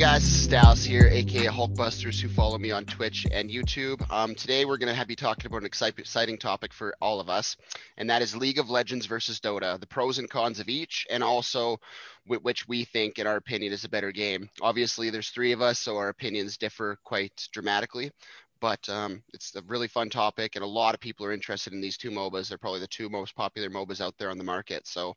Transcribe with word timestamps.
guys, 0.00 0.22
this 0.22 0.40
is 0.40 0.48
Dallas 0.48 0.82
here, 0.82 1.10
aka 1.12 1.48
Hulkbusters, 1.48 2.18
who 2.18 2.28
follow 2.30 2.56
me 2.56 2.70
on 2.70 2.86
Twitch 2.86 3.26
and 3.30 3.50
YouTube. 3.50 4.02
Um, 4.10 4.34
today 4.34 4.64
we're 4.64 4.78
going 4.78 4.96
to 4.96 5.06
be 5.06 5.14
talking 5.14 5.44
about 5.44 5.60
an 5.60 5.66
exciting 5.66 6.38
topic 6.38 6.72
for 6.72 6.94
all 7.02 7.20
of 7.20 7.28
us, 7.28 7.58
and 7.98 8.08
that 8.08 8.22
is 8.22 8.34
League 8.34 8.58
of 8.58 8.70
Legends 8.70 9.04
versus 9.04 9.40
Dota, 9.40 9.78
the 9.78 9.86
pros 9.86 10.16
and 10.16 10.30
cons 10.30 10.58
of 10.58 10.70
each, 10.70 11.06
and 11.10 11.22
also 11.22 11.78
which 12.26 12.66
we 12.66 12.84
think, 12.84 13.18
in 13.18 13.26
our 13.26 13.36
opinion, 13.36 13.74
is 13.74 13.84
a 13.84 13.90
better 13.90 14.10
game. 14.10 14.48
Obviously, 14.62 15.10
there's 15.10 15.28
three 15.28 15.52
of 15.52 15.60
us, 15.60 15.78
so 15.78 15.98
our 15.98 16.08
opinions 16.08 16.56
differ 16.56 16.96
quite 17.04 17.46
dramatically. 17.52 18.10
But 18.58 18.88
um, 18.88 19.22
it's 19.34 19.54
a 19.54 19.60
really 19.66 19.88
fun 19.88 20.08
topic, 20.08 20.56
and 20.56 20.64
a 20.64 20.66
lot 20.66 20.94
of 20.94 21.00
people 21.00 21.26
are 21.26 21.32
interested 21.32 21.74
in 21.74 21.82
these 21.82 21.98
two 21.98 22.10
MOBAs. 22.10 22.48
They're 22.48 22.56
probably 22.56 22.80
the 22.80 22.86
two 22.86 23.10
most 23.10 23.34
popular 23.36 23.68
MOBAs 23.68 24.00
out 24.00 24.14
there 24.16 24.30
on 24.30 24.38
the 24.38 24.44
market. 24.44 24.86
So 24.86 25.14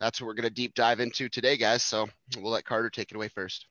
that's 0.00 0.18
what 0.18 0.28
we're 0.28 0.34
going 0.34 0.44
to 0.44 0.50
deep 0.50 0.72
dive 0.74 1.00
into 1.00 1.28
today, 1.28 1.58
guys. 1.58 1.82
So 1.82 2.08
we'll 2.38 2.52
let 2.52 2.64
Carter 2.64 2.88
take 2.88 3.10
it 3.10 3.16
away 3.16 3.28
first. 3.28 3.66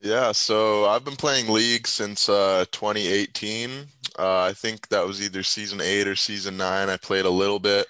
Yeah, 0.00 0.32
so 0.32 0.86
I've 0.86 1.04
been 1.04 1.16
playing 1.16 1.48
League 1.52 1.86
since 1.86 2.28
uh, 2.28 2.64
2018. 2.72 3.86
Uh, 4.18 4.40
I 4.42 4.52
think 4.54 4.88
that 4.88 5.06
was 5.06 5.20
either 5.22 5.42
season 5.42 5.80
eight 5.80 6.08
or 6.08 6.16
season 6.16 6.56
nine. 6.56 6.88
I 6.88 6.96
played 6.96 7.26
a 7.26 7.30
little 7.30 7.58
bit, 7.58 7.86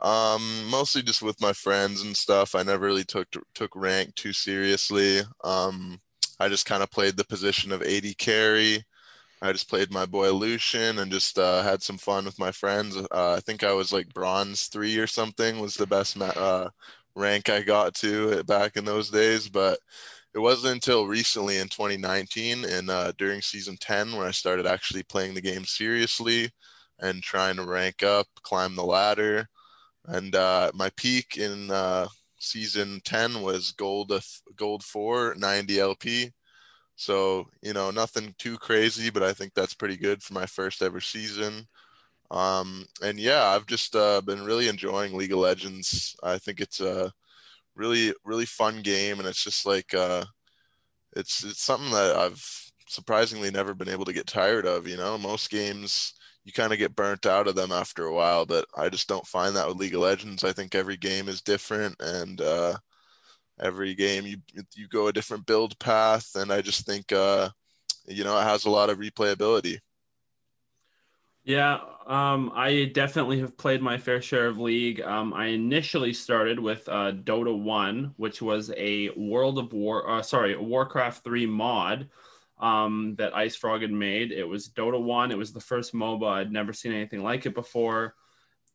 um, 0.00 0.66
mostly 0.70 1.02
just 1.02 1.22
with 1.22 1.40
my 1.40 1.52
friends 1.54 2.02
and 2.02 2.16
stuff. 2.16 2.54
I 2.54 2.62
never 2.64 2.86
really 2.86 3.04
took 3.04 3.28
took 3.54 3.76
rank 3.76 4.14
too 4.16 4.32
seriously. 4.34 5.20
Um, 5.44 6.00
I 6.40 6.48
just 6.48 6.66
kind 6.66 6.82
of 6.82 6.90
played 6.90 7.16
the 7.16 7.24
position 7.26 7.72
of 7.72 7.82
AD 7.82 8.14
carry. 8.14 8.84
I 9.42 9.52
just 9.52 9.68
played 9.70 9.92
my 9.92 10.06
boy 10.06 10.32
Lucian 10.32 10.98
and 11.00 11.12
just 11.12 11.38
uh, 11.38 11.62
had 11.62 11.82
some 11.82 11.98
fun 11.98 12.24
with 12.26 12.38
my 12.38 12.52
friends. 12.52 12.96
Uh, 12.96 13.34
I 13.34 13.40
think 13.40 13.64
I 13.64 13.72
was 13.72 13.92
like 13.92 14.14
bronze 14.14 14.66
three 14.68 14.98
or 14.98 15.06
something 15.08 15.60
was 15.60 15.74
the 15.76 15.86
best 15.86 16.16
ma- 16.16 16.26
uh, 16.26 16.70
rank 17.16 17.48
I 17.50 17.62
got 17.62 17.94
to 17.96 18.44
back 18.44 18.76
in 18.76 18.84
those 18.86 19.10
days, 19.10 19.48
but 19.48 19.78
it 20.34 20.40
wasn't 20.40 20.74
until 20.74 21.06
recently 21.06 21.58
in 21.58 21.68
2019 21.68 22.64
and 22.64 22.90
uh, 22.90 23.12
during 23.18 23.40
season 23.40 23.76
10 23.78 24.16
when 24.16 24.26
I 24.26 24.32
started 24.32 24.66
actually 24.66 25.04
playing 25.04 25.34
the 25.34 25.40
game 25.40 25.64
seriously 25.64 26.50
and 27.00 27.22
trying 27.22 27.56
to 27.56 27.64
rank 27.64 28.02
up, 28.02 28.26
climb 28.42 28.74
the 28.74 28.84
ladder. 28.84 29.48
And 30.06 30.34
uh, 30.34 30.72
my 30.74 30.90
peak 30.96 31.36
in 31.38 31.70
uh, 31.70 32.08
season 32.38 33.00
10 33.04 33.42
was 33.42 33.72
gold 33.72 34.12
gold 34.56 34.82
4 34.82 35.36
90 35.38 35.80
LP. 35.80 36.32
So, 36.96 37.46
you 37.62 37.72
know, 37.72 37.90
nothing 37.90 38.34
too 38.38 38.58
crazy, 38.58 39.10
but 39.10 39.22
I 39.22 39.32
think 39.32 39.54
that's 39.54 39.74
pretty 39.74 39.96
good 39.96 40.22
for 40.22 40.34
my 40.34 40.46
first 40.46 40.82
ever 40.82 41.00
season. 41.00 41.66
Um, 42.30 42.86
and 43.02 43.18
yeah, 43.18 43.44
I've 43.46 43.66
just 43.66 43.96
uh, 43.96 44.20
been 44.20 44.44
really 44.44 44.68
enjoying 44.68 45.14
League 45.16 45.32
of 45.32 45.38
Legends. 45.38 46.16
I 46.22 46.38
think 46.38 46.60
it's 46.60 46.80
a 46.80 47.12
really 47.76 48.14
really 48.24 48.46
fun 48.46 48.82
game 48.82 49.18
and 49.18 49.28
it's 49.28 49.42
just 49.42 49.66
like 49.66 49.94
uh 49.94 50.24
it's 51.16 51.44
it's 51.44 51.62
something 51.62 51.90
that 51.92 52.16
I've 52.16 52.44
surprisingly 52.88 53.50
never 53.50 53.74
been 53.74 53.88
able 53.88 54.04
to 54.04 54.12
get 54.12 54.26
tired 54.26 54.66
of, 54.66 54.86
you 54.86 54.96
know. 54.96 55.16
Most 55.18 55.50
games 55.50 56.14
you 56.44 56.52
kind 56.52 56.72
of 56.72 56.78
get 56.78 56.94
burnt 56.96 57.26
out 57.26 57.48
of 57.48 57.54
them 57.54 57.72
after 57.72 58.04
a 58.06 58.14
while, 58.14 58.44
but 58.46 58.66
I 58.76 58.88
just 58.88 59.08
don't 59.08 59.26
find 59.26 59.56
that 59.56 59.66
with 59.68 59.78
League 59.78 59.94
of 59.94 60.00
Legends. 60.02 60.44
I 60.44 60.52
think 60.52 60.74
every 60.74 60.96
game 60.96 61.28
is 61.28 61.40
different 61.42 61.96
and 62.00 62.40
uh 62.40 62.76
every 63.60 63.94
game 63.94 64.26
you 64.26 64.38
you 64.74 64.88
go 64.88 65.08
a 65.08 65.12
different 65.12 65.46
build 65.46 65.78
path 65.78 66.30
and 66.36 66.52
I 66.52 66.60
just 66.62 66.86
think 66.86 67.12
uh 67.12 67.50
you 68.06 68.24
know, 68.24 68.38
it 68.38 68.44
has 68.44 68.66
a 68.66 68.70
lot 68.70 68.90
of 68.90 68.98
replayability. 68.98 69.78
Yeah, 71.44 71.80
um, 72.06 72.52
I 72.54 72.86
definitely 72.94 73.40
have 73.40 73.56
played 73.56 73.82
my 73.82 73.98
fair 73.98 74.22
share 74.22 74.46
of 74.46 74.58
League. 74.58 75.00
Um, 75.02 75.34
I 75.34 75.46
initially 75.46 76.12
started 76.14 76.58
with 76.58 76.88
uh, 76.88 77.12
Dota 77.12 77.56
1, 77.56 78.14
which 78.16 78.40
was 78.40 78.72
a 78.76 79.10
World 79.10 79.58
of 79.58 79.72
War, 79.72 80.08
uh, 80.08 80.22
sorry, 80.22 80.56
Warcraft 80.56 81.22
3 81.22 81.46
mod 81.46 82.08
um, 82.58 83.14
that 83.18 83.34
IceFrog 83.34 83.82
had 83.82 83.90
made. 83.90 84.32
It 84.32 84.44
was 84.44 84.70
Dota 84.70 85.00
1. 85.02 85.32
It 85.32 85.38
was 85.38 85.52
the 85.52 85.60
first 85.60 85.92
MOBA. 85.92 86.26
I'd 86.26 86.52
never 86.52 86.72
seen 86.72 86.92
anything 86.92 87.22
like 87.22 87.44
it 87.44 87.54
before. 87.54 88.14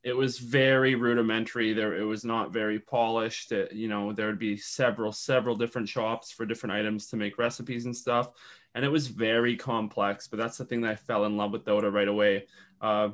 It 0.03 0.15
was 0.15 0.39
very 0.39 0.95
rudimentary. 0.95 1.73
There, 1.73 1.95
it 1.95 2.05
was 2.05 2.23
not 2.23 2.53
very 2.53 2.79
polished. 2.79 3.51
It, 3.51 3.73
you 3.73 3.87
know, 3.87 4.13
there 4.13 4.27
would 4.27 4.39
be 4.39 4.55
several, 4.55 5.11
several 5.11 5.55
different 5.55 5.89
shops 5.89 6.31
for 6.31 6.45
different 6.45 6.73
items 6.73 7.07
to 7.07 7.17
make 7.17 7.37
recipes 7.37 7.85
and 7.85 7.95
stuff 7.95 8.29
and 8.75 8.85
it 8.85 8.89
was 8.89 9.07
very 9.07 9.55
complex. 9.55 10.27
But 10.27 10.37
that's 10.37 10.57
the 10.57 10.65
thing 10.65 10.81
that 10.81 10.91
I 10.91 10.95
fell 10.95 11.25
in 11.25 11.37
love 11.37 11.51
with 11.51 11.65
Dota 11.65 11.91
right 11.91 12.07
away, 12.07 12.45
uh, 12.81 13.09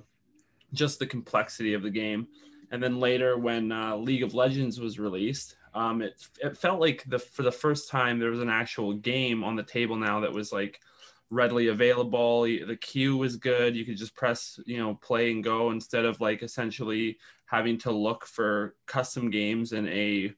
just 0.73 0.99
the 0.99 1.07
complexity 1.07 1.73
of 1.73 1.83
the 1.83 1.89
game. 1.89 2.27
And 2.71 2.81
then 2.81 2.99
later, 2.99 3.37
when 3.37 3.71
uh, 3.71 3.95
League 3.95 4.23
of 4.23 4.33
Legends 4.33 4.79
was 4.79 4.99
released, 4.99 5.55
um, 5.73 6.01
it 6.01 6.25
it 6.41 6.57
felt 6.57 6.79
like 6.79 7.03
the 7.07 7.19
for 7.19 7.43
the 7.43 7.51
first 7.51 7.89
time 7.89 8.17
there 8.17 8.31
was 8.31 8.41
an 8.41 8.49
actual 8.49 8.93
game 8.93 9.43
on 9.43 9.55
the 9.55 9.63
table 9.63 9.95
now 9.95 10.21
that 10.21 10.31
was 10.31 10.51
like 10.51 10.79
readily 11.29 11.67
available. 11.67 12.43
The 12.43 12.77
queue 12.79 13.17
was 13.17 13.37
good. 13.37 13.75
You 13.75 13.85
could 13.85 13.97
just 13.97 14.15
press, 14.15 14.59
you 14.65 14.77
know, 14.77 14.95
play 14.95 15.31
and 15.31 15.43
go 15.43 15.71
instead 15.71 16.05
of 16.05 16.21
like 16.21 16.43
essentially 16.43 17.17
having 17.45 17.77
to 17.79 17.91
look 17.91 18.25
for 18.25 18.75
custom 18.85 19.29
games 19.29 19.71
in 19.73 19.87
a 19.87 20.33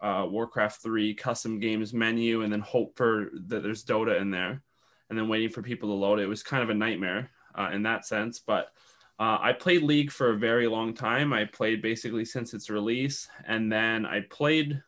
uh, 0.00 0.26
Warcraft 0.28 0.82
3 0.82 1.14
custom 1.14 1.58
games 1.58 1.92
menu 1.92 2.42
and 2.42 2.52
then 2.52 2.60
hope 2.60 2.96
for 2.96 3.30
that 3.48 3.62
there's 3.62 3.84
Dota 3.84 4.20
in 4.20 4.30
there 4.30 4.62
and 5.10 5.18
then 5.18 5.28
waiting 5.28 5.50
for 5.50 5.62
people 5.62 5.88
to 5.88 5.94
load 5.94 6.20
it. 6.20 6.26
Was 6.26 6.42
kind 6.42 6.62
of 6.62 6.70
a 6.70 6.74
nightmare 6.74 7.30
uh, 7.54 7.70
in 7.72 7.82
that 7.82 8.06
sense. 8.06 8.38
But 8.38 8.68
uh, 9.18 9.38
I 9.40 9.52
played 9.52 9.82
League 9.82 10.12
for 10.12 10.30
a 10.30 10.38
very 10.38 10.68
long 10.68 10.94
time. 10.94 11.32
I 11.32 11.44
played 11.44 11.82
basically 11.82 12.24
since 12.24 12.54
its 12.54 12.70
release. 12.70 13.28
And 13.46 13.70
then 13.70 14.06
I 14.06 14.20
played 14.20 14.80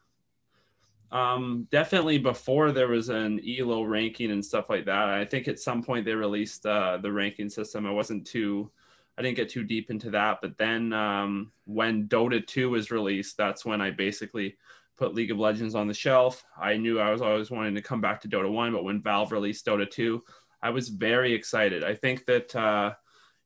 um, 1.13 1.67
definitely 1.71 2.19
before 2.19 2.73
there 2.73 2.89
was 2.89 3.09
an 3.09 3.41
ELO 3.47 3.83
ranking 3.83 4.31
and 4.31 4.45
stuff 4.45 4.71
like 4.71 4.85
that. 4.87 5.09
I 5.09 5.25
think 5.25 5.49
at 5.49 5.59
some 5.59 5.83
point 5.83 6.05
they 6.05 6.15
released 6.15 6.65
uh, 6.67 6.99
the 6.99 7.11
ranking 7.11 7.49
system. 7.49 7.87
I 7.87 7.91
wasn't 7.91 8.27
too. 8.27 8.71
I 9.19 9.23
didn't 9.23 9.37
get 9.37 9.51
too 9.51 9.65
deep 9.65 9.91
into 9.91 10.11
that, 10.11 10.39
but 10.41 10.57
then 10.57 10.93
um, 10.93 11.53
when 11.65 12.09
Dota 12.09 12.47
2 12.47 12.71
was 12.71 12.91
released, 12.91 13.37
that's 13.37 13.67
when 13.67 13.81
I 13.81 13.91
basically 13.91 14.57
put 14.97 15.15
League 15.15 15.31
of 15.31 15.39
Legends 15.39 15.75
on 15.75 15.89
the 15.89 15.95
shelf. 15.95 16.45
I 16.59 16.77
knew 16.77 17.01
I 17.01 17.11
was 17.11 17.21
always 17.21 17.51
wanting 17.51 17.75
to 17.75 17.83
come 17.83 18.01
back 18.01 18.21
to 18.23 18.29
Dota 18.29 18.51
1, 18.51 18.73
but 18.73 18.85
when 18.85 19.03
Valve 19.03 19.33
released 19.33 19.67
Dota 19.67 19.91
2, 19.91 20.23
I 20.63 20.71
was 20.71 20.89
very 20.89 21.35
excited. 21.35 21.85
I 21.85 21.95
think 21.95 22.25
that 22.27 22.55
uh, 22.55 22.95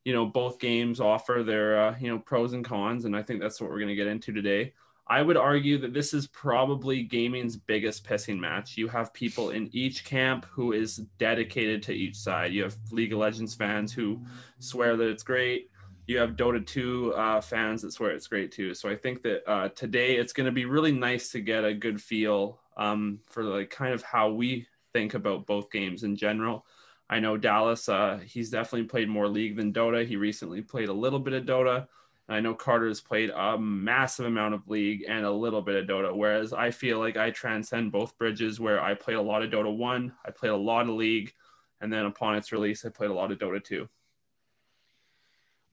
you 0.03 0.13
know 0.13 0.25
both 0.25 0.59
games 0.59 0.99
offer 0.99 1.43
their 1.43 1.87
uh, 1.87 1.95
you 1.99 2.09
know 2.09 2.19
pros 2.19 2.53
and 2.53 2.63
cons, 2.63 3.05
and 3.05 3.15
I 3.15 3.23
think 3.23 3.41
that's 3.41 3.59
what 3.59 3.69
we're 3.69 3.79
going 3.79 3.89
to 3.89 3.95
get 3.95 4.07
into 4.07 4.31
today. 4.31 4.73
I 5.07 5.21
would 5.21 5.37
argue 5.37 5.77
that 5.79 5.93
this 5.93 6.13
is 6.13 6.27
probably 6.27 7.03
gaming's 7.03 7.57
biggest 7.57 8.03
pissing 8.05 8.39
match. 8.39 8.75
You 8.75 8.87
have 8.87 9.13
people 9.13 9.51
in 9.51 9.69
each 9.71 10.03
camp 10.03 10.45
who 10.49 10.73
is 10.73 10.97
dedicated 11.19 11.83
to 11.83 11.93
each 11.93 12.15
side. 12.15 12.53
You 12.53 12.63
have 12.63 12.75
League 12.91 13.13
of 13.13 13.19
Legends 13.19 13.53
fans 13.53 13.93
who 13.93 14.19
swear 14.59 14.97
that 14.97 15.07
it's 15.09 15.23
great 15.23 15.69
you 16.07 16.19
have 16.19 16.35
Dota 16.35 16.65
2 16.65 17.13
uh, 17.13 17.41
fans 17.41 17.81
that 17.81 17.91
swear 17.91 18.11
it's 18.11 18.27
great 18.27 18.51
too. 18.51 18.73
So 18.73 18.89
I 18.89 18.95
think 18.95 19.23
that 19.23 19.49
uh, 19.49 19.69
today 19.69 20.17
it's 20.17 20.33
going 20.33 20.45
to 20.45 20.51
be 20.51 20.65
really 20.65 20.91
nice 20.91 21.31
to 21.31 21.41
get 21.41 21.65
a 21.65 21.73
good 21.73 22.01
feel 22.01 22.59
um, 22.77 23.19
for 23.25 23.43
like 23.43 23.69
kind 23.69 23.93
of 23.93 24.03
how 24.03 24.29
we 24.29 24.67
think 24.93 25.13
about 25.13 25.47
both 25.47 25.71
games 25.71 26.03
in 26.03 26.15
general. 26.15 26.65
I 27.09 27.19
know 27.19 27.37
Dallas, 27.37 27.89
uh, 27.89 28.19
he's 28.25 28.49
definitely 28.49 28.87
played 28.87 29.09
more 29.09 29.27
League 29.27 29.55
than 29.55 29.73
Dota. 29.73 30.05
He 30.05 30.15
recently 30.15 30.61
played 30.61 30.89
a 30.89 30.93
little 30.93 31.19
bit 31.19 31.33
of 31.33 31.45
Dota. 31.45 31.87
I 32.27 32.39
know 32.39 32.55
Carter 32.55 32.87
has 32.87 33.01
played 33.01 33.29
a 33.29 33.57
massive 33.57 34.25
amount 34.25 34.55
of 34.55 34.67
League 34.67 35.05
and 35.07 35.25
a 35.25 35.31
little 35.31 35.61
bit 35.61 35.75
of 35.75 35.87
Dota, 35.87 36.15
whereas 36.15 36.53
I 36.53 36.71
feel 36.71 36.97
like 36.99 37.17
I 37.17 37.29
transcend 37.29 37.91
both 37.91 38.17
bridges 38.17 38.59
where 38.59 38.81
I 38.81 38.95
played 38.95 39.17
a 39.17 39.21
lot 39.21 39.43
of 39.43 39.51
Dota 39.51 39.75
1, 39.75 40.13
I 40.25 40.31
played 40.31 40.51
a 40.51 40.57
lot 40.57 40.89
of 40.89 40.95
League, 40.95 41.33
and 41.81 41.93
then 41.93 42.05
upon 42.05 42.35
its 42.35 42.51
release, 42.51 42.83
I 42.83 42.89
played 42.89 43.11
a 43.11 43.13
lot 43.13 43.31
of 43.31 43.37
Dota 43.37 43.63
2 43.63 43.87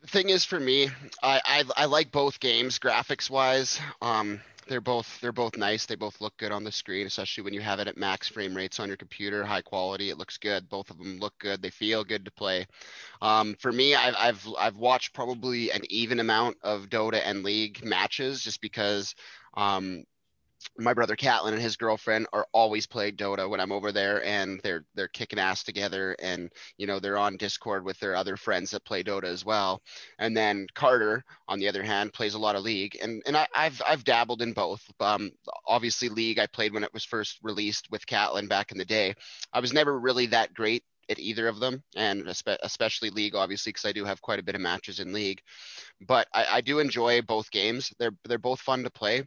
the 0.02 0.08
thing 0.08 0.28
is 0.28 0.44
for 0.44 0.60
me, 0.60 0.88
I, 1.22 1.40
I, 1.44 1.64
I 1.76 1.84
like 1.86 2.10
both 2.10 2.40
games 2.40 2.78
graphics 2.78 3.30
wise. 3.30 3.80
Um, 4.02 4.40
they're 4.66 4.80
both 4.80 5.20
they're 5.20 5.32
both 5.32 5.56
nice. 5.56 5.86
They 5.86 5.94
both 5.94 6.20
look 6.20 6.36
good 6.36 6.52
on 6.52 6.64
the 6.64 6.72
screen, 6.72 7.06
especially 7.06 7.44
when 7.44 7.54
you 7.54 7.60
have 7.60 7.80
it 7.80 7.88
at 7.88 7.96
max 7.96 8.28
frame 8.28 8.54
rates 8.54 8.80
on 8.80 8.88
your 8.88 8.96
computer, 8.96 9.44
high 9.44 9.62
quality. 9.62 10.10
It 10.10 10.18
looks 10.18 10.38
good. 10.38 10.68
Both 10.68 10.90
of 10.90 10.98
them 10.98 11.18
look 11.18 11.34
good. 11.38 11.62
They 11.62 11.70
feel 11.70 12.04
good 12.04 12.24
to 12.24 12.30
play. 12.30 12.66
Um, 13.20 13.54
for 13.58 13.72
me, 13.72 13.94
I've, 13.94 14.14
I've 14.18 14.48
I've 14.58 14.76
watched 14.76 15.14
probably 15.14 15.70
an 15.70 15.82
even 15.90 16.20
amount 16.20 16.56
of 16.62 16.88
Dota 16.88 17.20
and 17.24 17.42
League 17.42 17.84
matches 17.84 18.42
just 18.42 18.60
because 18.60 19.14
um, 19.54 20.04
my 20.78 20.94
brother 20.94 21.16
Katlin 21.16 21.52
and 21.52 21.62
his 21.62 21.76
girlfriend 21.76 22.26
are 22.32 22.46
always 22.52 22.86
playing 22.86 23.16
Dota 23.16 23.48
when 23.48 23.60
I'm 23.60 23.72
over 23.72 23.92
there, 23.92 24.24
and 24.24 24.60
they're 24.62 24.84
they're 24.94 25.08
kicking 25.08 25.38
ass 25.38 25.62
together, 25.62 26.16
and 26.20 26.50
you 26.78 26.86
know 26.86 26.98
they're 26.98 27.18
on 27.18 27.36
Discord 27.36 27.84
with 27.84 27.98
their 27.98 28.16
other 28.16 28.36
friends 28.36 28.70
that 28.70 28.84
play 28.84 29.02
Dota 29.02 29.24
as 29.24 29.44
well. 29.44 29.82
And 30.18 30.36
then 30.36 30.66
Carter, 30.74 31.24
on 31.48 31.58
the 31.58 31.68
other 31.68 31.82
hand, 31.82 32.12
plays 32.12 32.34
a 32.34 32.38
lot 32.38 32.56
of 32.56 32.62
League, 32.62 32.98
and 33.02 33.22
and 33.26 33.36
I, 33.36 33.46
have 33.54 33.82
I've 33.86 34.04
dabbled 34.04 34.42
in 34.42 34.52
both. 34.52 34.82
Um, 35.00 35.30
obviously 35.66 36.08
League 36.08 36.38
I 36.38 36.46
played 36.46 36.72
when 36.72 36.84
it 36.84 36.94
was 36.94 37.04
first 37.04 37.38
released 37.42 37.88
with 37.90 38.06
Katlin 38.06 38.48
back 38.48 38.72
in 38.72 38.78
the 38.78 38.84
day. 38.84 39.14
I 39.52 39.60
was 39.60 39.72
never 39.72 39.98
really 39.98 40.26
that 40.26 40.54
great 40.54 40.84
at 41.08 41.18
either 41.18 41.48
of 41.48 41.60
them, 41.60 41.82
and 41.96 42.26
especially 42.62 43.10
League, 43.10 43.34
obviously, 43.34 43.70
because 43.70 43.84
I 43.84 43.92
do 43.92 44.04
have 44.04 44.22
quite 44.22 44.38
a 44.38 44.42
bit 44.42 44.54
of 44.54 44.60
matches 44.60 45.00
in 45.00 45.12
League. 45.12 45.42
But 46.00 46.26
I, 46.32 46.46
I 46.50 46.60
do 46.60 46.78
enjoy 46.78 47.22
both 47.22 47.50
games. 47.50 47.92
They're 47.98 48.16
they're 48.24 48.38
both 48.38 48.60
fun 48.60 48.82
to 48.84 48.90
play. 48.90 49.24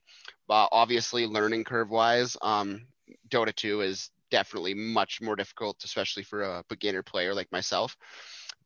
Uh, 0.50 0.68
obviously, 0.71 1.25
learning 1.25 1.63
curve 1.63 1.89
wise, 1.89 2.38
um, 2.42 2.88
Dota 3.30 3.53
2 3.53 3.81
is 3.81 4.12
definitely 4.31 4.74
much 4.74 5.21
more 5.21 5.36
difficult, 5.36 5.83
especially 5.83 6.24
for 6.24 6.42
a 6.44 6.63
beginner 6.69 7.03
player 7.03 7.33
like 7.33 7.51
myself. 7.51 7.97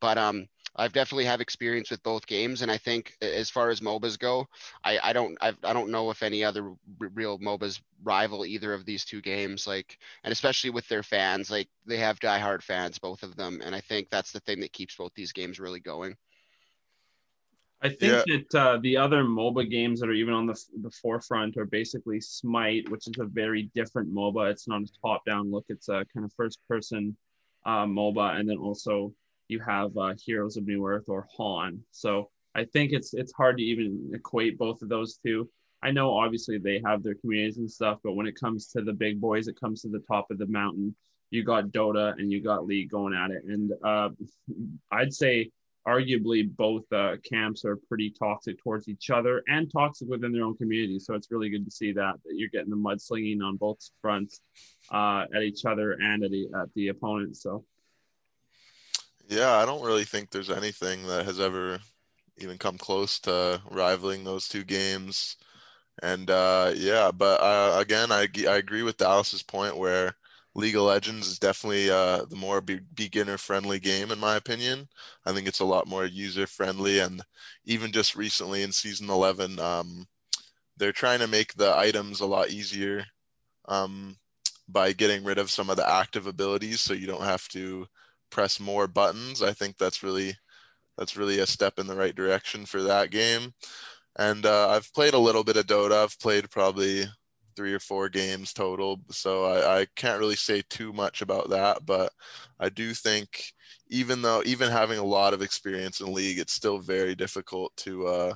But 0.00 0.18
um, 0.18 0.46
I've 0.76 0.92
definitely 0.92 1.26
have 1.26 1.40
experience 1.40 1.90
with 1.90 2.02
both 2.02 2.26
games, 2.26 2.62
and 2.62 2.70
I 2.70 2.78
think 2.78 3.16
as 3.20 3.50
far 3.50 3.70
as 3.70 3.80
MOBAs 3.80 4.18
go, 4.18 4.46
I, 4.84 4.98
I 5.02 5.12
don't 5.12 5.36
I've, 5.40 5.58
I 5.64 5.72
don't 5.72 5.90
know 5.90 6.10
if 6.10 6.22
any 6.22 6.44
other 6.44 6.64
r- 6.64 6.76
real 7.14 7.38
MOBAs 7.38 7.80
rival 8.02 8.46
either 8.46 8.72
of 8.72 8.84
these 8.84 9.04
two 9.04 9.20
games. 9.20 9.66
Like, 9.66 9.98
and 10.24 10.32
especially 10.32 10.70
with 10.70 10.88
their 10.88 11.02
fans, 11.02 11.50
like 11.50 11.68
they 11.86 11.98
have 11.98 12.20
diehard 12.20 12.62
fans, 12.62 12.98
both 12.98 13.22
of 13.22 13.36
them, 13.36 13.60
and 13.64 13.74
I 13.74 13.80
think 13.80 14.08
that's 14.10 14.32
the 14.32 14.40
thing 14.40 14.60
that 14.60 14.72
keeps 14.72 14.96
both 14.96 15.12
these 15.14 15.32
games 15.32 15.60
really 15.60 15.80
going. 15.80 16.16
I 17.82 17.88
think 17.88 18.26
yeah. 18.26 18.36
that 18.50 18.60
uh, 18.60 18.78
the 18.82 18.96
other 18.98 19.24
MOBA 19.24 19.70
games 19.70 20.00
that 20.00 20.10
are 20.10 20.14
even 20.14 20.34
on 20.34 20.46
the, 20.46 20.60
the 20.82 20.90
forefront 20.90 21.56
are 21.56 21.64
basically 21.64 22.20
Smite, 22.20 22.90
which 22.90 23.06
is 23.06 23.14
a 23.18 23.24
very 23.24 23.70
different 23.74 24.12
MOBA. 24.12 24.50
It's 24.50 24.68
not 24.68 24.82
a 24.82 24.88
top 25.00 25.24
down 25.24 25.50
look, 25.50 25.64
it's 25.68 25.88
a 25.88 26.04
kind 26.12 26.26
of 26.26 26.32
first 26.34 26.58
person 26.68 27.16
uh, 27.64 27.86
MOBA. 27.86 28.38
And 28.38 28.48
then 28.48 28.58
also 28.58 29.14
you 29.48 29.60
have 29.60 29.96
uh, 29.96 30.14
Heroes 30.22 30.56
of 30.56 30.64
Newerth 30.64 31.08
or 31.08 31.26
HoN. 31.34 31.80
So 31.90 32.30
I 32.54 32.64
think 32.64 32.92
it's 32.92 33.14
it's 33.14 33.32
hard 33.32 33.58
to 33.58 33.62
even 33.62 34.10
equate 34.14 34.58
both 34.58 34.82
of 34.82 34.88
those 34.88 35.18
two. 35.24 35.48
I 35.82 35.90
know 35.90 36.14
obviously 36.14 36.58
they 36.58 36.82
have 36.84 37.02
their 37.02 37.14
communities 37.14 37.58
and 37.58 37.70
stuff, 37.70 37.98
but 38.04 38.12
when 38.12 38.26
it 38.26 38.38
comes 38.38 38.66
to 38.72 38.82
the 38.82 38.92
big 38.92 39.20
boys, 39.20 39.48
it 39.48 39.58
comes 39.58 39.80
to 39.82 39.88
the 39.88 40.00
top 40.00 40.30
of 40.30 40.38
the 40.38 40.46
mountain. 40.46 40.94
You 41.30 41.44
got 41.44 41.68
Dota 41.68 42.12
and 42.18 42.30
you 42.30 42.42
got 42.42 42.66
League 42.66 42.90
going 42.90 43.14
at 43.14 43.30
it, 43.30 43.44
and 43.44 43.72
uh, 43.84 44.10
I'd 44.90 45.14
say 45.14 45.50
arguably 45.86 46.48
both 46.56 46.84
uh, 46.92 47.16
camps 47.28 47.64
are 47.64 47.76
pretty 47.76 48.10
toxic 48.10 48.58
towards 48.62 48.88
each 48.88 49.10
other 49.10 49.42
and 49.48 49.70
toxic 49.72 50.08
within 50.08 50.32
their 50.32 50.44
own 50.44 50.56
community. 50.56 50.98
So 50.98 51.14
it's 51.14 51.30
really 51.30 51.48
good 51.48 51.64
to 51.64 51.70
see 51.70 51.92
that 51.92 52.14
that 52.24 52.34
you're 52.34 52.50
getting 52.50 52.70
the 52.70 52.76
mudslinging 52.76 53.42
on 53.42 53.56
both 53.56 53.78
fronts 54.00 54.40
uh, 54.92 55.24
at 55.34 55.42
each 55.42 55.64
other 55.64 55.92
and 55.92 56.22
at, 56.24 56.30
the, 56.30 56.48
at 56.54 56.68
the 56.74 56.88
opponent. 56.88 57.36
So 57.36 57.64
yeah, 59.28 59.52
I 59.56 59.64
don't 59.64 59.84
really 59.84 60.04
think 60.04 60.30
there's 60.30 60.50
anything 60.50 61.06
that 61.06 61.24
has 61.24 61.40
ever 61.40 61.78
even 62.38 62.58
come 62.58 62.78
close 62.78 63.20
to 63.20 63.62
rivaling 63.70 64.24
those 64.24 64.48
two 64.48 64.64
games. 64.64 65.36
And 66.02 66.30
uh, 66.30 66.72
yeah, 66.74 67.10
but 67.10 67.40
uh, 67.40 67.76
again, 67.78 68.10
I 68.10 68.26
I 68.48 68.56
agree 68.56 68.82
with 68.82 68.96
Dallas's 68.96 69.42
point 69.42 69.76
where 69.76 70.14
League 70.54 70.76
of 70.76 70.82
Legends 70.82 71.28
is 71.28 71.38
definitely 71.38 71.90
uh, 71.90 72.24
the 72.28 72.36
more 72.36 72.60
be- 72.60 72.80
beginner 72.94 73.38
friendly 73.38 73.78
game, 73.78 74.10
in 74.10 74.18
my 74.18 74.36
opinion. 74.36 74.88
I 75.24 75.32
think 75.32 75.46
it's 75.46 75.60
a 75.60 75.64
lot 75.64 75.86
more 75.86 76.04
user 76.04 76.46
friendly. 76.46 76.98
And 76.98 77.22
even 77.64 77.92
just 77.92 78.16
recently 78.16 78.62
in 78.62 78.72
season 78.72 79.10
11, 79.10 79.58
um, 79.60 80.06
they're 80.76 80.92
trying 80.92 81.20
to 81.20 81.28
make 81.28 81.54
the 81.54 81.76
items 81.76 82.20
a 82.20 82.26
lot 82.26 82.50
easier 82.50 83.04
um, 83.68 84.16
by 84.68 84.92
getting 84.92 85.24
rid 85.24 85.38
of 85.38 85.50
some 85.50 85.70
of 85.70 85.76
the 85.76 85.88
active 85.88 86.26
abilities 86.26 86.80
so 86.80 86.94
you 86.94 87.06
don't 87.06 87.22
have 87.22 87.46
to 87.48 87.86
press 88.30 88.58
more 88.58 88.88
buttons. 88.88 89.42
I 89.42 89.52
think 89.52 89.76
that's 89.76 90.02
really 90.02 90.34
that's 90.98 91.16
really 91.16 91.38
a 91.38 91.46
step 91.46 91.78
in 91.78 91.86
the 91.86 91.96
right 91.96 92.14
direction 92.14 92.66
for 92.66 92.82
that 92.82 93.10
game. 93.10 93.54
And 94.16 94.44
uh, 94.44 94.70
I've 94.70 94.92
played 94.92 95.14
a 95.14 95.18
little 95.18 95.44
bit 95.44 95.56
of 95.56 95.66
Dota. 95.66 96.02
I've 96.02 96.18
played 96.18 96.50
probably 96.50 97.04
three 97.60 97.74
or 97.74 97.78
four 97.78 98.08
games 98.08 98.54
total. 98.54 99.02
So 99.10 99.44
I, 99.44 99.80
I 99.80 99.86
can't 99.94 100.18
really 100.18 100.34
say 100.34 100.62
too 100.70 100.94
much 100.94 101.20
about 101.20 101.50
that, 101.50 101.84
but 101.84 102.10
I 102.58 102.70
do 102.70 102.94
think 102.94 103.52
even 103.90 104.22
though 104.22 104.42
even 104.46 104.70
having 104.70 104.98
a 104.98 105.04
lot 105.04 105.34
of 105.34 105.42
experience 105.42 106.00
in 106.00 106.10
league, 106.14 106.38
it's 106.38 106.54
still 106.54 106.78
very 106.78 107.14
difficult 107.14 107.76
to 107.78 108.06
uh, 108.06 108.34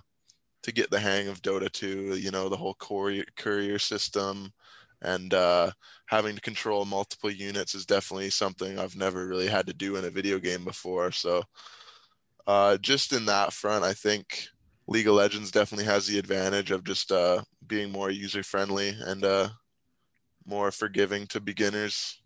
to 0.65 0.73
get 0.73 0.91
the 0.91 1.01
hang 1.01 1.29
of 1.29 1.41
Dota 1.41 1.73
2. 1.73 2.17
You 2.19 2.31
know, 2.33 2.51
the 2.51 2.57
whole 2.59 2.75
courier, 2.75 3.25
courier 3.35 3.79
system 3.79 4.53
and 5.01 5.33
uh, 5.33 5.71
having 6.05 6.35
to 6.35 6.43
control 6.43 6.85
multiple 6.85 7.31
units 7.31 7.75
is 7.75 7.87
definitely 7.87 8.29
something 8.29 8.79
I've 8.79 8.97
never 8.97 9.27
really 9.27 9.49
had 9.49 9.67
to 9.69 9.73
do 9.73 9.97
in 9.97 10.05
a 10.05 10.11
video 10.11 10.39
game 10.39 10.65
before. 10.65 11.13
So 11.13 11.45
uh, 12.47 12.77
just 12.77 13.15
in 13.15 13.25
that 13.25 13.55
front, 13.55 13.85
I 13.85 13.95
think 13.95 14.49
League 14.87 15.09
of 15.09 15.15
Legends 15.15 15.51
definitely 15.51 15.87
has 15.87 16.07
the 16.07 16.19
advantage 16.19 16.71
of 16.71 16.85
just 16.85 17.11
uh, 17.11 17.43
being 17.67 17.91
more 17.91 18.11
user 18.11 18.43
friendly 18.43 18.95
and 18.99 19.25
uh, 19.25 19.49
more 20.47 20.71
forgiving 20.71 21.27
to 21.29 21.41
beginners. 21.41 22.21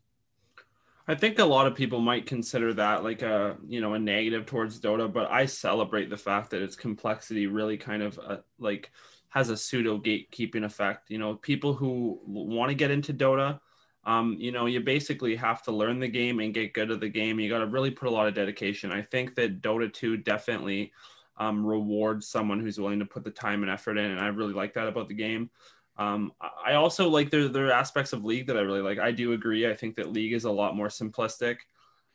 I 1.07 1.15
think 1.15 1.39
a 1.39 1.45
lot 1.45 1.67
of 1.67 1.75
people 1.75 2.01
might 2.01 2.27
consider 2.27 2.75
that 2.75 3.03
like 3.03 3.23
a 3.23 3.57
you 3.67 3.81
know 3.81 3.95
a 3.95 3.99
negative 3.99 4.45
towards 4.45 4.81
Dota, 4.81 5.11
but 5.11 5.31
I 5.31 5.47
celebrate 5.47 6.11
the 6.11 6.17
fact 6.17 6.51
that 6.51 6.61
its 6.61 6.77
complexity 6.77 7.47
really 7.47 7.79
kind 7.79 8.03
of 8.03 8.19
uh, 8.19 8.37
like 8.59 8.91
has 9.31 9.49
a 9.49 9.57
pseudo 9.57 9.99
gatekeeping 9.99 10.65
effect. 10.65 11.11
You 11.11 11.19
know, 11.19 11.37
people 11.37 11.73
who 11.73 12.21
want 12.27 12.69
to 12.69 12.75
get 12.75 12.91
into 12.91 13.15
Dota, 13.15 13.59
um, 14.05 14.37
you 14.39 14.53
know, 14.53 14.67
you 14.67 14.81
basically 14.81 15.35
have 15.37 15.63
to 15.63 15.73
learn 15.73 15.99
the 15.99 16.09
game 16.09 16.41
and 16.41 16.53
get 16.53 16.75
good 16.75 16.91
at 16.91 17.01
the 17.01 17.09
game. 17.09 17.41
You 17.41 17.49
got 17.49 17.61
to 17.61 17.67
really 17.67 17.91
put 17.91 18.09
a 18.09 18.11
lot 18.11 18.27
of 18.27 18.35
dedication. 18.35 18.93
I 18.93 19.01
think 19.01 19.35
that 19.37 19.63
Dota 19.63 19.93
2 19.93 20.19
definitely 20.19 20.93
um, 21.39 21.65
reward 21.65 22.23
someone 22.23 22.61
who's 22.61 22.79
willing 22.79 22.99
to 22.99 23.07
put 23.07 23.25
the 23.25 23.31
time 23.31 23.63
and 23.63 23.71
effort 23.71 23.97
in. 23.97 24.11
And 24.11 24.21
I 24.21 24.27
really 24.27 24.53
like 24.53 24.75
that 24.75 24.89
about 24.89 25.09
the 25.09 25.15
game. 25.15 25.51
Um, 25.97 26.33
I 26.65 26.75
also 26.75 27.09
like 27.09 27.31
there, 27.31 27.49
there 27.49 27.67
are 27.69 27.73
aspects 27.73 28.13
of 28.13 28.25
League 28.25 28.47
that 28.47 28.57
I 28.57 28.61
really 28.61 28.83
like. 28.83 28.99
I 28.99 29.11
do 29.11 29.33
agree. 29.33 29.69
I 29.69 29.75
think 29.75 29.97
that 29.97 30.13
League 30.13 30.33
is 30.33 30.45
a 30.45 30.51
lot 30.51 30.77
more 30.77 30.89
simplistic. 30.89 31.57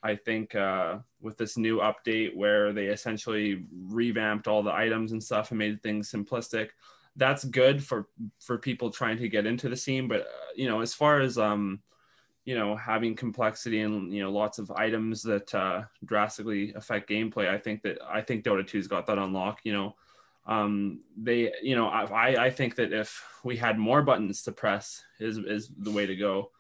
I 0.02 0.16
think 0.16 0.56
uh, 0.56 0.98
with 1.22 1.38
this 1.38 1.58
new 1.58 1.80
update 1.80 2.36
where 2.36 2.74
they 2.74 2.88
essentially 2.88 3.66
revamped 3.88 4.48
all 4.48 4.62
the 4.62 4.74
items 4.74 5.14
and 5.14 5.24
stuff 5.24 5.52
and 5.52 5.58
made 5.58 5.82
things 5.82 6.12
simplistic, 6.12 6.70
that's 7.16 7.44
good 7.46 7.84
for 7.84 8.08
for 8.40 8.58
people 8.58 8.90
trying 8.90 9.18
to 9.18 9.30
get 9.30 9.46
into 9.46 9.70
the 9.70 9.78
scene. 9.78 10.08
But 10.08 10.22
uh, 10.22 10.52
you 10.56 10.68
know, 10.68 10.82
as 10.82 10.94
far 10.94 11.22
as 11.22 11.38
um, 11.38 11.82
you 12.46 12.56
know 12.56 12.76
having 12.76 13.16
complexity 13.16 13.82
and 13.82 14.12
you 14.14 14.22
know 14.22 14.32
lots 14.32 14.60
of 14.60 14.72
items 14.72 15.22
that 15.24 15.54
uh, 15.56 15.84
drastically 16.06 16.74
affect 16.74 17.10
gameplay 17.10 17.48
i 17.50 17.58
think 17.58 17.82
that 17.82 17.98
i 18.10 18.22
think 18.22 18.44
dota 18.44 18.64
2's 18.64 18.88
got 18.88 19.06
that 19.08 19.18
unlock 19.18 19.60
you 19.64 19.74
know. 19.74 19.96
Um, 20.46 21.00
they 21.16 21.54
you 21.62 21.78
know 21.78 21.88
I, 21.88 22.48
I 22.48 22.50
think 22.50 22.76
that 22.76 22.92
if 22.92 23.24
we 23.46 23.56
had 23.56 23.80
more 23.80 24.02
buttons 24.02 24.42
to 24.44 24.52
press 24.52 25.02
is 25.22 25.38
is 25.38 25.72
the 25.78 25.92
way 25.92 26.06
to 26.06 26.18
go. 26.18 26.52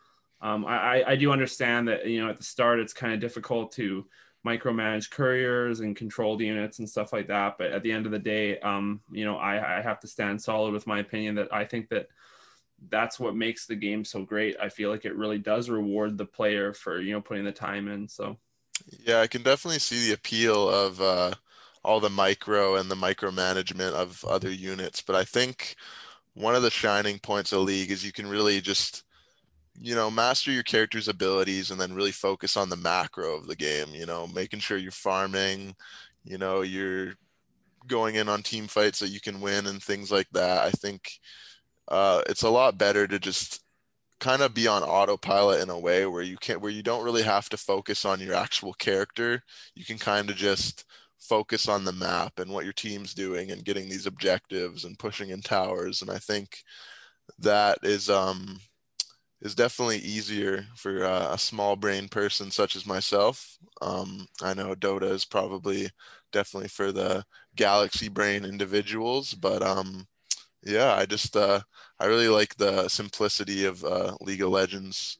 Um, 0.41 0.65
I, 0.65 1.03
I 1.05 1.15
do 1.17 1.33
understand 1.33 1.89
that 1.89 2.05
you 2.05 2.23
know 2.23 2.29
at 2.29 2.37
the 2.37 2.45
start 2.45 2.79
it's 2.79 2.93
kind 2.93 3.13
of 3.13 3.19
difficult 3.19 3.73
to 3.73 4.05
micromanage 4.45 5.09
couriers 5.09 5.79
and 5.79 5.95
controlled 5.95 6.41
units 6.41 6.79
and 6.79 6.89
stuff 6.89 7.13
like 7.13 7.27
that 7.27 7.57
but 7.57 7.71
at 7.71 7.81
the 7.83 7.91
end 7.91 8.05
of 8.05 8.11
the 8.11 8.19
day 8.19 8.59
um, 8.59 9.01
you 9.11 9.25
know 9.25 9.37
I, 9.37 9.79
I 9.79 9.81
have 9.81 9.99
to 10.01 10.07
stand 10.07 10.41
solid 10.41 10.73
with 10.73 10.87
my 10.87 10.99
opinion 10.99 11.35
that 11.35 11.53
i 11.53 11.63
think 11.63 11.89
that 11.89 12.07
that's 12.89 13.19
what 13.19 13.35
makes 13.35 13.65
the 13.65 13.75
game 13.75 14.03
so 14.03 14.23
great. 14.23 14.55
I 14.61 14.69
feel 14.69 14.89
like 14.89 15.05
it 15.05 15.15
really 15.15 15.37
does 15.37 15.69
reward 15.69 16.17
the 16.17 16.25
player 16.25 16.73
for 16.73 17.01
you 17.01 17.13
know 17.13 17.21
putting 17.21 17.45
the 17.45 17.51
time 17.51 17.87
in. 17.87 18.07
So 18.07 18.37
yeah, 19.05 19.21
I 19.21 19.27
can 19.27 19.43
definitely 19.43 19.79
see 19.79 20.07
the 20.07 20.13
appeal 20.13 20.69
of 20.69 21.01
uh, 21.01 21.33
all 21.83 21.99
the 21.99 22.09
micro 22.09 22.75
and 22.75 22.89
the 22.89 22.95
micromanagement 22.95 23.93
of 23.93 24.23
other 24.25 24.51
units. 24.51 25.01
But 25.01 25.15
I 25.15 25.23
think 25.23 25.75
one 26.33 26.55
of 26.55 26.63
the 26.63 26.71
shining 26.71 27.19
points 27.19 27.51
of 27.51 27.61
League 27.61 27.91
is 27.91 28.05
you 28.05 28.11
can 28.11 28.27
really 28.27 28.61
just 28.61 29.03
you 29.79 29.95
know 29.95 30.11
master 30.11 30.51
your 30.51 30.63
character's 30.63 31.07
abilities 31.07 31.71
and 31.71 31.81
then 31.81 31.95
really 31.95 32.11
focus 32.11 32.57
on 32.57 32.69
the 32.69 32.77
macro 32.77 33.35
of 33.35 33.47
the 33.47 33.55
game. 33.55 33.89
You 33.93 34.05
know, 34.05 34.27
making 34.27 34.59
sure 34.59 34.77
you're 34.77 34.91
farming. 34.91 35.75
You 36.25 36.37
know, 36.37 36.61
you're 36.61 37.15
going 37.87 38.15
in 38.15 38.29
on 38.29 38.43
team 38.43 38.67
fights 38.67 38.99
that 38.99 39.09
you 39.09 39.19
can 39.19 39.41
win 39.41 39.67
and 39.67 39.81
things 39.81 40.11
like 40.11 40.27
that. 40.31 40.63
I 40.63 40.71
think 40.71 41.19
uh, 41.87 42.21
it's 42.27 42.43
a 42.43 42.49
lot 42.49 42.77
better 42.77 43.07
to 43.07 43.19
just 43.19 43.61
kind 44.19 44.41
of 44.41 44.53
be 44.53 44.67
on 44.67 44.83
autopilot 44.83 45.61
in 45.61 45.69
a 45.69 45.79
way 45.79 46.05
where 46.05 46.23
you 46.23 46.37
can't 46.37 46.61
where 46.61 46.71
you 46.71 46.83
don't 46.83 47.03
really 47.03 47.23
have 47.23 47.49
to 47.49 47.57
focus 47.57 48.05
on 48.05 48.19
your 48.21 48.35
actual 48.35 48.73
character. 48.73 49.43
You 49.75 49.85
can 49.85 49.97
kind 49.99 50.29
of 50.29 50.35
just 50.37 50.85
focus 51.19 51.67
on 51.69 51.85
the 51.85 51.93
map 51.93 52.39
and 52.39 52.51
what 52.51 52.65
your 52.65 52.73
team's 52.73 53.13
doing 53.13 53.51
and 53.51 53.65
getting 53.65 53.89
these 53.89 54.05
objectives 54.07 54.85
and 54.85 54.99
pushing 54.99 55.29
in 55.29 55.41
towers. 55.41 56.01
And 56.01 56.11
i 56.11 56.17
think 56.19 56.63
that 57.39 57.79
is 57.83 58.09
um 58.09 58.59
is 59.41 59.55
definitely 59.55 59.99
easier 59.99 60.65
for 60.75 61.05
uh, 61.05 61.33
a 61.33 61.37
small 61.37 61.75
brain 61.75 62.07
person 62.09 62.51
such 62.51 62.75
as 62.75 62.85
myself. 62.85 63.57
Um 63.81 64.27
i 64.41 64.53
know 64.53 64.75
dota 64.75 65.11
is 65.11 65.25
probably 65.25 65.89
definitely 66.31 66.69
for 66.69 66.91
the 66.91 67.25
galaxy 67.55 68.09
brain 68.09 68.45
individuals 68.45 69.33
but 69.35 69.61
um 69.63 70.07
yeah, 70.65 70.93
I 70.95 71.05
just 71.05 71.35
uh, 71.35 71.61
I 71.99 72.05
really 72.05 72.29
like 72.29 72.55
the 72.55 72.87
simplicity 72.89 73.65
of 73.65 73.83
uh, 73.83 74.15
League 74.21 74.41
of 74.41 74.49
Legends. 74.49 75.17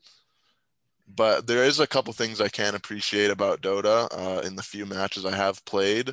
But 1.07 1.47
there 1.47 1.63
is 1.63 1.79
a 1.79 1.87
couple 1.87 2.13
things 2.13 2.39
I 2.41 2.47
can 2.49 2.75
appreciate 2.75 3.29
about 3.29 3.61
Dota 3.61 4.07
uh, 4.11 4.41
in 4.41 4.55
the 4.55 4.63
few 4.63 4.85
matches 4.85 5.25
I 5.25 5.35
have 5.35 5.63
played. 5.65 6.09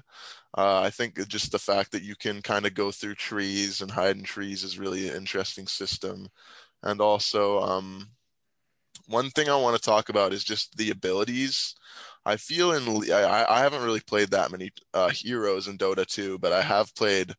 Uh, 0.56 0.80
I 0.82 0.90
think 0.90 1.26
just 1.28 1.52
the 1.52 1.58
fact 1.58 1.92
that 1.92 2.02
you 2.02 2.16
can 2.16 2.42
kind 2.42 2.66
of 2.66 2.74
go 2.74 2.90
through 2.90 3.14
trees 3.14 3.80
and 3.80 3.90
hide 3.90 4.16
in 4.16 4.24
trees 4.24 4.64
is 4.64 4.78
really 4.78 5.08
an 5.08 5.16
interesting 5.16 5.66
system. 5.68 6.28
And 6.82 7.00
also, 7.00 7.60
um, 7.60 8.10
one 9.06 9.30
thing 9.30 9.48
I 9.48 9.56
want 9.56 9.76
to 9.76 9.82
talk 9.82 10.08
about 10.08 10.32
is 10.32 10.44
just 10.44 10.76
the 10.76 10.90
abilities. 10.90 11.74
I 12.24 12.36
feel 12.36 12.72
in 12.72 13.12
I, 13.12 13.44
I 13.48 13.60
haven't 13.60 13.82
really 13.82 14.00
played 14.00 14.30
that 14.30 14.50
many 14.50 14.70
uh, 14.94 15.10
heroes 15.10 15.68
in 15.68 15.78
Dota 15.78 16.06
2, 16.06 16.38
but 16.38 16.52
I 16.52 16.62
have 16.62 16.94
played 16.94 17.34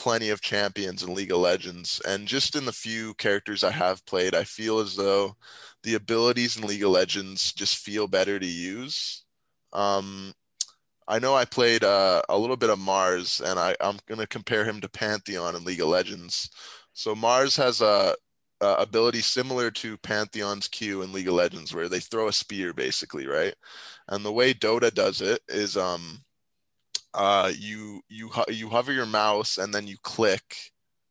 plenty 0.00 0.30
of 0.30 0.40
champions 0.40 1.02
in 1.02 1.14
League 1.14 1.30
of 1.30 1.40
Legends, 1.40 2.00
and 2.08 2.26
just 2.26 2.56
in 2.56 2.64
the 2.64 2.72
few 2.72 3.12
characters 3.14 3.62
I 3.62 3.70
have 3.70 4.04
played, 4.06 4.34
I 4.34 4.44
feel 4.44 4.78
as 4.78 4.96
though 4.96 5.36
the 5.82 5.94
abilities 5.94 6.56
in 6.56 6.66
League 6.66 6.82
of 6.82 6.90
Legends 6.90 7.52
just 7.52 7.76
feel 7.76 8.08
better 8.08 8.38
to 8.38 8.46
use. 8.46 9.24
Um, 9.74 10.32
I 11.06 11.18
know 11.18 11.34
I 11.34 11.44
played 11.44 11.84
uh, 11.84 12.22
a 12.30 12.38
little 12.38 12.56
bit 12.56 12.70
of 12.70 12.78
Mars, 12.78 13.42
and 13.44 13.58
I, 13.58 13.76
I'm 13.78 13.98
going 14.08 14.20
to 14.20 14.26
compare 14.26 14.64
him 14.64 14.80
to 14.80 14.88
Pantheon 14.88 15.54
in 15.54 15.64
League 15.64 15.82
of 15.82 15.88
Legends. 15.88 16.48
So 16.94 17.14
Mars 17.14 17.54
has 17.56 17.82
a, 17.82 18.14
a, 18.62 18.74
ability 18.76 19.20
similar 19.20 19.70
to 19.72 19.98
Pantheon's 19.98 20.66
Q 20.66 21.02
in 21.02 21.12
League 21.12 21.28
of 21.28 21.34
Legends, 21.34 21.74
where 21.74 21.90
they 21.90 22.00
throw 22.00 22.28
a 22.28 22.32
spear, 22.32 22.72
basically, 22.72 23.26
right? 23.26 23.54
And 24.08 24.24
the 24.24 24.32
way 24.32 24.54
Dota 24.54 24.94
does 24.94 25.20
it 25.20 25.42
is, 25.48 25.76
um, 25.76 26.22
uh, 27.14 27.52
you 27.56 28.00
you 28.08 28.30
you 28.48 28.68
hover 28.68 28.92
your 28.92 29.06
mouse 29.06 29.58
and 29.58 29.74
then 29.74 29.86
you 29.86 29.96
click 30.02 30.56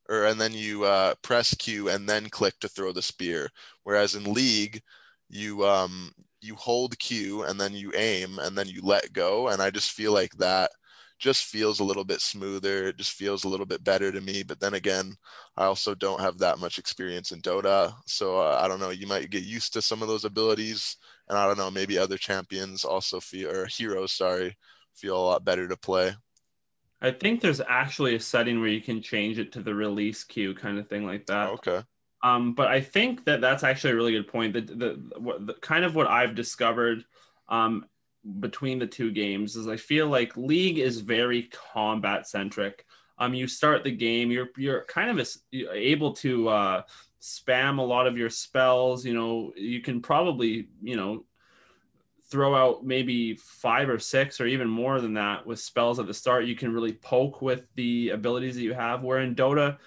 or 0.10 0.26
and 0.26 0.40
then 0.42 0.54
you 0.54 0.84
uh, 0.86 1.14
press 1.22 1.54
Q 1.56 1.90
and 1.90 2.08
then 2.10 2.30
click 2.30 2.60
to 2.62 2.70
throw 2.70 2.92
the 2.92 3.02
spear. 3.02 3.50
Whereas 3.84 4.16
in 4.16 4.34
League, 4.34 4.82
you 5.30 5.66
um, 5.66 6.12
you 6.42 6.56
hold 6.56 6.98
Q 7.00 7.44
and 7.44 7.60
then 7.60 7.74
you 7.74 7.92
aim 7.96 8.40
and 8.40 8.58
then 8.58 8.68
you 8.68 8.82
let 8.84 9.14
go. 9.14 9.50
And 9.50 9.62
I 9.62 9.70
just 9.70 9.92
feel 9.92 10.14
like 10.14 10.34
that 10.38 10.72
just 11.20 11.46
feels 11.46 11.80
a 11.80 11.84
little 11.84 12.06
bit 12.06 12.22
smoother. 12.22 12.88
It 12.88 12.98
just 12.98 13.12
feels 13.12 13.44
a 13.44 13.50
little 13.50 13.66
bit 13.66 13.84
better 13.84 14.12
to 14.12 14.22
me. 14.22 14.42
But 14.44 14.60
then 14.60 14.74
again, 14.76 15.14
I 15.58 15.66
also 15.66 15.94
don't 15.94 16.22
have 16.22 16.38
that 16.40 16.60
much 16.60 16.80
experience 16.80 17.32
in 17.32 17.42
Dota. 17.42 17.94
So 18.08 18.38
uh, 18.40 18.60
I 18.62 18.68
don't 18.70 18.80
know. 18.80 18.92
You 18.92 19.06
might 19.08 19.30
get 19.30 19.44
used 19.44 19.74
to 19.74 19.82
some 19.82 20.02
of 20.02 20.08
those 20.08 20.26
abilities. 20.26 20.96
And 21.28 21.38
I 21.38 21.46
don't 21.46 21.58
know, 21.58 21.70
maybe 21.70 21.98
other 21.98 22.18
champions 22.18 22.84
also 22.86 23.20
feel, 23.20 23.52
or 23.52 23.68
heroes, 23.68 24.14
sorry, 24.14 24.58
feel 24.96 25.18
a 25.18 25.24
lot 25.24 25.46
better 25.46 25.68
to 25.68 25.78
play. 25.78 26.14
I 27.02 27.12
think 27.12 27.42
there's 27.42 27.62
actually 27.62 28.16
a 28.16 28.20
setting 28.20 28.60
where 28.60 28.70
you 28.70 28.82
can 28.82 29.02
change 29.02 29.40
it 29.40 29.54
to 29.54 29.62
the 29.62 29.74
release 29.74 30.24
queue 30.24 30.54
kind 30.54 30.78
of 30.78 30.90
thing 30.90 31.06
like 31.06 31.26
that. 31.28 31.50
Okay. 31.50 31.82
Um, 32.22 32.54
but 32.54 32.68
I 32.68 32.82
think 32.82 33.24
that 33.26 33.40
that's 33.40 33.64
actually 33.64 33.94
a 33.94 33.96
really 33.96 34.12
good 34.12 34.28
point. 34.28 34.54
The, 34.54 34.62
the, 34.62 34.76
the, 34.76 35.38
the 35.40 35.54
kind 35.62 35.86
of 35.86 35.96
what 35.96 36.08
I've 36.08 36.36
discovered 36.36 37.06
um, 37.48 37.86
between 38.40 38.80
the 38.80 38.88
two 38.88 39.12
games 39.12 39.56
is 39.56 39.68
I 39.68 39.78
feel 39.78 40.08
like 40.08 40.36
League 40.36 40.80
is 40.80 41.00
very 41.00 41.50
combat 41.74 42.28
centric. 42.28 42.86
Um, 43.18 43.34
you 43.34 43.48
start 43.48 43.84
the 43.84 43.92
game, 43.92 44.32
you're 44.32 44.50
you're 44.58 44.86
kind 44.86 45.18
of 45.18 45.26
a, 45.54 45.74
able 45.74 46.14
to 46.16 46.50
uh, 46.50 46.82
spam 47.22 47.80
a 47.80 47.82
lot 47.82 48.08
of 48.08 48.18
your 48.18 48.30
spells. 48.30 49.06
You 49.06 49.14
know, 49.14 49.52
you 49.56 49.82
can 49.82 50.02
probably 50.02 50.70
you 50.82 50.96
know 50.96 51.26
throw 52.30 52.56
out 52.56 52.86
maybe 52.86 53.36
five 53.36 53.90
or 53.90 54.00
six 54.00 54.40
or 54.40 54.46
even 54.46 54.70
more 54.70 55.02
than 55.02 55.14
that 55.16 55.46
with 55.46 55.60
spells 55.60 56.00
at 56.00 56.08
the 56.08 56.14
start. 56.14 56.46
You 56.46 56.56
can 56.56 56.74
really 56.74 56.94
poke 56.94 57.42
with 57.42 57.66
the 57.76 58.10
abilities 58.10 58.56
that 58.56 58.62
you 58.62 58.74
have. 58.74 59.04
Where 59.04 59.20
in 59.20 59.36
Dota, 59.36 59.78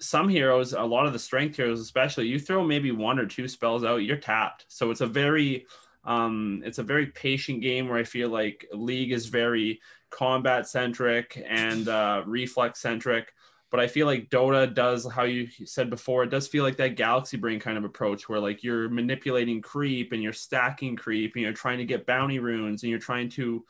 some 0.00 0.28
heroes, 0.28 0.72
a 0.72 0.82
lot 0.82 1.06
of 1.06 1.12
the 1.12 1.18
strength 1.18 1.56
heroes, 1.56 1.80
especially, 1.80 2.26
you 2.26 2.38
throw 2.38 2.64
maybe 2.64 2.90
one 2.90 3.18
or 3.18 3.26
two 3.26 3.48
spells 3.48 3.84
out, 3.84 3.96
you're 3.96 4.16
tapped. 4.16 4.64
So 4.68 4.90
it's 4.90 5.00
a 5.00 5.06
very 5.06 5.66
um, 6.04 6.62
it's 6.64 6.78
a 6.78 6.82
very 6.82 7.06
patient 7.06 7.62
game 7.62 7.88
where 7.88 7.98
I 7.98 8.04
feel 8.04 8.28
like 8.28 8.66
League 8.72 9.12
is 9.12 9.26
very 9.26 9.80
combat 10.10 10.68
centric 10.68 11.42
and 11.48 11.88
uh, 11.88 12.22
reflex 12.26 12.80
centric. 12.80 13.32
But 13.74 13.82
I 13.82 13.88
feel 13.88 14.06
like 14.06 14.30
Dota 14.30 14.72
does 14.72 15.04
how 15.04 15.24
you 15.24 15.48
said 15.64 15.90
before. 15.90 16.22
It 16.22 16.30
does 16.30 16.46
feel 16.46 16.62
like 16.62 16.76
that 16.76 16.94
Galaxy 16.94 17.36
Brain 17.36 17.58
kind 17.58 17.76
of 17.76 17.82
approach, 17.82 18.28
where 18.28 18.38
like 18.38 18.62
you're 18.62 18.88
manipulating 18.88 19.60
creep 19.60 20.12
and 20.12 20.22
you're 20.22 20.32
stacking 20.32 20.94
creep 20.94 21.32
and 21.34 21.42
you're 21.42 21.52
trying 21.52 21.78
to 21.78 21.84
get 21.84 22.06
bounty 22.06 22.38
runes 22.38 22.84
and 22.84 22.90
you're 22.90 23.00
trying 23.00 23.28
to, 23.30 23.64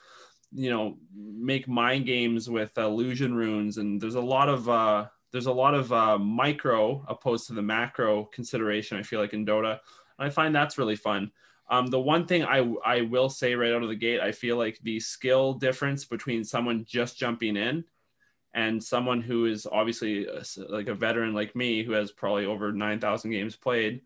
you 0.52 0.68
know, 0.68 0.99
make 1.16 1.68
mind 1.68 2.04
games 2.04 2.50
with 2.50 2.76
illusion 2.76 3.34
runes. 3.34 3.78
And 3.78 3.99
there's 3.99 4.16
a 4.16 4.20
lot 4.20 4.50
of 4.50 4.68
uh, 4.68 5.06
there's 5.32 5.46
a 5.46 5.52
lot 5.52 5.73
of 5.73 5.90
uh, 5.90 6.18
micro 6.18 7.02
opposed 7.08 7.46
to 7.46 7.54
the 7.54 7.62
macro 7.62 8.25
consideration. 8.25 8.99
I 8.99 9.02
feel 9.02 9.20
like 9.20 9.32
in 9.32 9.46
Dota, 9.46 9.78
and 10.18 10.26
I 10.26 10.28
find 10.28 10.54
that's 10.54 10.76
really 10.76 10.96
fun. 10.96 11.32
Um, 11.70 11.87
the 11.87 11.99
one 11.99 12.26
thing 12.26 12.44
I 12.44 12.58
I 12.84 13.00
will 13.00 13.30
say 13.30 13.54
right 13.54 13.73
out 13.73 13.82
of 13.82 13.88
the 13.88 13.96
gate, 13.96 14.20
I 14.20 14.32
feel 14.32 14.58
like 14.58 14.78
the 14.82 15.00
skill 15.00 15.54
difference 15.54 16.04
between 16.04 16.44
someone 16.44 16.84
just 16.87 17.18
jumping 17.18 17.56
in 17.56 17.84
and 18.54 18.82
someone 18.82 19.20
who 19.20 19.46
is 19.46 19.66
obviously 19.70 20.26
a, 20.26 20.42
like 20.68 20.88
a 20.88 20.94
veteran 20.94 21.34
like 21.34 21.54
me 21.54 21.82
who 21.82 21.92
has 21.92 22.12
probably 22.12 22.46
over 22.46 22.73
9000 22.73 23.30
games 23.30 23.56
played 23.56 24.00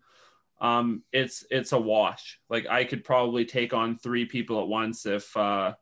um, 0.61 1.03
it's 1.13 1.45
it's 1.49 1.71
a 1.71 1.79
wash. 1.79 2.39
Like 2.49 2.67
i 2.67 2.83
could 2.83 3.03
probably 3.03 3.45
take 3.45 3.73
on 3.73 3.97
three 3.97 4.25
people 4.25 4.61
at 4.61 4.67
once 4.67 5.05
if 5.05 5.35
uh, 5.37 5.73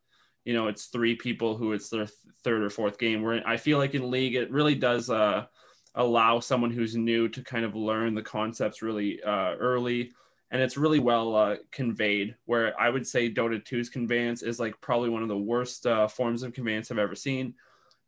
you 0.45 0.53
know 0.53 0.67
it's 0.67 0.85
three 0.85 1.15
people 1.15 1.57
who 1.57 1.73
it's 1.73 1.89
their 1.89 2.07
third 2.43 2.63
or 2.63 2.69
fourth 2.69 2.97
game 2.97 3.21
where 3.21 3.45
i 3.45 3.57
feel 3.57 3.77
like 3.79 3.95
in 3.95 4.09
league 4.09 4.35
it 4.35 4.51
really 4.51 4.75
does 4.75 5.09
uh, 5.09 5.45
allow 5.95 6.39
someone 6.39 6.71
who's 6.71 6.95
new 6.95 7.27
to 7.27 7.43
kind 7.43 7.65
of 7.65 7.75
learn 7.75 8.13
the 8.13 8.21
concepts 8.21 8.81
really 8.81 9.21
uh, 9.23 9.55
early. 9.55 10.11
And 10.49 10.61
it's 10.61 10.77
really 10.77 10.99
well 10.99 11.35
uh, 11.35 11.55
conveyed 11.71 12.35
where 12.45 12.79
i 12.79 12.89
would 12.89 13.05
say 13.05 13.33
dota 13.33 13.61
2's 13.61 13.89
conveyance 13.89 14.43
is 14.43 14.59
like 14.59 14.79
probably 14.79 15.09
one 15.09 15.23
of 15.23 15.27
the 15.27 15.37
worst 15.37 15.85
uh, 15.85 16.07
forms 16.07 16.43
of 16.43 16.53
conveyance 16.53 16.89
i've 16.89 16.97
ever 16.97 17.15
seen 17.15 17.55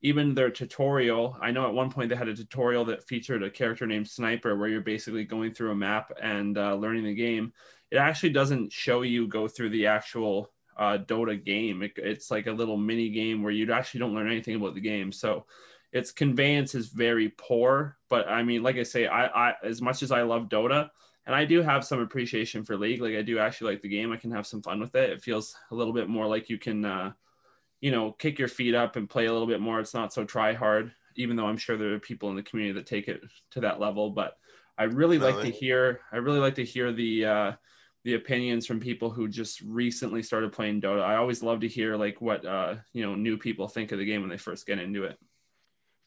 even 0.02 0.34
their 0.34 0.50
tutorial 0.50 1.38
i 1.42 1.52
know 1.52 1.68
at 1.68 1.74
one 1.74 1.92
point 1.92 2.10
they 2.10 2.16
had 2.16 2.28
a 2.28 2.36
tutorial 2.36 2.86
that 2.86 3.08
featured 3.08 3.44
a 3.44 3.50
character 3.50 3.86
named 3.86 4.08
sniper 4.08 4.58
where 4.58 4.70
you're 4.70 4.82
basically 4.82 5.24
going 5.24 5.54
through 5.54 5.72
a 5.72 5.76
map 5.76 6.12
and 6.22 6.58
uh, 6.58 6.76
learning 6.76 7.04
the 7.04 7.14
game 7.14 7.52
it 7.92 7.98
actually 7.98 8.30
doesn't 8.30 8.72
show 8.72 9.02
you 9.02 9.28
go 9.28 9.48
through 9.48 9.70
the 9.70 9.88
actual 9.88 10.52
uh, 10.78 10.98
dota 10.98 11.44
game 11.44 11.82
it, 11.82 11.92
it's 11.98 12.32
like 12.32 12.48
a 12.48 12.52
little 12.52 12.78
mini 12.78 13.10
game 13.10 13.44
where 13.44 13.52
you 13.52 13.72
actually 13.72 14.00
don't 14.00 14.14
learn 14.14 14.30
anything 14.30 14.56
about 14.56 14.74
the 14.74 14.82
game 14.82 15.12
so 15.12 15.46
its 15.92 16.12
conveyance 16.12 16.76
is 16.76 16.88
very 16.88 17.30
poor 17.30 17.98
but 18.10 18.28
i 18.30 18.44
mean 18.44 18.64
like 18.64 18.78
i 18.78 18.84
say 18.84 19.08
i, 19.08 19.50
I 19.50 19.54
as 19.64 19.82
much 19.82 20.04
as 20.04 20.12
i 20.12 20.22
love 20.22 20.48
dota 20.48 20.90
and 21.30 21.36
I 21.36 21.46
do 21.46 21.62
have 21.62 21.86
some 21.86 22.00
appreciation 22.00 22.66
for 22.66 22.76
League. 22.76 23.02
Like 23.02 23.14
I 23.14 23.22
do 23.22 23.38
actually 23.38 23.74
like 23.74 23.84
the 23.84 23.88
game. 23.88 24.12
I 24.12 24.18
can 24.18 24.32
have 24.32 24.48
some 24.48 24.64
fun 24.64 24.80
with 24.80 24.96
it. 24.96 25.12
It 25.12 25.22
feels 25.22 25.56
a 25.70 25.76
little 25.76 25.94
bit 25.94 26.10
more 26.10 26.26
like 26.26 26.50
you 26.50 26.58
can 26.58 26.84
uh, 26.84 27.12
you 27.82 27.92
know, 27.92 28.12
kick 28.12 28.40
your 28.40 28.48
feet 28.48 28.76
up 28.76 28.96
and 28.96 29.10
play 29.10 29.26
a 29.26 29.32
little 29.32 29.48
bit 29.48 29.62
more. 29.62 29.80
It's 29.80 29.94
not 29.94 30.14
so 30.14 30.24
try 30.24 30.54
hard, 30.54 30.92
even 31.16 31.36
though 31.36 31.48
I'm 31.48 31.58
sure 31.58 31.78
there 31.78 31.94
are 31.94 32.00
people 32.00 32.30
in 32.30 32.36
the 32.36 32.44
community 32.44 32.74
that 32.80 32.86
take 32.86 33.08
it 33.08 33.22
to 33.52 33.62
that 33.62 33.80
level. 33.80 34.10
But 34.10 34.34
I 34.78 34.84
really, 34.84 35.18
really? 35.18 35.34
like 35.34 35.46
to 35.46 35.52
hear. 35.52 36.02
I 36.12 36.18
really 36.18 36.40
like 36.40 36.56
to 36.56 36.66
hear 36.66 36.92
the 36.92 37.26
uh, 37.26 37.52
the 38.04 38.16
opinions 38.16 38.66
from 38.66 38.80
people 38.80 39.10
who 39.10 39.28
just 39.28 39.62
recently 39.62 40.24
started 40.24 40.54
playing 40.54 40.82
Dota. 40.82 41.02
I 41.02 41.16
always 41.16 41.44
love 41.44 41.62
to 41.62 41.68
hear 41.68 41.96
like 41.96 42.22
what 42.22 42.46
uh, 42.46 42.76
you 42.94 43.04
know 43.04 43.16
new 43.16 43.38
people 43.38 43.68
think 43.68 43.92
of 43.92 44.00
the 44.00 44.06
game 44.06 44.22
when 44.22 44.30
they 44.30 44.38
first 44.38 44.66
get 44.66 44.80
into 44.80 45.04
it 45.04 45.18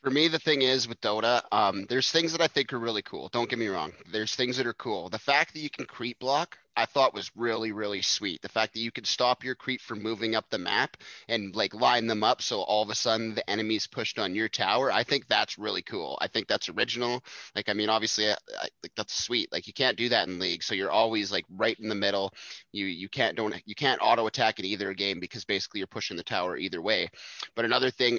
for 0.02 0.10
me, 0.10 0.26
the 0.26 0.38
thing 0.38 0.62
is 0.62 0.88
with 0.88 1.00
Dota, 1.00 1.42
um, 1.52 1.86
there's 1.88 2.10
things 2.10 2.32
that 2.32 2.40
I 2.40 2.48
think 2.48 2.72
are 2.72 2.78
really 2.78 3.02
cool. 3.02 3.28
Don't 3.28 3.48
get 3.48 3.58
me 3.58 3.68
wrong. 3.68 3.92
There's 4.10 4.34
things 4.34 4.56
that 4.56 4.66
are 4.66 4.74
cool. 4.74 5.08
The 5.08 5.18
fact 5.18 5.54
that 5.54 5.60
you 5.60 5.70
can 5.70 5.86
creep 5.86 6.18
block, 6.18 6.58
I 6.76 6.86
thought 6.86 7.14
was 7.14 7.30
really, 7.36 7.70
really 7.70 8.02
sweet. 8.02 8.42
The 8.42 8.48
fact 8.48 8.74
that 8.74 8.80
you 8.80 8.90
can 8.90 9.04
stop 9.04 9.44
your 9.44 9.54
creep 9.54 9.80
from 9.80 10.02
moving 10.02 10.34
up 10.34 10.50
the 10.50 10.58
map 10.58 10.96
and 11.28 11.54
like 11.54 11.72
line 11.72 12.08
them 12.08 12.24
up 12.24 12.42
so 12.42 12.62
all 12.62 12.82
of 12.82 12.90
a 12.90 12.96
sudden 12.96 13.34
the 13.34 13.48
enemy's 13.48 13.86
pushed 13.86 14.18
on 14.18 14.34
your 14.34 14.48
tower, 14.48 14.90
I 14.90 15.04
think 15.04 15.28
that's 15.28 15.56
really 15.56 15.82
cool. 15.82 16.18
I 16.20 16.26
think 16.26 16.48
that's 16.48 16.68
original. 16.68 17.22
Like, 17.54 17.68
I 17.68 17.72
mean, 17.74 17.88
obviously, 17.88 18.28
I, 18.28 18.36
I, 18.60 18.68
like 18.82 18.92
that's 18.96 19.14
sweet. 19.14 19.52
Like, 19.52 19.68
you 19.68 19.72
can't 19.72 19.96
do 19.96 20.08
that 20.08 20.26
in 20.26 20.40
League, 20.40 20.64
so 20.64 20.74
you're 20.74 20.90
always 20.90 21.30
like 21.30 21.44
right 21.48 21.78
in 21.78 21.88
the 21.88 21.94
middle. 21.94 22.32
You 22.72 22.86
you 22.86 23.08
can't 23.08 23.36
don't 23.36 23.54
you 23.66 23.76
can't 23.76 24.00
auto 24.02 24.26
attack 24.26 24.58
in 24.58 24.64
either 24.64 24.92
game 24.94 25.20
because 25.20 25.44
basically 25.44 25.78
you're 25.78 25.86
pushing 25.86 26.16
the 26.16 26.24
tower 26.24 26.56
either 26.56 26.82
way. 26.82 27.08
But 27.54 27.66
another 27.66 27.90
thing 27.90 28.18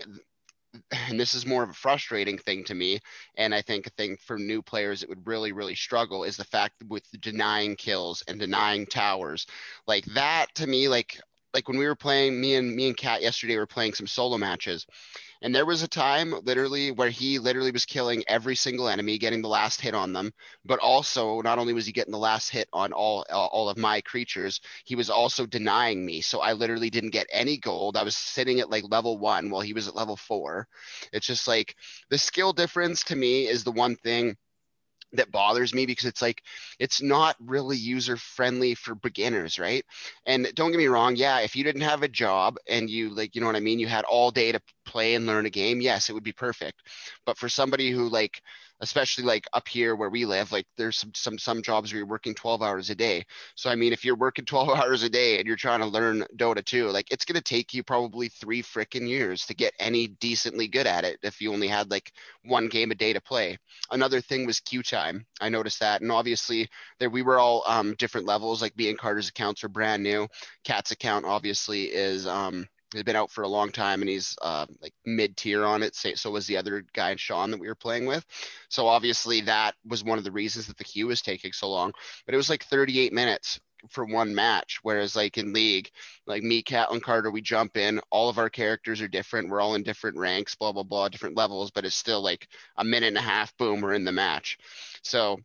and 0.92 1.20
this 1.20 1.34
is 1.34 1.46
more 1.46 1.63
of 1.63 1.70
a 1.70 1.74
frustrating 1.74 2.38
thing 2.38 2.63
to 2.63 2.74
me 2.74 3.00
and 3.38 3.53
i 3.53 3.62
think 3.62 3.88
a 3.88 3.92
thing 3.92 4.18
for 4.18 4.38
new 4.38 4.62
players 4.62 5.00
that 5.00 5.10
would 5.10 5.25
really 5.27 5.51
really 5.51 5.75
struggle 5.75 6.24
is 6.24 6.38
the 6.38 6.44
fact 6.44 6.75
with 6.88 7.03
denying 7.22 7.75
kills 7.75 8.24
and 8.27 8.39
denying 8.39 8.86
towers. 8.86 9.46
Like 9.88 10.06
that 10.06 10.48
to 10.56 10.68
me 10.68 10.88
like 10.88 11.20
like 11.53 11.68
when 11.68 11.77
we 11.77 11.86
were 11.86 11.96
playing 11.96 12.39
me 12.39 12.56
and 12.56 12.75
me 12.75 12.88
and 12.88 12.98
kat 12.98 13.22
yesterday 13.22 13.58
were 13.58 13.68
playing 13.68 13.94
some 13.94 14.08
solo 14.08 14.38
matches 14.38 14.86
and 15.44 15.54
there 15.54 15.66
was 15.66 15.84
a 15.84 15.88
time 15.90 16.34
literally 16.46 16.92
where 16.92 17.10
he 17.10 17.38
literally 17.38 17.72
was 17.72 17.86
killing 17.86 18.24
every 18.30 18.56
single 18.56 18.88
enemy, 18.88 19.18
getting 19.18 19.42
the 19.42 19.50
last 19.50 19.82
hit 19.82 19.94
on 19.94 20.14
them. 20.14 20.32
But 20.64 20.80
also, 20.80 21.42
not 21.42 21.60
only 21.60 21.74
was 21.74 21.86
he 21.86 21.92
getting 21.92 22.14
the 22.14 22.18
last 22.18 22.50
hit 22.50 22.70
on 22.72 22.94
all 22.94 23.26
uh, 23.30 23.46
all 23.48 23.68
of 23.70 23.78
my 23.78 24.00
creatures, 24.02 24.62
he 24.86 24.96
was 24.96 25.10
also 25.10 25.46
denying 25.46 26.06
me. 26.06 26.22
So 26.22 26.40
I 26.40 26.54
literally 26.54 26.90
didn't 26.90 27.10
get 27.12 27.28
any 27.32 27.58
gold. 27.58 27.98
I 27.98 28.04
was 28.04 28.16
sitting 28.16 28.62
at 28.62 28.70
like 28.70 28.86
level 28.90 29.18
one 29.20 29.50
while 29.50 29.62
he 29.62 29.74
was 29.74 29.90
at 29.90 29.96
level 29.96 30.16
four. 30.16 30.68
It's 31.12 31.28
just 31.28 31.48
like 31.48 31.76
the 32.10 32.18
skill 32.18 32.54
difference 32.54 33.04
to 33.06 33.16
me 33.16 33.48
is 33.48 33.66
the 33.66 33.72
one 33.72 33.98
thing 33.98 34.38
that 35.13 35.32
bothers 35.32 35.74
me 35.74 35.86
because 35.86 36.05
it's 36.05 36.22
like 36.22 36.41
it's 36.79 37.01
not 37.01 37.36
really 37.39 37.77
user 37.77 38.17
friendly 38.17 38.75
for 38.75 38.96
beginners 38.96 39.60
right 39.60 39.86
and 40.25 40.48
don't 40.55 40.72
get 40.72 40.77
me 40.77 40.88
wrong 40.88 41.15
yeah 41.15 41.39
if 41.39 41.55
you 41.55 41.63
didn't 41.63 41.82
have 41.82 42.03
a 42.03 42.08
job 42.08 42.58
and 42.67 42.89
you 42.89 43.10
like 43.10 43.36
you 43.36 43.41
know 43.41 43.48
what 43.48 43.55
i 43.55 43.60
mean 43.60 43.79
you 43.79 43.88
had 43.88 44.05
all 44.05 44.32
day 44.32 44.51
to 44.51 44.60
play 44.86 45.15
and 45.15 45.25
learn 45.25 45.46
a 45.46 45.50
game, 45.50 45.82
yes, 45.82 46.10
it 46.10 46.13
would 46.13 46.24
be 46.24 46.32
perfect. 46.32 46.82
But 47.25 47.38
for 47.38 47.50
somebody 47.50 47.89
who 47.89 48.08
like 48.10 48.41
especially 48.84 49.24
like 49.24 49.48
up 49.54 49.68
here 49.68 49.96
where 49.96 50.10
we 50.10 50.25
live, 50.25 50.52
like 50.52 50.68
there's 50.78 50.98
some 50.98 51.12
some 51.16 51.40
some 51.40 51.62
jobs 51.62 51.92
where 51.92 52.00
you're 52.00 52.06
working 52.06 52.36
12 52.36 52.62
hours 52.62 52.90
a 52.90 52.96
day. 52.96 53.24
So 53.56 53.70
I 53.70 53.75
mean, 53.75 53.94
if 53.94 54.04
you're 54.04 54.18
working 54.18 54.46
12 54.46 54.70
hours 54.78 55.04
a 55.04 55.10
day 55.10 55.40
and 55.40 55.48
you're 55.48 55.56
trying 55.56 55.80
to 55.80 55.88
learn 55.88 56.25
Dota 56.36 56.63
2, 56.63 56.90
like 56.90 57.10
it's 57.10 57.25
gonna 57.25 57.42
take 57.42 57.74
you 57.74 57.82
probably 57.82 58.28
three 58.28 58.62
freaking 58.62 59.08
years 59.08 59.46
to 59.46 59.56
get 59.56 59.74
any 59.80 60.08
decently 60.08 60.68
good 60.68 60.86
at 60.86 61.06
it 61.06 61.18
if 61.24 61.42
you 61.42 61.54
only 61.54 61.68
had 61.68 61.90
like 61.90 62.12
one 62.44 62.68
game 62.68 62.92
a 62.92 62.96
day 62.96 63.13
to 63.13 63.22
play. 63.22 63.58
Another 63.92 64.20
thing 64.22 64.46
was 64.46 64.60
queue 64.60 64.84
time. 64.84 65.25
I 65.40 65.50
noticed 65.50 65.80
that, 65.80 66.02
and 66.02 66.12
obviously 66.12 66.70
there 67.00 67.10
we 67.10 67.22
were 67.22 67.40
all 67.40 67.63
um, 67.66 67.96
different 67.98 68.28
levels. 68.28 68.62
Like 68.62 68.78
me 68.78 68.90
and 68.90 69.00
Carter's 69.00 69.30
accounts 69.30 69.63
are 69.63 69.70
brand 69.70 70.04
new. 70.04 70.28
Kat's 70.66 70.92
account 70.92 71.25
obviously 71.25 71.86
is 71.86 72.28
um, 72.28 72.68
He's 72.94 73.04
been 73.04 73.16
out 73.16 73.32
for 73.32 73.44
a 73.44 73.48
long 73.48 73.72
time 73.72 74.02
and 74.02 74.10
he's 74.10 74.36
uh, 74.42 74.66
like 74.82 74.94
mid 75.06 75.36
tier 75.36 75.66
on 75.66 75.84
it. 75.84 75.96
So 75.96 76.32
was 76.32 76.48
the 76.48 76.58
other 76.58 76.86
guy, 76.94 77.16
Sean, 77.16 77.52
that 77.52 77.60
we 77.60 77.68
were 77.68 77.76
playing 77.76 78.06
with. 78.06 78.26
So 78.70 78.88
obviously 78.88 79.42
that 79.42 79.76
was 79.86 80.04
one 80.04 80.18
of 80.18 80.24
the 80.24 80.32
reasons 80.32 80.68
that 80.68 80.78
the 80.78 80.84
queue 80.84 81.08
was 81.08 81.22
taking 81.22 81.52
so 81.52 81.70
long. 81.70 81.94
But 82.26 82.34
it 82.34 82.38
was 82.38 82.50
like 82.50 82.64
38 82.64 83.12
minutes 83.14 83.60
for 83.90 84.06
one 84.06 84.34
match. 84.34 84.80
Whereas 84.84 85.16
like 85.16 85.38
in 85.38 85.54
league, 85.54 85.90
like 86.26 86.44
me, 86.44 86.64
Katlin 86.64 87.02
Carter, 87.02 87.32
we 87.32 87.42
jump 87.42 87.78
in. 87.78 88.00
All 88.12 88.30
of 88.30 88.38
our 88.38 88.50
characters 88.50 89.02
are 89.02 89.08
different. 89.08 89.50
We're 89.50 89.62
all 89.62 89.76
in 89.76 89.84
different 89.84 90.18
ranks, 90.18 90.56
blah 90.56 90.72
blah 90.72 90.84
blah, 90.84 91.10
different 91.10 91.38
levels. 91.38 91.72
But 91.72 91.86
it's 91.86 91.96
still 91.96 92.22
like 92.22 92.48
a 92.78 92.84
minute 92.84 93.08
and 93.08 93.18
a 93.18 93.22
half. 93.22 93.56
Boom, 93.58 93.82
we're 93.82 93.94
in 93.94 94.06
the 94.06 94.12
match. 94.12 94.58
So 95.04 95.40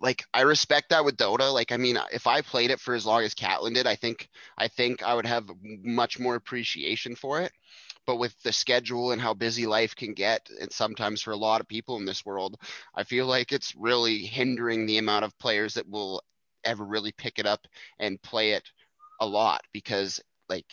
like 0.00 0.24
I 0.34 0.42
respect 0.42 0.90
that 0.90 1.04
with 1.04 1.16
Dota. 1.16 1.52
Like 1.52 1.72
I 1.72 1.76
mean, 1.76 1.98
if 2.12 2.26
I 2.26 2.42
played 2.42 2.70
it 2.70 2.80
for 2.80 2.94
as 2.94 3.06
long 3.06 3.22
as 3.22 3.34
Katlin 3.34 3.74
did, 3.74 3.86
I 3.86 3.96
think 3.96 4.28
I 4.58 4.68
think 4.68 5.02
I 5.02 5.14
would 5.14 5.26
have 5.26 5.48
much 5.62 6.18
more 6.18 6.34
appreciation 6.34 7.14
for 7.14 7.40
it. 7.40 7.52
But 8.06 8.16
with 8.16 8.34
the 8.42 8.52
schedule 8.52 9.12
and 9.12 9.20
how 9.20 9.32
busy 9.32 9.66
life 9.66 9.96
can 9.96 10.12
get, 10.12 10.46
and 10.60 10.70
sometimes 10.70 11.22
for 11.22 11.30
a 11.30 11.36
lot 11.36 11.62
of 11.62 11.68
people 11.68 11.96
in 11.96 12.04
this 12.04 12.24
world, 12.24 12.56
I 12.94 13.04
feel 13.04 13.26
like 13.26 13.50
it's 13.50 13.74
really 13.74 14.18
hindering 14.18 14.84
the 14.84 14.98
amount 14.98 15.24
of 15.24 15.38
players 15.38 15.74
that 15.74 15.88
will 15.88 16.22
ever 16.64 16.84
really 16.84 17.12
pick 17.12 17.38
it 17.38 17.46
up 17.46 17.66
and 17.98 18.20
play 18.20 18.50
it 18.52 18.64
a 19.20 19.26
lot 19.26 19.62
because 19.72 20.20
like 20.48 20.66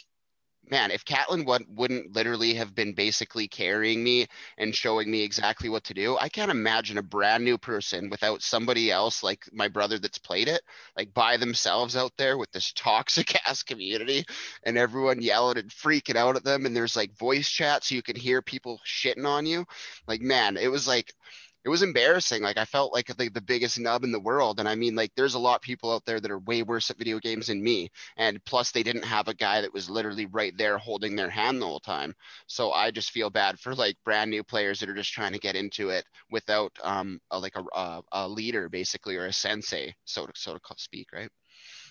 man, 0.69 0.91
if 0.91 1.03
Katlin 1.05 1.45
wouldn't 1.45 2.13
literally 2.15 2.53
have 2.53 2.73
been 2.75 2.93
basically 2.93 3.47
carrying 3.47 4.03
me 4.03 4.27
and 4.57 4.73
showing 4.75 5.09
me 5.09 5.21
exactly 5.23 5.69
what 5.69 5.83
to 5.85 5.93
do, 5.93 6.17
I 6.17 6.29
can't 6.29 6.51
imagine 6.51 6.97
a 6.97 7.03
brand 7.03 7.43
new 7.43 7.57
person 7.57 8.09
without 8.09 8.41
somebody 8.41 8.91
else 8.91 9.23
like 9.23 9.43
my 9.51 9.67
brother 9.67 9.99
that's 9.99 10.17
played 10.17 10.47
it, 10.47 10.61
like 10.95 11.13
by 11.13 11.37
themselves 11.37 11.95
out 11.95 12.13
there 12.17 12.37
with 12.37 12.51
this 12.51 12.71
toxic 12.73 13.35
ass 13.47 13.63
community 13.63 14.25
and 14.63 14.77
everyone 14.77 15.21
yelling 15.21 15.57
and 15.57 15.69
freaking 15.69 16.15
out 16.15 16.35
at 16.35 16.43
them. 16.43 16.65
And 16.65 16.75
there's 16.75 16.95
like 16.95 17.17
voice 17.17 17.49
chat 17.49 17.83
so 17.83 17.95
you 17.95 18.03
can 18.03 18.15
hear 18.15 18.41
people 18.41 18.79
shitting 18.85 19.25
on 19.25 19.45
you. 19.45 19.65
Like, 20.07 20.21
man, 20.21 20.57
it 20.57 20.71
was 20.71 20.87
like, 20.87 21.13
it 21.63 21.69
was 21.69 21.83
embarrassing. 21.83 22.41
Like 22.41 22.57
I 22.57 22.65
felt 22.65 22.93
like 22.93 23.07
the, 23.07 23.29
the 23.29 23.41
biggest 23.41 23.79
nub 23.79 24.03
in 24.03 24.11
the 24.11 24.19
world. 24.19 24.59
And 24.59 24.67
I 24.67 24.75
mean, 24.75 24.95
like 24.95 25.11
there's 25.15 25.35
a 25.35 25.39
lot 25.39 25.57
of 25.57 25.61
people 25.61 25.91
out 25.91 26.05
there 26.05 26.19
that 26.19 26.31
are 26.31 26.39
way 26.39 26.63
worse 26.63 26.89
at 26.89 26.97
video 26.97 27.19
games 27.19 27.47
than 27.47 27.63
me. 27.63 27.89
And 28.17 28.43
plus 28.45 28.71
they 28.71 28.83
didn't 28.83 29.05
have 29.05 29.27
a 29.27 29.33
guy 29.33 29.61
that 29.61 29.73
was 29.73 29.89
literally 29.89 30.25
right 30.25 30.57
there 30.57 30.77
holding 30.77 31.15
their 31.15 31.29
hand 31.29 31.61
the 31.61 31.67
whole 31.67 31.79
time. 31.79 32.13
So 32.47 32.71
I 32.71 32.91
just 32.91 33.11
feel 33.11 33.29
bad 33.29 33.59
for 33.59 33.75
like 33.75 33.95
brand 34.03 34.31
new 34.31 34.43
players 34.43 34.79
that 34.79 34.89
are 34.89 34.95
just 34.95 35.13
trying 35.13 35.33
to 35.33 35.39
get 35.39 35.55
into 35.55 35.89
it 35.89 36.05
without 36.29 36.71
um 36.83 37.19
a, 37.29 37.39
like 37.39 37.55
a, 37.55 37.63
a, 37.77 38.01
a 38.11 38.27
leader 38.27 38.69
basically 38.69 39.17
or 39.17 39.25
a 39.25 39.33
sensei, 39.33 39.93
so 40.05 40.25
to 40.25 40.31
so 40.35 40.53
to 40.53 40.59
speak, 40.77 41.07
right? 41.13 41.29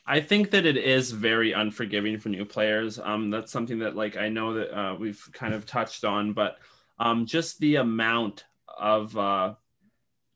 I 0.07 0.21
think 0.21 0.51
that 0.51 0.67
it 0.67 0.77
is 0.77 1.13
very 1.13 1.53
unforgiving 1.53 2.19
for 2.19 2.31
new 2.31 2.45
players. 2.45 2.99
Um, 2.99 3.31
that's 3.31 3.53
something 3.53 3.81
that 3.81 3.95
like 3.95 4.17
I 4.17 4.29
know 4.29 4.55
that 4.55 4.77
uh, 4.77 4.95
we've 4.97 5.23
kind 5.33 5.55
of 5.55 5.67
touched 5.67 6.05
on, 6.05 6.33
but 6.33 6.57
um, 6.99 7.27
just 7.27 7.59
the 7.61 7.77
amount 7.77 8.45
of 8.81 9.17
uh, 9.17 9.55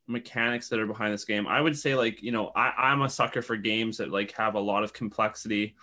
mechanics 0.06 0.68
that 0.68 0.78
are 0.78 0.86
behind 0.86 1.12
this 1.12 1.24
game. 1.24 1.46
I 1.46 1.60
would 1.60 1.76
say 1.76 1.94
like, 1.94 2.22
you 2.22 2.32
know, 2.32 2.52
I, 2.54 2.72
I'm 2.76 3.02
a 3.02 3.08
sucker 3.08 3.42
for 3.42 3.56
games 3.56 3.96
that 3.98 4.10
like 4.10 4.32
have 4.32 4.54
a 4.54 4.60
lot 4.60 4.84
of 4.84 4.92
complexity. 4.92 5.74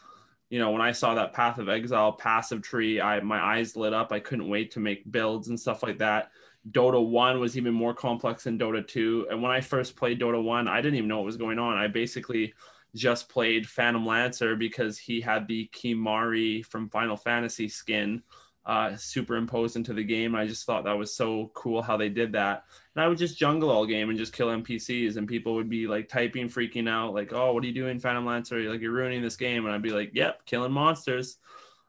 You 0.50 0.60
know, 0.60 0.72
when 0.72 0.82
I 0.82 0.92
saw 0.92 1.16
that 1.16 1.34
Path 1.34 1.58
of 1.58 1.70
Exile 1.70 2.14
passive 2.14 2.62
tree, 2.62 3.02
I 3.02 3.20
my 3.22 3.40
eyes 3.40 3.76
lit 3.76 3.94
up. 3.94 4.12
I 4.12 4.20
couldn't 4.20 4.50
wait 4.50 4.72
to 4.72 4.80
make 4.80 5.12
builds 5.12 5.48
and 5.48 5.60
stuff 5.60 5.84
like 5.84 5.98
that. 6.00 6.32
Dota 6.70 7.04
1 7.04 7.40
was 7.40 7.58
even 7.58 7.74
more 7.74 7.94
complex 7.94 8.44
than 8.44 8.60
Dota 8.60 8.88
2. 8.88 9.28
And 9.32 9.42
when 9.42 9.52
I 9.52 9.62
first 9.62 9.96
played 9.96 10.20
Dota 10.20 10.42
1, 10.42 10.68
I 10.68 10.82
didn't 10.82 10.96
even 10.96 11.08
know 11.08 11.18
what 11.18 11.26
was 11.26 11.38
going 11.38 11.58
on. 11.58 11.78
I 11.78 11.88
basically 11.88 12.54
just 12.96 13.30
played 13.30 13.68
Phantom 13.68 14.06
Lancer 14.06 14.56
because 14.56 15.00
he 15.00 15.22
had 15.22 15.48
the 15.48 15.70
Kimahri 15.74 16.64
from 16.66 16.90
Final 16.90 17.18
Fantasy 17.18 17.68
skin 17.68 18.22
uh, 18.66 18.96
superimposed 18.96 19.76
into 19.76 19.94
the 19.94 20.04
game. 20.04 20.36
I 20.36 20.46
just 20.46 20.66
thought 20.66 20.84
that 20.84 20.98
was 20.98 21.14
so 21.14 21.52
cool 21.54 21.82
how 21.82 21.98
they 21.98 22.10
did 22.10 22.32
that. 22.34 22.66
And 22.96 23.04
I 23.04 23.08
would 23.08 23.18
just 23.18 23.38
jungle 23.38 23.72
all 23.72 23.86
game 23.86 24.10
and 24.10 24.20
just 24.20 24.34
kill 24.34 24.50
NPCs, 24.50 25.18
and 25.18 25.28
people 25.28 25.56
would 25.56 25.70
be 25.70 25.88
like 25.88 26.08
typing, 26.08 26.48
freaking 26.48 26.90
out, 26.90 27.14
like, 27.14 27.34
"Oh, 27.34 27.54
what 27.54 27.64
are 27.64 27.68
you 27.68 27.74
doing, 27.74 28.00
Phantom 28.00 28.26
Lancer? 28.26 28.60
You're, 28.60 28.72
like 28.72 28.82
you're 28.82 28.92
ruining 28.92 29.22
this 29.22 29.38
game." 29.38 29.66
And 29.66 29.74
I'd 29.74 29.82
be 29.82 29.92
like, 29.92 30.12
"Yep, 30.14 30.46
killing 30.46 30.72
monsters." 30.72 31.38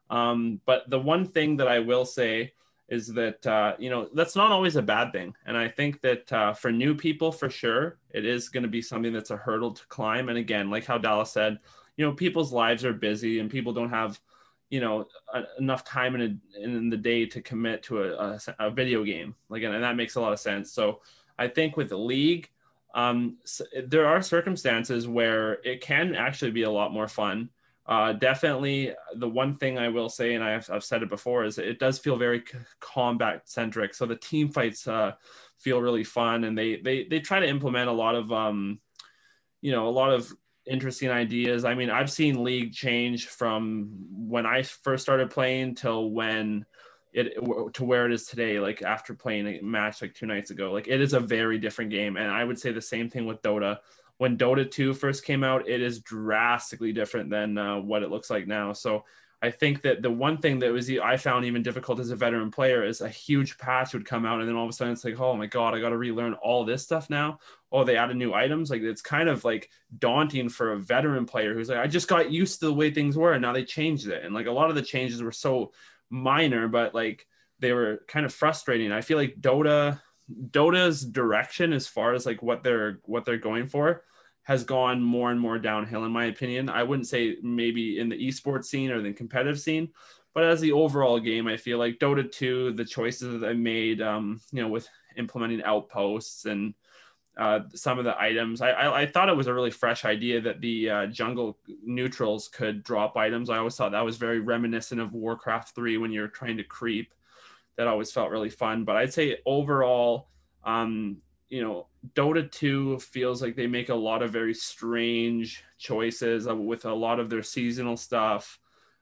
Um, 0.09 0.61
but 0.65 0.89
the 0.89 0.99
one 0.99 1.25
thing 1.25 1.57
that 1.57 1.67
I 1.67 1.79
will 1.79 2.05
say 2.05 2.53
is 2.89 3.07
that 3.07 3.45
uh, 3.47 3.75
you 3.79 3.89
know 3.89 4.09
that's 4.13 4.35
not 4.35 4.51
always 4.51 4.75
a 4.75 4.81
bad 4.81 5.11
thing, 5.11 5.35
and 5.45 5.57
I 5.57 5.67
think 5.67 6.01
that 6.01 6.31
uh, 6.33 6.53
for 6.53 6.71
new 6.71 6.95
people, 6.95 7.31
for 7.31 7.49
sure, 7.49 7.99
it 8.11 8.25
is 8.25 8.49
going 8.49 8.63
to 8.63 8.69
be 8.69 8.81
something 8.81 9.13
that's 9.13 9.31
a 9.31 9.37
hurdle 9.37 9.71
to 9.71 9.87
climb. 9.87 10.29
And 10.29 10.37
again, 10.37 10.69
like 10.69 10.85
how 10.85 10.97
Dallas 10.97 11.31
said, 11.31 11.59
you 11.97 12.05
know, 12.05 12.13
people's 12.13 12.51
lives 12.51 12.83
are 12.83 12.93
busy, 12.93 13.39
and 13.39 13.49
people 13.49 13.73
don't 13.73 13.89
have 13.89 14.19
you 14.73 14.79
know 14.79 15.05
a, 15.35 15.43
enough 15.59 15.83
time 15.83 16.15
in 16.15 16.21
a, 16.21 16.63
in 16.63 16.89
the 16.89 16.97
day 16.97 17.27
to 17.27 17.43
commit 17.43 17.83
to 17.83 18.01
a, 18.01 18.13
a, 18.17 18.39
a, 18.57 18.71
video 18.71 19.03
game. 19.03 19.35
Like 19.47 19.61
and 19.61 19.83
that 19.83 19.95
makes 19.95 20.15
a 20.15 20.21
lot 20.21 20.33
of 20.33 20.39
sense. 20.39 20.71
So 20.71 21.01
i 21.37 21.47
think 21.47 21.77
with 21.77 21.89
the 21.89 21.97
league 21.97 22.49
um, 22.95 23.37
there 23.87 24.07
are 24.07 24.21
circumstances 24.21 25.07
where 25.07 25.53
it 25.63 25.81
can 25.81 26.15
actually 26.15 26.51
be 26.51 26.63
a 26.63 26.69
lot 26.69 26.91
more 26.91 27.07
fun. 27.07 27.49
Uh, 27.85 28.13
definitely 28.13 28.93
the 29.15 29.27
one 29.27 29.57
thing 29.57 29.77
i 29.77 29.89
will 29.89 30.09
say 30.09 30.35
and 30.35 30.43
I've, 30.43 30.69
I've 30.71 30.83
said 30.83 31.03
it 31.03 31.09
before 31.09 31.43
is 31.43 31.57
it 31.57 31.79
does 31.79 31.99
feel 31.99 32.17
very 32.17 32.43
combat 32.79 33.47
centric. 33.47 33.93
So 33.93 34.07
the 34.07 34.15
team 34.15 34.49
fights 34.49 34.87
uh, 34.87 35.11
feel 35.59 35.81
really 35.81 36.03
fun 36.03 36.45
and 36.45 36.57
they 36.57 36.77
they 36.77 37.05
they 37.11 37.19
try 37.19 37.39
to 37.39 37.53
implement 37.55 37.89
a 37.89 37.99
lot 38.03 38.15
of 38.15 38.31
um, 38.31 38.79
you 39.61 39.71
know 39.71 39.87
a 39.87 39.97
lot 40.01 40.11
of 40.11 40.33
interesting 40.65 41.09
ideas. 41.09 41.65
I 41.65 41.75
mean, 41.75 41.89
I've 41.89 42.11
seen 42.11 42.43
league 42.43 42.73
change 42.73 43.27
from 43.27 43.89
when 44.11 44.45
I 44.45 44.63
first 44.63 45.03
started 45.03 45.29
playing 45.29 45.75
till 45.75 46.11
when 46.11 46.65
it 47.11 47.33
to 47.73 47.83
where 47.83 48.05
it 48.05 48.13
is 48.13 48.25
today. 48.25 48.59
Like 48.59 48.81
after 48.81 49.13
playing 49.13 49.47
a 49.47 49.61
match 49.61 50.01
like 50.01 50.13
two 50.13 50.25
nights 50.25 50.51
ago, 50.51 50.71
like 50.71 50.87
it 50.87 51.01
is 51.01 51.13
a 51.13 51.19
very 51.19 51.57
different 51.59 51.91
game. 51.91 52.17
And 52.17 52.31
I 52.31 52.43
would 52.43 52.59
say 52.59 52.71
the 52.71 52.81
same 52.81 53.09
thing 53.09 53.25
with 53.25 53.41
Dota. 53.41 53.77
When 54.17 54.37
Dota 54.37 54.69
2 54.69 54.93
first 54.93 55.25
came 55.25 55.43
out, 55.43 55.67
it 55.67 55.81
is 55.81 55.99
drastically 55.99 56.93
different 56.93 57.29
than 57.29 57.57
uh, 57.57 57.79
what 57.79 58.03
it 58.03 58.11
looks 58.11 58.29
like 58.29 58.47
now. 58.47 58.71
So 58.71 59.03
I 59.43 59.51
think 59.51 59.81
that 59.81 60.01
the 60.01 60.09
one 60.09 60.37
thing 60.37 60.59
that 60.59 60.71
was 60.71 60.89
I 60.89 61.17
found 61.17 61.43
even 61.43 61.61
difficult 61.63 61.99
as 61.99 62.11
a 62.11 62.15
veteran 62.15 62.49
player 62.49 62.85
is 62.85 63.01
a 63.01 63.09
huge 63.09 63.57
patch 63.57 63.93
would 63.93 64.05
come 64.05 64.25
out 64.25 64.39
and 64.39 64.47
then 64.47 64.55
all 64.55 64.63
of 64.63 64.69
a 64.69 64.73
sudden 64.73 64.93
it's 64.93 65.03
like, 65.03 65.19
oh 65.19 65.35
my 65.35 65.47
god, 65.47 65.75
I 65.75 65.81
got 65.81 65.89
to 65.89 65.97
relearn 65.97 66.35
all 66.35 66.63
this 66.63 66.81
stuff 66.81 67.09
now. 67.09 67.39
Oh, 67.69 67.83
they 67.83 67.97
added 67.97 68.15
new 68.15 68.33
items. 68.33 68.69
Like 68.69 68.83
it's 68.83 69.01
kind 69.01 69.27
of 69.27 69.43
like 69.43 69.69
daunting 69.99 70.47
for 70.47 70.71
a 70.71 70.79
veteran 70.79 71.25
player 71.25 71.53
who's 71.53 71.67
like, 71.67 71.79
I 71.79 71.87
just 71.87 72.07
got 72.07 72.31
used 72.31 72.61
to 72.61 72.67
the 72.67 72.73
way 72.73 72.89
things 72.89 73.17
were 73.17 73.33
and 73.33 73.41
now 73.41 73.51
they 73.51 73.65
changed 73.65 74.07
it. 74.07 74.23
And 74.23 74.33
like 74.33 74.47
a 74.47 74.51
lot 74.51 74.69
of 74.69 74.77
the 74.77 74.81
changes 74.81 75.21
were 75.21 75.33
so 75.33 75.73
minor, 76.09 76.69
but 76.69 76.95
like 76.95 77.27
they 77.59 77.73
were 77.73 78.01
kind 78.07 78.25
of 78.25 78.33
frustrating. 78.33 78.93
I 78.93 79.01
feel 79.01 79.17
like 79.17 79.41
Dota 79.41 79.99
Dota's 80.51 81.03
direction 81.03 81.73
as 81.73 81.85
far 81.85 82.13
as 82.13 82.25
like 82.25 82.41
what 82.41 82.63
they're 82.63 83.01
what 83.03 83.25
they're 83.25 83.37
going 83.37 83.67
for 83.67 84.03
has 84.43 84.63
gone 84.63 85.01
more 85.01 85.31
and 85.31 85.39
more 85.39 85.57
downhill 85.57 86.05
in 86.05 86.11
my 86.11 86.25
opinion. 86.25 86.69
I 86.69 86.83
wouldn't 86.83 87.07
say 87.07 87.37
maybe 87.41 87.99
in 87.99 88.09
the 88.09 88.27
esports 88.27 88.65
scene 88.65 88.91
or 88.91 89.01
the 89.01 89.13
competitive 89.13 89.59
scene, 89.59 89.89
but 90.33 90.43
as 90.43 90.59
the 90.59 90.71
overall 90.71 91.19
game, 91.19 91.47
I 91.47 91.57
feel 91.57 91.77
like 91.77 91.99
Dota 91.99 92.29
2, 92.29 92.73
the 92.73 92.85
choices 92.85 93.39
that 93.39 93.47
I 93.47 93.53
made, 93.53 94.01
um, 94.01 94.41
you 94.51 94.61
know, 94.61 94.67
with 94.67 94.87
implementing 95.15 95.63
outposts 95.63 96.45
and 96.45 96.73
uh, 97.37 97.61
some 97.73 97.97
of 97.99 98.05
the 98.05 98.19
items, 98.19 98.61
I, 98.61 98.71
I, 98.71 99.01
I, 99.01 99.05
thought 99.07 99.29
it 99.29 99.35
was 99.35 99.47
a 99.47 99.53
really 99.53 99.71
fresh 99.71 100.05
idea 100.05 100.39
that 100.41 100.61
the 100.61 100.89
uh, 100.89 101.05
jungle 101.07 101.57
neutrals 101.83 102.47
could 102.47 102.83
drop 102.83 103.17
items. 103.17 103.49
I 103.49 103.57
always 103.57 103.75
thought 103.75 103.91
that 103.93 104.05
was 104.05 104.17
very 104.17 104.39
reminiscent 104.39 105.01
of 105.01 105.13
Warcraft 105.13 105.73
3 105.73 105.97
when 105.97 106.11
you're 106.11 106.27
trying 106.27 106.57
to 106.57 106.63
creep. 106.63 107.11
That 107.75 107.87
always 107.87 108.11
felt 108.11 108.29
really 108.29 108.51
fun. 108.51 108.83
But 108.83 108.97
I'd 108.97 109.13
say 109.13 109.37
overall, 109.47 110.29
um, 110.63 111.17
you 111.49 111.61
know, 111.61 111.87
Dota 112.15 112.49
2 112.51 112.99
feels 112.99 113.41
like 113.41 113.55
they 113.55 113.67
make 113.67 113.89
a 113.89 113.95
lot 113.95 114.23
of 114.23 114.31
very 114.31 114.53
strange 114.53 115.63
choices 115.77 116.47
with 116.47 116.85
a 116.85 116.93
lot 116.93 117.19
of 117.19 117.29
their 117.29 117.43
seasonal 117.43 117.97
stuff. 117.97 118.59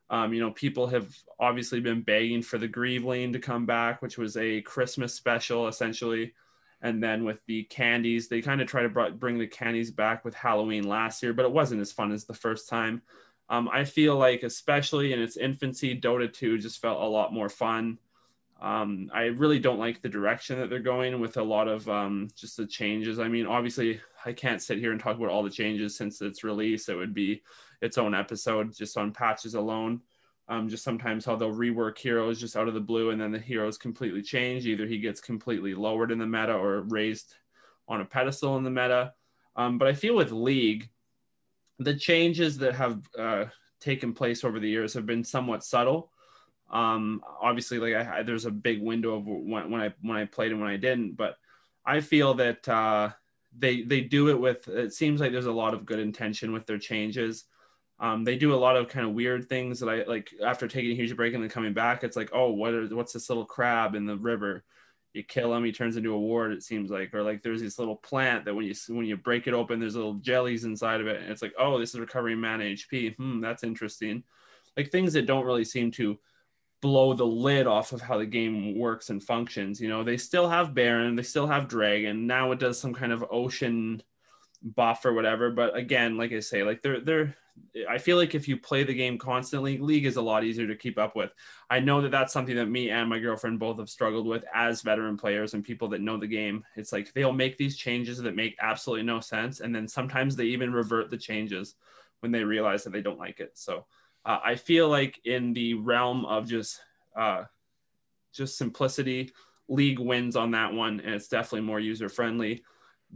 Um, 0.09 0.33
you 0.33 0.41
know, 0.41 0.51
people 0.51 0.87
have 0.87 1.15
obviously 1.39 1.79
been 1.79 2.01
begging 2.01 2.41
for 2.41 2.57
the 2.57 2.67
Greevling 2.67 3.31
to 3.33 3.39
come 3.39 3.65
back, 3.65 4.01
which 4.01 4.17
was 4.17 4.35
a 4.35 4.61
Christmas 4.61 5.13
special 5.13 5.67
essentially. 5.67 6.33
And 6.81 7.01
then 7.01 7.23
with 7.23 7.39
the 7.45 7.63
candies, 7.63 8.27
they 8.27 8.41
kind 8.41 8.59
of 8.59 8.67
try 8.67 8.81
to 8.81 9.11
bring 9.11 9.37
the 9.37 9.47
candies 9.47 9.91
back 9.91 10.25
with 10.25 10.33
Halloween 10.33 10.87
last 10.87 11.21
year, 11.21 11.33
but 11.33 11.45
it 11.45 11.51
wasn't 11.51 11.81
as 11.81 11.91
fun 11.91 12.11
as 12.11 12.25
the 12.25 12.33
first 12.33 12.67
time. 12.67 13.01
Um, 13.49 13.69
I 13.71 13.83
feel 13.83 14.17
like, 14.17 14.43
especially 14.43 15.13
in 15.13 15.21
its 15.21 15.37
infancy, 15.37 15.99
Dota 15.99 16.31
2 16.31 16.57
just 16.57 16.81
felt 16.81 17.01
a 17.01 17.05
lot 17.05 17.33
more 17.33 17.49
fun. 17.49 17.99
Um, 18.61 19.09
I 19.11 19.23
really 19.23 19.57
don't 19.57 19.79
like 19.79 20.01
the 20.01 20.09
direction 20.09 20.59
that 20.59 20.69
they're 20.69 20.79
going 20.79 21.19
with 21.19 21.37
a 21.37 21.43
lot 21.43 21.67
of 21.67 21.89
um, 21.89 22.27
just 22.35 22.57
the 22.57 22.67
changes. 22.67 23.17
I 23.19 23.27
mean, 23.27 23.47
obviously, 23.47 23.99
I 24.23 24.33
can't 24.33 24.61
sit 24.61 24.77
here 24.77 24.91
and 24.91 25.01
talk 25.01 25.17
about 25.17 25.29
all 25.29 25.41
the 25.41 25.49
changes 25.49 25.97
since 25.97 26.21
its 26.21 26.43
release. 26.43 26.87
It 26.87 26.95
would 26.95 27.13
be 27.13 27.41
its 27.81 27.97
own 27.97 28.13
episode 28.13 28.75
just 28.75 28.97
on 28.97 29.11
patches 29.11 29.55
alone. 29.55 30.01
Um, 30.47 30.69
just 30.69 30.83
sometimes 30.83 31.25
how 31.25 31.35
they'll 31.35 31.53
rework 31.53 31.97
heroes 31.97 32.39
just 32.39 32.55
out 32.55 32.67
of 32.67 32.73
the 32.73 32.79
blue, 32.79 33.09
and 33.09 33.19
then 33.19 33.31
the 33.31 33.39
heroes 33.39 33.77
completely 33.77 34.21
change. 34.21 34.67
Either 34.67 34.85
he 34.85 34.99
gets 34.99 35.21
completely 35.21 35.73
lowered 35.73 36.11
in 36.11 36.19
the 36.19 36.27
meta 36.27 36.53
or 36.53 36.81
raised 36.81 37.35
on 37.87 38.01
a 38.01 38.05
pedestal 38.05 38.57
in 38.57 38.63
the 38.63 38.69
meta. 38.69 39.13
Um, 39.55 39.77
but 39.77 39.87
I 39.87 39.93
feel 39.93 40.15
with 40.15 40.31
League, 40.31 40.89
the 41.79 41.95
changes 41.95 42.57
that 42.59 42.75
have 42.75 43.01
uh, 43.17 43.45
taken 43.79 44.13
place 44.13 44.43
over 44.43 44.59
the 44.59 44.69
years 44.69 44.93
have 44.93 45.05
been 45.05 45.23
somewhat 45.23 45.63
subtle. 45.63 46.10
Um, 46.71 47.21
obviously, 47.41 47.79
like 47.79 48.07
I, 48.07 48.23
there's 48.23 48.45
a 48.45 48.51
big 48.51 48.81
window 48.81 49.15
of 49.15 49.27
when, 49.27 49.69
when 49.69 49.81
I 49.81 49.93
when 50.01 50.17
I 50.17 50.25
played 50.25 50.51
and 50.51 50.61
when 50.61 50.69
I 50.69 50.77
didn't, 50.77 51.17
but 51.17 51.35
I 51.85 51.99
feel 51.99 52.35
that 52.35 52.67
uh, 52.67 53.09
they 53.57 53.81
they 53.81 54.01
do 54.01 54.29
it 54.29 54.39
with. 54.39 54.67
It 54.67 54.93
seems 54.93 55.19
like 55.19 55.31
there's 55.31 55.45
a 55.45 55.51
lot 55.51 55.73
of 55.73 55.85
good 55.85 55.99
intention 55.99 56.53
with 56.53 56.65
their 56.65 56.79
changes. 56.79 57.45
Um, 57.99 58.23
they 58.23 58.35
do 58.37 58.53
a 58.53 58.55
lot 58.55 58.77
of 58.77 58.87
kind 58.87 59.05
of 59.05 59.13
weird 59.13 59.47
things 59.47 59.79
that 59.79 59.89
I 59.89 60.03
like 60.03 60.31
after 60.43 60.67
taking 60.67 60.91
a 60.91 60.95
huge 60.95 61.15
break 61.15 61.33
and 61.33 61.43
then 61.43 61.49
coming 61.49 61.73
back. 61.73 62.03
It's 62.03 62.17
like, 62.17 62.31
oh, 62.33 62.51
what 62.51 62.73
are, 62.73 62.87
what's 62.87 63.13
this 63.13 63.29
little 63.29 63.45
crab 63.45 63.93
in 63.93 64.05
the 64.05 64.17
river? 64.17 64.63
You 65.13 65.23
kill 65.23 65.53
him, 65.53 65.65
he 65.65 65.73
turns 65.73 65.97
into 65.97 66.13
a 66.13 66.19
ward. 66.19 66.53
It 66.53 66.63
seems 66.63 66.89
like, 66.89 67.13
or 67.13 67.21
like 67.21 67.43
there's 67.43 67.61
this 67.61 67.77
little 67.77 67.97
plant 67.97 68.45
that 68.45 68.55
when 68.55 68.65
you 68.65 68.73
when 68.87 69.05
you 69.05 69.17
break 69.17 69.45
it 69.45 69.53
open, 69.53 69.79
there's 69.79 69.95
little 69.97 70.15
jellies 70.15 70.63
inside 70.63 71.01
of 71.01 71.07
it, 71.07 71.21
and 71.21 71.29
it's 71.29 71.41
like, 71.41 71.53
oh, 71.59 71.77
this 71.77 71.93
is 71.93 71.99
recovering 71.99 72.39
mana 72.39 72.63
HP. 72.63 73.15
Hmm, 73.17 73.41
that's 73.41 73.63
interesting. 73.63 74.23
Like 74.77 74.89
things 74.89 75.13
that 75.13 75.25
don't 75.25 75.45
really 75.45 75.65
seem 75.65 75.91
to 75.91 76.17
blow 76.81 77.13
the 77.13 77.25
lid 77.25 77.67
off 77.67 77.91
of 77.91 78.01
how 78.01 78.17
the 78.17 78.25
game 78.25 78.77
works 78.77 79.09
and 79.09 79.23
functions. 79.23 79.79
You 79.79 79.89
know, 79.89 80.03
they 80.03 80.17
still 80.17 80.49
have 80.49 80.73
Baron, 80.73 81.15
they 81.15 81.23
still 81.23 81.47
have 81.47 81.67
Dragon. 81.67 82.27
Now 82.27 82.51
it 82.51 82.59
does 82.59 82.79
some 82.79 82.93
kind 82.93 83.11
of 83.11 83.25
ocean 83.31 84.01
buff 84.63 85.05
or 85.05 85.13
whatever. 85.13 85.51
But 85.51 85.75
again, 85.75 86.17
like 86.17 86.31
I 86.31 86.39
say, 86.39 86.63
like 86.63 86.81
they're 86.81 86.99
they're 87.01 87.35
I 87.89 87.97
feel 87.97 88.17
like 88.17 88.33
if 88.33 88.47
you 88.47 88.57
play 88.57 88.83
the 88.83 88.93
game 88.93 89.17
constantly, 89.17 89.77
League 89.77 90.05
is 90.05 90.15
a 90.15 90.21
lot 90.21 90.43
easier 90.43 90.67
to 90.67 90.75
keep 90.75 90.97
up 90.97 91.15
with. 91.15 91.31
I 91.69 91.79
know 91.79 92.01
that 92.01 92.11
that's 92.11 92.33
something 92.33 92.55
that 92.55 92.67
me 92.67 92.89
and 92.89 93.09
my 93.09 93.19
girlfriend 93.19 93.59
both 93.59 93.77
have 93.77 93.89
struggled 93.89 94.25
with 94.25 94.43
as 94.53 94.81
veteran 94.81 95.17
players 95.17 95.53
and 95.53 95.63
people 95.63 95.89
that 95.89 96.01
know 96.01 96.17
the 96.17 96.27
game. 96.27 96.63
It's 96.75 96.91
like 96.91 97.13
they'll 97.13 97.33
make 97.33 97.57
these 97.57 97.77
changes 97.77 98.19
that 98.19 98.35
make 98.35 98.55
absolutely 98.61 99.05
no 99.05 99.19
sense, 99.19 99.59
and 99.59 99.75
then 99.75 99.87
sometimes 99.87 100.35
they 100.35 100.45
even 100.45 100.73
revert 100.73 101.09
the 101.09 101.17
changes 101.17 101.75
when 102.21 102.31
they 102.31 102.43
realize 102.43 102.83
that 102.83 102.91
they 102.91 103.01
don't 103.01 103.19
like 103.19 103.39
it. 103.39 103.51
So 103.55 103.85
uh, 104.25 104.39
I 104.43 104.55
feel 104.55 104.89
like 104.89 105.19
in 105.25 105.53
the 105.53 105.75
realm 105.75 106.25
of 106.25 106.47
just 106.47 106.79
uh, 107.17 107.43
just 108.33 108.57
simplicity, 108.57 109.31
League 109.67 109.99
wins 109.99 110.35
on 110.35 110.51
that 110.51 110.73
one, 110.73 110.99
and 110.99 111.13
it's 111.13 111.27
definitely 111.27 111.61
more 111.61 111.79
user 111.79 112.09
friendly. 112.09 112.63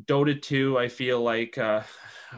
Dota 0.06 0.40
2, 0.42 0.78
I 0.78 0.90
feel 0.90 1.22
like, 1.22 1.58
uh, 1.58 1.82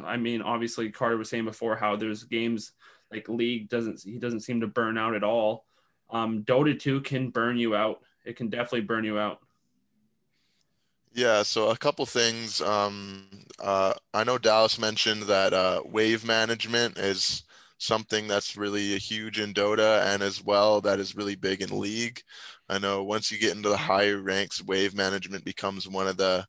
I 0.03 0.17
mean, 0.17 0.41
obviously 0.41 0.91
Carter 0.91 1.17
was 1.17 1.29
saying 1.29 1.45
before 1.45 1.75
how 1.75 1.95
there's 1.95 2.23
games 2.23 2.73
like 3.11 3.29
League 3.29 3.69
doesn't 3.69 4.01
he 4.03 4.19
doesn't 4.19 4.41
seem 4.41 4.61
to 4.61 4.67
burn 4.67 4.97
out 4.97 5.15
at 5.15 5.23
all. 5.23 5.65
Um, 6.09 6.43
Dota 6.43 6.77
2 6.77 7.01
can 7.01 7.29
burn 7.29 7.57
you 7.57 7.75
out. 7.75 8.01
It 8.25 8.35
can 8.35 8.49
definitely 8.49 8.81
burn 8.81 9.05
you 9.05 9.17
out. 9.17 9.39
Yeah, 11.13 11.43
so 11.43 11.69
a 11.69 11.77
couple 11.77 12.05
things. 12.05 12.61
Um, 12.61 13.25
uh, 13.59 13.93
I 14.13 14.23
know 14.23 14.37
Dallas 14.37 14.77
mentioned 14.77 15.23
that 15.23 15.53
uh, 15.53 15.81
wave 15.85 16.25
management 16.25 16.97
is 16.97 17.43
something 17.77 18.27
that's 18.27 18.57
really 18.57 18.97
huge 18.97 19.39
in 19.39 19.53
Dota 19.53 20.03
and 20.05 20.23
as 20.23 20.43
well 20.43 20.81
that 20.81 20.99
is 20.99 21.15
really 21.15 21.35
big 21.35 21.61
in 21.61 21.79
League. 21.79 22.21
I 22.69 22.79
know 22.79 23.03
once 23.03 23.31
you 23.31 23.37
get 23.37 23.55
into 23.55 23.69
the 23.69 23.77
higher 23.77 24.21
ranks, 24.21 24.63
wave 24.63 24.95
management 24.95 25.45
becomes 25.45 25.87
one 25.87 26.07
of 26.07 26.17
the 26.17 26.45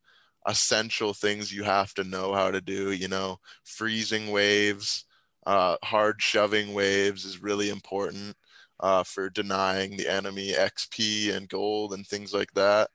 essential 0.47 1.13
things 1.13 1.53
you 1.53 1.63
have 1.65 1.93
to 1.95 2.05
know 2.05 2.33
how 2.35 2.51
to 2.51 2.61
do. 2.61 2.93
You 2.93 3.09
know, 3.09 3.39
freezing 3.65 4.31
waves, 4.31 5.05
uh, 5.47 5.77
hard 5.85 6.21
shoving 6.23 6.75
waves 6.75 7.25
is 7.25 7.43
really 7.43 7.69
important 7.71 8.35
uh, 8.81 9.03
for 9.05 9.31
denying 9.31 9.97
the 9.97 10.09
enemy 10.09 10.53
XP 10.53 11.35
and 11.35 11.49
gold 11.49 11.93
and 11.93 12.07
things 12.07 12.33
like 12.33 12.53
that. 12.55 12.91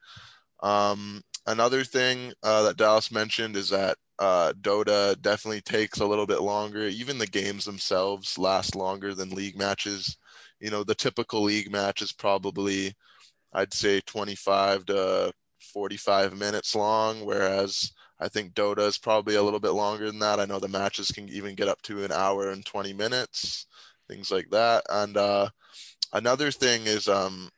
Um, 0.61 1.21
another 1.45 1.83
thing 1.83 2.33
uh, 2.41 2.63
that 2.63 2.77
Dallas 2.77 3.11
mentioned 3.11 3.55
is 3.55 3.69
that 3.69 3.97
uh, 4.19 4.53
Dota 4.61 5.19
definitely 5.21 5.61
takes 5.61 5.99
a 5.99 6.05
little 6.05 6.27
bit 6.27 6.41
longer. 6.41 6.83
Even 6.87 7.17
the 7.17 7.27
games 7.27 7.65
themselves 7.65 8.37
last 8.37 8.75
longer 8.75 9.13
than 9.13 9.29
league 9.31 9.57
matches. 9.57 10.17
You 10.59 10.69
know, 10.69 10.83
the 10.83 10.95
typical 10.95 11.41
league 11.43 11.71
match 11.71 12.01
is 12.01 12.11
probably, 12.11 12.93
I'd 13.53 13.73
say, 13.73 14.01
25 14.01 14.85
to 14.87 15.33
45 15.73 16.37
minutes 16.37 16.75
long, 16.75 17.25
whereas 17.25 17.91
I 18.19 18.27
think 18.29 18.53
Dota 18.53 18.87
is 18.87 18.97
probably 18.97 19.35
a 19.35 19.43
little 19.43 19.59
bit 19.59 19.71
longer 19.71 20.07
than 20.07 20.19
that. 20.19 20.39
I 20.39 20.45
know 20.45 20.59
the 20.59 20.67
matches 20.67 21.11
can 21.11 21.27
even 21.29 21.55
get 21.55 21.67
up 21.67 21.81
to 21.83 22.03
an 22.03 22.11
hour 22.11 22.51
and 22.51 22.65
20 22.65 22.93
minutes, 22.93 23.67
things 24.07 24.31
like 24.31 24.49
that. 24.51 24.83
And 24.89 25.17
uh, 25.17 25.49
another 26.13 26.51
thing 26.51 26.85
is, 26.85 27.07
um, 27.07 27.49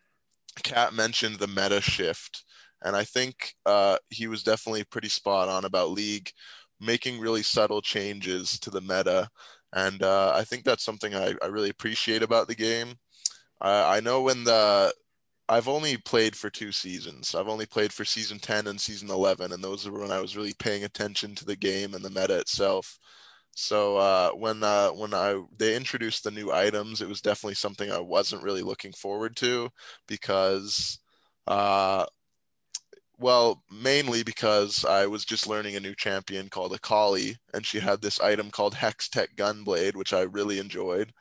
Kat 0.64 0.94
mentioned 0.94 1.38
the 1.38 1.48
meta 1.48 1.82
shift. 1.82 2.44
And 2.86 2.96
I 2.96 3.04
think 3.04 3.56
uh, 3.66 3.98
he 4.10 4.28
was 4.28 4.44
definitely 4.44 4.86
pretty 4.86 5.10
spot 5.10 5.50
on 5.50 5.66
about 5.66 5.92
League 5.92 6.32
making 6.80 7.20
really 7.20 7.44
subtle 7.44 7.82
changes 7.82 8.60
to 8.60 8.70
the 8.70 8.82
meta. 8.82 9.30
And 9.74 10.04
uh, 10.04 10.34
I 10.36 10.44
think 10.44 10.64
that's 10.64 10.84
something 10.86 11.16
I, 11.16 11.34
I, 11.42 11.48
really 11.48 11.70
appreciate 11.70 12.24
about 12.24 12.48
the 12.48 12.56
game. 12.56 12.96
I 13.62 14.00
know 14.02 14.22
when 14.22 14.44
the 14.44 14.94
I've 15.48 15.68
only 15.68 15.98
played 15.98 16.36
for 16.36 16.50
two 16.50 16.72
seasons. 16.72 17.36
I've 17.36 17.48
only 17.48 17.66
played 17.68 17.94
for 17.94 18.04
season 18.06 18.40
10 18.40 18.68
and 18.68 18.82
season 18.82 19.10
11, 19.12 19.52
and 19.52 19.64
those 19.64 19.88
were 19.88 20.00
when 20.00 20.12
I 20.12 20.20
was 20.20 20.36
really 20.36 20.54
paying 20.58 20.84
attention 20.84 21.36
to 21.36 21.46
the 21.46 21.56
game 21.56 21.94
and 21.94 22.04
the 22.04 22.10
meta 22.10 22.40
itself. 22.40 22.98
So 23.56 23.98
uh, 23.98 24.32
when 24.32 24.64
uh, 24.64 24.90
when 24.90 25.14
I 25.14 25.42
they 25.58 25.76
introduced 25.76 26.24
the 26.24 26.32
new 26.32 26.52
items, 26.52 27.02
it 27.02 27.08
was 27.08 27.22
definitely 27.22 27.56
something 27.56 27.92
I 27.92 28.00
wasn't 28.00 28.44
really 28.44 28.64
looking 28.64 28.92
forward 28.94 29.36
to 29.38 29.70
because 30.08 31.00
uh, 31.48 32.06
well, 33.18 33.64
mainly 33.72 34.24
because 34.24 34.84
I 34.86 35.06
was 35.06 35.26
just 35.26 35.48
learning 35.48 35.76
a 35.76 35.80
new 35.80 35.96
champion 35.96 36.50
called 36.50 36.74
Akali, 36.74 37.38
and 37.54 37.66
she 37.66 37.80
had 37.80 38.02
this 38.02 38.20
item 38.20 38.52
called 38.52 38.76
Hextech 38.76 39.36
Gunblade, 39.36 39.96
which 39.96 40.14
I 40.14 40.22
really 40.22 40.60
enjoyed. 40.60 41.14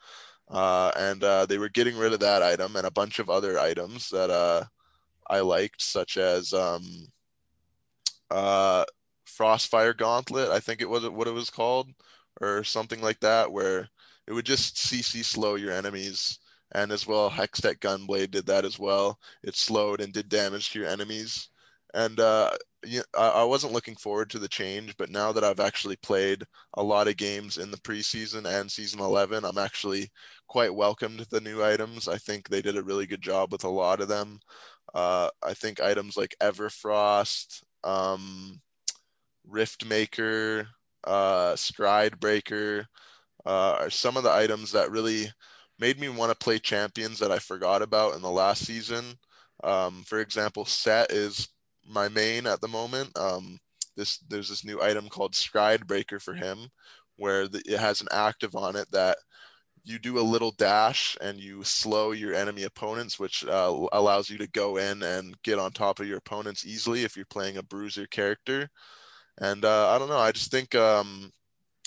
Uh, 0.48 0.90
and 0.96 1.22
uh, 1.24 1.46
they 1.46 1.59
were 1.59 1.68
getting 1.68 1.96
rid 1.96 2.12
of 2.12 2.20
that 2.20 2.42
item 2.42 2.76
and 2.76 2.87
a 2.87 2.90
bunch 2.90 3.18
of 3.18 3.30
other 3.30 3.59
items 3.59 4.09
that 4.11 4.30
uh, 4.30 4.64
I 5.28 5.40
liked, 5.40 5.83
such 5.83 6.16
as 6.16 6.52
um, 6.52 6.83
uh, 8.30 8.85
Frostfire 9.26 9.96
Gauntlet, 9.96 10.50
I 10.50 10.61
think 10.61 10.80
it 10.80 10.88
was 10.88 11.09
what 11.09 11.28
it 11.28 11.33
was 11.33 11.50
called, 11.50 11.88
or 12.40 12.64
something 12.64 13.00
like 13.00 13.20
that, 13.20 13.50
where 13.50 13.88
it 14.26 14.33
would 14.33 14.46
just 14.46 14.76
CC 14.76 15.24
slow 15.24 15.54
your 15.54 15.72
enemies. 15.72 16.38
And 16.72 16.90
as 16.90 17.07
well, 17.07 17.30
Hextech 17.30 17.78
Gunblade 17.78 18.33
did 18.33 18.46
that 18.46 18.64
as 18.64 18.78
well. 18.78 19.18
It 19.42 19.54
slowed 19.54 20.00
and 20.00 20.12
did 20.12 20.28
damage 20.28 20.70
to 20.70 20.80
your 20.80 20.88
enemies 20.88 21.48
and 21.94 22.18
uh, 22.18 22.50
I 23.16 23.44
wasn't 23.44 23.72
looking 23.72 23.94
forward 23.94 24.28
to 24.30 24.38
the 24.38 24.48
change, 24.48 24.96
but 24.96 25.11
now 25.11 25.33
that 25.33 25.44
I've 25.44 25.61
actually 25.61 25.96
played 25.96 26.42
a 26.74 26.83
lot 26.83 27.09
of 27.09 27.16
games 27.16 27.57
in 27.57 27.70
the 27.70 27.78
preseason 27.78 28.46
and 28.46 28.70
season 28.70 29.00
11, 29.00 29.44
I'm 29.44 29.59
actually 29.59 30.11
quite 30.48 30.74
welcomed 30.74 31.20
the 31.30 31.40
new 31.40 31.62
items. 31.64 32.09
I 32.09 32.18
think 32.18 32.48
they 32.48 32.61
did 32.61 32.76
a 32.76 32.83
really 32.83 33.07
good 33.07 33.22
job 33.22 33.52
with 33.52 33.64
a 33.64 33.68
lot 33.68 34.00
of 34.00 34.09
them. 34.09 34.40
Uh, 34.92 35.30
I 35.42 35.54
think 35.54 35.80
items 35.80 36.16
like 36.16 36.37
Everfrost, 36.42 37.62
um, 37.85 38.61
Riftmaker, 39.48 40.66
uh, 41.04 41.57
Breaker 42.18 42.87
uh, 43.46 43.76
are 43.80 43.90
some 43.90 44.16
of 44.16 44.24
the 44.24 44.33
items 44.33 44.72
that 44.72 44.90
really 44.90 45.30
made 45.78 46.00
me 46.00 46.09
want 46.09 46.33
to 46.33 46.44
play 46.44 46.59
champions 46.59 47.18
that 47.20 47.30
I 47.30 47.38
forgot 47.38 47.83
about 47.83 48.14
in 48.14 48.22
the 48.22 48.30
last 48.30 48.64
season. 48.66 49.04
Um, 49.62 50.02
for 50.07 50.20
example, 50.20 50.64
Sett 50.64 51.11
is 51.11 51.48
my 51.87 52.09
main 52.09 52.47
at 52.47 52.61
the 52.61 52.68
moment. 52.68 53.16
Um, 53.18 53.59
this 53.97 54.18
there's 54.29 54.49
this 54.49 54.64
new 54.64 54.83
item 54.83 55.09
called 55.09 55.33
Stridebreaker 55.35 56.20
for 56.20 56.35
him, 56.35 56.68
where 57.16 57.49
the, 57.49 57.62
it 57.66 57.79
has 57.79 58.01
an 58.01 58.09
active 58.11 58.55
on 58.57 58.77
it 58.77 58.90
that 58.92 59.18
you 59.85 59.99
do 59.99 60.18
a 60.18 60.20
little 60.23 60.53
dash 60.53 61.16
and 61.20 61.38
you 61.38 61.62
slow 61.62 62.12
your 62.12 62.35
enemy 62.35 62.62
opponents, 62.64 63.18
which 63.18 63.44
uh, 63.44 63.87
allows 63.92 64.31
you 64.31 64.38
to 64.38 64.47
go 64.49 64.79
in 64.79 65.03
and 65.03 65.40
get 65.42 65.59
on 65.59 65.73
top 65.73 66.01
of 66.01 66.07
your 66.09 66.18
opponents 66.18 66.64
easily 66.64 67.05
if 67.05 67.16
you're 67.16 67.27
playing 67.27 67.59
a 67.59 67.62
bruiser 67.62 68.07
character. 68.07 68.68
And 69.38 69.64
uh, 69.64 69.90
I 69.90 69.99
don't 69.99 70.09
know, 70.09 70.18
I 70.18 70.33
just 70.33 70.51
think 70.51 70.75
um, 70.75 71.31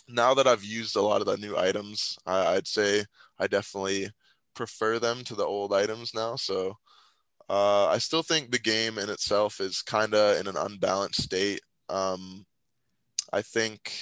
now 0.07 0.33
that 0.35 0.47
I've 0.47 0.63
used 0.63 0.95
a 0.95 1.01
lot 1.01 1.21
of 1.21 1.27
the 1.27 1.37
new 1.37 1.57
items, 1.57 2.17
I, 2.25 2.55
I'd 2.55 2.67
say 2.67 3.03
I 3.39 3.47
definitely 3.47 4.09
prefer 4.53 4.99
them 4.99 5.23
to 5.23 5.35
the 5.35 5.45
old 5.45 5.73
items 5.73 6.13
now. 6.13 6.35
So 6.35 6.77
uh, 7.49 7.87
I 7.87 7.97
still 7.97 8.23
think 8.23 8.51
the 8.51 8.59
game 8.59 8.97
in 8.97 9.09
itself 9.09 9.61
is 9.61 9.81
kind 9.81 10.13
of 10.13 10.39
in 10.39 10.47
an 10.47 10.57
unbalanced 10.57 11.21
state. 11.21 11.61
Um, 11.89 12.45
I 13.31 13.41
think 13.41 13.93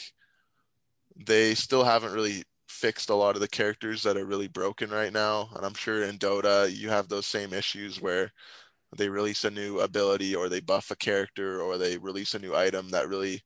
they 1.16 1.54
still 1.54 1.84
haven't 1.84 2.14
really 2.14 2.44
fixed 2.68 3.10
a 3.10 3.16
lot 3.16 3.36
of 3.36 3.42
the 3.42 3.48
characters 3.48 4.04
that 4.04 4.18
are 4.18 4.26
really 4.26 4.48
broken 4.48 4.90
right 4.90 5.14
now. 5.14 5.50
And 5.56 5.66
I'm 5.66 5.74
sure 5.74 6.04
in 6.04 6.18
Dota, 6.18 6.74
you 6.76 6.90
have 6.90 7.08
those 7.08 7.26
same 7.26 7.54
issues 7.54 8.02
where 8.02 8.32
they 8.98 9.10
release 9.10 9.44
a 9.44 9.52
new 9.52 9.80
ability 9.80 10.36
or 10.36 10.50
they 10.50 10.60
buff 10.60 10.92
a 10.92 10.96
character 10.96 11.62
or 11.62 11.78
they 11.78 11.98
release 11.98 12.34
a 12.34 12.40
new 12.40 12.56
item 12.56 12.90
that 12.90 13.08
really 13.08 13.42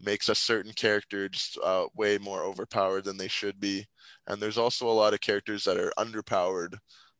makes 0.00 0.28
a 0.28 0.34
certain 0.34 0.72
character 0.72 1.28
just 1.28 1.58
uh, 1.62 1.86
way 1.94 2.18
more 2.18 2.42
overpowered 2.42 3.04
than 3.04 3.16
they 3.16 3.28
should 3.28 3.60
be. 3.60 3.84
And 4.26 4.40
there's 4.40 4.58
also 4.58 4.88
a 4.88 4.92
lot 4.92 5.14
of 5.14 5.20
characters 5.20 5.64
that 5.64 5.78
are 5.78 5.92
underpowered 5.98 6.74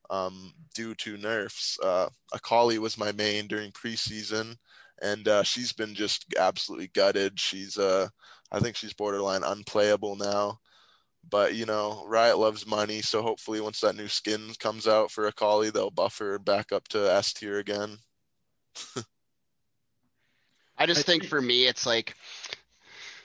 um, 0.09 0.53
due 0.73 0.95
to 0.95 1.17
nerfs. 1.17 1.77
Uh, 1.81 2.09
Akali 2.33 2.79
was 2.79 2.97
my 2.97 3.11
main 3.11 3.47
during 3.47 3.71
preseason, 3.71 4.55
and 5.01 5.27
uh, 5.27 5.43
she's 5.43 5.73
been 5.73 5.93
just 5.93 6.25
absolutely 6.37 6.87
gutted. 6.87 7.39
She's, 7.39 7.77
uh, 7.77 8.07
I 8.51 8.59
think 8.59 8.75
she's 8.75 8.93
borderline 8.93 9.43
unplayable 9.43 10.15
now. 10.15 10.59
But 11.29 11.55
you 11.55 11.65
know, 11.65 12.03
Riot 12.05 12.37
loves 12.37 12.67
money, 12.67 13.01
so 13.01 13.21
hopefully 13.21 13.61
once 13.61 13.79
that 13.79 13.95
new 13.95 14.09
skin 14.09 14.51
comes 14.59 14.87
out 14.87 15.09
for 15.09 15.27
Akali, 15.27 15.69
they'll 15.69 15.89
buff 15.89 16.17
her 16.19 16.37
back 16.37 16.71
up 16.71 16.87
to 16.89 17.11
S 17.11 17.33
tier 17.33 17.59
again. 17.59 17.97
I 20.77 20.85
just 20.85 21.05
think 21.05 21.25
for 21.25 21.41
me, 21.41 21.67
it's 21.67 21.85
like 21.85 22.15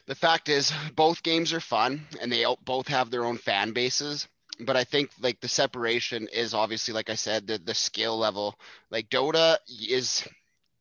the 0.07 0.14
fact 0.14 0.49
is 0.49 0.73
both 0.95 1.23
games 1.23 1.53
are 1.53 1.61
fun 1.61 2.07
and 2.21 2.31
they 2.31 2.45
both 2.64 2.87
have 2.88 3.11
their 3.11 3.25
own 3.25 3.37
fan 3.37 3.73
bases 3.73 4.29
but 4.61 4.77
I 4.77 4.85
think 4.85 5.11
like 5.21 5.40
the 5.40 5.49
separation 5.49 6.29
is 6.33 6.55
obviously, 6.55 6.94
like 6.94 7.11
I 7.11 7.14
said, 7.14 7.47
the 7.47 7.59
the 7.59 7.75
skill 7.75 8.18
level. 8.18 8.59
Like 8.90 9.09
Dota 9.09 9.59
is, 9.68 10.27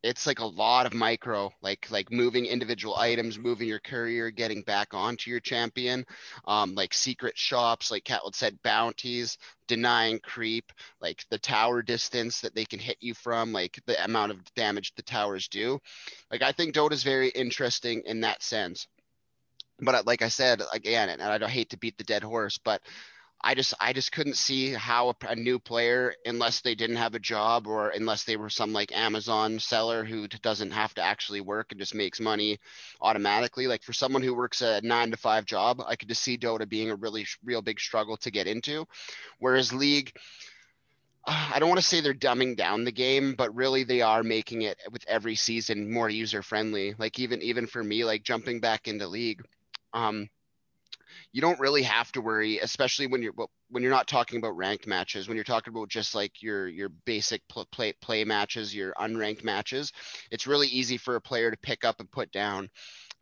it's 0.04 0.26
like 0.26 0.40
a 0.40 0.46
lot 0.46 0.86
of 0.86 0.94
micro, 0.94 1.52
like 1.62 1.90
like 1.92 2.12
moving 2.12 2.46
individual 2.46 2.96
items, 2.96 3.38
moving 3.38 3.68
your 3.68 3.80
courier, 3.80 4.32
getting 4.32 4.62
back 4.64 4.94
onto 4.94 5.30
your 5.30 5.40
champion, 5.40 6.06
um, 6.46 6.74
like 6.76 6.94
secret 6.94 7.38
shops, 7.38 7.92
like 7.92 8.04
Katlin 8.04 8.34
said, 8.34 8.62
bounties, 8.64 9.38
denying 9.68 10.20
creep, 10.20 10.72
like 11.02 11.24
the 11.30 11.40
tower 11.40 11.82
distance 11.82 12.42
that 12.42 12.56
they 12.56 12.66
can 12.66 12.80
hit 12.80 12.98
you 13.00 13.14
from, 13.14 13.54
like 13.54 13.80
the 13.86 14.04
amount 14.04 14.32
of 14.32 14.54
damage 14.56 14.94
the 14.96 15.04
towers 15.04 15.48
do. 15.48 15.80
Like 16.32 16.42
I 16.42 16.52
think 16.52 16.74
Dota 16.74 16.94
is 16.94 17.04
very 17.04 17.30
interesting 17.30 18.02
in 18.06 18.22
that 18.22 18.42
sense. 18.42 18.88
But 19.80 19.94
uh, 19.94 20.04
like 20.08 20.24
I 20.24 20.30
said 20.30 20.64
again, 20.74 21.10
and 21.10 21.22
I 21.22 21.38
don't 21.38 21.52
hate 21.52 21.70
to 21.70 21.78
beat 21.78 21.98
the 22.00 22.04
dead 22.04 22.24
horse, 22.24 22.58
but 22.58 22.82
I 23.42 23.54
just 23.54 23.74
I 23.80 23.94
just 23.94 24.12
couldn't 24.12 24.36
see 24.36 24.72
how 24.72 25.10
a, 25.10 25.16
a, 25.28 25.36
new 25.36 25.60
player, 25.60 26.14
unless 26.26 26.62
they 26.62 26.74
didn't 26.74 26.96
have 26.96 27.14
a 27.14 27.20
job 27.20 27.68
or 27.68 27.90
unless 27.90 28.24
they 28.24 28.36
were 28.36 28.50
some 28.50 28.74
like 28.74 28.92
Amazon 28.92 29.60
seller 29.60 30.04
who 30.04 30.28
doesn't 30.28 30.72
have 30.72 30.94
to 30.96 31.04
actually 31.04 31.42
work 31.42 31.72
and 31.72 31.80
just 31.80 31.94
makes 31.94 32.20
money 32.20 32.58
automatically. 33.00 33.68
Like 33.68 33.84
for 33.84 33.94
someone 33.94 34.24
who 34.24 34.34
works 34.34 34.62
a 34.62 34.82
nine 34.82 35.12
to 35.12 35.18
five 35.18 35.46
job, 35.46 35.82
I 35.86 35.96
could 35.96 36.10
just 36.10 36.24
see 36.24 36.38
Dota 36.38 36.68
being 36.68 36.90
a 36.90 36.96
really 36.96 37.28
real 37.44 37.62
big 37.62 37.80
struggle 37.80 38.18
to 38.18 38.32
get 38.32 38.48
into. 38.48 38.88
Whereas 39.38 39.72
League, 39.72 40.18
I 41.28 41.60
don't 41.60 41.70
want 41.70 41.80
to 41.80 41.86
say 41.86 42.02
they're 42.02 42.14
dumbing 42.14 42.56
down 42.56 42.86
the 42.86 42.92
game, 42.92 43.36
but 43.38 43.54
really 43.54 43.84
they 43.84 44.02
are 44.02 44.24
making 44.24 44.64
it 44.64 44.80
with 44.92 45.06
every 45.08 45.36
season 45.36 45.92
more 45.92 46.10
user 46.10 46.42
friendly. 46.42 46.96
Like 46.98 47.20
even 47.20 47.42
even 47.44 47.68
for 47.68 47.84
me, 47.84 48.04
like 48.04 48.24
jumping 48.24 48.62
back 48.62 48.88
into 48.88 49.08
League. 49.08 49.44
Um, 49.94 50.30
you 51.38 51.42
don't 51.42 51.60
really 51.60 51.84
have 51.84 52.12
to 52.14 52.20
worry, 52.20 52.58
especially 52.58 53.06
when 53.06 53.22
you're 53.22 53.34
when 53.70 53.84
you're 53.84 53.92
not 53.92 54.08
talking 54.08 54.40
about 54.40 54.58
ranked 54.58 54.88
matches. 54.88 55.28
When 55.28 55.38
you're 55.38 55.44
talking 55.44 55.72
about 55.72 55.88
just 55.88 56.16
like 56.16 56.42
your 56.42 56.68
your 56.68 56.90
basic 57.06 57.44
play 57.72 57.94
play 58.02 58.24
matches, 58.24 58.74
your 58.74 58.96
unranked 59.00 59.44
matches, 59.44 59.92
it's 60.32 60.48
really 60.48 60.66
easy 60.66 60.98
for 60.98 61.16
a 61.16 61.22
player 61.22 61.52
to 61.52 61.58
pick 61.58 61.86
up 61.86 62.00
and 62.00 62.10
put 62.10 62.32
down. 62.32 62.72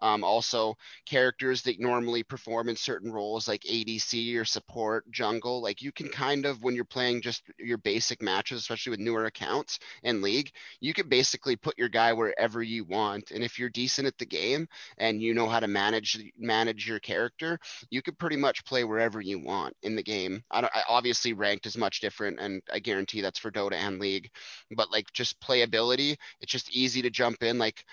Um, 0.02 0.24
also, 0.24 0.76
characters 1.06 1.62
that 1.64 1.80
normally 1.80 2.24
perform 2.24 2.70
in 2.70 2.76
certain 2.76 3.12
roles 3.12 3.48
like 3.48 3.64
ADC 3.64 4.36
or 4.38 4.46
support, 4.46 5.10
jungle, 5.12 5.62
like 5.62 5.82
you 5.82 5.92
can 5.92 6.10
kind 6.10 6.46
of, 6.46 6.62
when 6.64 6.76
you're 6.76 6.86
playing 6.86 7.22
just 7.22 7.44
your 7.58 7.78
basic 7.78 8.22
matches, 8.22 8.60
especially 8.60 8.92
with 8.92 9.00
newer 9.00 9.26
accounts 9.26 9.80
in 10.04 10.22
League, 10.22 10.52
you 10.80 10.94
can 10.94 11.08
basically 11.10 11.56
put 11.56 11.78
your 11.78 11.90
guy 11.90 12.14
wherever 12.14 12.62
you 12.62 12.84
want. 12.84 13.32
And 13.32 13.44
if 13.44 13.58
you're 13.60 13.70
decent 13.70 14.08
at 14.08 14.18
the 14.18 14.26
game 14.26 14.68
and 14.98 15.22
you 15.22 15.34
know 15.34 15.48
how 15.48 15.60
to 15.60 15.68
manage 15.68 16.22
manage 16.38 16.88
your 16.88 17.00
character, 17.00 17.60
you 17.90 18.02
could 18.02 18.18
pretty 18.20 18.38
much 18.38 18.66
play 18.66 18.84
wherever 18.84 19.22
you 19.22 19.40
want 19.40 19.76
in 19.84 19.96
the 19.96 20.04
game. 20.04 20.44
I, 20.52 20.62
I 20.62 20.84
obviously 20.88 21.34
ranked 21.34 21.66
is 21.66 21.78
much 21.78 22.00
different, 22.02 22.40
and 22.40 22.62
I 22.72 22.80
guarantee 22.80 23.22
that's 23.22 23.40
for 23.40 23.52
Dota 23.52 23.74
and 23.74 24.00
League. 24.00 24.30
But 24.76 24.92
like 24.92 25.12
just 25.14 25.40
playability, 25.42 26.18
it's 26.42 26.52
just 26.52 26.76
easy 26.76 27.02
to 27.02 27.10
jump 27.10 27.44
in. 27.44 27.58
Like 27.58 27.86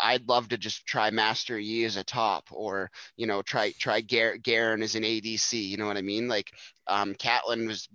I'd 0.00 0.28
love 0.28 0.48
to 0.48 0.58
just 0.58 0.86
try 0.86 1.10
Master 1.10 1.58
Yi 1.58 1.84
as 1.84 1.96
a 1.96 2.04
top, 2.04 2.48
or 2.50 2.90
you 3.16 3.26
know, 3.26 3.42
try 3.42 3.72
try 3.78 4.00
Gar- 4.00 4.38
Garen 4.38 4.82
as 4.82 4.94
an 4.94 5.02
ADC. 5.02 5.52
You 5.68 5.76
know 5.76 5.86
what 5.86 5.98
I 5.98 6.02
mean? 6.02 6.28
Like 6.28 6.52
um, 6.86 7.14
Katlin 7.14 7.66
was 7.66 7.88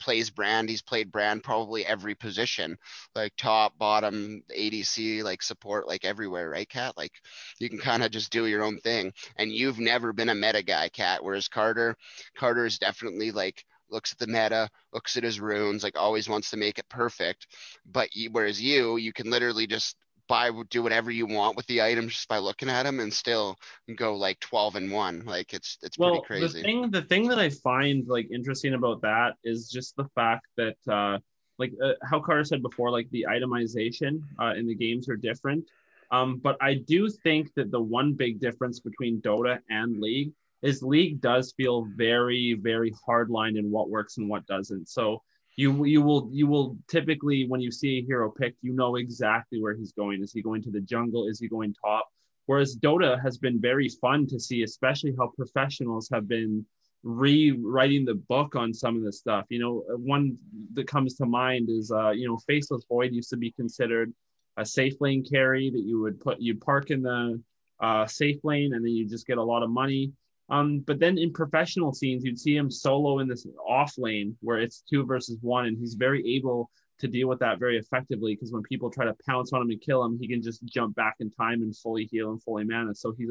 plays 0.00 0.30
Brand. 0.30 0.68
He's 0.68 0.82
played 0.82 1.12
Brand 1.12 1.42
probably 1.42 1.86
every 1.86 2.14
position, 2.14 2.76
like 3.14 3.32
top, 3.36 3.78
bottom, 3.78 4.42
ADC, 4.56 5.22
like 5.22 5.42
support, 5.42 5.86
like 5.86 6.04
everywhere, 6.04 6.50
right, 6.50 6.68
Kat? 6.68 6.96
Like 6.96 7.12
you 7.58 7.68
can 7.68 7.78
kind 7.78 8.02
of 8.02 8.10
just 8.10 8.32
do 8.32 8.46
your 8.46 8.64
own 8.64 8.78
thing. 8.78 9.12
And 9.36 9.52
you've 9.52 9.78
never 9.78 10.12
been 10.12 10.30
a 10.30 10.34
meta 10.34 10.62
guy, 10.62 10.88
Kat. 10.88 11.22
Whereas 11.22 11.48
Carter, 11.48 11.96
Carter 12.36 12.66
is 12.66 12.78
definitely 12.78 13.30
like 13.30 13.64
looks 13.90 14.12
at 14.12 14.18
the 14.18 14.26
meta, 14.26 14.68
looks 14.92 15.16
at 15.16 15.24
his 15.24 15.40
runes, 15.40 15.82
like 15.84 15.98
always 15.98 16.28
wants 16.28 16.50
to 16.50 16.56
make 16.56 16.78
it 16.78 16.88
perfect. 16.88 17.46
But 17.86 18.08
whereas 18.32 18.60
you, 18.60 18.96
you 18.96 19.12
can 19.12 19.30
literally 19.30 19.66
just 19.66 19.96
buy 20.28 20.50
do 20.70 20.82
whatever 20.82 21.10
you 21.10 21.26
want 21.26 21.56
with 21.56 21.66
the 21.66 21.82
items 21.82 22.12
just 22.12 22.28
by 22.28 22.38
looking 22.38 22.68
at 22.68 22.84
them 22.84 23.00
and 23.00 23.12
still 23.12 23.56
go 23.96 24.16
like 24.16 24.38
12 24.40 24.76
and 24.76 24.92
1 24.92 25.24
like 25.26 25.52
it's 25.52 25.78
it's 25.82 25.98
well, 25.98 26.22
pretty 26.22 26.26
crazy. 26.26 26.58
the 26.58 26.64
thing 26.64 26.90
the 26.90 27.02
thing 27.02 27.28
that 27.28 27.38
i 27.38 27.48
find 27.48 28.06
like 28.08 28.28
interesting 28.30 28.74
about 28.74 29.00
that 29.02 29.34
is 29.44 29.70
just 29.70 29.96
the 29.96 30.08
fact 30.14 30.46
that 30.56 30.76
uh 30.88 31.18
like 31.58 31.72
uh, 31.82 31.92
how 32.02 32.18
carter 32.18 32.44
said 32.44 32.62
before 32.62 32.90
like 32.90 33.08
the 33.10 33.26
itemization 33.28 34.22
uh, 34.40 34.54
in 34.56 34.66
the 34.66 34.74
games 34.74 35.08
are 35.08 35.16
different. 35.16 35.64
Um 36.10 36.38
but 36.38 36.56
i 36.60 36.74
do 36.74 37.08
think 37.08 37.52
that 37.54 37.70
the 37.70 37.80
one 37.80 38.12
big 38.12 38.40
difference 38.40 38.80
between 38.80 39.20
dota 39.20 39.58
and 39.70 40.00
league 40.00 40.32
is 40.62 40.82
league 40.82 41.20
does 41.20 41.52
feel 41.56 41.86
very 41.96 42.54
very 42.54 42.92
hard 43.06 43.30
line 43.30 43.56
in 43.56 43.70
what 43.70 43.90
works 43.90 44.16
and 44.16 44.28
what 44.28 44.46
doesn't. 44.46 44.88
So 44.88 45.22
you 45.56 45.84
you 45.84 46.02
will 46.02 46.28
you 46.32 46.46
will 46.46 46.76
typically 46.88 47.46
when 47.46 47.60
you 47.60 47.70
see 47.70 47.98
a 47.98 48.02
hero 48.02 48.30
picked, 48.30 48.58
you 48.62 48.72
know 48.72 48.96
exactly 48.96 49.60
where 49.60 49.74
he's 49.74 49.92
going. 49.92 50.22
Is 50.22 50.32
he 50.32 50.42
going 50.42 50.62
to 50.62 50.70
the 50.70 50.80
jungle? 50.80 51.26
Is 51.28 51.38
he 51.38 51.48
going 51.48 51.74
top? 51.84 52.08
Whereas 52.46 52.76
Dota 52.76 53.20
has 53.22 53.38
been 53.38 53.60
very 53.60 53.88
fun 53.88 54.26
to 54.28 54.38
see, 54.38 54.62
especially 54.64 55.14
how 55.16 55.32
professionals 55.36 56.08
have 56.12 56.28
been 56.28 56.66
rewriting 57.02 58.04
the 58.04 58.14
book 58.14 58.56
on 58.56 58.74
some 58.74 58.96
of 58.96 59.02
this 59.02 59.18
stuff. 59.18 59.46
You 59.48 59.60
know, 59.60 59.84
one 59.96 60.36
that 60.74 60.86
comes 60.86 61.14
to 61.16 61.26
mind 61.26 61.70
is 61.70 61.90
uh, 61.90 62.10
you 62.10 62.26
know, 62.26 62.38
Faceless 62.46 62.84
Void 62.88 63.12
used 63.12 63.30
to 63.30 63.36
be 63.36 63.52
considered 63.52 64.12
a 64.56 64.64
safe 64.64 64.94
lane 65.00 65.24
carry 65.24 65.70
that 65.70 65.82
you 65.82 66.00
would 66.00 66.20
put 66.20 66.40
you'd 66.40 66.60
park 66.60 66.90
in 66.90 67.02
the 67.02 67.40
uh, 67.80 68.06
safe 68.06 68.38
lane 68.44 68.74
and 68.74 68.84
then 68.84 68.92
you 68.92 69.08
just 69.08 69.26
get 69.26 69.38
a 69.38 69.42
lot 69.42 69.62
of 69.62 69.70
money. 69.70 70.12
Um, 70.54 70.84
but 70.86 71.00
then 71.00 71.18
in 71.18 71.32
professional 71.32 71.92
scenes, 71.92 72.24
you'd 72.24 72.38
see 72.38 72.56
him 72.56 72.70
solo 72.70 73.18
in 73.18 73.26
this 73.26 73.44
off 73.68 73.98
lane 73.98 74.36
where 74.40 74.58
it's 74.58 74.84
two 74.88 75.04
versus 75.04 75.36
one, 75.40 75.66
and 75.66 75.76
he's 75.76 75.94
very 75.94 76.36
able 76.36 76.70
to 77.00 77.08
deal 77.08 77.26
with 77.26 77.40
that 77.40 77.58
very 77.58 77.76
effectively 77.76 78.34
because 78.34 78.52
when 78.52 78.62
people 78.62 78.88
try 78.88 79.04
to 79.04 79.16
pounce 79.26 79.52
on 79.52 79.62
him 79.62 79.70
and 79.70 79.80
kill 79.80 80.04
him, 80.04 80.16
he 80.16 80.28
can 80.28 80.40
just 80.40 80.64
jump 80.64 80.94
back 80.94 81.16
in 81.18 81.28
time 81.28 81.62
and 81.62 81.76
fully 81.76 82.04
heal 82.04 82.30
and 82.30 82.40
fully 82.40 82.62
mana. 82.62 82.94
So 82.94 83.12
he's 83.18 83.30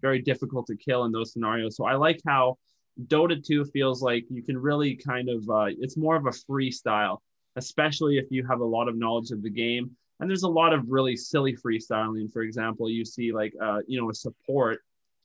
very 0.00 0.20
difficult 0.20 0.66
to 0.66 0.76
kill 0.76 1.04
in 1.04 1.12
those 1.12 1.32
scenarios. 1.32 1.76
So 1.76 1.84
I 1.84 1.94
like 1.94 2.20
how 2.26 2.58
Dota 3.06 3.40
2 3.40 3.66
feels 3.66 4.02
like 4.02 4.24
you 4.28 4.42
can 4.42 4.58
really 4.58 4.96
kind 4.96 5.28
of, 5.28 5.48
uh, 5.48 5.66
it's 5.68 5.96
more 5.96 6.16
of 6.16 6.26
a 6.26 6.30
freestyle, 6.30 7.18
especially 7.54 8.18
if 8.18 8.26
you 8.30 8.44
have 8.44 8.58
a 8.58 8.64
lot 8.64 8.88
of 8.88 8.98
knowledge 8.98 9.30
of 9.30 9.44
the 9.44 9.50
game. 9.50 9.92
And 10.18 10.28
there's 10.28 10.42
a 10.42 10.48
lot 10.48 10.72
of 10.72 10.82
really 10.88 11.16
silly 11.16 11.56
freestyling. 11.56 12.32
For 12.32 12.42
example, 12.42 12.90
you 12.90 13.04
see 13.04 13.30
like, 13.30 13.54
uh, 13.62 13.78
you 13.86 14.00
know, 14.00 14.10
a 14.10 14.14
support 14.14 14.80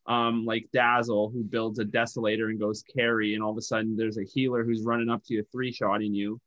um, 0.06 0.46
like 0.46 0.68
Dazzle, 0.74 1.30
who 1.30 1.44
builds 1.44 1.80
a 1.80 1.86
Desolator 1.86 2.50
and 2.50 2.60
goes 2.60 2.84
carry, 2.84 3.36
and 3.36 3.44
all 3.44 3.52
of 3.52 3.58
a 3.58 3.62
sudden 3.62 3.96
there's 3.96 4.18
a 4.18 4.24
healer 4.24 4.64
who's 4.64 4.84
running 4.84 5.10
up 5.10 5.24
to 5.26 5.36
you, 5.36 5.46
three 5.52 5.72
shotting 5.72 6.14
you. 6.14 6.40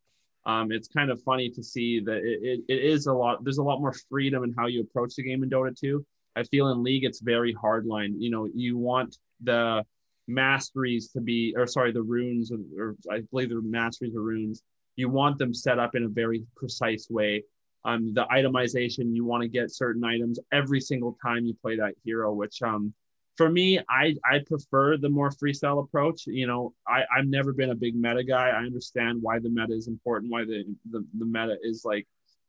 Um, 0.45 0.71
it's 0.71 0.88
kind 0.88 1.11
of 1.11 1.21
funny 1.23 1.51
to 1.51 1.62
see 1.62 2.01
that 2.01 2.19
it, 2.19 2.40
it, 2.42 2.61
it 2.69 2.85
is 2.85 3.07
a 3.07 3.12
lot. 3.12 3.42
There's 3.42 3.59
a 3.59 3.62
lot 3.62 3.81
more 3.81 3.95
freedom 4.09 4.45
in 4.45 4.55
how 4.57 4.66
you 4.66 4.83
approach 4.83 5.16
the 5.16 5.23
game 5.23 5.42
in 5.42 5.51
Dota 5.51 5.79
2. 5.79 6.05
I 6.37 6.45
feel 6.45 6.69
in 6.69 6.83
League 6.83 7.05
it's 7.05 7.21
very 7.21 7.55
hardline. 7.55 8.14
You 8.19 8.31
know, 8.31 8.49
you 8.55 8.77
want 8.77 9.16
the 9.42 9.85
masteries 10.29 11.09
to 11.12 11.21
be, 11.21 11.55
or 11.57 11.66
sorry, 11.66 11.92
the 11.92 12.03
runes, 12.03 12.53
or, 12.53 12.59
or 12.79 12.97
I 13.11 13.23
believe 13.31 13.49
the 13.49 13.61
masteries 13.62 14.14
or 14.14 14.21
runes. 14.21 14.62
You 14.97 15.09
want 15.09 15.38
them 15.38 15.53
set 15.53 15.79
up 15.79 15.95
in 15.95 16.05
a 16.05 16.09
very 16.09 16.45
precise 16.57 17.09
way. 17.11 17.42
Um, 17.85 18.12
the 18.14 18.25
itemization, 18.27 19.14
you 19.14 19.25
want 19.25 19.42
to 19.42 19.49
get 19.49 19.71
certain 19.71 20.05
items 20.05 20.38
every 20.53 20.81
single 20.81 21.16
time 21.25 21.45
you 21.45 21.55
play 21.61 21.77
that 21.77 21.95
hero, 22.05 22.33
which 22.33 22.61
um, 22.62 22.92
for 23.37 23.51
me, 23.51 23.79
I 23.88 24.14
I 24.25 24.40
prefer 24.46 24.96
the 24.96 25.09
more 25.09 25.31
freestyle 25.31 25.83
approach. 25.83 26.27
You 26.27 26.46
know, 26.46 26.75
I 26.88 27.05
I've 27.14 27.27
never 27.27 27.53
been 27.53 27.70
a 27.70 27.75
big 27.75 27.94
meta 27.94 28.25
guy. 28.25 28.49
I 28.49 28.59
understand 28.59 29.18
why 29.20 29.38
the 29.38 29.51
meta 29.51 29.75
is 29.75 29.88
important, 29.88 30.33
why 30.33 30.44
the 30.44 30.64
the, 30.90 31.05
the 31.18 31.25
meta 31.25 31.57
is 31.62 31.83
like 31.85 32.07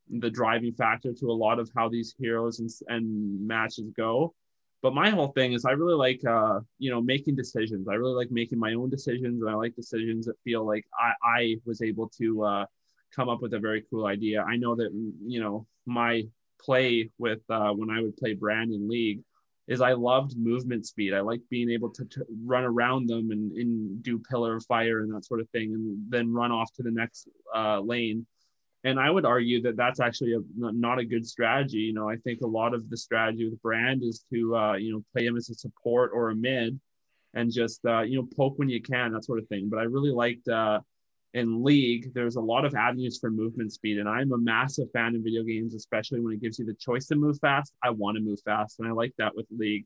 the 0.10 0.30
driving 0.30 0.74
factor 0.74 1.14
to 1.14 1.32
a 1.32 1.34
lot 1.34 1.60
of 1.60 1.70
how 1.76 1.90
these 1.90 2.16
heroes 2.18 2.60
and, 2.60 2.70
and 2.88 3.46
matches 3.46 3.92
go. 3.96 4.34
But 4.82 4.94
my 4.94 5.10
whole 5.10 5.30
thing 5.30 5.54
is 5.54 5.66
I 5.66 5.72
really 5.72 5.96
like 5.96 6.24
uh 6.26 6.62
you 6.80 6.90
know 6.90 7.02
making 7.02 7.36
decisions. 7.36 7.88
I 7.90 7.96
really 7.96 8.16
like 8.16 8.32
making 8.32 8.60
my 8.60 8.74
own 8.74 8.90
decisions, 8.90 9.42
and 9.42 9.50
I 9.50 9.56
like 9.56 9.76
decisions 9.76 10.26
that 10.28 10.36
feel 10.44 10.66
like 10.66 10.86
I 10.98 11.14
I 11.24 11.56
was 11.66 11.82
able 11.82 12.10
to 12.20 12.44
uh 12.44 12.66
come 13.16 13.30
up 13.30 13.42
with 13.42 13.54
a 13.54 13.60
very 13.60 13.84
cool 13.90 14.06
idea. 14.06 14.44
I 14.44 14.56
know 14.58 14.76
that 14.76 14.92
you 15.26 15.42
know 15.42 15.68
my 15.86 16.24
play 16.60 17.10
with 17.18 17.40
uh, 17.50 17.72
when 17.72 17.90
I 17.90 18.02
would 18.02 18.18
play 18.18 18.34
Brand 18.34 18.72
in 18.72 18.90
League 18.90 19.22
is 19.68 19.82
I 19.82 19.94
loved 19.94 20.38
movement 20.38 20.86
speed. 20.86 21.14
I 21.14 21.20
like 21.20 21.42
being 21.50 21.70
able 21.70 21.90
to, 21.92 22.08
run 22.46 22.64
around 22.64 23.08
them 23.08 23.32
and, 23.32 23.52
and, 23.52 24.02
do 24.02 24.18
pillar 24.18 24.56
of 24.56 24.66
fire 24.66 25.02
and 25.02 25.14
that 25.14 25.26
sort 25.26 25.42
of 25.42 25.50
thing, 25.50 25.74
and 25.74 25.98
then 26.10 26.34
run 26.34 26.52
off 26.52 26.72
to 26.74 26.84
the 26.84 26.92
next 26.92 27.28
uh, 27.56 27.80
lane. 27.80 28.26
And 28.84 29.00
I 29.00 29.10
would 29.10 29.26
argue 29.26 29.62
that 29.64 29.76
that's 29.76 30.00
actually 30.00 30.34
a, 30.34 30.40
not 30.56 31.00
a 31.00 31.06
good 31.06 31.26
strategy. 31.26 31.80
You 31.80 31.94
know, 31.94 32.10
I 32.10 32.16
think 32.18 32.42
a 32.42 32.48
lot 32.48 32.74
of 32.74 32.90
the 32.90 32.96
strategy 32.96 33.50
with 33.50 33.62
Brand 33.62 34.04
is 34.04 34.24
to 34.32 34.56
uh, 34.56 34.74
you 34.76 34.94
know 34.94 35.04
play 35.14 35.26
him 35.26 35.36
as 35.36 35.50
a 35.50 35.56
support 35.56 36.12
or 36.14 36.30
a 36.30 36.36
mid, 36.36 36.80
and 37.34 37.52
just 37.52 37.84
uh, 37.86 38.02
you 38.02 38.18
know 38.18 38.28
poke 38.38 38.58
when 38.58 38.70
you 38.70 38.82
can, 38.82 39.12
that 39.12 39.26
sort 39.26 39.40
of 39.40 39.48
thing. 39.48 39.68
But 39.70 39.80
I 39.80 39.84
really 39.84 40.12
liked 40.12 40.48
in 41.34 41.64
League, 41.64 42.14
there's 42.14 42.36
a 42.36 42.42
lot 42.42 42.66
of 42.66 42.74
avenues 42.74 43.20
for 43.20 43.30
movement 43.30 43.74
speed. 43.74 43.98
And 43.98 44.08
I'm 44.08 44.32
a 44.32 44.38
massive 44.38 44.92
fan 44.92 45.16
in 45.16 45.24
video 45.24 45.44
games, 45.44 45.76
especially 45.76 46.20
when 46.20 46.34
it 46.34 46.42
gives 46.42 46.58
you 46.58 46.66
the 46.66 46.74
choice 46.76 47.08
to 47.08 47.16
move 47.16 47.38
fast. 47.40 47.74
I 47.84 47.90
want 47.90 48.18
to 48.18 48.24
move 48.24 48.40
fast. 48.44 48.80
And 48.80 48.88
I 48.88 48.92
like 48.92 49.14
that 49.18 49.36
with 49.36 49.46
League. 49.56 49.86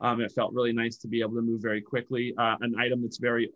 Um, 0.00 0.20
it 0.20 0.32
felt 0.32 0.52
really 0.52 0.72
nice 0.72 0.96
to 0.98 1.08
be 1.08 1.20
able 1.20 1.34
to 1.34 1.42
move 1.42 1.60
very 1.60 1.80
quickly. 1.80 2.34
Uh, 2.38 2.56
an 2.60 2.74
item 2.78 3.02
that's 3.02 3.18
very 3.18 3.50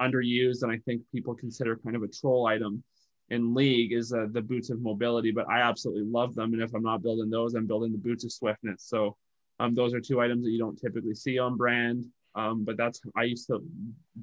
underused, 0.00 0.62
and 0.62 0.70
I 0.70 0.78
think 0.84 1.02
people 1.10 1.34
consider 1.34 1.76
kind 1.76 1.96
of 1.96 2.02
a 2.02 2.08
troll 2.08 2.46
item 2.46 2.82
in 3.30 3.54
League, 3.54 3.92
is 3.92 4.12
uh, 4.12 4.26
the 4.30 4.42
boots 4.42 4.70
of 4.70 4.80
mobility. 4.80 5.32
But 5.32 5.48
I 5.48 5.60
absolutely 5.60 6.04
love 6.04 6.34
them. 6.34 6.52
And 6.52 6.62
if 6.62 6.74
I'm 6.74 6.82
not 6.82 7.02
building 7.02 7.30
those, 7.30 7.54
I'm 7.54 7.66
building 7.66 7.92
the 7.92 7.98
boots 7.98 8.24
of 8.24 8.32
swiftness. 8.32 8.84
So 8.84 9.16
um, 9.58 9.74
those 9.74 9.94
are 9.94 10.00
two 10.00 10.20
items 10.20 10.44
that 10.44 10.50
you 10.50 10.58
don't 10.58 10.78
typically 10.78 11.14
see 11.14 11.38
on 11.38 11.56
Brand. 11.56 12.04
Um, 12.34 12.64
but 12.64 12.76
that's 12.76 13.00
I 13.16 13.22
used 13.22 13.46
to 13.46 13.64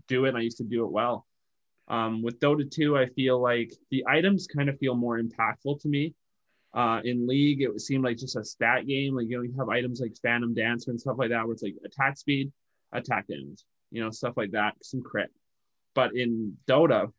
do 0.08 0.26
it. 0.26 0.30
And 0.30 0.38
I 0.38 0.42
used 0.42 0.58
to 0.58 0.64
do 0.64 0.86
it 0.86 0.92
well. 0.92 1.26
Um, 1.88 2.22
with 2.22 2.40
Dota 2.40 2.70
2, 2.70 2.98
I 2.98 3.08
feel 3.08 3.42
like 3.42 3.74
the 3.92 4.06
items 4.08 4.48
kind 4.48 4.70
of 4.70 4.78
feel 4.80 4.96
more 4.96 5.20
impactful 5.20 5.82
to 5.82 5.88
me. 5.88 6.14
Uh, 6.74 7.02
in 7.04 7.28
League, 7.28 7.62
it 7.62 7.80
seemed 7.82 8.04
like 8.04 8.18
just 8.18 8.36
a 8.36 8.44
stat 8.44 8.88
game. 8.88 9.16
Like 9.16 9.28
you 9.28 9.38
know, 9.38 9.44
you 9.44 9.54
have 9.60 9.70
items 9.70 10.02
like 10.02 10.16
Phantom 10.22 10.54
Dancer 10.54 10.92
and 10.92 11.00
stuff 11.00 11.18
like 11.20 11.30
that, 11.30 11.44
where 11.44 11.54
it's 11.54 11.62
like 11.62 11.76
attack 11.86 12.18
speed, 12.18 12.52
attack 12.92 13.28
damage, 13.28 13.64
you 13.92 14.04
know, 14.04 14.10
stuff 14.10 14.34
like 14.38 14.52
that, 14.52 14.74
some 14.82 15.04
crit. 15.04 15.30
But 15.94 16.16
in 16.16 16.58
Dota, 16.68 17.12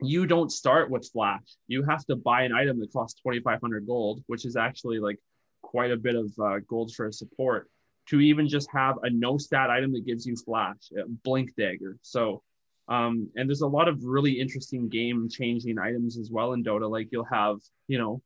you 0.00 0.26
don't 0.26 0.50
start 0.50 0.90
with 0.90 1.10
Flash. 1.12 1.56
You 1.66 1.84
have 1.84 2.06
to 2.06 2.16
buy 2.16 2.42
an 2.42 2.52
item 2.52 2.80
that 2.80 2.92
costs 2.92 3.20
2,500 3.22 3.86
gold, 3.86 4.22
which 4.28 4.46
is 4.46 4.56
actually 4.56 4.98
like 4.98 5.18
quite 5.60 5.90
a 5.90 5.96
bit 5.96 6.14
of 6.14 6.32
uh, 6.42 6.60
gold 6.66 6.94
for 6.94 7.06
a 7.06 7.12
support 7.12 7.68
to 8.08 8.20
even 8.20 8.48
just 8.48 8.68
have 8.72 8.96
a 9.02 9.10
no 9.10 9.36
stat 9.36 9.70
item 9.70 9.92
that 9.92 10.06
gives 10.06 10.26
you 10.26 10.36
Flash, 10.36 10.90
Blink 11.22 11.54
Dagger. 11.54 11.98
So 12.02 12.42
um, 12.90 13.30
and 13.36 13.48
there's 13.48 13.60
a 13.60 13.68
lot 13.68 13.88
of 13.88 14.04
really 14.04 14.40
interesting 14.40 14.88
game 14.88 15.28
changing 15.30 15.78
items 15.78 16.18
as 16.18 16.30
well 16.30 16.52
in 16.52 16.64
Dota. 16.64 16.90
Like 16.90 17.08
you'll 17.12 17.24
have, 17.24 17.58
you 17.86 17.98
know, 17.98 18.22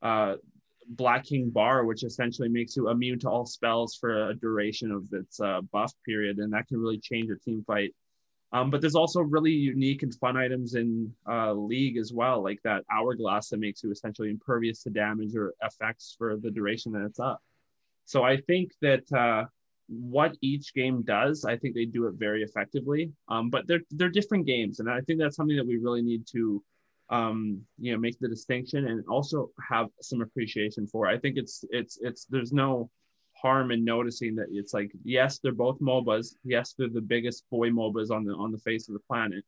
uh, 0.00 0.36
Black 0.88 1.24
King 1.24 1.50
Bar, 1.50 1.84
which 1.84 2.04
essentially 2.04 2.48
makes 2.48 2.76
you 2.76 2.88
immune 2.88 3.18
to 3.18 3.28
all 3.28 3.44
spells 3.44 3.96
for 3.96 4.30
a 4.30 4.34
duration 4.34 4.92
of 4.92 5.08
its 5.12 5.40
uh, 5.40 5.60
buff 5.72 5.92
period, 6.06 6.38
and 6.38 6.52
that 6.52 6.68
can 6.68 6.78
really 6.78 6.98
change 6.98 7.28
a 7.30 7.36
team 7.36 7.64
fight. 7.66 7.92
Um, 8.52 8.70
but 8.70 8.80
there's 8.80 8.94
also 8.94 9.20
really 9.22 9.50
unique 9.50 10.04
and 10.04 10.14
fun 10.14 10.36
items 10.36 10.76
in 10.76 11.12
uh, 11.28 11.52
League 11.52 11.96
as 11.96 12.12
well, 12.12 12.42
like 12.44 12.60
that 12.62 12.84
Hourglass 12.90 13.48
that 13.48 13.58
makes 13.58 13.82
you 13.82 13.90
essentially 13.90 14.30
impervious 14.30 14.84
to 14.84 14.90
damage 14.90 15.34
or 15.34 15.54
effects 15.62 16.14
for 16.16 16.36
the 16.36 16.52
duration 16.52 16.92
that 16.92 17.04
it's 17.04 17.18
up. 17.18 17.42
So 18.04 18.22
I 18.22 18.36
think 18.36 18.70
that 18.82 19.12
uh, 19.12 19.46
what 19.88 20.36
each 20.40 20.74
game 20.74 21.02
does, 21.02 21.44
I 21.44 21.56
think 21.56 21.74
they 21.74 21.84
do 21.84 22.06
it 22.06 22.14
very 22.14 22.42
effectively. 22.42 23.12
Um, 23.28 23.50
but 23.50 23.66
they're 23.66 23.82
they're 23.90 24.08
different 24.08 24.46
games, 24.46 24.80
and 24.80 24.90
I 24.90 25.00
think 25.00 25.18
that's 25.18 25.36
something 25.36 25.56
that 25.56 25.66
we 25.66 25.76
really 25.76 26.02
need 26.02 26.26
to, 26.32 26.62
um, 27.10 27.60
you 27.78 27.92
know, 27.92 27.98
make 27.98 28.18
the 28.18 28.28
distinction 28.28 28.86
and 28.88 29.04
also 29.08 29.50
have 29.68 29.88
some 30.00 30.22
appreciation 30.22 30.86
for. 30.86 31.06
I 31.06 31.18
think 31.18 31.36
it's 31.36 31.64
it's 31.70 31.98
it's 32.00 32.24
there's 32.26 32.52
no 32.52 32.90
harm 33.34 33.70
in 33.70 33.84
noticing 33.84 34.34
that 34.36 34.46
it's 34.50 34.74
like 34.74 34.90
yes, 35.04 35.38
they're 35.38 35.52
both 35.52 35.78
MOBAs. 35.80 36.34
Yes, 36.44 36.74
they're 36.76 36.88
the 36.88 37.00
biggest 37.00 37.44
boy 37.50 37.70
MOBAs 37.70 38.10
on 38.10 38.24
the 38.24 38.32
on 38.32 38.52
the 38.52 38.58
face 38.58 38.88
of 38.88 38.94
the 38.94 39.00
planet. 39.00 39.44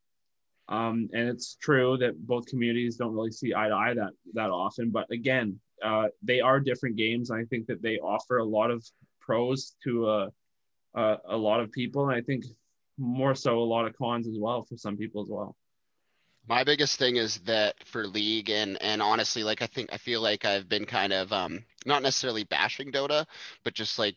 Um, 0.69 1.09
and 1.15 1.29
it's 1.29 1.57
true 1.57 1.97
that 1.97 2.27
both 2.27 2.47
communities 2.47 2.97
don't 2.97 3.15
really 3.15 3.31
see 3.31 3.55
eye 3.55 3.69
to 3.69 3.75
eye 3.75 3.95
that 3.95 4.13
that 4.35 4.51
often. 4.51 4.91
But 4.91 5.11
again, 5.11 5.59
uh, 5.83 6.09
they 6.23 6.41
are 6.41 6.61
different 6.61 6.97
games. 6.97 7.31
I 7.31 7.45
think 7.45 7.67
that 7.67 7.83
they 7.83 7.99
offer 7.99 8.39
a 8.39 8.45
lot 8.45 8.71
of 8.71 8.85
pros 9.29 9.77
to 9.85 10.09
a, 10.09 10.29
a, 10.95 11.17
a 11.29 11.37
lot 11.37 11.61
of 11.61 11.71
people, 11.71 12.09
and 12.09 12.17
I 12.17 12.23
think 12.23 12.45
more 12.97 13.35
so 13.35 13.59
a 13.59 13.61
lot 13.61 13.87
of 13.87 13.97
cons 13.97 14.27
as 14.27 14.37
well 14.39 14.65
for 14.65 14.77
some 14.77 14.97
people 14.97 15.23
as 15.23 15.29
well. 15.29 15.55
My 16.49 16.65
biggest 16.65 16.99
thing 16.99 17.17
is 17.17 17.39
that 17.41 17.75
for 17.85 18.07
league 18.07 18.49
and 18.49 18.81
and 18.81 19.03
honestly, 19.03 19.45
like 19.45 19.61
I 19.61 19.67
think 19.67 19.91
I 19.93 19.99
feel 19.99 20.23
like 20.23 20.47
I've 20.47 20.69
been 20.69 20.87
kind 20.87 21.13
of 21.13 21.33
um 21.33 21.63
not 21.85 22.03
necessarily 22.03 22.45
bashing 22.45 22.91
Dota, 22.91 23.27
but 23.65 23.75
just 23.75 23.99
like 23.99 24.17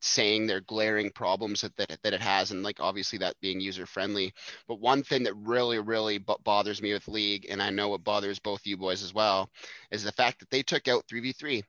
saying 0.00 0.46
their 0.46 0.60
glaring 0.62 1.10
problems 1.12 1.60
that, 1.60 1.76
that, 1.76 1.96
that 2.02 2.12
it 2.12 2.20
has 2.20 2.50
and 2.50 2.64
like 2.64 2.80
obviously 2.80 3.18
that 3.18 3.38
being 3.40 3.60
user 3.60 3.86
friendly 3.86 4.34
but 4.66 4.80
one 4.80 5.00
thing 5.00 5.22
that 5.22 5.34
really 5.34 5.78
really 5.78 6.18
b- 6.18 6.34
bothers 6.42 6.82
me 6.82 6.92
with 6.92 7.06
league 7.06 7.46
and 7.48 7.62
i 7.62 7.70
know 7.70 7.88
what 7.88 8.02
bothers 8.02 8.40
both 8.40 8.66
you 8.66 8.76
boys 8.76 9.04
as 9.04 9.14
well 9.14 9.48
is 9.92 10.02
the 10.02 10.10
fact 10.10 10.40
that 10.40 10.50
they 10.50 10.60
took 10.60 10.88
out 10.88 11.06
3v3 11.06 11.62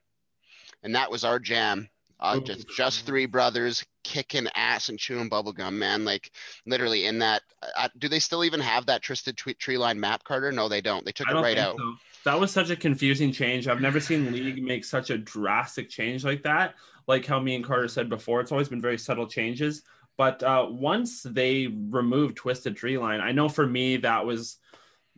and 0.82 0.96
that 0.96 1.08
was 1.08 1.22
our 1.22 1.38
jam 1.38 1.88
uh, 2.20 2.40
just 2.40 2.68
just 2.68 3.06
three 3.06 3.26
brothers 3.26 3.84
kicking 4.02 4.46
ass 4.54 4.88
and 4.88 4.98
chewing 4.98 5.28
bubblegum, 5.28 5.74
man. 5.74 6.04
Like 6.04 6.30
literally 6.66 7.06
in 7.06 7.18
that. 7.20 7.42
Uh, 7.76 7.88
do 7.98 8.08
they 8.08 8.18
still 8.18 8.44
even 8.44 8.60
have 8.60 8.86
that 8.86 9.02
twisted 9.02 9.36
tree 9.36 9.78
line 9.78 9.98
map, 9.98 10.24
Carter? 10.24 10.52
No, 10.52 10.68
they 10.68 10.80
don't. 10.80 11.04
They 11.04 11.12
took 11.12 11.30
it 11.30 11.34
right 11.34 11.58
out. 11.58 11.76
So. 11.76 11.94
That 12.24 12.40
was 12.40 12.50
such 12.50 12.70
a 12.70 12.76
confusing 12.76 13.32
change. 13.32 13.68
I've 13.68 13.82
never 13.82 14.00
seen 14.00 14.32
League 14.32 14.62
make 14.62 14.84
such 14.84 15.10
a 15.10 15.18
drastic 15.18 15.90
change 15.90 16.24
like 16.24 16.42
that. 16.44 16.74
Like 17.06 17.26
how 17.26 17.38
me 17.38 17.54
and 17.54 17.64
Carter 17.64 17.88
said 17.88 18.08
before, 18.08 18.40
it's 18.40 18.50
always 18.50 18.68
been 18.68 18.80
very 18.80 18.98
subtle 18.98 19.26
changes. 19.26 19.82
But 20.16 20.42
uh, 20.42 20.66
once 20.70 21.22
they 21.22 21.66
removed 21.66 22.36
twisted 22.36 22.76
tree 22.76 22.96
line, 22.96 23.20
I 23.20 23.32
know 23.32 23.48
for 23.48 23.66
me 23.66 23.98
that 23.98 24.24
was 24.24 24.58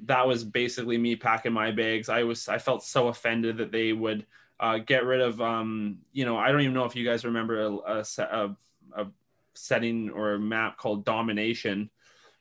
that 0.04 0.26
was 0.26 0.44
basically 0.44 0.98
me 0.98 1.16
packing 1.16 1.52
my 1.52 1.70
bags. 1.70 2.09
I 2.09 2.24
was 2.24 2.48
I 2.48 2.59
felt 2.59 2.82
so 2.82 3.09
offended 3.09 3.59
that 3.59 3.72
they 3.72 3.92
would 3.92 4.26
uh, 4.61 4.79
get 4.79 5.05
rid 5.05 5.21
of 5.21 5.40
um, 5.40 5.99
you 6.12 6.25
know 6.25 6.37
i 6.37 6.51
don't 6.51 6.62
even 6.62 6.75
know 6.75 6.85
if 6.85 6.97
you 6.97 7.05
guys 7.05 7.25
remember 7.25 7.61
a, 7.61 8.05
a, 8.19 8.57
a, 8.97 9.07
setting 9.55 10.11
or 10.11 10.35
a 10.35 10.38
map 10.38 10.77
called 10.77 11.05
domination 11.05 11.90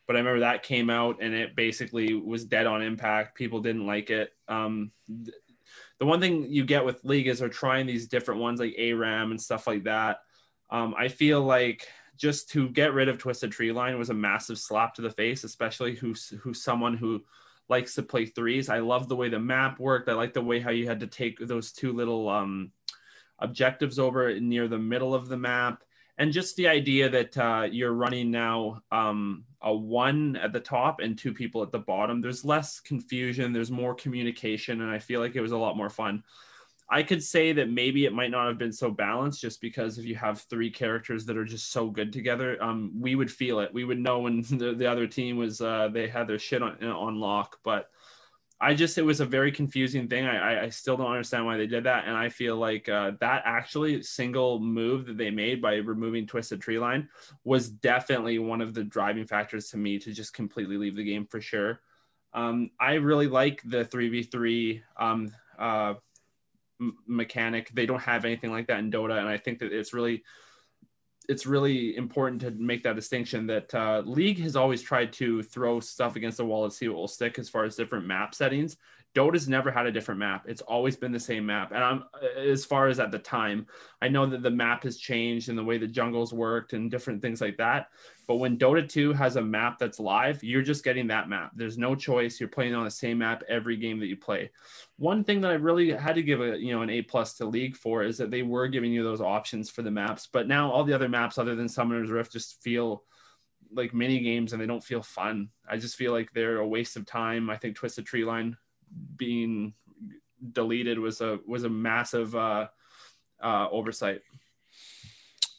but 0.07 0.15
i 0.15 0.19
remember 0.19 0.41
that 0.41 0.63
came 0.63 0.89
out 0.89 1.17
and 1.21 1.33
it 1.33 1.55
basically 1.55 2.13
was 2.13 2.45
dead 2.45 2.67
on 2.67 2.81
impact. 2.81 3.35
People 3.35 3.59
didn't 3.59 3.87
like 3.87 4.11
it. 4.11 4.31
Um, 4.47 4.91
th- 5.07 5.35
the 5.97 6.05
one 6.05 6.19
thing 6.19 6.51
you 6.51 6.63
get 6.63 6.85
with 6.85 7.03
league 7.03 7.27
is 7.27 7.39
they're 7.39 7.49
trying 7.49 7.87
these 7.87 8.07
different 8.07 8.41
ones 8.41 8.59
like 8.59 8.75
aram 8.77 9.31
and 9.31 9.41
stuff 9.41 9.65
like 9.65 9.85
that. 9.85 10.19
Um, 10.69 10.93
i 10.97 11.07
feel 11.07 11.41
like 11.41 11.87
just 12.17 12.49
to 12.51 12.69
get 12.69 12.93
rid 12.93 13.09
of 13.09 13.17
twisted 13.17 13.51
tree 13.51 13.71
line 13.71 13.97
was 13.97 14.09
a 14.09 14.13
massive 14.13 14.57
slap 14.57 14.95
to 14.95 15.01
the 15.01 15.11
face 15.11 15.43
especially 15.43 15.95
who's 15.95 16.33
who's 16.41 16.61
someone 16.61 16.97
who 16.97 17.23
likes 17.69 17.95
to 17.95 18.03
play 18.03 18.25
threes. 18.25 18.69
I 18.69 18.79
love 18.79 19.07
the 19.07 19.15
way 19.15 19.29
the 19.29 19.39
map 19.39 19.79
worked. 19.79 20.09
I 20.09 20.13
like 20.13 20.33
the 20.33 20.41
way 20.41 20.59
how 20.59 20.71
you 20.71 20.87
had 20.87 20.99
to 20.99 21.07
take 21.07 21.39
those 21.39 21.71
two 21.71 21.93
little 21.93 22.29
um, 22.29 22.71
objectives 23.39 23.99
over 23.99 24.39
near 24.39 24.67
the 24.67 24.77
middle 24.77 25.15
of 25.15 25.27
the 25.27 25.37
map. 25.37 25.83
And 26.17 26.31
just 26.31 26.55
the 26.55 26.69
idea 26.69 27.09
that 27.09 27.37
uh, 27.37 27.67
you're 27.69 27.91
running 27.93 28.31
now 28.31 28.81
um, 28.91 29.43
a 29.61 29.75
one 29.75 30.37
at 30.37 30.53
the 30.53 30.61
top 30.61 31.01
and 31.01 31.17
two 31.17 31.33
people 31.33 31.61
at 31.61 31.71
the 31.71 31.79
bottom. 31.79 32.21
There's 32.21 32.45
less 32.45 32.79
confusion. 32.79 33.51
There's 33.51 33.71
more 33.71 33.93
communication, 33.93 34.81
and 34.81 34.89
I 34.89 34.99
feel 34.99 35.19
like 35.19 35.35
it 35.35 35.41
was 35.41 35.51
a 35.51 35.57
lot 35.57 35.75
more 35.75 35.89
fun. 35.89 36.23
I 36.89 37.01
could 37.01 37.23
say 37.23 37.51
that 37.53 37.69
maybe 37.69 38.05
it 38.05 38.13
might 38.13 38.29
not 38.29 38.47
have 38.47 38.59
been 38.59 38.71
so 38.71 38.91
balanced 38.91 39.41
just 39.41 39.59
because 39.59 39.97
if 39.97 40.05
you 40.05 40.15
have 40.15 40.41
three 40.41 40.69
characters 40.69 41.25
that 41.25 41.37
are 41.37 41.45
just 41.45 41.71
so 41.71 41.89
good 41.89 42.13
together, 42.13 42.61
um, 42.61 42.91
we 42.99 43.15
would 43.15 43.31
feel 43.31 43.59
it. 43.59 43.73
We 43.73 43.85
would 43.85 43.97
know 43.97 44.19
when 44.19 44.41
the, 44.49 44.75
the 44.75 44.89
other 44.89 45.07
team 45.07 45.37
was 45.37 45.61
uh, 45.61 45.89
they 45.91 46.07
had 46.07 46.27
their 46.27 46.39
shit 46.39 46.61
on 46.61 46.83
on 46.83 47.19
lock. 47.19 47.57
But 47.63 47.89
I 48.61 48.75
just 48.75 48.99
it 48.99 49.01
was 49.01 49.19
a 49.19 49.25
very 49.25 49.51
confusing 49.51 50.07
thing. 50.07 50.27
I 50.27 50.65
I 50.65 50.69
still 50.69 50.95
don't 50.95 51.11
understand 51.11 51.47
why 51.47 51.57
they 51.57 51.65
did 51.65 51.85
that, 51.85 52.05
and 52.07 52.15
I 52.15 52.29
feel 52.29 52.55
like 52.55 52.87
uh, 52.87 53.13
that 53.19 53.41
actually 53.45 54.03
single 54.03 54.59
move 54.59 55.07
that 55.07 55.17
they 55.17 55.31
made 55.31 55.63
by 55.63 55.75
removing 55.77 56.27
Twisted 56.27 56.61
Tree 56.61 56.79
Line 56.79 57.09
was 57.43 57.67
definitely 57.67 58.37
one 58.37 58.61
of 58.61 58.75
the 58.75 58.83
driving 58.83 59.25
factors 59.25 59.69
to 59.69 59.77
me 59.77 59.97
to 59.99 60.13
just 60.13 60.35
completely 60.35 60.77
leave 60.77 60.95
the 60.95 61.03
game 61.03 61.25
for 61.25 61.41
sure. 61.41 61.81
Um, 62.31 62.69
I 62.79 62.93
really 62.95 63.27
like 63.27 63.61
the 63.65 63.85
three 63.85 64.09
v 64.09 64.21
three 64.21 64.83
uh, 66.89 66.91
mechanic. 67.07 67.71
They 67.73 67.85
don't 67.85 68.01
have 68.01 68.25
anything 68.25 68.51
like 68.51 68.67
that 68.67 68.79
in 68.79 68.91
Dota, 68.91 69.19
and 69.19 69.27
I 69.27 69.37
think 69.37 69.59
that 69.59 69.71
it's 69.71 69.93
really 69.93 70.23
it's 71.27 71.45
really 71.45 71.95
important 71.97 72.41
to 72.41 72.51
make 72.51 72.83
that 72.83 72.95
distinction 72.95 73.47
that 73.47 73.73
uh, 73.73 74.03
League 74.05 74.39
has 74.39 74.55
always 74.55 74.81
tried 74.81 75.11
to 75.13 75.41
throw 75.41 75.79
stuff 75.79 76.15
against 76.15 76.37
the 76.37 76.45
wall 76.45 76.63
and 76.63 76.73
see 76.73 76.87
what 76.87 76.97
will 76.97 77.07
stick 77.07 77.39
as 77.39 77.49
far 77.49 77.63
as 77.63 77.75
different 77.75 78.05
map 78.05 78.35
settings. 78.35 78.77
Dota's 79.15 79.47
never 79.47 79.71
had 79.71 79.85
a 79.85 79.91
different 79.91 80.19
map. 80.19 80.43
It's 80.45 80.61
always 80.61 80.97
been 80.97 81.13
the 81.13 81.19
same 81.19 81.45
map. 81.45 81.71
And 81.71 81.81
I'm 81.81 82.03
as 82.37 82.65
far 82.65 82.87
as 82.87 82.99
at 82.99 83.11
the 83.11 83.19
time, 83.19 83.65
I 84.01 84.09
know 84.09 84.25
that 84.25 84.43
the 84.43 84.51
map 84.51 84.83
has 84.83 84.97
changed 84.97 85.47
and 85.47 85.57
the 85.57 85.63
way 85.63 85.77
the 85.77 85.87
jungles 85.87 86.33
worked 86.33 86.73
and 86.73 86.91
different 86.91 87.21
things 87.21 87.39
like 87.39 87.57
that. 87.57 87.87
But 88.27 88.35
when 88.37 88.57
Dota 88.57 88.87
2 88.87 89.13
has 89.13 89.35
a 89.35 89.41
map 89.41 89.77
that's 89.79 89.99
live, 89.99 90.43
you're 90.43 90.61
just 90.61 90.83
getting 90.83 91.07
that 91.07 91.29
map. 91.29 91.51
There's 91.55 91.77
no 91.77 91.95
choice. 91.95 92.39
You're 92.39 92.49
playing 92.49 92.75
on 92.75 92.83
the 92.83 92.91
same 92.91 93.19
map 93.19 93.43
every 93.47 93.77
game 93.77 93.99
that 93.99 94.07
you 94.07 94.17
play. 94.17 94.51
One 94.97 95.23
thing 95.23 95.41
that 95.41 95.51
I 95.51 95.55
really 95.55 95.91
had 95.91 96.15
to 96.15 96.23
give 96.23 96.41
a 96.41 96.57
you 96.57 96.73
know 96.73 96.81
an 96.81 96.89
A 96.89 97.01
plus 97.01 97.35
to 97.35 97.45
League 97.45 97.75
for 97.75 98.03
is 98.03 98.17
that 98.17 98.31
they 98.31 98.41
were 98.41 98.67
giving 98.67 98.91
you 98.91 99.03
those 99.03 99.21
options 99.21 99.69
for 99.69 99.81
the 99.81 99.91
maps. 99.91 100.27
But 100.31 100.47
now 100.47 100.71
all 100.71 100.83
the 100.83 100.93
other 100.93 101.09
maps 101.09 101.37
other 101.37 101.55
than 101.55 101.69
Summoner's 101.69 102.09
Rift 102.09 102.31
just 102.31 102.61
feel 102.61 103.03
like 103.73 103.93
mini 103.93 104.19
games 104.19 104.53
and 104.53 104.61
they 104.61 104.67
don't 104.67 104.83
feel 104.83 105.01
fun. 105.01 105.49
I 105.69 105.77
just 105.77 105.95
feel 105.95 106.11
like 106.11 106.31
they're 106.33 106.57
a 106.57 106.67
waste 106.67 106.95
of 106.95 107.05
time. 107.05 107.49
I 107.49 107.57
think 107.57 107.75
Twisted 107.75 108.05
Tree 108.05 108.25
Line 108.25 108.57
being 109.17 109.73
deleted 110.51 110.99
was 110.99 111.21
a 111.21 111.39
was 111.45 111.63
a 111.63 111.69
massive 111.69 112.35
uh, 112.35 112.67
uh, 113.41 113.67
oversight. 113.69 114.21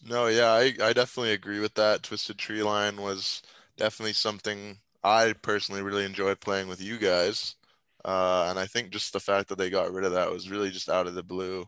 No, 0.03 0.27
yeah, 0.29 0.53
I, 0.53 0.75
I 0.83 0.93
definitely 0.93 1.33
agree 1.33 1.61
with 1.61 1.75
that. 1.75 2.03
Twisted 2.03 2.39
Tree 2.39 2.63
Line 2.63 3.01
was 3.01 3.43
definitely 3.77 4.13
something 4.13 4.81
I 5.03 5.33
personally 5.43 5.83
really 5.83 6.05
enjoyed 6.05 6.41
playing 6.41 6.69
with 6.69 6.81
you 6.81 6.99
guys. 6.99 7.57
Uh, 8.05 8.47
and 8.49 8.59
I 8.59 8.67
think 8.67 8.91
just 8.91 9.13
the 9.13 9.21
fact 9.21 9.49
that 9.49 9.59
they 9.59 9.71
got 9.71 9.93
rid 9.93 10.05
of 10.05 10.13
that 10.13 10.31
was 10.31 10.51
really 10.51 10.71
just 10.71 10.89
out 10.89 11.07
of 11.07 11.15
the 11.15 11.23
blue. 11.23 11.67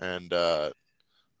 And 0.00 0.32
uh, 0.32 0.72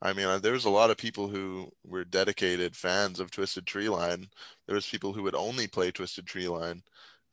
I 0.02 0.12
mean, 0.14 0.26
uh, 0.26 0.38
there 0.40 0.52
was 0.54 0.66
a 0.66 0.70
lot 0.70 0.90
of 0.90 0.98
people 0.98 1.28
who 1.28 1.70
were 1.84 2.04
dedicated 2.04 2.76
fans 2.76 3.20
of 3.20 3.30
Twisted 3.32 3.66
Tree 3.66 3.88
Line. 3.90 4.28
There 4.66 4.76
was 4.76 4.88
people 4.88 5.12
who 5.14 5.22
would 5.24 5.36
only 5.36 5.68
play 5.68 5.90
Twisted 5.92 6.26
Tree 6.26 6.48
Line 6.48 6.82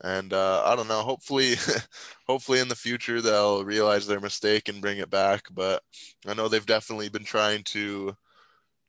and 0.04 0.34
uh, 0.34 0.64
I 0.66 0.76
don't 0.76 0.88
know. 0.88 1.02
Hopefully, 1.04 1.56
hopefully 2.28 2.60
in 2.60 2.70
the 2.70 2.76
future 2.76 3.22
they'll 3.22 3.66
realize 3.66 4.08
their 4.08 4.20
mistake 4.22 4.70
and 4.70 4.82
bring 4.82 4.98
it 5.00 5.10
back. 5.10 5.44
But 5.52 5.84
I 6.28 6.34
know 6.34 6.48
they've 6.48 6.66
definitely 6.66 7.10
been 7.10 7.24
trying 7.26 7.64
to 7.66 8.16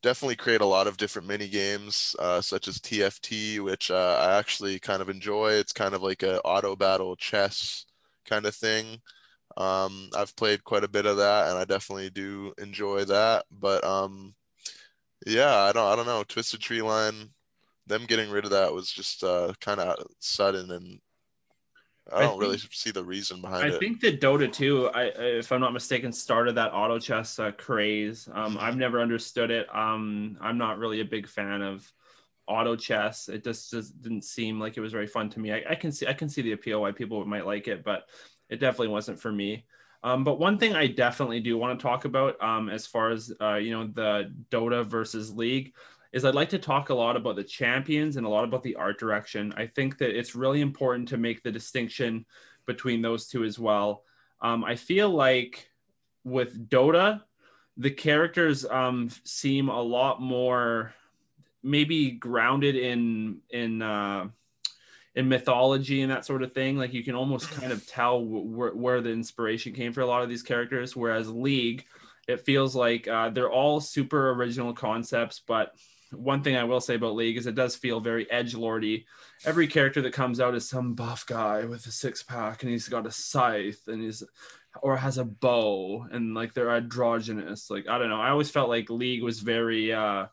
definitely 0.03 0.37
create 0.37 0.61
a 0.61 0.67
lot 0.67 0.87
of 0.87 0.97
different 0.97 1.29
mini 1.29 1.49
games, 1.49 2.17
uh, 2.19 2.41
such 2.41 2.69
as 2.69 2.79
TFT, 2.79 3.61
which 3.61 3.91
uh, 3.91 4.19
I 4.21 4.39
actually 4.39 4.79
kind 4.79 5.03
of 5.03 5.09
enjoy. 5.09 5.53
It's 5.53 5.73
kind 5.73 5.95
of 5.95 6.03
like 6.03 6.23
a 6.23 6.41
auto 6.43 6.77
battle 6.77 7.17
chess 7.17 7.87
kind 8.25 8.47
of 8.47 8.55
thing. 8.55 9.01
Um, 9.57 10.11
I've 10.17 10.37
played 10.37 10.65
quite 10.65 10.85
a 10.85 10.89
bit 10.89 11.07
of 11.07 11.17
that, 11.19 11.51
and 11.51 11.59
I 11.59 11.65
definitely 11.65 12.11
do 12.11 12.53
enjoy 12.59 13.05
that. 13.07 13.45
But 13.51 13.85
um, 13.85 14.35
yeah, 15.27 15.57
I 15.57 15.73
don't, 15.73 15.87
I 15.93 15.97
don't 15.97 16.07
know. 16.07 16.25
Twisted 16.25 16.61
Tree 16.61 16.83
Line 16.83 17.31
them 17.91 18.07
getting 18.07 18.31
rid 18.31 18.45
of 18.45 18.53
that 18.53 18.73
was 18.73 18.91
just 18.91 19.23
uh, 19.23 19.53
kind 19.61 19.81
of 19.81 20.07
sudden 20.21 20.71
and 20.71 21.01
I 22.13 22.21
don't 22.21 22.23
I 22.23 22.29
think, 22.31 22.41
really 22.43 22.59
see 22.59 22.91
the 22.91 23.05
reason 23.05 23.41
behind 23.41 23.65
I 23.65 23.69
it. 23.69 23.75
I 23.75 23.79
think 23.79 24.01
that 24.01 24.21
Dota 24.21 24.51
2, 24.53 24.89
I, 24.89 25.03
if 25.17 25.53
I'm 25.53 25.61
not 25.61 25.73
mistaken, 25.73 26.13
started 26.13 26.57
that 26.57 26.73
auto 26.73 26.99
chess 26.99 27.39
uh, 27.39 27.53
craze. 27.53 28.29
Um, 28.33 28.57
I've 28.61 28.77
never 28.77 29.01
understood 29.01 29.51
it. 29.51 29.69
Um, 29.75 30.37
I'm 30.41 30.59
not 30.59 30.79
really 30.79 31.01
a 31.01 31.05
big 31.05 31.29
fan 31.29 31.63
of 31.63 31.91
auto 32.49 32.75
chess. 32.75 33.29
It 33.29 33.45
just, 33.45 33.71
just 33.71 34.01
didn't 34.03 34.25
seem 34.25 34.59
like 34.59 34.77
it 34.77 34.81
was 34.81 34.93
very 34.93 35.07
fun 35.07 35.31
to 35.31 35.41
me. 35.41 35.53
I, 35.53 35.63
I, 35.71 35.75
can 35.77 35.93
see 35.93 36.07
I 36.07 36.13
can 36.13 36.29
see 36.29 36.43
the 36.43 36.53
appeal 36.53 36.81
why 36.81 36.93
people 36.93 37.25
might 37.25 37.47
like 37.47 37.69
it, 37.69 37.85
but 37.85 38.09
it 38.49 38.57
definitely 38.57 38.89
wasn't 38.89 39.21
for 39.21 39.31
me. 39.31 39.65
Um, 40.03 40.25
but 40.25 40.39
one 40.39 40.59
thing 40.59 40.75
I 40.75 40.87
definitely 40.87 41.41
do 41.41 41.59
want 41.59 41.79
to 41.79 41.83
talk 41.83 42.07
about, 42.07 42.43
um, 42.43 42.71
as 42.71 42.87
far 42.87 43.11
as 43.11 43.33
uh, 43.41 43.57
you 43.57 43.71
know, 43.71 43.87
the 43.87 44.35
Dota 44.51 44.85
versus 44.85 45.33
League, 45.33 45.75
is 46.13 46.25
I'd 46.25 46.35
like 46.35 46.49
to 46.51 46.59
talk 46.59 46.91
a 46.91 46.95
lot 46.95 47.17
about 47.17 47.37
the 47.37 47.45
champions 47.45 48.17
and 48.17 48.27
a 48.27 48.29
lot 48.29 48.45
about 48.45 48.63
the 48.63 48.77
art 48.77 48.99
direction. 48.99 49.55
I 49.57 49.67
think 49.67 49.99
that 49.99 50.17
it's 50.17 50.35
really 50.35 50.61
important 50.61 51.09
to 51.09 51.17
make 51.17 51.43
the 51.43 51.53
distinction 51.53 52.27
between 52.67 53.03
those 53.03 53.27
two 53.27 53.45
as 53.45 53.59
well. 53.59 54.05
Um, 54.41 54.65
I 54.65 54.75
feel 54.75 55.11
like 55.11 55.71
with 56.25 56.69
Dota, 56.69 57.23
the 57.77 57.91
characters 57.91 58.65
um, 58.65 59.11
seem 59.25 59.69
a 59.69 59.81
lot 59.81 60.21
more 60.21 60.93
maybe 61.63 62.11
grounded 62.11 62.77
in 62.77 63.39
in 63.51 63.83
uh, 63.83 64.29
in 65.15 65.29
mythology 65.29 66.03
and 66.03 66.11
that 66.11 66.25
sort 66.25 66.43
of 66.43 66.53
thing. 66.53 66.77
Like 66.77 66.93
you 66.93 67.05
can 67.05 67.15
almost 67.15 67.51
kind 67.61 67.73
of 67.73 67.87
tell 67.87 68.21
wh- 68.21 68.77
where 68.77 69.01
the 69.01 69.11
inspiration 69.11 69.73
came 69.73 69.93
for 69.93 70.01
a 70.01 70.07
lot 70.07 70.23
of 70.23 70.29
these 70.29 70.43
characters. 70.43 70.97
Whereas 70.97 71.31
League, 71.31 71.85
it 72.29 72.41
feels 72.41 72.75
like 72.75 73.09
uh, 73.09 73.31
they're 73.31 73.51
all 73.51 73.81
super 73.81 74.31
original 74.31 74.73
concepts, 74.73 75.41
but 75.47 75.75
one 76.13 76.43
thing 76.43 76.57
I 76.57 76.65
will 76.65 76.81
say 76.81 76.97
about 76.97 77.15
League 77.15 77.37
is 77.37 77.47
it 77.47 77.55
does 77.55 77.77
feel 77.77 78.01
very 78.01 78.31
edge 78.31 78.55
lordy. 78.55 79.07
Every 79.45 79.67
character 79.67 80.03
that 80.03 80.13
comes 80.13 80.41
out 80.41 80.55
is 80.55 80.69
some 80.69 80.95
buff 80.95 81.25
guy 81.27 81.65
with 81.65 81.87
a 81.87 81.93
six 81.93 82.23
pack 82.23 82.63
and 82.63 82.71
he's 82.71 82.89
got 82.89 83.07
a 83.07 83.11
scythe 83.11 83.87
and 83.87 84.03
he's 84.03 84.23
or 84.83 84.97
has 84.97 85.19
a 85.19 85.25
bow 85.25 86.07
and 86.11 86.35
like 86.35 86.55
they're 86.55 86.71
androgynous. 86.71 87.71
Like 87.71 87.89
I 87.89 87.99
don't 87.99 88.09
know. 88.09 88.21
I 88.21 88.31
always 88.31 88.51
felt 88.51 88.69
like 88.69 88.91
League 88.91 89.23
was 89.23 89.41
very 89.41 89.93
uh 89.93 90.27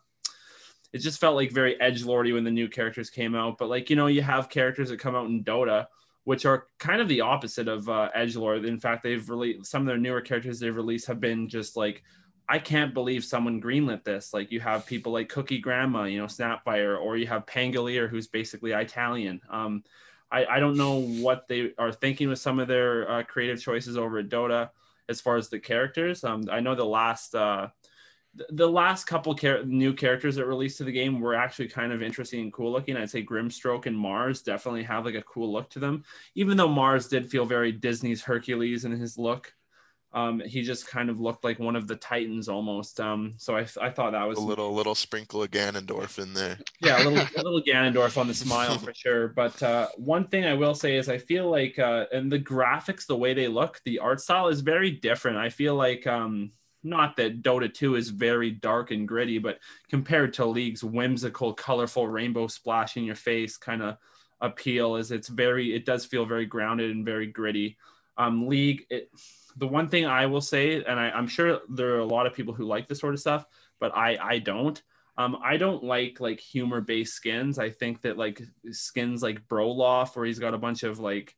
it 0.94 1.00
just 1.00 1.20
felt 1.20 1.36
like 1.36 1.52
very 1.52 1.80
edge 1.80 2.04
lordy 2.04 2.32
when 2.32 2.44
the 2.44 2.52
new 2.52 2.68
characters 2.68 3.10
came 3.10 3.36
out. 3.36 3.58
But 3.58 3.70
like 3.70 3.90
you 3.90 3.96
know, 3.96 4.08
you 4.08 4.22
have 4.22 4.50
characters 4.50 4.90
that 4.90 5.00
come 5.00 5.16
out 5.16 5.28
in 5.28 5.44
Dota 5.44 5.88
which 6.28 6.46
are 6.46 6.68
kind 6.78 7.00
of 7.00 7.08
the 7.08 7.22
opposite 7.22 7.70
of 7.70 7.88
uh, 7.88 8.10
edge 8.14 8.36
lord. 8.36 8.66
In 8.66 8.82
fact, 8.82 9.02
they've 9.02 9.30
released 9.30 9.72
some 9.72 9.84
of 9.84 9.88
their 9.88 9.98
newer 9.98 10.20
characters 10.20 10.60
they've 10.60 10.76
released 10.76 11.08
have 11.08 11.22
been 11.22 11.48
just 11.48 11.78
like 11.78 12.04
I 12.50 12.60
can't 12.60 12.94
believe 12.94 13.26
someone 13.26 13.62
greenlit 13.62 14.04
this. 14.04 14.34
Like 14.34 14.52
you 14.52 14.60
have 14.62 14.86
people 14.86 15.12
like 15.12 15.30
Cookie 15.30 15.60
Grandma, 15.60 16.04
you 16.04 16.20
know, 16.20 16.28
Snapfire, 16.28 17.00
or 17.00 17.18
you 17.18 17.28
have 17.28 17.46
Pangolier, 17.46 18.10
who's 18.10 18.28
basically 18.28 18.72
Italian. 18.72 19.42
Um, 19.50 19.84
I, 20.32 20.46
I 20.46 20.60
don't 20.60 20.78
know 20.78 21.02
what 21.02 21.48
they 21.48 21.74
are 21.78 21.92
thinking 21.92 22.30
with 22.30 22.40
some 22.40 22.60
of 22.60 22.68
their 22.68 23.10
uh, 23.10 23.24
creative 23.24 23.62
choices 23.62 23.98
over 23.98 24.20
at 24.20 24.30
Dota 24.30 24.70
as 25.10 25.22
far 25.22 25.38
as 25.38 25.50
the 25.50 25.60
characters. 25.60 26.24
Um, 26.24 26.44
I 26.52 26.60
know 26.60 26.76
the 26.76 26.86
last 26.86 27.36
uh, 27.36 27.68
the 28.50 28.70
last 28.70 29.06
couple 29.06 29.36
char- 29.36 29.64
new 29.64 29.94
characters 29.94 30.36
that 30.36 30.46
released 30.46 30.78
to 30.78 30.84
the 30.84 30.92
game 30.92 31.20
were 31.20 31.34
actually 31.34 31.68
kind 31.68 31.92
of 31.92 32.04
interesting 32.04 32.42
and 32.42 32.54
cool 32.54 32.72
looking. 32.72 32.96
I'd 32.96 33.10
say 33.10 33.24
Grimstroke 33.26 33.88
and 33.88 33.98
Mars 33.98 34.42
definitely 34.42 34.84
have 34.84 35.06
like 35.06 35.16
a 35.16 35.24
cool 35.24 35.52
look 35.52 35.70
to 35.72 35.80
them, 35.80 36.04
even 36.36 36.56
though 36.56 36.68
Mars 36.68 37.08
did 37.08 37.30
feel 37.30 37.46
very 37.46 37.72
Disney's 37.72 38.22
Hercules 38.22 38.86
in 38.86 38.92
his 38.92 39.18
look. 39.18 39.54
Um, 40.18 40.40
he 40.40 40.64
just 40.64 40.88
kind 40.88 41.12
of 41.12 41.20
looked 41.20 41.44
like 41.44 41.60
one 41.60 41.76
of 41.76 41.88
the 41.88 41.96
Titans 41.96 42.50
almost. 42.50 43.00
Um, 43.00 43.36
so 43.38 43.56
I, 43.56 43.68
I 43.80 43.92
thought 43.92 44.14
that 44.14 44.28
was 44.28 44.40
a 44.40 44.42
little 44.42 44.74
little 44.74 44.96
sprinkle 44.96 45.44
of 45.44 45.52
Ganondorf 45.52 46.18
in 46.18 46.34
there. 46.34 46.58
Yeah, 46.82 47.04
a 47.04 47.06
little 47.08 47.20
a 47.38 47.44
little 47.44 47.62
Ganondorf 47.62 48.18
on 48.18 48.28
the 48.28 48.34
smile 48.34 48.80
for 48.80 48.96
sure. 48.96 49.28
But 49.28 49.62
uh, 49.62 49.90
one 49.96 50.26
thing 50.26 50.46
I 50.46 50.56
will 50.56 50.74
say 50.74 50.96
is 50.98 51.08
I 51.08 51.20
feel 51.20 51.52
like 51.52 51.78
uh, 51.78 52.06
and 52.12 52.32
the 52.32 52.40
graphics, 52.40 53.06
the 53.06 53.16
way 53.16 53.36
they 53.36 53.48
look, 53.48 53.80
the 53.86 54.00
art 54.00 54.20
style 54.20 54.48
is 54.48 54.62
very 54.62 54.90
different. 54.90 55.38
I 55.38 55.50
feel 55.50 55.76
like 55.76 56.08
um, 56.08 56.52
not 56.84 57.16
that 57.18 57.44
Dota 57.44 57.72
2 57.72 57.96
is 57.96 58.10
very 58.10 58.50
dark 58.50 58.90
and 58.90 59.08
gritty, 59.08 59.38
but 59.38 59.60
compared 59.88 60.34
to 60.34 60.46
League's 60.46 60.84
whimsical, 60.84 61.54
colorful 61.54 62.08
rainbow 62.08 62.48
splash 62.48 62.98
in 62.98 63.04
your 63.04 63.16
face 63.16 63.58
kind 63.58 63.84
of 63.84 63.98
appeal, 64.42 64.96
is 64.96 65.12
it's 65.12 65.28
very 65.28 65.76
it 65.76 65.86
does 65.86 66.06
feel 66.06 66.26
very 66.26 66.48
grounded 66.48 66.90
and 66.90 67.06
very 67.06 67.28
gritty. 67.28 67.78
Um, 68.18 68.48
League 68.48 68.86
it 68.90 69.12
the 69.58 69.68
one 69.68 69.90
thing 69.90 70.06
I 70.06 70.26
will 70.28 70.42
say, 70.42 70.84
and 70.84 71.00
I, 71.00 71.18
am 71.18 71.28
sure 71.28 71.62
there 71.70 71.96
are 71.96 72.00
a 72.00 72.06
lot 72.06 72.28
of 72.28 72.34
people 72.34 72.54
who 72.54 72.66
like 72.66 72.88
this 72.88 73.00
sort 73.00 73.14
of 73.14 73.20
stuff, 73.20 73.46
but 73.80 73.96
I 73.96 74.18
I 74.22 74.40
don't. 74.40 74.82
Um, 75.18 75.38
I 75.44 75.58
don't 75.58 75.84
like 75.84 76.20
like 76.20 76.40
humor 76.40 76.80
based 76.80 77.14
skins. 77.14 77.58
I 77.58 77.72
think 77.72 78.02
that 78.02 78.18
like 78.18 78.42
skins 78.72 79.24
like 79.24 79.48
Brolaf, 79.48 80.16
where 80.16 80.26
he's 80.26 80.40
got 80.40 80.54
a 80.54 80.60
bunch 80.60 80.84
of 80.84 81.00
like 81.00 81.36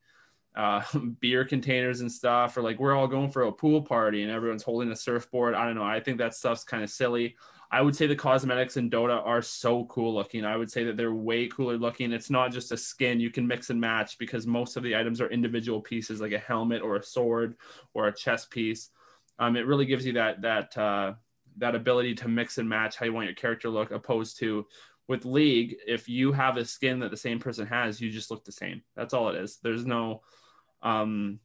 uh, 0.55 0.81
beer 1.21 1.45
containers 1.45 2.01
and 2.01 2.11
stuff, 2.11 2.57
or 2.57 2.61
like 2.61 2.79
we're 2.79 2.95
all 2.95 3.07
going 3.07 3.31
for 3.31 3.43
a 3.43 3.51
pool 3.51 3.81
party 3.81 4.21
and 4.23 4.31
everyone's 4.31 4.63
holding 4.63 4.91
a 4.91 4.95
surfboard. 4.95 5.55
I 5.55 5.65
don't 5.65 5.75
know. 5.75 5.83
I 5.83 6.01
think 6.01 6.17
that 6.17 6.35
stuff's 6.35 6.65
kind 6.65 6.83
of 6.83 6.89
silly. 6.89 7.37
I 7.71 7.81
would 7.81 7.95
say 7.95 8.07
the 8.07 8.15
cosmetics 8.15 8.77
in 8.77 8.89
Dota 8.89 9.23
are 9.25 9.43
so 9.43 9.85
cool 9.85 10.13
looking. 10.13 10.43
I 10.43 10.57
would 10.57 10.71
say 10.71 10.83
that 10.85 10.97
they're 10.97 11.13
way 11.13 11.47
cooler 11.47 11.77
looking. 11.77 12.11
It's 12.11 12.31
not 12.31 12.51
just 12.51 12.71
a 12.71 12.77
skin 12.77 13.19
you 13.19 13.29
can 13.29 13.45
mix 13.45 13.69
and 13.69 13.79
match 13.79 14.17
because 14.17 14.47
most 14.47 14.75
of 14.75 14.81
the 14.81 14.95
items 14.95 15.21
are 15.21 15.29
individual 15.29 15.79
pieces, 15.79 16.19
like 16.19 16.31
a 16.31 16.39
helmet 16.39 16.81
or 16.81 16.95
a 16.95 17.03
sword 17.03 17.55
or 17.93 18.07
a 18.07 18.15
chest 18.15 18.49
piece. 18.49 18.89
Um, 19.37 19.55
it 19.55 19.67
really 19.67 19.85
gives 19.85 20.05
you 20.05 20.13
that 20.13 20.41
that 20.41 20.75
uh, 20.77 21.13
that 21.57 21.75
ability 21.75 22.15
to 22.15 22.27
mix 22.27 22.57
and 22.57 22.67
match 22.67 22.95
how 22.95 23.05
you 23.05 23.13
want 23.13 23.27
your 23.27 23.35
character 23.35 23.69
look, 23.69 23.91
opposed 23.91 24.39
to 24.39 24.65
with 25.07 25.25
League, 25.25 25.77
if 25.87 26.07
you 26.07 26.31
have 26.31 26.57
a 26.57 26.63
skin 26.63 26.99
that 26.99 27.09
the 27.09 27.17
same 27.17 27.39
person 27.39 27.65
has, 27.65 27.99
you 27.99 28.11
just 28.11 28.29
look 28.29 28.45
the 28.45 28.51
same. 28.51 28.83
That's 28.95 29.13
all 29.13 29.29
it 29.29 29.35
is. 29.35 29.57
There's 29.61 29.83
no 29.85 30.21
um, 30.83 31.39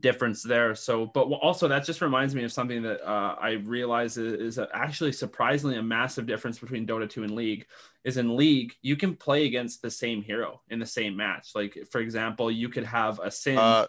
difference 0.00 0.42
there. 0.42 0.74
So, 0.74 1.06
but 1.06 1.22
also 1.22 1.68
that 1.68 1.84
just 1.84 2.00
reminds 2.00 2.34
me 2.34 2.44
of 2.44 2.52
something 2.52 2.82
that 2.82 3.06
uh, 3.08 3.36
I 3.40 3.52
realize 3.64 4.16
is, 4.16 4.58
actually 4.72 5.12
surprisingly 5.12 5.76
a 5.76 5.82
massive 5.82 6.26
difference 6.26 6.58
between 6.58 6.86
Dota 6.86 7.08
2 7.08 7.24
and 7.24 7.34
League. 7.34 7.66
Is 8.04 8.18
in 8.18 8.36
League 8.36 8.74
you 8.82 8.94
can 8.94 9.16
play 9.16 9.46
against 9.46 9.82
the 9.82 9.90
same 9.90 10.22
hero 10.22 10.60
in 10.70 10.78
the 10.78 10.86
same 10.86 11.16
match. 11.16 11.50
Like 11.56 11.76
for 11.90 12.00
example, 12.00 12.50
you 12.50 12.68
could 12.68 12.84
have 12.84 13.18
a 13.18 13.30
Sin. 13.30 13.58
Uh, 13.58 13.86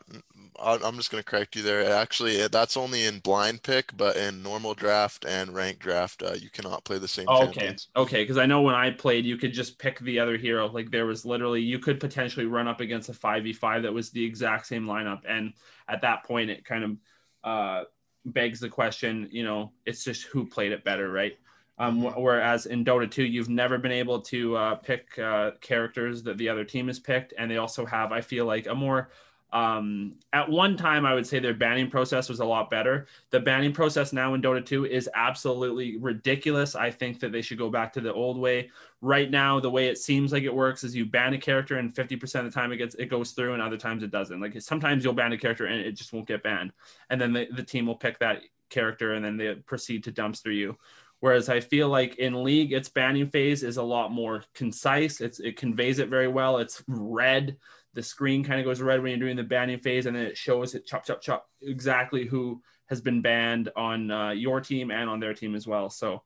I'm 0.59 0.95
just 0.95 1.11
gonna 1.11 1.23
correct 1.23 1.55
you 1.55 1.61
there. 1.61 1.91
Actually, 1.91 2.47
that's 2.47 2.77
only 2.77 3.05
in 3.05 3.19
blind 3.19 3.63
pick, 3.63 3.95
but 3.95 4.15
in 4.15 4.43
normal 4.43 4.73
draft 4.73 5.25
and 5.25 5.53
rank 5.53 5.79
draft, 5.79 6.23
uh, 6.23 6.33
you 6.33 6.49
cannot 6.49 6.83
play 6.83 6.97
the 6.97 7.07
same. 7.07 7.25
Oh, 7.27 7.47
okay, 7.47 7.75
okay. 7.95 8.23
Because 8.23 8.37
I 8.37 8.45
know 8.45 8.61
when 8.61 8.75
I 8.75 8.91
played, 8.91 9.25
you 9.25 9.37
could 9.37 9.53
just 9.53 9.79
pick 9.79 9.99
the 9.99 10.19
other 10.19 10.37
hero. 10.37 10.67
Like 10.67 10.91
there 10.91 11.05
was 11.05 11.25
literally, 11.25 11.61
you 11.61 11.79
could 11.79 11.99
potentially 11.99 12.45
run 12.45 12.67
up 12.67 12.81
against 12.81 13.09
a 13.09 13.13
five 13.13 13.43
v 13.43 13.53
five 13.53 13.83
that 13.83 13.93
was 13.93 14.09
the 14.09 14.23
exact 14.23 14.67
same 14.67 14.85
lineup, 14.85 15.21
and 15.27 15.53
at 15.87 16.01
that 16.01 16.23
point, 16.23 16.49
it 16.49 16.65
kind 16.65 16.83
of 16.83 16.97
uh, 17.43 17.83
begs 18.25 18.59
the 18.59 18.69
question. 18.69 19.29
You 19.31 19.43
know, 19.43 19.71
it's 19.85 20.03
just 20.03 20.23
who 20.23 20.45
played 20.45 20.71
it 20.71 20.83
better, 20.83 21.11
right? 21.11 21.37
Um, 21.79 22.01
mm-hmm. 22.01 22.21
whereas 22.21 22.65
in 22.65 22.83
Dota 22.83 23.09
2, 23.09 23.23
you've 23.23 23.49
never 23.49 23.77
been 23.77 23.91
able 23.91 24.21
to 24.21 24.57
uh, 24.57 24.75
pick 24.75 25.17
uh, 25.19 25.51
characters 25.61 26.23
that 26.23 26.37
the 26.37 26.49
other 26.49 26.63
team 26.63 26.87
has 26.87 26.99
picked, 26.99 27.33
and 27.37 27.49
they 27.49 27.57
also 27.57 27.85
have, 27.85 28.11
I 28.11 28.21
feel 28.21 28.45
like, 28.45 28.67
a 28.67 28.75
more 28.75 29.09
um, 29.53 30.15
at 30.33 30.49
one 30.49 30.75
time, 30.75 31.05
I 31.05 31.13
would 31.13 31.25
say 31.25 31.39
their 31.39 31.53
banning 31.53 31.89
process 31.89 32.27
was 32.27 32.41
a 32.41 32.45
lot 32.45 32.69
better. 32.69 33.07
The 33.29 33.39
banning 33.39 33.71
process 33.71 34.11
now 34.11 34.33
in 34.33 34.41
Dota 34.41 34.65
2 34.65 34.85
is 34.85 35.09
absolutely 35.15 35.97
ridiculous. 35.97 36.75
I 36.75 36.91
think 36.91 37.19
that 37.21 37.31
they 37.31 37.41
should 37.41 37.57
go 37.57 37.69
back 37.69 37.93
to 37.93 38.01
the 38.01 38.13
old 38.13 38.37
way. 38.37 38.69
Right 39.01 39.31
now, 39.31 39.59
the 39.59 39.69
way 39.69 39.87
it 39.87 39.97
seems 39.97 40.33
like 40.33 40.43
it 40.43 40.53
works 40.53 40.83
is 40.83 40.95
you 40.95 41.05
ban 41.05 41.33
a 41.33 41.37
character, 41.37 41.77
and 41.77 41.93
50% 41.93 42.39
of 42.39 42.45
the 42.45 42.51
time 42.51 42.71
it 42.71 42.77
gets 42.77 42.95
it 42.95 43.05
goes 43.05 43.31
through, 43.31 43.53
and 43.53 43.61
other 43.61 43.77
times 43.77 44.03
it 44.03 44.11
doesn't. 44.11 44.41
Like 44.41 44.61
sometimes 44.61 45.03
you'll 45.03 45.13
ban 45.13 45.31
a 45.31 45.37
character 45.37 45.65
and 45.65 45.79
it 45.79 45.93
just 45.93 46.11
won't 46.11 46.27
get 46.27 46.43
banned, 46.43 46.73
and 47.09 47.21
then 47.21 47.31
the, 47.31 47.47
the 47.55 47.63
team 47.63 47.85
will 47.85 47.95
pick 47.95 48.19
that 48.19 48.41
character 48.69 49.13
and 49.13 49.23
then 49.23 49.37
they 49.37 49.55
proceed 49.55 50.03
to 50.03 50.11
dumpster 50.11 50.53
you. 50.53 50.77
Whereas 51.19 51.49
I 51.49 51.61
feel 51.61 51.89
like 51.89 52.17
in 52.17 52.43
league, 52.43 52.73
its 52.73 52.89
banning 52.89 53.27
phase 53.27 53.63
is 53.63 53.77
a 53.77 53.83
lot 53.83 54.11
more 54.11 54.43
concise. 54.53 55.19
It's 55.19 55.39
it 55.39 55.57
conveys 55.57 55.97
it 55.97 56.09
very 56.09 56.27
well. 56.27 56.59
It's 56.59 56.83
red. 56.87 57.57
The 57.97 58.03
screen 58.03 58.43
kind 58.43 58.59
of 58.59 58.65
goes 58.65 58.79
red 58.79 59.01
when 59.01 59.09
you're 59.09 59.19
doing 59.19 59.35
the 59.35 59.43
banning 59.43 59.79
phase, 59.79 60.05
and 60.05 60.15
then 60.15 60.27
it 60.27 60.37
shows 60.37 60.75
it 60.75 60.85
chop 60.85 61.03
chop 61.03 61.19
chop 61.19 61.49
exactly 61.63 62.27
who 62.27 62.61
has 62.89 63.01
been 63.01 63.23
banned 63.23 63.71
on 63.75 64.11
uh, 64.11 64.29
your 64.29 64.61
team 64.61 64.91
and 64.91 65.09
on 65.09 65.19
their 65.19 65.33
team 65.33 65.55
as 65.55 65.65
well. 65.65 65.89
So 65.89 66.21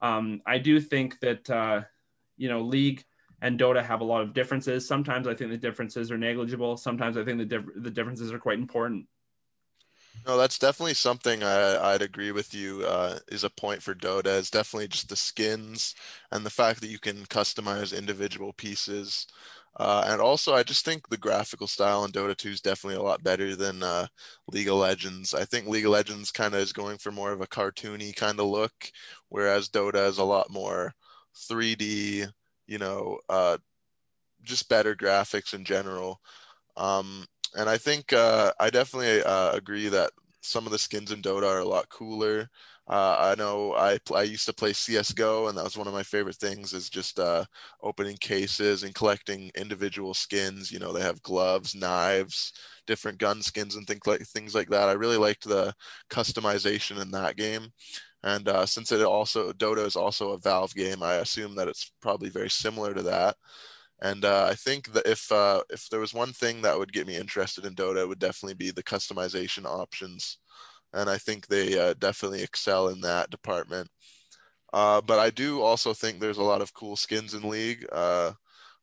um, 0.00 0.42
I 0.44 0.58
do 0.58 0.80
think 0.80 1.20
that 1.20 1.48
uh, 1.48 1.82
you 2.36 2.48
know 2.48 2.62
league 2.62 3.04
and 3.40 3.56
Dota 3.56 3.84
have 3.84 4.00
a 4.00 4.04
lot 4.04 4.22
of 4.22 4.34
differences. 4.34 4.88
Sometimes 4.88 5.28
I 5.28 5.34
think 5.34 5.52
the 5.52 5.56
differences 5.56 6.10
are 6.10 6.18
negligible. 6.18 6.76
Sometimes 6.76 7.16
I 7.16 7.24
think 7.24 7.38
the 7.38 7.44
dif- 7.44 7.76
the 7.76 7.90
differences 7.92 8.32
are 8.32 8.40
quite 8.40 8.58
important. 8.58 9.06
No, 10.26 10.36
that's 10.36 10.58
definitely 10.58 10.94
something 10.94 11.42
I, 11.42 11.92
would 11.92 12.02
agree 12.02 12.32
with 12.32 12.52
you 12.52 12.84
uh, 12.84 13.18
is 13.28 13.44
a 13.44 13.50
point 13.50 13.80
for 13.82 13.94
Dota. 13.94 14.26
Is 14.26 14.50
definitely 14.50 14.88
just 14.88 15.08
the 15.08 15.16
skins 15.16 15.94
and 16.30 16.44
the 16.44 16.50
fact 16.50 16.80
that 16.80 16.90
you 16.90 16.98
can 16.98 17.26
customize 17.26 17.96
individual 17.96 18.52
pieces. 18.52 19.26
Uh, 19.78 20.04
and 20.06 20.20
also, 20.20 20.54
I 20.54 20.62
just 20.62 20.84
think 20.84 21.08
the 21.08 21.16
graphical 21.16 21.66
style 21.66 22.04
in 22.04 22.12
Dota 22.12 22.36
2 22.36 22.50
is 22.50 22.60
definitely 22.60 22.96
a 22.98 23.02
lot 23.02 23.22
better 23.22 23.56
than 23.56 23.82
uh, 23.82 24.06
League 24.48 24.68
of 24.68 24.74
Legends. 24.76 25.32
I 25.34 25.44
think 25.44 25.66
League 25.66 25.86
of 25.86 25.92
Legends 25.92 26.30
kind 26.30 26.54
of 26.54 26.60
is 26.60 26.72
going 26.72 26.98
for 26.98 27.10
more 27.10 27.32
of 27.32 27.40
a 27.40 27.46
cartoony 27.46 28.14
kind 28.14 28.38
of 28.38 28.46
look, 28.46 28.72
whereas 29.30 29.68
Dota 29.70 30.06
is 30.08 30.18
a 30.18 30.24
lot 30.24 30.50
more 30.50 30.94
3D, 31.34 32.26
you 32.66 32.78
know, 32.78 33.18
uh, 33.30 33.56
just 34.42 34.68
better 34.68 34.94
graphics 34.94 35.54
in 35.54 35.64
general. 35.64 36.20
Um, 36.76 37.26
and 37.56 37.68
I 37.68 37.78
think 37.78 38.12
uh, 38.12 38.52
I 38.60 38.70
definitely 38.70 39.22
uh, 39.22 39.52
agree 39.52 39.88
that 39.88 40.12
some 40.42 40.66
of 40.66 40.72
the 40.72 40.78
skins 40.78 41.12
in 41.12 41.22
Dota 41.22 41.48
are 41.48 41.60
a 41.60 41.64
lot 41.68 41.88
cooler. 41.88 42.48
Uh, 42.92 43.16
I 43.32 43.34
know 43.36 43.74
I 43.74 43.98
I 44.14 44.22
used 44.24 44.44
to 44.46 44.52
play 44.52 44.74
CS:GO, 44.74 45.48
and 45.48 45.56
that 45.56 45.64
was 45.64 45.78
one 45.78 45.86
of 45.86 45.94
my 45.94 46.02
favorite 46.02 46.36
things 46.36 46.74
is 46.74 46.90
just 46.90 47.18
uh, 47.18 47.44
opening 47.82 48.18
cases 48.18 48.82
and 48.82 48.94
collecting 48.94 49.50
individual 49.56 50.12
skins. 50.14 50.70
You 50.70 50.78
know, 50.78 50.92
they 50.92 51.00
have 51.00 51.22
gloves, 51.22 51.74
knives, 51.74 52.52
different 52.86 53.18
gun 53.18 53.40
skins, 53.42 53.76
and 53.76 53.86
things 53.86 54.06
like 54.06 54.20
things 54.26 54.54
like 54.54 54.68
that. 54.70 54.90
I 54.90 54.92
really 54.92 55.16
liked 55.16 55.44
the 55.48 55.74
customization 56.10 57.00
in 57.00 57.10
that 57.12 57.36
game. 57.36 57.68
And 58.24 58.48
uh, 58.48 58.66
since 58.66 58.92
it 58.92 59.02
also 59.02 59.52
Dota 59.54 59.86
is 59.86 59.96
also 59.96 60.32
a 60.32 60.38
Valve 60.38 60.74
game, 60.74 61.02
I 61.02 61.14
assume 61.16 61.54
that 61.56 61.68
it's 61.68 61.92
probably 62.02 62.30
very 62.30 62.50
similar 62.50 62.94
to 62.94 63.02
that. 63.04 63.36
And 64.02 64.24
uh, 64.24 64.46
I 64.50 64.54
think 64.56 64.92
that 64.94 65.06
if 65.06 65.32
uh, 65.32 65.62
if 65.70 65.88
there 65.90 66.00
was 66.00 66.14
one 66.14 66.32
thing 66.34 66.62
that 66.62 66.78
would 66.78 66.92
get 66.92 67.06
me 67.08 67.16
interested 67.16 67.66
in 67.66 67.74
Dota, 67.76 68.02
it 68.02 68.08
would 68.08 68.20
definitely 68.20 68.54
be 68.56 68.70
the 68.72 68.82
customization 68.84 69.66
options. 69.66 70.38
And 70.92 71.08
I 71.10 71.18
think 71.18 71.46
they 71.46 71.78
uh, 71.78 71.94
definitely 71.94 72.42
excel 72.42 72.88
in 72.88 73.00
that 73.02 73.30
department. 73.30 73.88
Uh, 74.72 75.00
but 75.00 75.18
I 75.18 75.30
do 75.30 75.62
also 75.62 75.92
think 75.94 76.20
there's 76.20 76.38
a 76.38 76.42
lot 76.42 76.62
of 76.62 76.74
cool 76.74 76.96
skins 76.96 77.34
in 77.34 77.48
League. 77.48 77.86
Uh, 77.92 78.32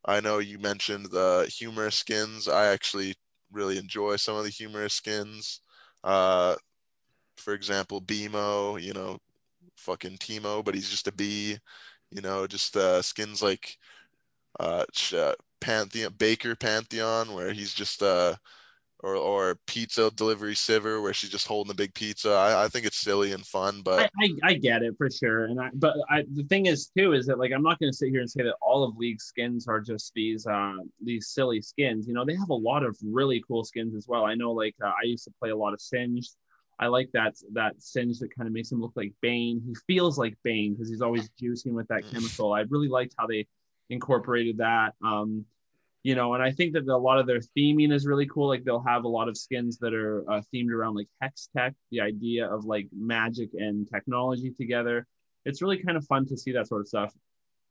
I 0.05 0.20
know 0.22 0.39
you 0.39 0.60
mentioned 0.60 1.07
the 1.07 1.51
humorous 1.55 1.95
skins. 1.95 2.47
I 2.47 2.68
actually 2.68 3.16
really 3.51 3.78
enjoy 3.78 4.18
some 4.18 4.36
of 4.38 4.43
the 4.43 4.49
humorous 4.51 4.93
skins. 4.95 5.62
Uh, 6.03 6.55
for 7.38 7.53
example, 7.53 8.01
Beemo, 8.01 8.82
you 8.82 8.93
know, 8.93 9.20
fucking 9.78 10.18
Teemo, 10.18 10.64
but 10.66 10.76
he's 10.76 10.89
just 10.89 11.07
a 11.07 11.12
bee. 11.14 11.57
You 12.12 12.22
know, 12.22 12.47
just 12.47 12.78
skins 13.01 13.41
like 13.41 13.78
uh, 14.60 14.86
uh, 15.16 15.34
Pantheon 15.62 16.14
Baker 16.18 16.55
Pantheon, 16.55 17.34
where 17.34 17.53
he's 17.53 17.74
just 17.74 18.01
uh, 18.03 18.36
or 19.01 19.15
or 19.15 19.57
pizza 19.65 20.11
delivery 20.11 20.53
Sivir, 20.53 21.01
where 21.01 21.13
she's 21.13 21.29
just 21.29 21.47
holding 21.47 21.71
a 21.71 21.75
big 21.75 21.93
pizza. 21.93 22.31
I, 22.31 22.65
I 22.65 22.67
think 22.67 22.85
it's 22.85 22.97
silly 22.97 23.31
and 23.31 23.45
fun, 23.45 23.81
but 23.81 24.11
I, 24.19 24.25
I, 24.25 24.29
I, 24.43 24.53
get 24.55 24.83
it 24.83 24.95
for 24.97 25.09
sure. 25.09 25.45
And 25.45 25.59
I 25.59 25.69
but 25.73 25.95
I 26.09 26.23
the 26.33 26.43
thing 26.43 26.65
is 26.65 26.91
too 26.97 27.13
is 27.13 27.25
that 27.27 27.39
like 27.39 27.51
I'm 27.53 27.63
not 27.63 27.79
going 27.79 27.91
to 27.91 27.97
sit 27.97 28.09
here 28.09 28.19
and 28.19 28.29
say 28.29 28.43
that 28.43 28.55
all 28.61 28.83
of 28.83 28.97
League 28.97 29.21
skins 29.21 29.67
are 29.67 29.79
just 29.79 30.13
these 30.13 30.45
uh 30.45 30.75
these 31.03 31.29
silly 31.29 31.61
skins. 31.61 32.07
You 32.07 32.13
know, 32.13 32.25
they 32.25 32.35
have 32.35 32.49
a 32.49 32.53
lot 32.53 32.83
of 32.83 32.97
really 33.03 33.41
cool 33.47 33.63
skins 33.63 33.95
as 33.95 34.07
well. 34.07 34.25
I 34.25 34.35
know 34.35 34.51
like 34.51 34.75
uh, 34.83 34.87
I 34.89 35.05
used 35.05 35.23
to 35.25 35.33
play 35.39 35.51
a 35.51 35.57
lot 35.57 35.73
of 35.73 35.81
Singed. 35.81 36.35
I 36.77 36.87
like 36.87 37.09
that 37.13 37.35
that 37.53 37.81
Singe 37.81 38.19
that 38.19 38.35
kind 38.35 38.47
of 38.47 38.53
makes 38.53 38.71
him 38.71 38.81
look 38.81 38.93
like 38.95 39.13
Bane. 39.21 39.61
He 39.65 39.75
feels 39.87 40.17
like 40.17 40.35
Bane 40.43 40.73
because 40.73 40.89
he's 40.89 41.01
always 41.01 41.29
juicing 41.41 41.73
with 41.73 41.87
that 41.87 42.03
chemical. 42.11 42.53
I 42.53 42.61
really 42.69 42.87
liked 42.89 43.15
how 43.17 43.27
they 43.27 43.47
incorporated 43.89 44.57
that. 44.57 44.93
Um, 45.03 45.45
you 46.03 46.15
know, 46.15 46.33
and 46.33 46.41
I 46.41 46.51
think 46.51 46.73
that 46.73 46.87
a 46.87 46.97
lot 46.97 47.19
of 47.19 47.27
their 47.27 47.41
theming 47.57 47.91
is 47.91 48.05
really 48.07 48.25
cool. 48.25 48.47
Like 48.47 48.63
they'll 48.63 48.83
have 48.83 49.03
a 49.03 49.09
lot 49.09 49.27
of 49.27 49.37
skins 49.37 49.77
that 49.79 49.93
are 49.93 50.23
uh, 50.31 50.41
themed 50.53 50.71
around 50.71 50.95
like 50.95 51.07
Hextech, 51.21 51.73
the 51.91 52.01
idea 52.01 52.47
of 52.47 52.65
like 52.65 52.87
magic 52.95 53.49
and 53.53 53.87
technology 53.91 54.51
together. 54.51 55.05
It's 55.45 55.61
really 55.61 55.83
kind 55.83 55.97
of 55.97 56.05
fun 56.05 56.25
to 56.27 56.37
see 56.37 56.53
that 56.53 56.67
sort 56.67 56.81
of 56.81 56.87
stuff. 56.87 57.13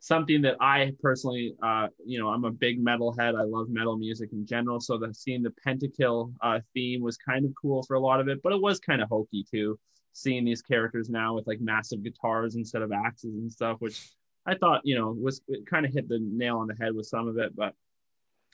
Something 0.00 0.42
that 0.42 0.56
I 0.60 0.92
personally, 1.02 1.54
uh, 1.62 1.88
you 2.04 2.20
know, 2.20 2.28
I'm 2.28 2.44
a 2.44 2.50
big 2.50 2.80
metal 2.80 3.16
head. 3.18 3.34
I 3.34 3.42
love 3.42 3.68
metal 3.70 3.96
music 3.96 4.30
in 4.32 4.46
general. 4.46 4.78
So 4.78 4.98
the 4.98 5.12
seeing 5.12 5.42
the 5.42 5.52
Pentakill 5.66 6.32
uh, 6.42 6.60
theme 6.74 7.02
was 7.02 7.16
kind 7.16 7.44
of 7.44 7.52
cool 7.60 7.82
for 7.82 7.94
a 7.94 8.00
lot 8.00 8.20
of 8.20 8.28
it, 8.28 8.42
but 8.42 8.52
it 8.52 8.60
was 8.60 8.78
kind 8.78 9.00
of 9.00 9.08
hokey 9.08 9.44
too. 9.50 9.78
Seeing 10.12 10.44
these 10.44 10.62
characters 10.62 11.08
now 11.08 11.34
with 11.34 11.46
like 11.46 11.60
massive 11.60 12.02
guitars 12.02 12.56
instead 12.56 12.82
of 12.82 12.92
axes 12.92 13.34
and 13.34 13.50
stuff, 13.50 13.78
which 13.80 14.10
I 14.46 14.54
thought, 14.54 14.82
you 14.84 14.96
know, 14.96 15.16
was 15.18 15.40
kind 15.68 15.86
of 15.86 15.92
hit 15.92 16.08
the 16.08 16.18
nail 16.20 16.58
on 16.58 16.68
the 16.68 16.76
head 16.78 16.94
with 16.94 17.06
some 17.06 17.26
of 17.26 17.38
it. 17.38 17.56
But 17.56 17.74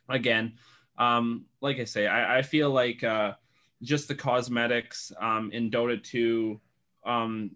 again, 0.09 0.55
um, 0.99 1.47
like 1.61 1.81
I 1.81 1.85
say, 1.85 2.07
I, 2.07 2.39
I 2.39 2.43
feel 2.43 2.71
like 2.71 3.03
uh, 3.03 3.33
just 3.83 4.09
the 4.09 4.15
cosmetics 4.15 5.13
um, 5.21 5.51
in 5.53 5.71
Dota 5.71 6.03
2, 6.03 6.61
um, 7.05 7.51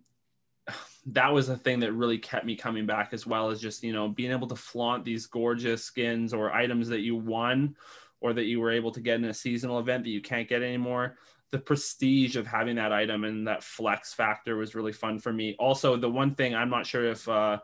that 1.07 1.32
was 1.32 1.49
a 1.49 1.57
thing 1.57 1.80
that 1.80 1.92
really 1.92 2.18
kept 2.18 2.44
me 2.44 2.57
coming 2.57 2.86
back, 2.86 3.12
as 3.12 3.26
well 3.26 3.51
as 3.51 3.61
just, 3.61 3.82
you 3.82 3.92
know, 3.92 4.09
being 4.09 4.32
able 4.32 4.49
to 4.49 4.57
flaunt 4.57 5.05
these 5.05 5.26
gorgeous 5.26 5.84
skins 5.84 6.34
or 6.34 6.53
items 6.53 6.88
that 6.88 7.01
you 7.01 7.16
won 7.16 7.76
or 8.20 8.32
that 8.32 8.44
you 8.44 8.61
were 8.61 8.72
able 8.72 8.90
to 8.90 9.01
get 9.01 9.16
in 9.16 9.24
a 9.24 9.34
seasonal 9.34 9.78
event 9.78 10.05
that 10.05 10.11
you 10.11 10.20
can't 10.20 10.49
get 10.49 10.62
anymore 10.62 11.16
the 11.51 11.59
prestige 11.59 12.36
of 12.36 12.46
having 12.46 12.76
that 12.76 12.92
item 12.92 13.24
and 13.24 13.46
that 13.46 13.62
flex 13.62 14.12
factor 14.12 14.57
was 14.57 14.74
really 14.74 14.92
fun 14.92 15.18
for 15.18 15.32
me. 15.32 15.57
Also, 15.59 15.96
the 15.96 16.11
one 16.11 16.34
thing 16.34 16.55
I'm 16.55 16.70
not 16.70 16.86
sure 16.86 17.07
if 17.07 17.28
uh, 17.28 17.59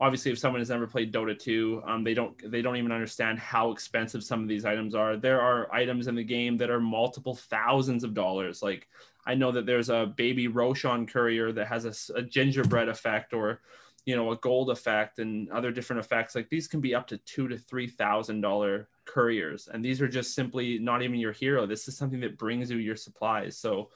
obviously 0.00 0.30
if 0.30 0.38
someone 0.38 0.60
has 0.60 0.70
never 0.70 0.86
played 0.86 1.12
dota 1.12 1.38
2 1.38 1.82
um, 1.86 2.04
they 2.04 2.14
don't 2.14 2.50
they 2.50 2.62
don't 2.62 2.76
even 2.76 2.92
understand 2.92 3.38
how 3.38 3.70
expensive 3.70 4.22
some 4.22 4.42
of 4.42 4.48
these 4.48 4.64
items 4.64 4.94
are. 4.94 5.16
There 5.16 5.40
are 5.40 5.72
items 5.74 6.06
in 6.06 6.14
the 6.14 6.24
game 6.24 6.56
that 6.58 6.70
are 6.70 6.80
multiple 6.80 7.34
thousands 7.34 8.04
of 8.04 8.14
dollars. 8.14 8.62
Like 8.62 8.88
i 9.26 9.34
know 9.34 9.50
that 9.50 9.66
there's 9.66 9.90
a 9.90 10.12
baby 10.16 10.46
roshan 10.46 11.06
courier 11.06 11.50
that 11.52 11.66
has 11.66 11.84
a, 11.84 12.18
a 12.18 12.22
gingerbread 12.22 12.88
effect 12.88 13.32
or 13.32 13.60
you 14.06 14.14
know 14.14 14.30
a 14.30 14.36
gold 14.36 14.70
effect 14.70 15.18
and 15.18 15.50
other 15.50 15.72
different 15.72 16.00
effects. 16.00 16.34
Like 16.34 16.48
these 16.48 16.68
can 16.68 16.80
be 16.80 16.94
up 16.94 17.06
to 17.08 17.18
two 17.18 17.48
to 17.48 17.58
three 17.58 17.88
thousand 17.88 18.40
dollar 18.40 18.88
couriers. 19.04 19.68
And 19.72 19.84
these 19.84 20.00
are 20.00 20.08
just 20.08 20.34
simply 20.34 20.78
not 20.78 21.02
even 21.02 21.16
your 21.16 21.32
hero. 21.32 21.66
This 21.66 21.88
is 21.88 21.96
something 21.96 22.20
that 22.20 22.38
brings 22.38 22.70
you 22.70 22.78
your 22.78 22.96
supplies. 22.96 23.58
So 23.58 23.90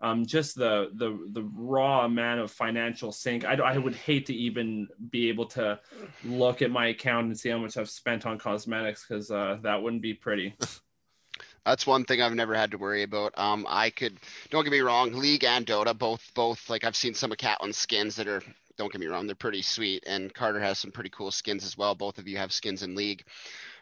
um, 0.00 0.24
just 0.24 0.56
the 0.56 0.90
the 0.94 1.18
the 1.32 1.42
raw 1.54 2.04
amount 2.04 2.40
of 2.40 2.50
financial 2.50 3.12
sink. 3.12 3.44
I, 3.44 3.54
I 3.54 3.78
would 3.78 3.94
hate 3.94 4.26
to 4.26 4.34
even 4.34 4.88
be 5.10 5.28
able 5.28 5.46
to 5.46 5.78
look 6.24 6.62
at 6.62 6.70
my 6.70 6.88
account 6.88 7.26
and 7.26 7.38
see 7.38 7.50
how 7.50 7.58
much 7.58 7.76
I've 7.76 7.90
spent 7.90 8.26
on 8.26 8.38
cosmetics 8.38 9.04
because 9.06 9.30
uh, 9.30 9.58
that 9.62 9.82
wouldn't 9.82 10.02
be 10.02 10.14
pretty. 10.14 10.54
That's 11.66 11.86
one 11.86 12.04
thing 12.04 12.22
I've 12.22 12.34
never 12.34 12.54
had 12.54 12.70
to 12.70 12.78
worry 12.78 13.02
about. 13.02 13.38
Um, 13.38 13.66
I 13.68 13.90
could 13.90 14.18
don't 14.48 14.64
get 14.64 14.72
me 14.72 14.80
wrong, 14.80 15.12
League 15.12 15.44
and 15.44 15.66
Dota 15.66 15.96
both 15.96 16.30
both 16.34 16.70
like 16.70 16.84
I've 16.84 16.96
seen 16.96 17.14
some 17.14 17.32
of 17.32 17.38
Katlin's 17.38 17.76
skins 17.76 18.16
that 18.16 18.28
are 18.28 18.42
don't 18.78 18.90
get 18.90 19.00
me 19.00 19.08
wrong, 19.08 19.26
they're 19.26 19.36
pretty 19.36 19.60
sweet, 19.60 20.04
and 20.06 20.32
Carter 20.32 20.60
has 20.60 20.78
some 20.78 20.90
pretty 20.90 21.10
cool 21.10 21.30
skins 21.30 21.64
as 21.64 21.76
well. 21.76 21.94
Both 21.94 22.18
of 22.18 22.26
you 22.26 22.38
have 22.38 22.52
skins 22.52 22.82
in 22.82 22.94
League 22.94 23.24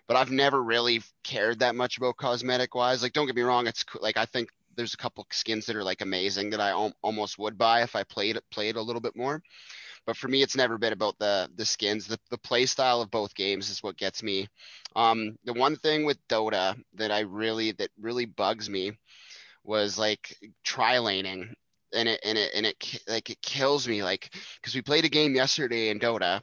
but 0.08 0.16
I've 0.16 0.30
never 0.30 0.62
really 0.62 1.02
cared 1.22 1.58
that 1.58 1.74
much 1.74 1.98
about 1.98 2.16
cosmetic 2.16 2.74
wise. 2.74 3.02
Like, 3.02 3.12
don't 3.12 3.26
get 3.26 3.36
me 3.36 3.42
wrong, 3.42 3.66
it's 3.66 3.84
like 4.00 4.16
I 4.16 4.24
think 4.24 4.48
there's 4.78 4.94
a 4.94 4.98
couple 4.98 5.26
skins 5.32 5.66
that 5.66 5.76
are 5.76 5.84
like 5.84 6.02
amazing 6.02 6.50
that 6.52 6.60
I 6.62 6.70
al- 6.70 6.94
almost 7.02 7.38
would 7.38 7.58
buy 7.58 7.82
if 7.82 7.96
I 7.96 8.04
played 8.04 8.38
played 8.52 8.76
a 8.76 8.82
little 8.82 9.02
bit 9.02 9.16
more. 9.16 9.42
But 10.06 10.16
for 10.16 10.28
me, 10.28 10.42
it's 10.42 10.56
never 10.56 10.78
been 10.78 10.94
about 10.94 11.18
the 11.18 11.50
the 11.56 11.66
skins. 11.66 12.06
The 12.06 12.18
the 12.30 12.38
play 12.38 12.66
style 12.66 13.02
of 13.02 13.10
both 13.10 13.34
games 13.34 13.70
is 13.70 13.82
what 13.82 13.98
gets 13.98 14.22
me. 14.22 14.48
Um, 14.96 15.36
the 15.44 15.54
one 15.54 15.76
thing 15.76 16.06
with 16.06 16.18
Dota 16.28 16.80
that 16.94 17.12
I 17.12 17.20
really 17.20 17.72
that 17.72 17.90
really 18.00 18.26
bugs 18.26 18.70
me 18.70 18.92
was 19.64 19.98
like 19.98 20.36
tri 20.64 20.98
laning 20.98 21.54
and 21.94 22.08
it 22.08 22.20
and 22.24 22.38
it 22.38 22.52
and 22.54 22.66
it 22.66 23.02
like 23.08 23.30
it 23.30 23.42
kills 23.42 23.88
me 23.88 24.02
like 24.02 24.34
because 24.60 24.74
we 24.74 24.82
played 24.82 25.04
a 25.04 25.10
game 25.10 25.34
yesterday 25.34 25.90
in 25.90 25.98
Dota 26.00 26.40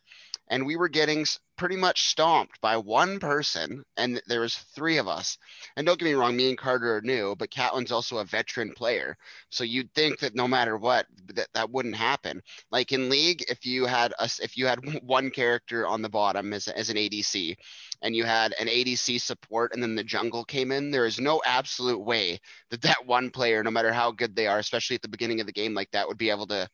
and 0.49 0.65
we 0.65 0.75
were 0.75 0.89
getting 0.89 1.25
pretty 1.57 1.75
much 1.75 2.03
stomped 2.03 2.59
by 2.61 2.77
one 2.77 3.19
person 3.19 3.83
and 3.97 4.21
there 4.27 4.41
was 4.41 4.55
three 4.55 4.97
of 4.97 5.07
us. 5.07 5.37
And 5.75 5.85
don't 5.85 5.99
get 5.99 6.05
me 6.05 6.13
wrong 6.13 6.35
me 6.35 6.49
and 6.49 6.57
carter 6.57 6.97
are 6.97 7.01
new 7.01 7.35
but 7.35 7.51
Katlin's 7.51 7.91
also 7.91 8.17
a 8.17 8.25
veteran 8.25 8.73
player. 8.73 9.17
So 9.49 9.63
you'd 9.63 9.93
think 9.93 10.19
that 10.19 10.35
no 10.35 10.47
matter 10.47 10.77
what 10.77 11.07
that 11.33 11.47
that 11.53 11.69
wouldn't 11.71 11.95
happen. 11.95 12.41
Like 12.71 12.91
in 12.91 13.09
league 13.09 13.43
if 13.49 13.65
you 13.65 13.85
had 13.85 14.13
us 14.19 14.39
if 14.39 14.57
you 14.57 14.65
had 14.67 14.79
one 15.03 15.29
character 15.29 15.87
on 15.87 16.01
the 16.01 16.09
bottom 16.09 16.53
as, 16.53 16.67
as 16.67 16.89
an 16.89 16.97
adc 16.97 17.55
and 18.01 18.15
you 18.15 18.23
had 18.23 18.53
an 18.59 18.67
adc 18.67 19.21
support 19.21 19.73
and 19.73 19.81
then 19.81 19.95
the 19.95 20.03
jungle 20.03 20.43
came 20.43 20.71
in 20.71 20.91
there 20.91 21.05
is 21.05 21.19
no 21.19 21.41
absolute 21.45 21.99
way 21.99 22.39
that 22.69 22.81
that 22.81 23.05
one 23.05 23.29
player 23.29 23.63
no 23.63 23.71
matter 23.71 23.91
how 23.93 24.11
good 24.11 24.35
they 24.35 24.47
are 24.47 24.59
especially 24.59 24.95
at 24.95 25.01
the 25.01 25.07
beginning 25.07 25.39
of 25.39 25.47
the 25.47 25.53
game 25.53 25.73
like 25.73 25.89
that 25.91 26.07
would 26.07 26.17
be 26.17 26.29
able 26.29 26.47
to 26.47 26.67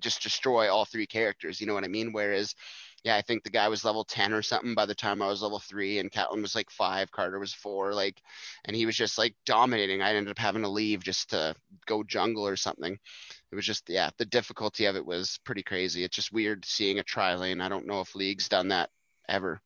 just 0.00 0.22
destroy 0.22 0.70
all 0.70 0.84
three 0.84 1.06
characters 1.06 1.60
you 1.60 1.66
know 1.66 1.74
what 1.74 1.84
i 1.84 1.88
mean? 1.88 2.12
Whereas 2.12 2.54
yeah, 3.06 3.14
I 3.14 3.22
think 3.22 3.44
the 3.44 3.50
guy 3.50 3.68
was 3.68 3.84
level 3.84 4.02
10 4.02 4.32
or 4.32 4.42
something 4.42 4.74
by 4.74 4.84
the 4.84 4.94
time 4.94 5.22
I 5.22 5.28
was 5.28 5.40
level 5.40 5.60
three, 5.60 6.00
and 6.00 6.10
Katlin 6.10 6.42
was 6.42 6.56
like 6.56 6.68
five, 6.70 7.12
Carter 7.12 7.38
was 7.38 7.54
four, 7.54 7.94
like, 7.94 8.20
and 8.64 8.74
he 8.74 8.84
was 8.84 8.96
just 8.96 9.16
like 9.16 9.36
dominating. 9.46 10.02
I 10.02 10.12
ended 10.12 10.32
up 10.32 10.38
having 10.38 10.62
to 10.62 10.68
leave 10.68 11.04
just 11.04 11.30
to 11.30 11.54
go 11.86 12.02
jungle 12.02 12.44
or 12.48 12.56
something. 12.56 12.94
It 12.94 13.54
was 13.54 13.64
just, 13.64 13.88
yeah, 13.88 14.10
the 14.18 14.24
difficulty 14.24 14.86
of 14.86 14.96
it 14.96 15.06
was 15.06 15.38
pretty 15.44 15.62
crazy. 15.62 16.02
It's 16.02 16.16
just 16.16 16.32
weird 16.32 16.64
seeing 16.64 16.98
a 16.98 17.04
tri 17.04 17.36
lane. 17.36 17.60
I 17.60 17.68
don't 17.68 17.86
know 17.86 18.00
if 18.00 18.16
League's 18.16 18.48
done 18.48 18.68
that 18.68 18.90
ever. 19.28 19.60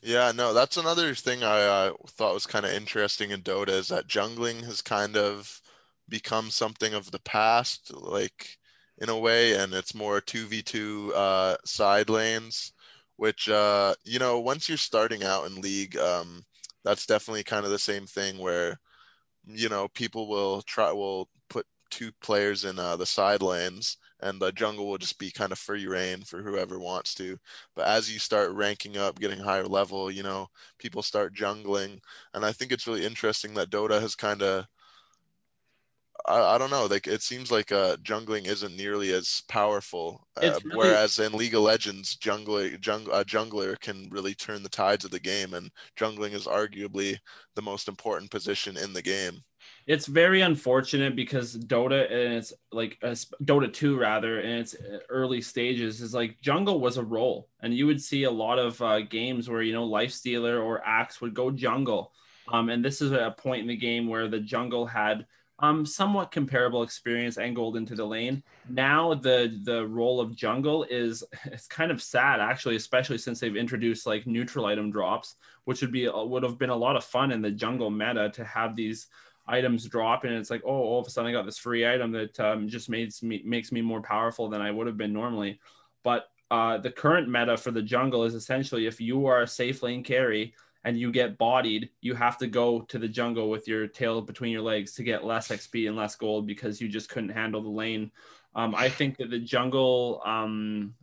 Yeah, 0.00 0.30
no, 0.32 0.54
that's 0.54 0.76
another 0.76 1.12
thing 1.16 1.42
I 1.42 1.62
uh, 1.62 1.92
thought 2.06 2.34
was 2.34 2.46
kind 2.46 2.66
of 2.66 2.72
interesting 2.72 3.32
in 3.32 3.42
Dota 3.42 3.70
is 3.70 3.88
that 3.88 4.06
jungling 4.06 4.62
has 4.64 4.80
kind 4.80 5.16
of 5.16 5.60
become 6.08 6.50
something 6.50 6.94
of 6.94 7.10
the 7.10 7.18
past. 7.18 7.92
Like, 7.92 8.57
in 8.98 9.08
a 9.08 9.18
way, 9.18 9.54
and 9.54 9.72
it's 9.74 9.94
more 9.94 10.20
2v2 10.20 11.12
uh, 11.14 11.56
side 11.64 12.10
lanes, 12.10 12.72
which, 13.16 13.48
uh, 13.48 13.94
you 14.04 14.18
know, 14.18 14.40
once 14.40 14.68
you're 14.68 14.78
starting 14.78 15.24
out 15.24 15.46
in 15.46 15.60
League, 15.60 15.96
um, 15.98 16.44
that's 16.84 17.06
definitely 17.06 17.44
kind 17.44 17.64
of 17.64 17.70
the 17.70 17.78
same 17.78 18.06
thing 18.06 18.38
where, 18.38 18.78
you 19.46 19.68
know, 19.68 19.88
people 19.88 20.28
will 20.28 20.62
try, 20.62 20.92
will 20.92 21.28
put 21.48 21.66
two 21.90 22.12
players 22.20 22.64
in 22.64 22.78
uh, 22.78 22.96
the 22.96 23.06
side 23.06 23.42
lanes 23.42 23.96
and 24.20 24.40
the 24.40 24.52
jungle 24.52 24.88
will 24.88 24.98
just 24.98 25.18
be 25.18 25.30
kind 25.30 25.52
of 25.52 25.58
free 25.58 25.86
reign 25.86 26.22
for 26.22 26.42
whoever 26.42 26.78
wants 26.78 27.14
to. 27.14 27.38
But 27.76 27.86
as 27.86 28.12
you 28.12 28.18
start 28.18 28.52
ranking 28.52 28.96
up, 28.96 29.18
getting 29.20 29.38
higher 29.38 29.66
level, 29.66 30.10
you 30.10 30.22
know, 30.22 30.48
people 30.78 31.02
start 31.02 31.34
jungling. 31.34 32.00
And 32.34 32.44
I 32.44 32.52
think 32.52 32.72
it's 32.72 32.86
really 32.86 33.06
interesting 33.06 33.54
that 33.54 33.70
Dota 33.70 34.00
has 34.00 34.14
kind 34.14 34.42
of 34.42 34.66
I, 36.28 36.54
I 36.54 36.58
don't 36.58 36.70
know. 36.70 36.86
Like 36.86 37.06
it 37.06 37.22
seems 37.22 37.50
like 37.50 37.72
uh, 37.72 37.96
jungling 37.96 38.46
isn't 38.46 38.76
nearly 38.76 39.12
as 39.12 39.42
powerful. 39.48 40.26
Uh, 40.36 40.58
really... 40.64 40.76
Whereas 40.76 41.18
in 41.18 41.32
League 41.32 41.54
of 41.54 41.62
Legends, 41.62 42.16
jungler 42.16 42.84
jung, 42.84 43.06
a 43.12 43.24
jungler 43.24 43.78
can 43.80 44.08
really 44.10 44.34
turn 44.34 44.62
the 44.62 44.68
tides 44.68 45.04
of 45.04 45.10
the 45.10 45.20
game, 45.20 45.54
and 45.54 45.70
jungling 45.98 46.34
is 46.34 46.46
arguably 46.46 47.16
the 47.54 47.62
most 47.62 47.88
important 47.88 48.30
position 48.30 48.76
in 48.76 48.92
the 48.92 49.02
game. 49.02 49.42
It's 49.86 50.06
very 50.06 50.42
unfortunate 50.42 51.16
because 51.16 51.56
Dota 51.56 52.10
and 52.10 52.34
it's 52.34 52.52
like 52.72 52.98
uh, 53.02 53.08
Dota 53.44 53.72
2 53.72 53.98
rather 53.98 54.40
in 54.40 54.58
its 54.58 54.74
uh, 54.74 54.98
early 55.08 55.40
stages 55.40 56.00
is 56.00 56.14
like 56.14 56.40
jungle 56.40 56.80
was 56.80 56.98
a 56.98 57.04
role, 57.04 57.48
and 57.60 57.74
you 57.74 57.86
would 57.86 58.00
see 58.00 58.24
a 58.24 58.30
lot 58.30 58.58
of 58.58 58.80
uh, 58.82 59.00
games 59.00 59.48
where 59.48 59.62
you 59.62 59.72
know 59.72 59.88
Lifestealer 59.88 60.62
or 60.62 60.86
Axe 60.86 61.20
would 61.20 61.34
go 61.34 61.50
jungle. 61.50 62.12
Um, 62.50 62.70
and 62.70 62.82
this 62.82 63.02
is 63.02 63.12
a 63.12 63.34
point 63.36 63.62
in 63.62 63.68
the 63.68 63.76
game 63.76 64.08
where 64.08 64.28
the 64.28 64.40
jungle 64.40 64.86
had 64.86 65.26
um, 65.60 65.84
somewhat 65.84 66.30
comparable 66.30 66.82
experience 66.82 67.36
angled 67.36 67.76
into 67.76 67.94
the 67.94 68.04
lane. 68.04 68.42
Now 68.68 69.14
the 69.14 69.58
the 69.64 69.86
role 69.86 70.20
of 70.20 70.36
jungle 70.36 70.84
is 70.84 71.24
it's 71.46 71.66
kind 71.66 71.90
of 71.90 72.02
sad 72.02 72.40
actually, 72.40 72.76
especially 72.76 73.18
since 73.18 73.40
they've 73.40 73.56
introduced 73.56 74.06
like 74.06 74.26
neutral 74.26 74.66
item 74.66 74.90
drops, 74.90 75.36
which 75.64 75.80
would 75.80 75.92
be 75.92 76.08
would 76.08 76.42
have 76.42 76.58
been 76.58 76.70
a 76.70 76.76
lot 76.76 76.96
of 76.96 77.04
fun 77.04 77.32
in 77.32 77.42
the 77.42 77.50
jungle 77.50 77.90
meta 77.90 78.30
to 78.34 78.44
have 78.44 78.76
these 78.76 79.08
items 79.50 79.86
drop 79.86 80.24
and 80.24 80.34
it's 80.34 80.50
like 80.50 80.60
oh 80.66 80.70
all 80.70 81.00
of 81.00 81.06
a 81.06 81.10
sudden 81.10 81.30
I 81.30 81.32
got 81.32 81.46
this 81.46 81.56
free 81.56 81.88
item 81.88 82.12
that 82.12 82.38
um, 82.38 82.68
just 82.68 82.90
makes 82.90 83.22
me 83.22 83.42
makes 83.44 83.72
me 83.72 83.80
more 83.80 84.02
powerful 84.02 84.50
than 84.50 84.60
I 84.60 84.70
would 84.70 84.86
have 84.86 84.98
been 84.98 85.12
normally. 85.12 85.58
But 86.04 86.28
uh, 86.50 86.78
the 86.78 86.90
current 86.90 87.28
meta 87.28 87.56
for 87.56 87.70
the 87.70 87.82
jungle 87.82 88.24
is 88.24 88.34
essentially 88.34 88.86
if 88.86 89.00
you 89.00 89.26
are 89.26 89.42
a 89.42 89.46
safe 89.46 89.82
lane 89.82 90.04
carry 90.04 90.54
and 90.84 90.98
you 90.98 91.10
get 91.10 91.38
bodied, 91.38 91.90
you 92.00 92.14
have 92.14 92.38
to 92.38 92.46
go 92.46 92.80
to 92.82 92.98
the 92.98 93.08
jungle 93.08 93.50
with 93.50 93.66
your 93.66 93.86
tail 93.86 94.20
between 94.20 94.52
your 94.52 94.62
legs 94.62 94.94
to 94.94 95.02
get 95.02 95.24
less 95.24 95.48
XP 95.48 95.88
and 95.88 95.96
less 95.96 96.14
gold 96.14 96.46
because 96.46 96.80
you 96.80 96.88
just 96.88 97.08
couldn't 97.08 97.30
handle 97.30 97.62
the 97.62 97.68
lane. 97.68 98.10
Um, 98.54 98.74
I 98.74 98.88
think 98.88 99.16
that 99.18 99.30
the 99.30 99.38
jungle 99.38 100.22
um, 100.24 100.94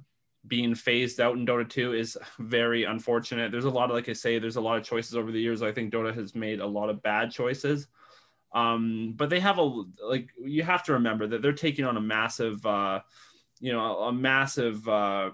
being 0.47 0.75
phased 0.75 1.19
out 1.19 1.35
in 1.35 1.45
Dota 1.45 1.67
2 1.67 1.93
is 1.93 2.17
very 2.39 2.83
unfortunate. 2.83 3.51
There's 3.51 3.65
a 3.65 3.69
lot 3.69 3.89
of, 3.89 3.95
like 3.95 4.09
I 4.09 4.13
say, 4.13 4.39
there's 4.39 4.55
a 4.55 4.61
lot 4.61 4.77
of 4.77 4.83
choices 4.83 5.15
over 5.15 5.31
the 5.31 5.41
years. 5.41 5.61
I 5.61 5.71
think 5.71 5.93
Dota 5.93 6.13
has 6.15 6.35
made 6.35 6.59
a 6.59 6.65
lot 6.65 6.89
of 6.89 7.01
bad 7.03 7.31
choices. 7.31 7.87
Um, 8.53 9.13
but 9.17 9.29
they 9.29 9.39
have 9.41 9.57
a, 9.57 9.83
like, 10.01 10.29
you 10.41 10.63
have 10.63 10.83
to 10.83 10.93
remember 10.93 11.27
that 11.27 11.41
they're 11.41 11.51
taking 11.51 11.85
on 11.85 11.97
a 11.97 12.01
massive, 12.01 12.65
uh, 12.65 13.01
you 13.59 13.73
know, 13.73 13.81
a, 13.81 14.07
a 14.07 14.13
massive, 14.13 14.87
uh, 14.87 15.31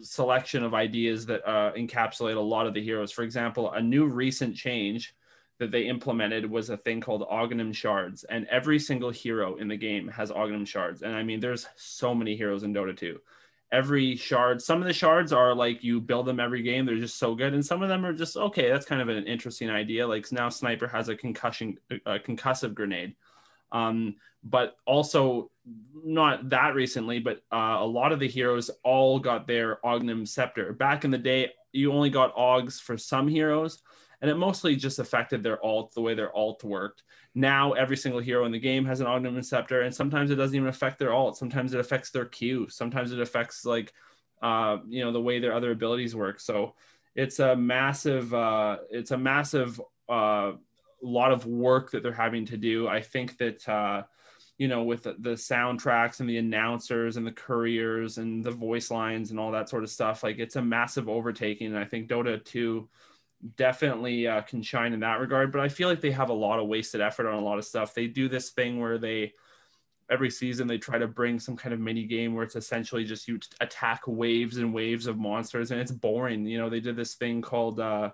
selection 0.00 0.64
of 0.64 0.74
ideas 0.74 1.26
that 1.26 1.46
uh, 1.48 1.72
encapsulate 1.72 2.36
a 2.36 2.40
lot 2.40 2.66
of 2.66 2.74
the 2.74 2.82
heroes. 2.82 3.12
For 3.12 3.22
example, 3.22 3.72
a 3.72 3.80
new 3.80 4.06
recent 4.06 4.56
change 4.56 5.14
that 5.58 5.70
they 5.70 5.82
implemented 5.82 6.48
was 6.48 6.70
a 6.70 6.76
thing 6.76 7.00
called 7.00 7.26
Aghanim 7.28 7.74
shards, 7.74 8.24
and 8.24 8.46
every 8.46 8.78
single 8.78 9.10
hero 9.10 9.56
in 9.56 9.68
the 9.68 9.76
game 9.76 10.08
has 10.08 10.30
Aghanim 10.30 10.66
shards. 10.66 11.02
And 11.02 11.14
I 11.14 11.22
mean, 11.22 11.40
there's 11.40 11.66
so 11.76 12.14
many 12.14 12.36
heroes 12.36 12.62
in 12.62 12.72
Dota 12.72 12.96
2. 12.96 13.20
Every 13.70 14.16
shard, 14.16 14.62
some 14.62 14.80
of 14.80 14.86
the 14.86 14.94
shards 14.94 15.32
are 15.32 15.54
like 15.54 15.84
you 15.84 16.00
build 16.00 16.26
them 16.26 16.40
every 16.40 16.62
game, 16.62 16.86
they're 16.86 16.96
just 16.96 17.18
so 17.18 17.34
good, 17.34 17.52
and 17.54 17.64
some 17.64 17.82
of 17.82 17.88
them 17.88 18.06
are 18.06 18.14
just 18.14 18.36
okay. 18.36 18.70
That's 18.70 18.86
kind 18.86 19.02
of 19.02 19.08
an 19.08 19.24
interesting 19.24 19.68
idea. 19.68 20.06
Like 20.06 20.30
now, 20.32 20.48
Sniper 20.48 20.88
has 20.88 21.08
a 21.08 21.16
concussion, 21.16 21.76
a 22.06 22.18
concussive 22.18 22.72
grenade. 22.72 23.14
Um, 23.70 24.16
but 24.42 24.76
also 24.86 25.50
not 25.92 26.48
that 26.50 26.74
recently, 26.74 27.18
but 27.18 27.42
uh, 27.52 27.76
a 27.80 27.86
lot 27.86 28.12
of 28.12 28.20
the 28.20 28.28
heroes 28.28 28.70
all 28.82 29.18
got 29.18 29.46
their 29.46 29.76
Aghanim 29.84 30.26
Scepter. 30.26 30.72
Back 30.72 31.04
in 31.04 31.10
the 31.10 31.18
day, 31.18 31.52
you 31.72 31.92
only 31.92 32.08
got 32.08 32.34
Aghs 32.34 32.80
for 32.80 32.96
some 32.96 33.28
heroes, 33.28 33.82
and 34.20 34.30
it 34.30 34.36
mostly 34.36 34.74
just 34.74 34.98
affected 34.98 35.42
their 35.42 35.62
alt, 35.62 35.92
the 35.94 36.00
way 36.00 36.14
their 36.14 36.34
alt 36.34 36.64
worked. 36.64 37.02
Now, 37.34 37.72
every 37.72 37.96
single 37.96 38.20
hero 38.20 38.46
in 38.46 38.52
the 38.52 38.58
game 38.58 38.84
has 38.86 39.00
an 39.00 39.06
Aghanim 39.06 39.44
Scepter, 39.44 39.82
and 39.82 39.94
sometimes 39.94 40.30
it 40.30 40.36
doesn't 40.36 40.56
even 40.56 40.68
affect 40.68 40.98
their 40.98 41.12
alt. 41.12 41.36
Sometimes 41.36 41.74
it 41.74 41.80
affects 41.80 42.10
their 42.10 42.24
Q. 42.24 42.68
Sometimes 42.70 43.12
it 43.12 43.20
affects, 43.20 43.64
like, 43.64 43.92
uh, 44.40 44.78
you 44.88 45.04
know, 45.04 45.12
the 45.12 45.20
way 45.20 45.40
their 45.40 45.52
other 45.54 45.72
abilities 45.72 46.16
work. 46.16 46.40
So 46.40 46.74
it's 47.14 47.38
a 47.38 47.54
massive, 47.54 48.32
uh, 48.32 48.78
it's 48.90 49.10
a 49.10 49.18
massive, 49.18 49.80
uh, 50.08 50.52
lot 51.06 51.32
of 51.32 51.46
work 51.46 51.90
that 51.92 52.02
they're 52.02 52.12
having 52.12 52.46
to 52.46 52.56
do. 52.56 52.88
I 52.88 53.00
think 53.00 53.36
that, 53.38 53.68
uh, 53.68 54.02
you 54.56 54.68
know, 54.68 54.82
with 54.82 55.04
the, 55.04 55.14
the, 55.18 55.30
soundtracks 55.30 56.20
and 56.20 56.28
the 56.28 56.38
announcers 56.38 57.16
and 57.16 57.26
the 57.26 57.32
couriers 57.32 58.18
and 58.18 58.42
the 58.42 58.50
voice 58.50 58.90
lines 58.90 59.30
and 59.30 59.38
all 59.38 59.52
that 59.52 59.68
sort 59.68 59.84
of 59.84 59.90
stuff. 59.90 60.22
Like 60.22 60.38
it's 60.38 60.56
a 60.56 60.62
massive 60.62 61.08
overtaking. 61.08 61.68
And 61.68 61.78
I 61.78 61.84
think 61.84 62.08
Dota 62.08 62.44
2 62.44 62.88
definitely 63.56 64.26
uh, 64.26 64.42
can 64.42 64.62
shine 64.62 64.92
in 64.92 65.00
that 65.00 65.20
regard. 65.20 65.52
But 65.52 65.60
I 65.60 65.68
feel 65.68 65.88
like 65.88 66.00
they 66.00 66.10
have 66.10 66.30
a 66.30 66.34
lot 66.34 66.58
of 66.58 66.66
wasted 66.66 67.00
effort 67.00 67.28
on 67.28 67.38
a 67.38 67.44
lot 67.44 67.58
of 67.58 67.64
stuff. 67.64 67.94
They 67.94 68.08
do 68.08 68.28
this 68.28 68.50
thing 68.50 68.80
where 68.80 68.98
they, 68.98 69.34
every 70.10 70.30
season, 70.30 70.66
they 70.66 70.78
try 70.78 70.98
to 70.98 71.06
bring 71.06 71.38
some 71.38 71.56
kind 71.56 71.72
of 71.72 71.78
mini 71.78 72.04
game 72.04 72.34
where 72.34 72.44
it's 72.44 72.56
essentially 72.56 73.04
just 73.04 73.28
you 73.28 73.38
attack 73.60 74.02
waves 74.06 74.56
and 74.56 74.74
waves 74.74 75.06
of 75.06 75.18
monsters 75.18 75.70
and 75.70 75.80
it's 75.80 75.92
boring. 75.92 76.46
You 76.46 76.58
know, 76.58 76.68
they 76.68 76.80
did 76.80 76.96
this 76.96 77.14
thing 77.14 77.42
called, 77.42 77.78
uh, 77.78 78.10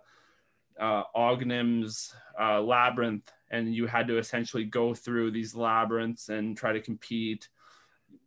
uh, 0.79 1.05
Aghanim's 1.15 2.15
uh, 2.41 2.61
labyrinth, 2.61 3.31
and 3.51 3.75
you 3.75 3.87
had 3.87 4.09
to 4.09 4.19
essentially 4.19 4.65
go 4.65 4.95
through 4.95 5.31
these 5.31 5.55
labyrinths 5.55 6.29
and 6.29 6.57
try 6.57 6.73
to 6.73 6.81
compete. 6.81 7.49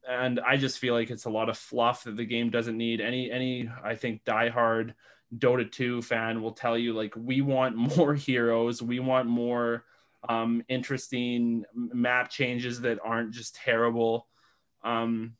And 0.07 0.39
I 0.39 0.57
just 0.57 0.79
feel 0.79 0.93
like 0.93 1.09
it's 1.09 1.25
a 1.25 1.29
lot 1.29 1.49
of 1.49 1.57
fluff 1.57 2.05
that 2.05 2.15
the 2.15 2.25
game 2.25 2.49
doesn't 2.49 2.77
need. 2.77 3.01
Any 3.01 3.29
any 3.31 3.69
I 3.83 3.95
think 3.95 4.23
diehard 4.23 4.93
Dota 5.35 5.69
2 5.69 6.01
fan 6.01 6.41
will 6.41 6.53
tell 6.53 6.77
you 6.77 6.93
like 6.93 7.13
we 7.15 7.41
want 7.41 7.75
more 7.97 8.13
heroes, 8.13 8.81
we 8.81 8.99
want 8.99 9.27
more 9.27 9.83
um, 10.27 10.63
interesting 10.67 11.65
map 11.73 12.29
changes 12.29 12.81
that 12.81 12.99
aren't 13.03 13.31
just 13.31 13.55
terrible. 13.55 14.27
Um, 14.83 15.35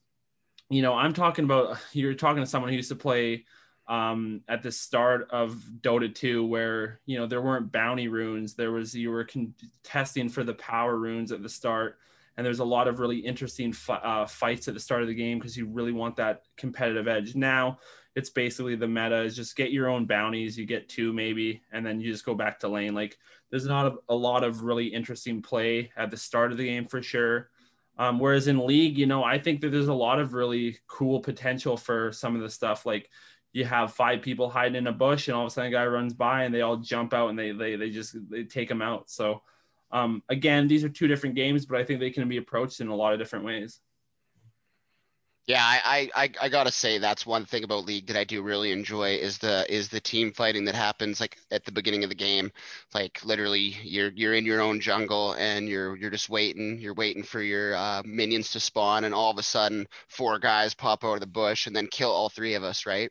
you 0.70 0.82
know, 0.82 0.94
I'm 0.94 1.14
talking 1.14 1.46
about 1.46 1.78
you're 1.94 2.14
talking 2.14 2.44
to 2.44 2.50
someone 2.50 2.70
who 2.72 2.78
used 2.78 2.90
to 2.90 2.96
play 2.96 3.46
um, 3.88 4.42
at 4.50 4.64
the 4.64 4.72
start 4.72 5.30
of 5.32 5.56
Dota 5.82 6.14
2 6.14 6.46
where 6.46 7.00
you 7.06 7.18
know 7.18 7.26
there 7.26 7.42
weren't 7.42 7.72
bounty 7.72 8.08
runes. 8.08 8.54
There 8.54 8.72
was 8.72 8.94
you 8.94 9.12
were 9.12 9.24
contesting 9.24 10.30
for 10.30 10.44
the 10.44 10.54
power 10.56 10.98
runes 10.98 11.32
at 11.32 11.42
the 11.42 11.50
start. 11.50 11.98
And 12.36 12.46
there's 12.46 12.60
a 12.60 12.66
lot 12.66 12.88
of 12.88 13.00
really 13.00 13.18
interesting 13.18 13.74
uh, 13.90 14.28
fights 14.28 14.68
at 14.68 14.76
the 14.76 14.80
start 14.80 15.02
of 15.02 15.08
the 15.08 15.16
game 15.16 15.40
because 15.40 15.58
you 15.58 15.66
really 15.66 15.92
want 15.92 16.18
that 16.18 16.44
competitive 16.56 17.08
edge. 17.08 17.34
Now 17.34 17.80
it's 18.16 18.30
basically 18.30 18.76
the 18.76 18.88
meta 18.88 19.22
is 19.24 19.36
just 19.36 19.56
get 19.56 19.72
your 19.72 19.90
own 19.90 20.06
bounties. 20.06 20.58
You 20.58 20.66
get 20.66 20.88
two 20.88 21.14
maybe 21.14 21.64
and 21.72 21.84
then 21.84 22.00
you 22.00 22.12
just 22.12 22.26
go 22.26 22.36
back 22.36 22.60
to 22.60 22.68
lane. 22.68 22.94
Like 22.94 23.18
there's 23.50 23.66
not 23.66 23.88
a, 23.88 23.96
a 24.10 24.16
lot 24.16 24.44
of 24.44 24.62
really 24.62 24.86
interesting 24.86 25.42
play 25.42 25.92
at 25.98 26.12
the 26.12 26.18
start 26.18 26.52
of 26.52 26.58
the 26.58 26.66
game 26.66 26.86
for 26.86 27.02
sure. 27.02 27.50
Um, 28.00 28.20
whereas 28.20 28.48
in 28.48 28.64
league 28.64 28.96
you 28.96 29.08
know 29.08 29.24
i 29.24 29.40
think 29.40 29.60
that 29.62 29.72
there's 29.72 29.88
a 29.88 29.94
lot 29.94 30.20
of 30.20 30.36
really 30.36 30.78
cool 30.86 31.20
potential 31.20 31.76
for 31.76 32.12
some 32.12 32.36
of 32.36 32.44
the 32.44 32.50
stuff. 32.50 32.86
Like 32.86 33.10
you 33.58 33.66
have 33.66 33.94
five 33.94 34.22
people 34.22 34.50
hiding 34.50 34.76
in 34.76 34.88
a 34.88 34.92
bush 34.92 35.28
and 35.28 35.36
all 35.36 35.44
of 35.44 35.48
a 35.48 35.50
sudden 35.50 35.72
a 35.72 35.76
guy 35.76 35.86
runs 35.86 36.14
by 36.14 36.44
and 36.44 36.54
they 36.54 36.62
all 36.62 36.78
jump 36.78 37.14
out 37.14 37.30
and 37.30 37.38
they 37.38 37.52
they, 37.52 37.76
they 37.76 37.90
just 37.90 38.16
they 38.30 38.44
take 38.44 38.70
them 38.70 38.82
out. 38.82 39.10
So 39.10 39.42
um, 39.92 40.22
again 40.30 40.68
these 40.68 40.84
are 40.84 40.90
two 40.90 41.08
different 41.08 41.36
games 41.36 41.66
but 41.66 41.80
i 41.80 41.84
think 41.84 42.00
they 42.00 42.12
can 42.12 42.28
be 42.28 42.38
approached 42.38 42.82
in 42.82 42.88
a 42.88 42.96
lot 42.96 43.14
of 43.14 43.20
different 43.20 43.46
ways 43.46 43.80
yeah, 45.48 45.64
I, 45.64 46.10
I 46.14 46.30
I 46.42 46.50
gotta 46.50 46.74
say 46.74 46.98
that's 46.98 47.26
one 47.26 47.46
thing 47.46 47.64
about 47.64 47.86
League 47.86 48.08
that 48.08 48.18
I 48.18 48.26
do 48.26 48.42
really 48.42 48.74
enjoy 48.74 49.12
is 49.16 49.38
the 49.38 49.66
is 49.74 49.88
the 49.88 50.02
team 50.02 50.34
fighting 50.34 50.66
that 50.66 50.76
happens 50.76 51.22
like 51.22 51.38
at 51.52 51.64
the 51.64 51.72
beginning 51.72 52.04
of 52.04 52.10
the 52.10 52.16
game. 52.16 52.52
Like 52.94 53.24
literally, 53.24 53.78
you're 53.82 54.12
you're 54.14 54.34
in 54.34 54.46
your 54.46 54.60
own 54.60 54.82
jungle 54.82 55.34
and 55.34 55.70
you're 55.70 55.96
you're 55.96 56.10
just 56.10 56.28
waiting. 56.30 56.80
You're 56.80 56.94
waiting 56.96 57.24
for 57.24 57.42
your 57.42 57.76
uh, 57.76 58.02
minions 58.06 58.52
to 58.52 58.60
spawn, 58.60 59.06
and 59.06 59.16
all 59.16 59.32
of 59.32 59.38
a 59.38 59.44
sudden, 59.44 59.88
four 60.10 60.38
guys 60.38 60.74
pop 60.74 61.06
out 61.06 61.14
of 61.14 61.20
the 61.22 61.28
bush 61.28 61.66
and 61.66 61.74
then 61.76 61.88
kill 61.88 62.12
all 62.12 62.28
three 62.28 62.56
of 62.56 62.64
us, 62.64 62.86
right? 62.86 63.10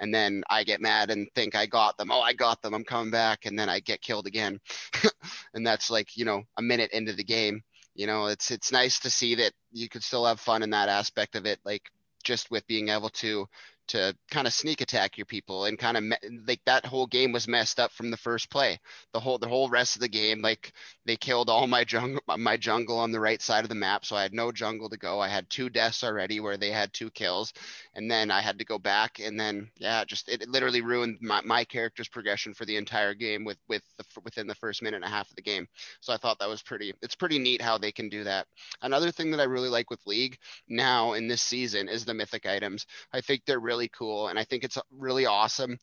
And 0.00 0.12
then 0.14 0.42
I 0.50 0.64
get 0.64 0.80
mad 0.80 1.10
and 1.10 1.28
think 1.34 1.54
I 1.54 1.66
got 1.66 1.96
them. 1.96 2.10
Oh, 2.10 2.20
I 2.20 2.32
got 2.32 2.60
them. 2.62 2.74
I'm 2.74 2.84
coming 2.84 3.12
back, 3.12 3.46
and 3.46 3.58
then 3.58 3.68
I 3.68 3.80
get 3.80 4.02
killed 4.02 4.26
again. 4.26 4.58
and 5.54 5.64
that's 5.66 5.90
like 5.90 6.16
you 6.16 6.24
know 6.24 6.42
a 6.56 6.62
minute 6.62 6.90
into 6.92 7.12
the 7.12 7.24
game 7.24 7.62
you 7.98 8.06
know, 8.06 8.26
it's 8.28 8.52
it's 8.52 8.70
nice 8.72 9.00
to 9.00 9.10
see 9.10 9.34
that 9.34 9.52
you 9.72 9.88
could 9.88 10.04
still 10.04 10.24
have 10.24 10.38
fun 10.40 10.62
in 10.62 10.70
that 10.70 10.88
aspect 10.88 11.34
of 11.36 11.46
it, 11.46 11.58
like 11.64 11.82
just 12.22 12.48
with 12.50 12.66
being 12.68 12.90
able 12.90 13.10
to 13.10 13.48
to 13.88 14.16
kind 14.30 14.46
of 14.46 14.52
sneak 14.52 14.80
attack 14.80 15.16
your 15.18 15.26
people 15.26 15.64
and 15.64 15.78
kind 15.78 15.96
of 15.96 16.02
me- 16.04 16.16
like 16.46 16.60
that 16.66 16.86
whole 16.86 17.06
game 17.06 17.32
was 17.32 17.48
messed 17.48 17.80
up 17.80 17.92
from 17.92 18.10
the 18.10 18.16
first 18.16 18.50
play. 18.50 18.78
The 19.12 19.20
whole 19.20 19.38
the 19.38 19.48
whole 19.48 19.68
rest 19.68 19.96
of 19.96 20.02
the 20.02 20.08
game, 20.08 20.40
like 20.42 20.72
they 21.04 21.16
killed 21.16 21.50
all 21.50 21.66
my 21.66 21.84
jungle 21.84 22.22
my 22.36 22.56
jungle 22.56 22.98
on 22.98 23.12
the 23.12 23.20
right 23.20 23.40
side 23.40 23.64
of 23.64 23.68
the 23.68 23.74
map, 23.74 24.04
so 24.04 24.16
I 24.16 24.22
had 24.22 24.34
no 24.34 24.52
jungle 24.52 24.88
to 24.90 24.96
go. 24.96 25.20
I 25.20 25.28
had 25.28 25.48
two 25.50 25.68
deaths 25.70 26.04
already 26.04 26.40
where 26.40 26.56
they 26.56 26.70
had 26.70 26.92
two 26.92 27.10
kills, 27.10 27.52
and 27.94 28.10
then 28.10 28.30
I 28.30 28.40
had 28.40 28.58
to 28.58 28.64
go 28.64 28.78
back, 28.78 29.20
and 29.20 29.38
then 29.38 29.70
yeah, 29.76 30.04
just 30.04 30.28
it, 30.28 30.42
it 30.42 30.48
literally 30.48 30.80
ruined 30.82 31.18
my, 31.20 31.40
my 31.44 31.64
character's 31.64 32.08
progression 32.08 32.54
for 32.54 32.64
the 32.64 32.76
entire 32.76 33.14
game 33.14 33.44
with 33.44 33.58
with 33.68 33.82
the, 33.98 34.04
within 34.22 34.46
the 34.46 34.54
first 34.54 34.82
minute 34.82 34.96
and 34.96 35.04
a 35.04 35.08
half 35.08 35.30
of 35.30 35.36
the 35.36 35.42
game. 35.42 35.66
So 36.00 36.12
I 36.12 36.16
thought 36.16 36.38
that 36.40 36.48
was 36.48 36.62
pretty. 36.62 36.92
It's 37.02 37.14
pretty 37.14 37.38
neat 37.38 37.62
how 37.62 37.78
they 37.78 37.92
can 37.92 38.08
do 38.08 38.24
that. 38.24 38.46
Another 38.82 39.10
thing 39.10 39.30
that 39.30 39.40
I 39.40 39.44
really 39.44 39.68
like 39.68 39.90
with 39.90 40.06
League 40.06 40.38
now 40.68 41.12
in 41.12 41.28
this 41.28 41.42
season 41.42 41.88
is 41.88 42.04
the 42.04 42.14
mythic 42.14 42.46
items. 42.46 42.86
I 43.12 43.20
think 43.20 43.42
they're 43.44 43.60
really 43.60 43.77
really 43.78 43.90
cool, 43.96 44.28
and 44.28 44.38
I 44.38 44.44
think 44.44 44.64
it's 44.64 44.78
really 44.90 45.26
awesome 45.26 45.78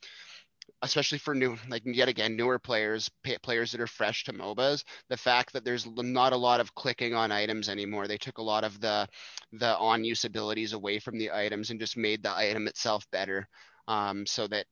especially 0.82 1.20
for 1.20 1.36
new 1.36 1.56
like 1.70 1.84
yet 1.86 2.08
again 2.08 2.36
newer 2.36 2.58
players 2.58 3.10
players 3.44 3.72
that 3.72 3.80
are 3.80 3.88
fresh 3.88 4.24
to 4.24 4.34
mobas 4.34 4.84
the 5.10 5.18
fact 5.18 5.54
that 5.54 5.64
there's 5.64 5.86
not 5.86 6.34
a 6.34 6.38
lot 6.38 6.60
of 6.60 6.74
clicking 6.74 7.14
on 7.14 7.32
items 7.32 7.70
anymore. 7.70 8.08
They 8.08 8.18
took 8.18 8.40
a 8.40 8.44
lot 8.44 8.64
of 8.64 8.82
the 8.82 9.08
the 9.54 9.78
on 9.78 10.04
use 10.04 10.26
abilities 10.26 10.74
away 10.74 11.00
from 11.00 11.20
the 11.20 11.32
items 11.32 11.70
and 11.70 11.80
just 11.80 11.98
made 11.98 12.24
the 12.24 12.36
item 12.36 12.68
itself 12.68 13.06
better 13.12 13.48
um, 13.88 14.26
so 14.26 14.48
that 14.48 14.66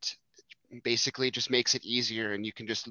basically 0.83 1.29
just 1.29 1.51
makes 1.51 1.75
it 1.75 1.85
easier 1.85 2.33
and 2.33 2.43
you 2.43 2.51
can 2.51 2.65
just 2.65 2.89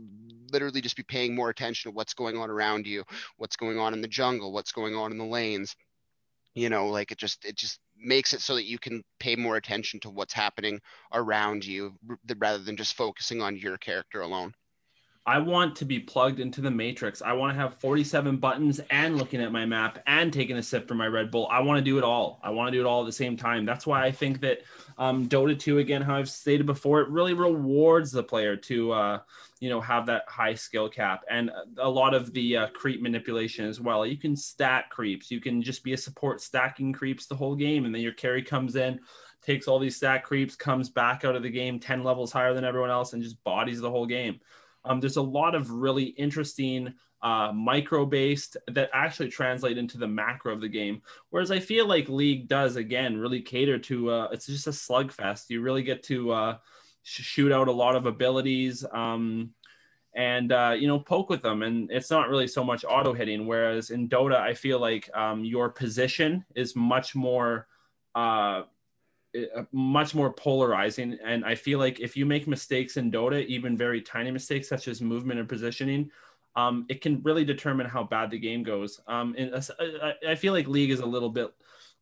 literally 0.52 0.80
just 0.80 0.96
be 0.96 1.02
paying 1.02 1.34
more 1.34 1.50
attention 1.50 1.90
to 1.90 1.96
what's 1.96 2.14
going 2.14 2.36
on 2.36 2.50
around 2.50 2.86
you 2.86 3.02
what's 3.36 3.56
going 3.56 3.78
on 3.80 3.94
in 3.94 4.00
the 4.00 4.08
jungle 4.08 4.52
what's 4.52 4.72
going 4.72 4.94
on 4.94 5.10
in 5.10 5.18
the 5.18 5.24
lanes. 5.24 5.74
You 6.54 6.68
know 6.68 6.86
like 6.88 7.10
it 7.10 7.18
just 7.18 7.44
it 7.44 7.56
just 7.56 7.80
makes 8.02 8.32
it 8.32 8.40
so 8.40 8.54
that 8.54 8.64
you 8.64 8.78
can 8.78 9.02
pay 9.20 9.36
more 9.36 9.56
attention 9.56 10.00
to 10.00 10.10
what's 10.10 10.32
happening 10.32 10.80
around 11.12 11.64
you 11.64 11.94
rather 12.38 12.58
than 12.62 12.76
just 12.76 12.94
focusing 12.96 13.40
on 13.42 13.56
your 13.56 13.78
character 13.78 14.20
alone 14.20 14.52
I 15.24 15.38
want 15.38 15.76
to 15.76 15.84
be 15.84 16.00
plugged 16.00 16.40
into 16.40 16.60
the 16.60 16.70
matrix. 16.70 17.22
I 17.22 17.32
want 17.34 17.54
to 17.54 17.60
have 17.60 17.74
47 17.74 18.38
buttons 18.38 18.80
and 18.90 19.16
looking 19.16 19.40
at 19.40 19.52
my 19.52 19.64
map 19.64 20.00
and 20.08 20.32
taking 20.32 20.56
a 20.56 20.62
sip 20.62 20.88
from 20.88 20.98
my 20.98 21.06
Red 21.06 21.30
Bull. 21.30 21.46
I 21.48 21.60
want 21.60 21.78
to 21.78 21.84
do 21.84 21.96
it 21.96 22.02
all. 22.02 22.40
I 22.42 22.50
want 22.50 22.72
to 22.72 22.76
do 22.76 22.80
it 22.80 22.88
all 22.88 23.02
at 23.02 23.06
the 23.06 23.12
same 23.12 23.36
time. 23.36 23.64
That's 23.64 23.86
why 23.86 24.04
I 24.04 24.10
think 24.10 24.40
that 24.40 24.62
um, 24.98 25.28
Dota 25.28 25.56
2, 25.56 25.78
again, 25.78 26.02
how 26.02 26.16
I've 26.16 26.28
stated 26.28 26.66
before, 26.66 27.02
it 27.02 27.08
really 27.08 27.34
rewards 27.34 28.10
the 28.10 28.24
player 28.24 28.56
to, 28.56 28.92
uh, 28.92 29.18
you 29.60 29.68
know, 29.70 29.80
have 29.80 30.06
that 30.06 30.24
high 30.26 30.54
skill 30.54 30.88
cap 30.88 31.22
and 31.30 31.52
a 31.78 31.88
lot 31.88 32.14
of 32.14 32.32
the 32.32 32.56
uh, 32.56 32.66
creep 32.70 33.00
manipulation 33.00 33.64
as 33.64 33.80
well. 33.80 34.04
You 34.04 34.16
can 34.16 34.34
stack 34.34 34.90
creeps. 34.90 35.30
You 35.30 35.40
can 35.40 35.62
just 35.62 35.84
be 35.84 35.92
a 35.92 35.98
support 35.98 36.40
stacking 36.40 36.92
creeps 36.92 37.26
the 37.26 37.36
whole 37.36 37.54
game, 37.54 37.84
and 37.84 37.94
then 37.94 38.02
your 38.02 38.12
carry 38.12 38.42
comes 38.42 38.74
in, 38.74 38.98
takes 39.40 39.68
all 39.68 39.78
these 39.78 39.94
stack 39.94 40.24
creeps, 40.24 40.56
comes 40.56 40.90
back 40.90 41.24
out 41.24 41.36
of 41.36 41.44
the 41.44 41.50
game 41.50 41.78
10 41.78 42.02
levels 42.02 42.32
higher 42.32 42.54
than 42.54 42.64
everyone 42.64 42.90
else, 42.90 43.12
and 43.12 43.22
just 43.22 43.42
bodies 43.44 43.80
the 43.80 43.90
whole 43.90 44.06
game. 44.06 44.40
Um, 44.84 45.00
there's 45.00 45.16
a 45.16 45.22
lot 45.22 45.54
of 45.54 45.70
really 45.70 46.04
interesting 46.04 46.94
uh, 47.22 47.52
micro 47.54 48.04
based 48.04 48.56
that 48.68 48.90
actually 48.92 49.28
translate 49.28 49.78
into 49.78 49.96
the 49.96 50.08
macro 50.08 50.52
of 50.52 50.60
the 50.60 50.68
game. 50.68 51.02
Whereas 51.30 51.50
I 51.50 51.60
feel 51.60 51.86
like 51.86 52.08
League 52.08 52.48
does 52.48 52.76
again 52.76 53.16
really 53.16 53.40
cater 53.40 53.78
to 53.78 54.10
uh, 54.10 54.28
it's 54.32 54.46
just 54.46 54.66
a 54.66 54.70
slugfest. 54.70 55.48
You 55.48 55.60
really 55.60 55.82
get 55.82 56.02
to 56.04 56.32
uh, 56.32 56.56
sh- 57.02 57.22
shoot 57.22 57.52
out 57.52 57.68
a 57.68 57.72
lot 57.72 57.94
of 57.94 58.06
abilities. 58.06 58.84
Um, 58.92 59.54
and 60.14 60.52
uh, 60.52 60.74
you 60.78 60.86
know 60.86 60.98
poke 60.98 61.30
with 61.30 61.42
them 61.42 61.62
and 61.62 61.90
it's 61.90 62.10
not 62.10 62.28
really 62.28 62.46
so 62.46 62.62
much 62.62 62.84
auto 62.86 63.14
hitting 63.14 63.46
whereas 63.46 63.90
in 63.90 64.08
dota 64.08 64.36
i 64.36 64.52
feel 64.52 64.78
like 64.78 65.08
um, 65.16 65.44
your 65.44 65.70
position 65.70 66.44
is 66.54 66.76
much 66.76 67.14
more 67.14 67.66
uh, 68.14 68.62
much 69.72 70.14
more 70.14 70.32
polarizing. 70.32 71.18
And 71.24 71.44
I 71.44 71.54
feel 71.54 71.78
like 71.78 72.00
if 72.00 72.16
you 72.16 72.26
make 72.26 72.46
mistakes 72.46 72.96
in 72.96 73.10
Dota, 73.10 73.44
even 73.46 73.76
very 73.76 74.00
tiny 74.00 74.30
mistakes 74.30 74.68
such 74.68 74.88
as 74.88 75.00
movement 75.00 75.40
and 75.40 75.48
positioning, 75.48 76.10
um, 76.54 76.84
it 76.88 77.00
can 77.00 77.22
really 77.22 77.44
determine 77.44 77.86
how 77.86 78.04
bad 78.04 78.30
the 78.30 78.38
game 78.38 78.62
goes. 78.62 79.00
Um, 79.06 79.34
and 79.38 79.54
I 80.26 80.34
feel 80.34 80.52
like 80.52 80.68
League 80.68 80.90
is 80.90 81.00
a 81.00 81.06
little 81.06 81.30
bit 81.30 81.52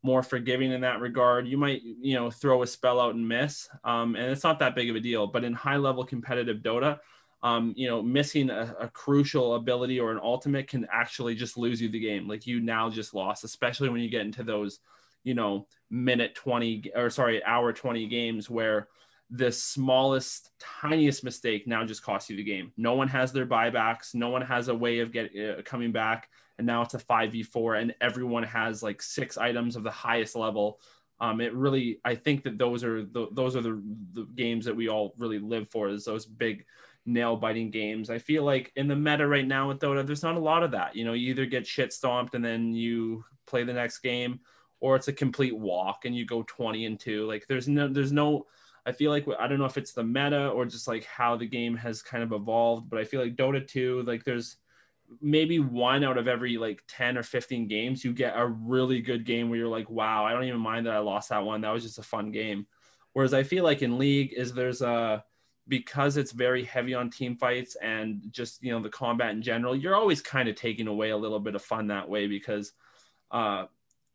more 0.03 0.23
forgiving 0.23 0.73
in 0.73 0.81
that 0.81 1.01
regard. 1.01 1.47
You 1.47 1.59
might, 1.59 1.83
you 1.83 2.15
know, 2.15 2.31
throw 2.31 2.63
a 2.63 2.67
spell 2.67 3.01
out 3.01 3.15
and 3.15 3.27
miss, 3.27 3.69
um, 3.85 4.17
and 4.17 4.31
it's 4.31 4.45
not 4.45 4.59
that 4.61 4.75
big 4.75 4.91
of 4.91 4.97
a 4.97 5.01
deal. 5.01 5.27
But 5.27 5.45
in 5.45 5.53
high 5.53 5.77
level 5.77 6.05
competitive 6.05 6.59
Dota, 6.59 6.99
um, 7.43 7.75
you 7.77 7.89
know, 7.89 8.03
missing 8.03 8.51
a, 8.51 8.75
a, 8.81 8.89
crucial 8.89 9.55
ability 9.55 9.99
or 9.99 10.13
an 10.13 10.21
ultimate 10.23 10.69
can 10.69 10.87
actually 10.93 11.35
just 11.35 11.57
lose 11.57 11.81
you 11.81 11.89
the 11.89 11.99
game. 11.99 12.29
Like 12.29 12.47
you 12.47 12.61
now 12.61 12.91
just 12.91 13.15
lost, 13.15 13.45
especially 13.45 13.89
when 13.89 14.03
you 14.03 14.11
get 14.11 14.27
into 14.27 14.43
those 14.43 14.81
you 15.25 15.35
know 15.35 15.67
minute 15.91 16.35
20 16.35 16.93
or 16.95 17.11
sorry 17.11 17.45
hour 17.45 17.73
20 17.73 18.07
games 18.07 18.49
where 18.49 18.89
the 19.31 19.53
smallest 19.53 20.51
tiniest 20.59 21.23
mistake 21.23 21.67
now 21.67 21.85
just 21.85 22.03
costs 22.03 22.29
you 22.29 22.37
the 22.37 22.43
game. 22.43 22.73
No 22.77 22.95
one 22.95 23.09
has 23.09 23.33
their 23.33 23.47
buybacks. 23.47 24.15
No 24.15 24.29
one 24.29 24.43
has 24.43 24.69
a 24.69 24.75
way 24.75 24.99
of 24.99 25.13
getting 25.13 25.51
uh, 25.51 25.63
coming 25.65 25.93
back. 25.93 26.29
And 26.59 26.67
now 26.67 26.83
it's 26.83 26.95
a 26.95 26.99
5v4 26.99 27.81
and 27.81 27.95
everyone 28.01 28.43
has 28.43 28.83
like 28.83 29.01
six 29.01 29.39
items 29.39 29.77
of 29.77 29.85
the 29.85 29.91
highest 29.91 30.35
level. 30.35 30.81
Um, 31.21 31.43
it 31.43 31.53
really 31.53 32.01
i 32.03 32.15
think 32.15 32.45
that 32.45 32.57
those 32.57 32.83
are 32.83 33.03
the, 33.03 33.29
those 33.33 33.55
are 33.55 33.61
the, 33.61 33.83
the 34.15 34.27
games 34.35 34.65
that 34.65 34.75
we 34.75 34.89
all 34.89 35.13
really 35.19 35.39
live 35.39 35.69
for 35.69 35.91
is 35.91 36.07
those 36.07 36.25
big 36.25 36.65
nail 37.05 37.37
biting 37.37 37.71
games. 37.71 38.09
I 38.09 38.19
feel 38.19 38.43
like 38.43 38.73
in 38.77 38.89
the 38.89 38.97
meta 38.97 39.27
right 39.27 39.47
now 39.47 39.69
with 39.69 39.81
dota 39.81 40.07
there's 40.07 40.23
not 40.23 40.37
a 40.37 40.41
lot 40.41 40.63
of 40.63 40.71
that. 40.71 40.97
You 40.97 41.05
know 41.05 41.13
you 41.13 41.31
either 41.31 41.45
get 41.45 41.67
shit 41.67 41.93
stomped 41.93 42.35
and 42.35 42.45
then 42.45 42.73
you 42.73 43.25
play 43.47 43.65
the 43.65 43.75
next 43.75 43.99
game 43.99 44.41
or 44.81 44.97
it's 44.97 45.09
a 45.09 45.13
complete 45.13 45.57
walk 45.57 46.05
and 46.05 46.15
you 46.15 46.25
go 46.25 46.43
20 46.43 46.87
and 46.87 47.01
2 47.01 47.27
like 47.27 47.47
there's 47.47 47.69
no 47.69 47.89
there's 47.89 48.13
no 48.13 48.47
i 48.87 48.93
feel 48.93 49.11
like 49.11 49.27
i 49.39 49.47
don't 49.47 49.59
know 49.59 49.65
if 49.65 49.77
it's 49.77 49.93
the 49.93 50.03
meta 50.03 50.49
or 50.49 50.65
just 50.65 50.89
like 50.89 51.05
how 51.05 51.37
the 51.37 51.47
game 51.47 51.77
has 51.77 52.03
kind 52.03 52.23
of 52.23 52.33
evolved 52.33 52.89
but 52.91 52.99
i 52.99 53.05
feel 53.05 53.23
like 53.23 53.37
dota 53.37 53.67
2 53.67 54.03
like 54.03 54.25
there's 54.25 54.57
maybe 55.21 55.59
one 55.59 56.05
out 56.05 56.19
of 56.19 56.29
every 56.29 56.57
like 56.57 56.83
10 56.89 57.19
or 57.19 57.23
15 57.23 57.67
games 57.67 58.05
you 58.05 58.13
get 58.13 58.37
a 58.37 58.47
really 58.47 59.01
good 59.01 59.25
game 59.25 59.49
where 59.49 59.59
you're 59.59 59.69
like 59.69 59.91
wow 59.91 60.25
i 60.25 60.33
don't 60.33 60.45
even 60.45 60.61
mind 60.61 60.87
that 60.87 60.95
i 60.95 60.99
lost 60.99 61.31
that 61.31 61.45
one. 61.45 61.61
That 61.61 61.73
was 61.73 61.83
just 61.83 61.99
a 61.99 62.03
fun 62.03 62.31
game. 62.31 62.67
Whereas 63.13 63.35
i 63.35 63.43
feel 63.43 63.65
like 63.65 63.83
in 63.83 63.99
league 63.99 64.33
is 64.35 64.53
there's 64.53 64.83
a 64.83 65.25
because 65.69 66.17
it's 66.17 66.33
very 66.33 66.65
heavy 66.65 66.95
on 66.95 67.11
team 67.11 67.37
fights 67.37 67.77
and 67.77 68.23
just 68.31 68.63
you 68.63 68.73
know 68.73 68.81
the 68.81 68.89
combat 68.89 69.31
in 69.31 69.41
general 69.41 69.77
you're 69.77 69.95
always 69.95 70.21
kind 70.21 70.49
of 70.49 70.57
taking 70.57 70.89
away 70.89 71.11
a 71.11 71.17
little 71.17 71.39
bit 71.39 71.55
of 71.55 71.63
fun 71.63 71.87
that 71.87 72.09
way 72.09 72.27
because 72.27 72.73
uh 73.31 73.67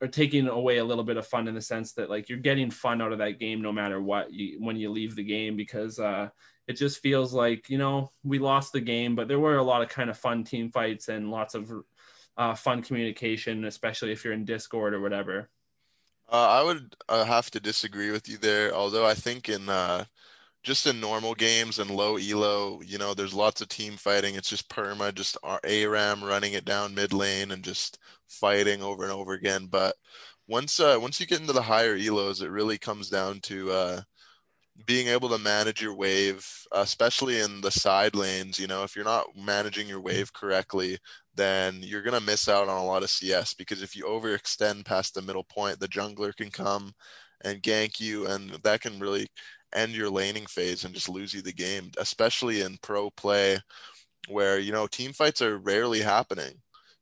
or 0.02 0.08
taking 0.08 0.48
away 0.48 0.78
a 0.78 0.84
little 0.84 1.04
bit 1.04 1.18
of 1.18 1.28
fun 1.28 1.48
in 1.48 1.56
the 1.56 1.62
sense 1.62 1.94
that 1.94 2.10
like 2.10 2.30
you're 2.30 2.38
getting 2.38 2.70
fun 2.70 3.02
out 3.02 3.12
of 3.12 3.20
that 3.20 3.40
game 3.40 3.62
no 3.62 3.72
matter 3.72 4.02
what 4.02 4.32
you, 4.32 4.58
when 4.60 4.76
you 4.76 4.92
leave 4.92 5.16
the 5.16 5.24
game 5.24 5.56
because 5.56 6.00
uh, 6.00 6.30
it 6.68 6.74
just 6.74 7.00
feels 7.02 7.34
like 7.34 7.70
you 7.70 7.78
know 7.78 8.10
we 8.24 8.40
lost 8.40 8.74
the 8.74 8.82
game 8.82 9.16
but 9.16 9.28
there 9.28 9.40
were 9.40 9.58
a 9.58 9.64
lot 9.64 9.82
of 9.82 9.90
kind 9.90 10.10
of 10.10 10.18
fun 10.18 10.44
team 10.44 10.70
fights 10.72 11.08
and 11.08 11.32
lots 11.32 11.56
of 11.56 11.72
uh, 12.38 12.54
fun 12.54 12.82
communication 12.82 13.66
especially 13.66 14.12
if 14.12 14.24
you're 14.24 14.34
in 14.34 14.46
discord 14.46 14.94
or 14.94 15.00
whatever. 15.00 15.50
Uh, 16.30 16.60
i 16.60 16.64
would 16.64 16.96
uh, 17.08 17.24
have 17.24 17.50
to 17.52 17.60
disagree 17.60 18.12
with 18.12 18.28
you 18.28 18.38
there 18.38 18.74
although 18.74 19.06
i 19.06 19.14
think 19.14 19.48
in 19.48 19.70
uh, 19.70 20.04
just 20.66 20.88
in 20.88 21.00
normal 21.00 21.36
games 21.36 21.80
and 21.80 21.92
low 21.92 22.18
elo, 22.18 22.82
you 22.82 22.98
know, 22.98 23.14
there's 23.14 23.34
lots 23.34 23.62
of 23.62 23.70
team 23.70 23.94
fighting. 23.98 24.36
It's 24.36 24.50
just 24.50 24.68
perma, 24.70 25.14
just 25.14 25.38
ARAM 25.64 26.24
running 26.24 26.54
it 26.54 26.66
down 26.66 26.96
mid 26.96 27.14
lane 27.14 27.52
and 27.52 27.64
just 27.64 28.00
fighting 28.28 28.82
over 28.82 29.04
and 29.04 29.12
over 29.14 29.34
again. 29.34 29.68
But 29.68 29.96
once 30.48 30.80
uh, 30.80 30.98
once 31.02 31.20
you 31.20 31.28
get 31.28 31.40
into 31.42 31.54
the 31.54 31.62
higher 31.62 31.98
elos, 31.98 32.42
it 32.42 32.50
really 32.50 32.78
comes 32.80 33.10
down 33.10 33.42
to 33.42 33.72
uh, 33.72 34.02
being 34.86 35.08
able 35.08 35.30
to 35.30 35.38
manage 35.38 35.82
your 35.82 35.96
wave, 35.96 36.48
especially 36.74 37.40
in 37.42 37.62
the 37.62 37.72
side 37.72 38.16
lanes. 38.16 38.60
You 38.60 38.68
know, 38.68 38.84
if 38.84 38.96
you're 38.96 39.06
not 39.06 39.28
managing 39.38 39.88
your 39.88 40.02
wave 40.02 40.34
correctly, 40.34 40.98
then 41.36 41.80
you're 41.82 42.02
gonna 42.02 42.22
miss 42.22 42.50
out 42.50 42.70
on 42.70 42.78
a 42.78 42.86
lot 42.86 43.04
of 43.04 43.10
CS 43.12 43.54
because 43.54 43.82
if 43.84 43.96
you 43.96 44.06
overextend 44.06 44.86
past 44.86 45.14
the 45.14 45.22
middle 45.22 45.44
point, 45.46 45.80
the 45.80 45.88
jungler 45.88 46.36
can 46.36 46.50
come 46.52 46.94
and 47.44 47.62
gank 47.64 48.00
you, 48.00 48.28
and 48.28 48.52
that 48.64 48.82
can 48.82 49.00
really 49.00 49.28
end 49.76 49.94
your 49.94 50.10
laning 50.10 50.46
phase 50.46 50.84
and 50.86 50.94
just 50.94 51.10
lose 51.10 51.34
you 51.34 51.42
the 51.42 51.54
game, 51.54 51.92
especially 51.98 52.62
in 52.62 52.78
pro 52.82 53.10
play 53.12 53.60
where, 54.28 54.60
you 54.60 54.72
know, 54.72 54.88
team 54.88 55.14
fights 55.14 55.42
are 55.42 55.58
rarely 55.60 56.02
happening. 56.02 56.54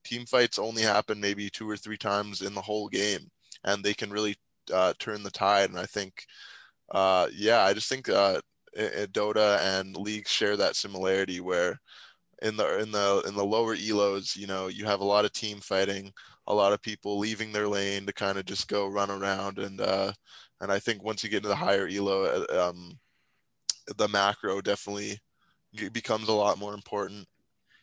Team 0.03 0.25
fights 0.25 0.59
only 0.59 0.81
happen 0.81 1.19
maybe 1.19 1.49
two 1.49 1.69
or 1.69 1.77
three 1.77 1.97
times 1.97 2.41
in 2.41 2.53
the 2.53 2.61
whole 2.61 2.89
game, 2.89 3.29
and 3.63 3.83
they 3.83 3.93
can 3.93 4.11
really 4.11 4.35
uh, 4.73 4.93
turn 4.99 5.23
the 5.23 5.31
tide. 5.31 5.69
And 5.69 5.79
I 5.79 5.85
think, 5.85 6.25
uh, 6.91 7.27
yeah, 7.33 7.61
I 7.63 7.73
just 7.73 7.89
think 7.89 8.09
uh, 8.09 8.41
Dota 8.77 9.59
and 9.61 9.95
League 9.95 10.27
share 10.27 10.57
that 10.57 10.75
similarity 10.75 11.39
where 11.39 11.79
in 12.41 12.57
the 12.57 12.79
in 12.79 12.91
the 12.91 13.23
in 13.27 13.35
the 13.35 13.45
lower 13.45 13.75
elos, 13.75 14.35
you 14.35 14.47
know, 14.47 14.67
you 14.67 14.85
have 14.85 14.99
a 14.99 15.05
lot 15.05 15.25
of 15.25 15.31
team 15.31 15.59
fighting, 15.59 16.11
a 16.47 16.53
lot 16.53 16.73
of 16.73 16.81
people 16.81 17.17
leaving 17.17 17.51
their 17.51 17.67
lane 17.67 18.05
to 18.05 18.13
kind 18.13 18.37
of 18.37 18.45
just 18.45 18.67
go 18.67 18.87
run 18.87 19.09
around 19.09 19.59
and 19.59 19.79
uh, 19.79 20.11
and 20.63 20.71
I 20.71 20.79
think 20.79 21.03
once 21.03 21.23
you 21.23 21.29
get 21.29 21.37
into 21.37 21.49
the 21.49 21.55
higher 21.55 21.87
elo, 21.87 22.23
uh, 22.23 22.69
um, 22.69 22.97
the 23.97 24.07
macro 24.07 24.61
definitely 24.61 25.19
becomes 25.91 26.29
a 26.29 26.33
lot 26.33 26.57
more 26.57 26.73
important. 26.73 27.27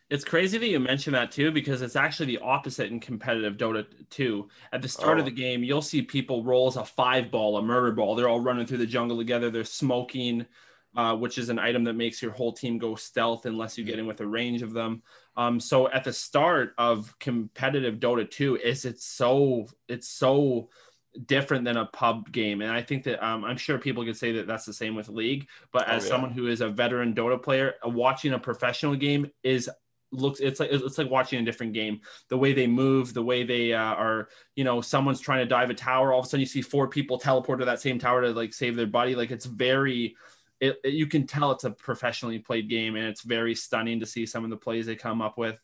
It's 0.08 0.24
crazy 0.24 0.56
that 0.56 0.66
you 0.66 0.80
mention 0.80 1.12
that 1.12 1.30
too, 1.30 1.52
because 1.52 1.82
it's 1.82 1.94
actually 1.94 2.26
the 2.26 2.38
opposite 2.38 2.90
in 2.90 2.98
competitive 2.98 3.58
Dota 3.58 3.84
2. 4.08 4.48
At 4.72 4.80
the 4.80 4.88
start 4.88 5.18
oh. 5.18 5.20
of 5.20 5.26
the 5.26 5.30
game, 5.30 5.62
you'll 5.62 5.82
see 5.82 6.00
people 6.00 6.42
roll 6.42 6.68
as 6.68 6.76
a 6.76 6.84
five 6.84 7.30
ball, 7.30 7.58
a 7.58 7.62
murder 7.62 7.92
ball. 7.92 8.16
They're 8.16 8.28
all 8.28 8.40
running 8.40 8.66
through 8.66 8.78
the 8.78 8.86
jungle 8.86 9.18
together. 9.18 9.50
They're 9.50 9.62
smoking, 9.62 10.46
uh, 10.96 11.16
which 11.16 11.36
is 11.36 11.50
an 11.50 11.58
item 11.58 11.84
that 11.84 11.92
makes 11.92 12.22
your 12.22 12.32
whole 12.32 12.52
team 12.52 12.78
go 12.78 12.94
stealth 12.94 13.44
unless 13.44 13.76
you 13.76 13.84
get 13.84 13.98
in 13.98 14.06
with 14.06 14.20
a 14.20 14.26
range 14.26 14.62
of 14.62 14.72
them. 14.72 15.02
Um, 15.36 15.60
so 15.60 15.88
at 15.90 16.02
the 16.02 16.12
start 16.12 16.74
of 16.78 17.14
competitive 17.20 18.00
Dota 18.00 18.28
2, 18.28 18.56
is 18.56 18.86
it's 18.86 19.04
so 19.04 19.66
it's 19.86 20.08
so 20.08 20.70
different 21.26 21.64
than 21.64 21.76
a 21.76 21.86
pub 21.86 22.30
game. 22.32 22.60
And 22.62 22.70
i 22.70 22.82
think 22.82 23.04
that 23.04 23.24
um, 23.24 23.44
i'm 23.44 23.56
sure 23.56 23.78
people 23.78 24.04
could 24.04 24.16
say 24.16 24.32
that 24.32 24.46
that's 24.46 24.64
the 24.64 24.72
same 24.72 24.94
with 24.94 25.08
league 25.08 25.48
but 25.72 25.88
oh, 25.88 25.92
as 25.92 26.02
oh, 26.02 26.06
yeah. 26.06 26.10
someone 26.10 26.30
who 26.30 26.46
is 26.46 26.60
a 26.60 26.68
veteran 26.68 27.14
dota 27.14 27.42
player 27.42 27.74
uh, 27.84 27.88
watching 27.88 28.32
a 28.32 28.38
professional 28.38 28.94
game 28.94 29.30
is 29.42 29.68
looks 30.12 30.40
it's 30.40 30.60
like 30.60 30.70
it's 30.72 30.98
like 30.98 31.10
watching 31.10 31.40
a 31.40 31.44
different 31.44 31.72
game. 31.72 32.00
The 32.28 32.36
way 32.36 32.52
they 32.52 32.66
move 32.66 33.14
the 33.14 33.22
way 33.22 33.44
they 33.44 33.72
uh, 33.72 33.94
are 33.94 34.28
you 34.56 34.64
know 34.64 34.80
someone's 34.80 35.20
trying 35.20 35.40
to 35.40 35.46
dive 35.46 35.70
a 35.70 35.74
tower 35.74 36.12
all 36.12 36.20
of 36.20 36.26
a 36.26 36.28
sudden 36.28 36.40
you 36.40 36.46
see 36.46 36.62
four 36.62 36.88
people 36.88 37.18
teleport 37.18 37.60
to 37.60 37.64
that 37.64 37.80
same 37.80 37.98
tower 37.98 38.22
to 38.22 38.30
like 38.32 38.52
save 38.52 38.76
their 38.76 38.86
buddy. 38.86 39.14
Like 39.14 39.30
it's 39.30 39.46
very 39.46 40.16
it, 40.60 40.76
it, 40.84 40.94
you 40.94 41.06
can 41.06 41.26
tell 41.26 41.52
it's 41.52 41.64
a 41.64 41.70
professionally 41.70 42.38
played 42.38 42.68
game 42.68 42.96
and 42.96 43.06
it's 43.06 43.22
very 43.22 43.54
stunning 43.54 44.00
to 44.00 44.06
see 44.06 44.26
some 44.26 44.44
of 44.44 44.50
the 44.50 44.56
plays 44.56 44.86
they 44.86 44.96
come 44.96 45.22
up 45.22 45.38
with 45.38 45.58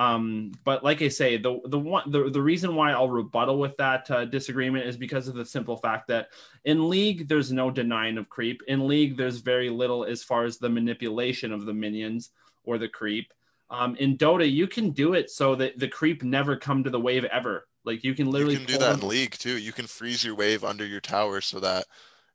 um, 0.00 0.52
but 0.64 0.82
like 0.82 1.02
I 1.02 1.08
say, 1.08 1.36
the 1.36 1.60
the 1.66 1.78
one 1.78 2.10
the, 2.10 2.30
the 2.30 2.40
reason 2.40 2.74
why 2.74 2.92
I'll 2.92 3.10
rebuttal 3.10 3.58
with 3.58 3.76
that 3.76 4.10
uh, 4.10 4.24
disagreement 4.24 4.86
is 4.86 4.96
because 4.96 5.28
of 5.28 5.34
the 5.34 5.44
simple 5.44 5.76
fact 5.76 6.08
that 6.08 6.28
in 6.64 6.88
league 6.88 7.28
there's 7.28 7.52
no 7.52 7.70
denying 7.70 8.16
of 8.16 8.26
creep. 8.30 8.62
In 8.66 8.88
league 8.88 9.18
there's 9.18 9.40
very 9.40 9.68
little 9.68 10.06
as 10.06 10.22
far 10.24 10.44
as 10.44 10.56
the 10.56 10.70
manipulation 10.70 11.52
of 11.52 11.66
the 11.66 11.74
minions 11.74 12.30
or 12.64 12.78
the 12.78 12.88
creep. 12.88 13.30
Um, 13.68 13.94
in 13.96 14.16
Dota 14.16 14.50
you 14.50 14.66
can 14.66 14.92
do 14.92 15.12
it 15.12 15.28
so 15.28 15.54
that 15.56 15.78
the 15.78 15.88
creep 15.88 16.22
never 16.22 16.56
come 16.56 16.82
to 16.82 16.90
the 16.90 16.98
wave 16.98 17.24
ever. 17.26 17.66
Like 17.84 18.02
you 18.02 18.14
can 18.14 18.30
literally 18.30 18.54
you 18.54 18.60
can 18.60 18.68
do 18.68 18.78
that 18.78 18.92
them. 18.92 19.00
in 19.00 19.08
league 19.08 19.32
too. 19.32 19.58
You 19.58 19.72
can 19.72 19.86
freeze 19.86 20.24
your 20.24 20.34
wave 20.34 20.64
under 20.64 20.86
your 20.86 21.02
tower 21.02 21.42
so 21.42 21.60
that 21.60 21.84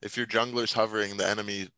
if 0.04 0.16
your 0.16 0.28
jungler's 0.28 0.74
hovering, 0.74 1.18
the 1.18 1.28
enemy 1.28 1.70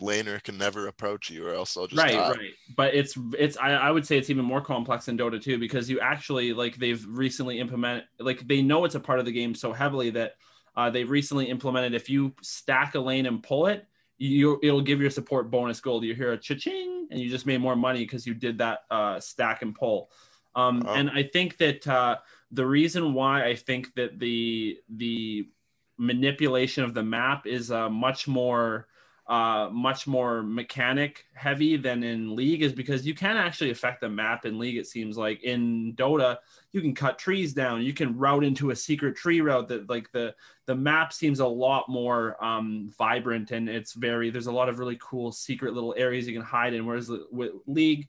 laner 0.00 0.42
can 0.42 0.58
never 0.58 0.88
approach 0.88 1.30
you 1.30 1.46
or 1.46 1.54
else 1.54 1.74
they'll 1.74 1.86
just 1.86 2.00
right 2.00 2.12
die. 2.12 2.30
right 2.30 2.52
but 2.76 2.94
it's 2.94 3.16
it's 3.38 3.56
I, 3.56 3.70
I 3.72 3.90
would 3.90 4.06
say 4.06 4.18
it's 4.18 4.30
even 4.30 4.44
more 4.44 4.60
complex 4.60 5.08
in 5.08 5.16
dota 5.16 5.40
2 5.40 5.58
because 5.58 5.88
you 5.88 6.00
actually 6.00 6.52
like 6.52 6.76
they've 6.76 7.04
recently 7.08 7.60
implemented 7.60 8.04
like 8.18 8.46
they 8.46 8.62
know 8.62 8.84
it's 8.84 8.94
a 8.94 9.00
part 9.00 9.18
of 9.18 9.24
the 9.24 9.32
game 9.32 9.54
so 9.54 9.72
heavily 9.72 10.10
that 10.10 10.34
uh, 10.76 10.90
they've 10.90 11.08
recently 11.08 11.46
implemented 11.46 11.94
if 11.94 12.10
you 12.10 12.34
stack 12.42 12.96
a 12.96 13.00
lane 13.00 13.26
and 13.26 13.42
pull 13.42 13.66
it 13.66 13.86
you 14.18 14.58
it'll 14.62 14.80
give 14.80 15.00
your 15.00 15.10
support 15.10 15.50
bonus 15.50 15.80
gold 15.80 16.04
you 16.04 16.14
hear 16.14 16.32
a 16.32 16.38
cha-ching 16.38 17.06
and 17.10 17.20
you 17.20 17.30
just 17.30 17.46
made 17.46 17.60
more 17.60 17.76
money 17.76 18.00
because 18.00 18.26
you 18.26 18.34
did 18.34 18.58
that 18.58 18.80
uh, 18.90 19.20
stack 19.20 19.62
and 19.62 19.74
pull 19.74 20.10
um, 20.56 20.82
oh. 20.86 20.94
and 20.94 21.10
i 21.10 21.22
think 21.22 21.56
that 21.58 21.86
uh, 21.86 22.16
the 22.50 22.66
reason 22.66 23.14
why 23.14 23.44
i 23.44 23.54
think 23.54 23.94
that 23.94 24.18
the 24.18 24.76
the 24.96 25.48
manipulation 25.96 26.82
of 26.82 26.92
the 26.92 27.02
map 27.02 27.46
is 27.46 27.70
uh, 27.70 27.88
much 27.88 28.26
more 28.26 28.88
uh, 29.26 29.70
much 29.72 30.06
more 30.06 30.42
mechanic 30.42 31.24
heavy 31.32 31.78
than 31.78 32.02
in 32.02 32.36
League 32.36 32.62
is 32.62 32.74
because 32.74 33.06
you 33.06 33.14
can 33.14 33.38
actually 33.38 33.70
affect 33.70 34.02
the 34.02 34.08
map 34.08 34.44
in 34.44 34.58
League. 34.58 34.76
It 34.76 34.86
seems 34.86 35.16
like 35.16 35.42
in 35.42 35.94
Dota, 35.96 36.36
you 36.72 36.82
can 36.82 36.94
cut 36.94 37.18
trees 37.18 37.54
down, 37.54 37.82
you 37.82 37.94
can 37.94 38.18
route 38.18 38.44
into 38.44 38.70
a 38.70 38.76
secret 38.76 39.16
tree 39.16 39.40
route. 39.40 39.68
That 39.68 39.88
like 39.88 40.12
the 40.12 40.34
the 40.66 40.74
map 40.74 41.12
seems 41.12 41.40
a 41.40 41.46
lot 41.46 41.88
more 41.88 42.42
um, 42.44 42.90
vibrant 42.98 43.50
and 43.50 43.68
it's 43.68 43.94
very. 43.94 44.28
There's 44.28 44.46
a 44.46 44.52
lot 44.52 44.68
of 44.68 44.78
really 44.78 44.98
cool 45.00 45.32
secret 45.32 45.72
little 45.72 45.94
areas 45.96 46.26
you 46.26 46.34
can 46.34 46.42
hide 46.42 46.74
in. 46.74 46.84
Whereas 46.84 47.10
with 47.30 47.52
League, 47.66 48.08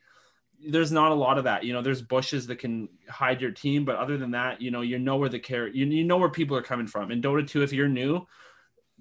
there's 0.67 0.91
not 0.91 1.11
a 1.11 1.15
lot 1.15 1.37
of 1.37 1.45
that. 1.45 1.63
You 1.63 1.71
know, 1.71 1.81
there's 1.81 2.01
bushes 2.01 2.45
that 2.47 2.59
can 2.59 2.89
hide 3.09 3.41
your 3.41 3.51
team, 3.51 3.85
but 3.85 3.95
other 3.95 4.17
than 4.17 4.31
that, 4.31 4.61
you 4.61 4.69
know, 4.69 4.81
you 4.81 4.99
know 4.99 5.15
where 5.15 5.29
the 5.29 5.39
care 5.39 5.67
you, 5.67 5.85
you 5.85 6.03
know 6.03 6.17
where 6.17 6.29
people 6.29 6.57
are 6.57 6.61
coming 6.61 6.87
from. 6.87 7.11
In 7.11 7.21
Dota 7.21 7.47
2, 7.47 7.61
if 7.61 7.71
you're 7.71 7.87
new, 7.87 8.25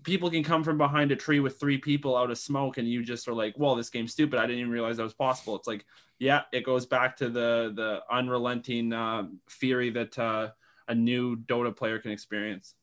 people 0.05 0.31
can 0.31 0.45
come 0.45 0.63
from 0.63 0.79
behind 0.79 1.11
a 1.13 1.17
tree 1.17 1.41
with 1.41 1.59
three 1.59 1.79
people 1.79 2.17
out 2.17 2.31
of 2.31 2.39
smoke 2.39 2.79
and 2.79 2.89
you 2.89 3.03
just 3.03 3.27
are 3.29 3.35
like 3.35 3.55
well 3.59 3.75
this 3.75 3.91
game's 3.91 4.13
stupid 4.13 4.39
i 4.39 4.43
didn't 4.43 4.61
even 4.61 4.71
realize 4.71 4.97
that 4.97 5.03
was 5.03 5.15
possible 5.15 5.57
it's 5.57 5.67
like 5.67 5.85
yeah 6.19 6.43
it 6.53 6.65
goes 6.65 6.87
back 6.87 7.17
to 7.17 7.29
the 7.29 7.73
the 7.75 8.01
unrelenting 8.11 8.93
uh, 8.93 9.25
fury 9.49 9.91
that 9.91 10.19
uh, 10.19 10.49
a 10.89 10.95
new 10.95 11.37
dota 11.37 11.75
player 11.75 11.99
can 11.99 12.11
experience 12.11 12.75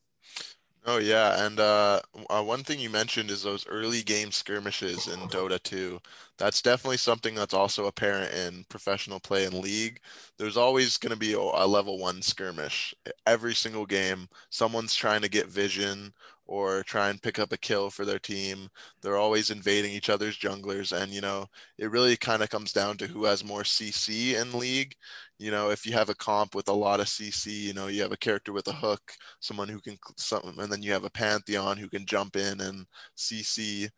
Oh 0.84 0.98
yeah, 0.98 1.46
and 1.46 1.60
uh, 1.60 2.00
uh, 2.28 2.42
one 2.42 2.64
thing 2.64 2.80
you 2.80 2.90
mentioned 2.90 3.30
is 3.30 3.44
those 3.44 3.64
early 3.68 4.02
game 4.02 4.32
skirmishes 4.32 5.06
in 5.06 5.28
Dota 5.28 5.62
2. 5.62 6.00
That's 6.38 6.60
definitely 6.60 6.96
something 6.96 7.36
that's 7.36 7.54
also 7.54 7.86
apparent 7.86 8.34
in 8.34 8.64
professional 8.68 9.20
play 9.20 9.44
and 9.44 9.54
league. 9.54 10.00
There's 10.38 10.56
always 10.56 10.96
going 10.96 11.12
to 11.12 11.16
be 11.16 11.34
a 11.34 11.40
level 11.40 11.98
one 11.98 12.20
skirmish 12.20 12.96
every 13.26 13.54
single 13.54 13.86
game. 13.86 14.28
Someone's 14.50 14.96
trying 14.96 15.22
to 15.22 15.28
get 15.28 15.46
vision 15.46 16.14
or 16.52 16.82
try 16.82 17.08
and 17.08 17.22
pick 17.22 17.38
up 17.38 17.50
a 17.50 17.56
kill 17.56 17.88
for 17.88 18.04
their 18.04 18.18
team. 18.18 18.68
They're 19.00 19.16
always 19.16 19.48
invading 19.50 19.92
each 19.92 20.10
other's 20.10 20.36
junglers, 20.38 20.92
and 20.92 21.10
you 21.10 21.22
know 21.22 21.46
it 21.78 21.90
really 21.90 22.14
kind 22.14 22.42
of 22.42 22.50
comes 22.50 22.72
down 22.72 22.98
to 22.98 23.06
who 23.06 23.24
has 23.24 23.42
more 23.42 23.62
CC 23.62 24.34
in 24.34 24.58
league. 24.58 24.94
You 25.38 25.50
know, 25.50 25.70
if 25.70 25.86
you 25.86 25.92
have 25.94 26.10
a 26.10 26.14
comp 26.14 26.54
with 26.54 26.68
a 26.68 26.72
lot 26.74 27.00
of 27.00 27.06
CC, 27.08 27.46
you 27.52 27.72
know 27.72 27.86
you 27.86 28.02
have 28.02 28.12
a 28.12 28.18
character 28.18 28.52
with 28.52 28.68
a 28.68 28.72
hook, 28.72 29.00
someone 29.40 29.68
who 29.68 29.80
can, 29.80 29.96
some, 30.18 30.58
and 30.58 30.70
then 30.70 30.82
you 30.82 30.92
have 30.92 31.04
a 31.04 31.10
pantheon 31.10 31.78
who 31.78 31.88
can 31.88 32.04
jump 32.04 32.36
in 32.36 32.60
and 32.60 32.86
CC. 33.16 33.88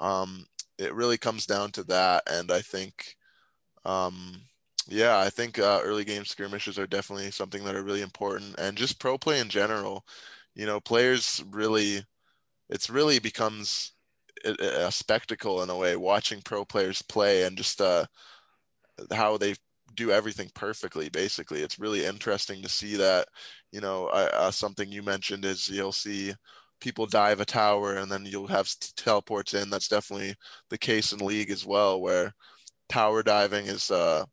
Um, 0.00 0.46
it 0.78 0.94
really 0.94 1.18
comes 1.18 1.44
down 1.46 1.72
to 1.72 1.84
that, 1.84 2.22
and 2.30 2.50
I 2.50 2.60
think. 2.62 3.16
Um, 3.84 4.42
yeah, 4.90 5.18
I 5.18 5.28
think 5.30 5.58
uh, 5.58 5.80
early 5.84 6.04
game 6.04 6.24
skirmishes 6.24 6.78
are 6.78 6.86
definitely 6.86 7.30
something 7.30 7.64
that 7.64 7.74
are 7.74 7.82
really 7.84 8.02
important, 8.02 8.54
and 8.58 8.76
just 8.76 8.98
pro 9.00 9.18
play 9.18 9.40
in 9.40 9.48
general 9.50 10.04
you 10.58 10.66
know, 10.66 10.80
players 10.80 11.42
really, 11.50 12.02
it's 12.68 12.90
really 12.90 13.20
becomes 13.20 13.92
a, 14.44 14.90
spectacle 14.90 15.62
in 15.62 15.70
a 15.70 15.76
way 15.76 15.96
watching 15.96 16.42
pro 16.44 16.64
players 16.64 17.00
play 17.02 17.44
and 17.44 17.56
just 17.56 17.80
uh, 17.80 18.04
how 19.12 19.38
they 19.38 19.54
do 19.94 20.10
everything 20.10 20.50
perfectly. 20.54 21.08
Basically, 21.08 21.62
it's 21.62 21.78
really 21.78 22.04
interesting 22.04 22.60
to 22.62 22.68
see 22.68 22.96
that. 22.96 23.28
You 23.72 23.80
know, 23.80 24.06
uh, 24.08 24.50
something 24.50 24.90
you 24.90 25.02
mentioned 25.02 25.44
is 25.44 25.68
you'll 25.68 25.92
see 25.92 26.34
people 26.80 27.06
dive 27.06 27.40
a 27.40 27.44
tower 27.44 27.96
and 27.96 28.10
then 28.10 28.24
you'll 28.26 28.46
have 28.48 28.68
teleports 28.96 29.54
in. 29.54 29.70
That's 29.70 29.88
definitely 29.88 30.34
the 30.70 30.78
case 30.78 31.12
in 31.12 31.20
league 31.20 31.50
as 31.50 31.64
well, 31.64 32.00
where 32.00 32.32
tower 32.88 33.22
diving 33.22 33.66
is 33.66 33.90
uh, 33.90 34.24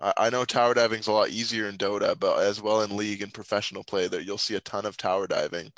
I 0.00 0.28
know 0.30 0.44
tower 0.44 0.74
diving 0.74 1.00
is 1.00 1.06
a 1.06 1.12
lot 1.12 1.30
easier 1.30 1.68
in 1.68 1.78
Dota, 1.78 2.18
but 2.18 2.40
as 2.40 2.60
well 2.60 2.82
in 2.82 2.96
league 2.96 3.22
and 3.22 3.32
professional 3.32 3.84
play, 3.84 4.08
that 4.08 4.24
you'll 4.24 4.38
see 4.38 4.56
a 4.56 4.60
ton 4.60 4.86
of 4.86 4.96
tower 4.96 5.26
diving. 5.26 5.70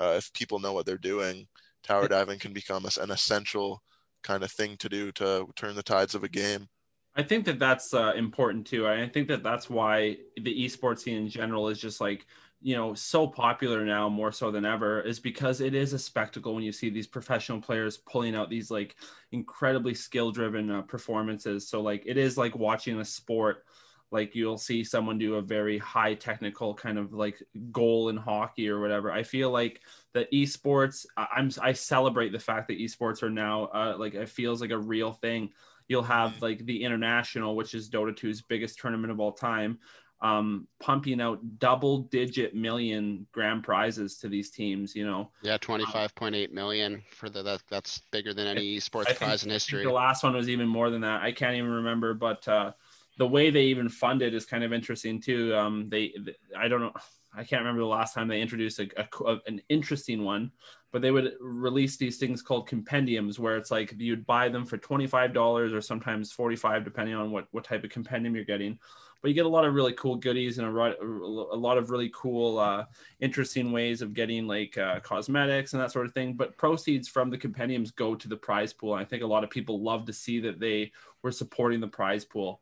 Uh, 0.00 0.14
if 0.16 0.32
people 0.32 0.58
know 0.58 0.72
what 0.72 0.86
they're 0.86 0.96
doing, 0.96 1.46
tower 1.82 2.08
diving 2.08 2.38
can 2.38 2.52
become 2.52 2.86
an 2.86 3.10
essential 3.10 3.82
kind 4.22 4.42
of 4.42 4.50
thing 4.50 4.76
to 4.78 4.88
do 4.88 5.12
to 5.12 5.46
turn 5.54 5.74
the 5.74 5.82
tides 5.82 6.14
of 6.14 6.24
a 6.24 6.28
game. 6.28 6.66
I 7.14 7.22
think 7.22 7.44
that 7.46 7.58
that's 7.58 7.92
uh, 7.92 8.12
important 8.16 8.66
too. 8.66 8.86
I 8.86 9.08
think 9.08 9.28
that 9.28 9.42
that's 9.42 9.68
why 9.68 10.18
the 10.36 10.64
esports 10.64 11.00
scene 11.00 11.16
in 11.16 11.28
general 11.28 11.68
is 11.68 11.80
just 11.80 12.00
like 12.00 12.24
you 12.60 12.74
know 12.74 12.92
so 12.92 13.26
popular 13.26 13.84
now 13.84 14.08
more 14.08 14.32
so 14.32 14.50
than 14.50 14.64
ever 14.64 15.00
is 15.00 15.20
because 15.20 15.60
it 15.60 15.74
is 15.74 15.92
a 15.92 15.98
spectacle 15.98 16.54
when 16.54 16.64
you 16.64 16.72
see 16.72 16.90
these 16.90 17.06
professional 17.06 17.60
players 17.60 17.98
pulling 17.98 18.34
out 18.34 18.50
these 18.50 18.70
like 18.70 18.96
incredibly 19.30 19.94
skill 19.94 20.32
driven 20.32 20.70
uh, 20.70 20.82
performances. 20.82 21.68
So 21.68 21.80
like 21.80 22.02
it 22.04 22.16
is 22.16 22.36
like 22.36 22.56
watching 22.56 22.98
a 22.98 23.04
sport 23.04 23.64
like 24.10 24.34
you'll 24.34 24.58
see 24.58 24.82
someone 24.82 25.18
do 25.18 25.34
a 25.34 25.42
very 25.42 25.78
high 25.78 26.14
technical 26.14 26.74
kind 26.74 26.98
of 26.98 27.12
like 27.12 27.40
goal 27.70 28.08
in 28.08 28.16
hockey 28.16 28.68
or 28.68 28.80
whatever. 28.80 29.12
I 29.12 29.22
feel 29.22 29.50
like 29.50 29.80
the 30.14 30.26
esports 30.32 31.04
i'm 31.16 31.50
i 31.60 31.72
celebrate 31.72 32.32
the 32.32 32.38
fact 32.38 32.66
that 32.66 32.78
esports 32.78 33.22
are 33.22 33.30
now 33.30 33.64
uh, 33.66 33.94
like 33.98 34.14
it 34.14 34.28
feels 34.28 34.60
like 34.60 34.70
a 34.70 34.78
real 34.78 35.12
thing. 35.12 35.50
You'll 35.86 36.02
have 36.02 36.32
mm-hmm. 36.32 36.44
like 36.44 36.66
the 36.66 36.82
international 36.82 37.54
which 37.54 37.74
is 37.74 37.88
dota 37.88 38.18
2's 38.18 38.42
biggest 38.42 38.80
tournament 38.80 39.12
of 39.12 39.20
all 39.20 39.32
time 39.32 39.78
um, 40.20 40.66
pumping 40.80 41.20
out 41.20 41.38
double 41.58 41.98
digit 41.98 42.54
million 42.54 43.26
grand 43.32 43.62
prizes 43.62 44.18
to 44.18 44.28
these 44.28 44.50
teams, 44.50 44.94
you 44.94 45.06
know. 45.06 45.30
Yeah, 45.42 45.58
25.8 45.58 46.50
million 46.50 47.02
for 47.10 47.28
the 47.28 47.42
that, 47.42 47.62
that's 47.68 48.02
bigger 48.10 48.34
than 48.34 48.46
any 48.46 48.78
esports 48.78 49.14
prize 49.16 49.44
in 49.44 49.50
history. 49.50 49.84
The 49.84 49.92
last 49.92 50.24
one 50.24 50.34
was 50.34 50.48
even 50.48 50.66
more 50.66 50.90
than 50.90 51.02
that. 51.02 51.22
I 51.22 51.30
can't 51.30 51.54
even 51.56 51.70
remember, 51.70 52.14
but 52.14 52.46
uh, 52.48 52.72
the 53.18 53.28
way 53.28 53.50
they 53.50 53.64
even 53.64 53.88
fund 53.88 54.22
it 54.22 54.34
is 54.34 54.44
kind 54.44 54.64
of 54.64 54.72
interesting 54.72 55.20
too. 55.20 55.54
Um, 55.54 55.88
they, 55.88 56.12
they 56.18 56.34
I 56.56 56.66
don't 56.66 56.80
know, 56.80 56.92
I 57.32 57.44
can't 57.44 57.60
remember 57.60 57.82
the 57.82 57.86
last 57.86 58.14
time 58.14 58.26
they 58.26 58.40
introduced 58.40 58.80
a, 58.80 58.88
a, 59.24 59.36
an 59.46 59.62
interesting 59.68 60.24
one, 60.24 60.50
but 60.90 61.02
they 61.02 61.12
would 61.12 61.34
release 61.40 61.96
these 61.96 62.18
things 62.18 62.42
called 62.42 62.66
compendiums 62.66 63.38
where 63.38 63.56
it's 63.56 63.70
like 63.70 63.94
you'd 63.98 64.26
buy 64.26 64.48
them 64.48 64.64
for 64.64 64.78
$25 64.78 65.72
or 65.72 65.80
sometimes 65.80 66.32
45 66.32 66.84
depending 66.84 67.14
on 67.14 67.30
what, 67.30 67.46
what 67.52 67.64
type 67.64 67.84
of 67.84 67.90
compendium 67.90 68.34
you're 68.34 68.44
getting 68.44 68.78
but 69.20 69.28
you 69.28 69.34
get 69.34 69.46
a 69.46 69.48
lot 69.48 69.64
of 69.64 69.74
really 69.74 69.92
cool 69.94 70.16
goodies 70.16 70.58
and 70.58 70.66
a, 70.66 70.94
a 71.02 71.56
lot 71.56 71.78
of 71.78 71.90
really 71.90 72.10
cool 72.14 72.58
uh, 72.58 72.84
interesting 73.20 73.72
ways 73.72 74.02
of 74.02 74.14
getting 74.14 74.46
like 74.46 74.76
uh, 74.78 75.00
cosmetics 75.00 75.72
and 75.72 75.82
that 75.82 75.92
sort 75.92 76.06
of 76.06 76.12
thing 76.12 76.34
but 76.34 76.56
proceeds 76.56 77.08
from 77.08 77.30
the 77.30 77.38
compendiums 77.38 77.90
go 77.90 78.14
to 78.14 78.28
the 78.28 78.36
prize 78.36 78.72
pool 78.72 78.94
and 78.94 79.02
i 79.02 79.04
think 79.04 79.22
a 79.22 79.26
lot 79.26 79.44
of 79.44 79.50
people 79.50 79.82
love 79.82 80.04
to 80.06 80.12
see 80.12 80.40
that 80.40 80.60
they 80.60 80.92
were 81.22 81.32
supporting 81.32 81.80
the 81.80 81.88
prize 81.88 82.24
pool 82.24 82.60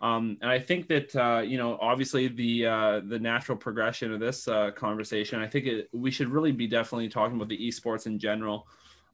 um, 0.00 0.36
and 0.42 0.50
I 0.50 0.58
think 0.58 0.88
that 0.88 1.16
uh, 1.16 1.40
you 1.40 1.56
know, 1.56 1.78
obviously 1.80 2.28
the 2.28 2.66
uh, 2.66 3.00
the 3.06 3.18
natural 3.18 3.56
progression 3.56 4.12
of 4.12 4.20
this 4.20 4.46
uh, 4.46 4.70
conversation. 4.72 5.40
I 5.40 5.46
think 5.46 5.64
it, 5.64 5.88
we 5.92 6.10
should 6.10 6.28
really 6.28 6.52
be 6.52 6.66
definitely 6.66 7.08
talking 7.08 7.36
about 7.36 7.48
the 7.48 7.58
esports 7.58 8.06
in 8.06 8.18
general. 8.18 8.66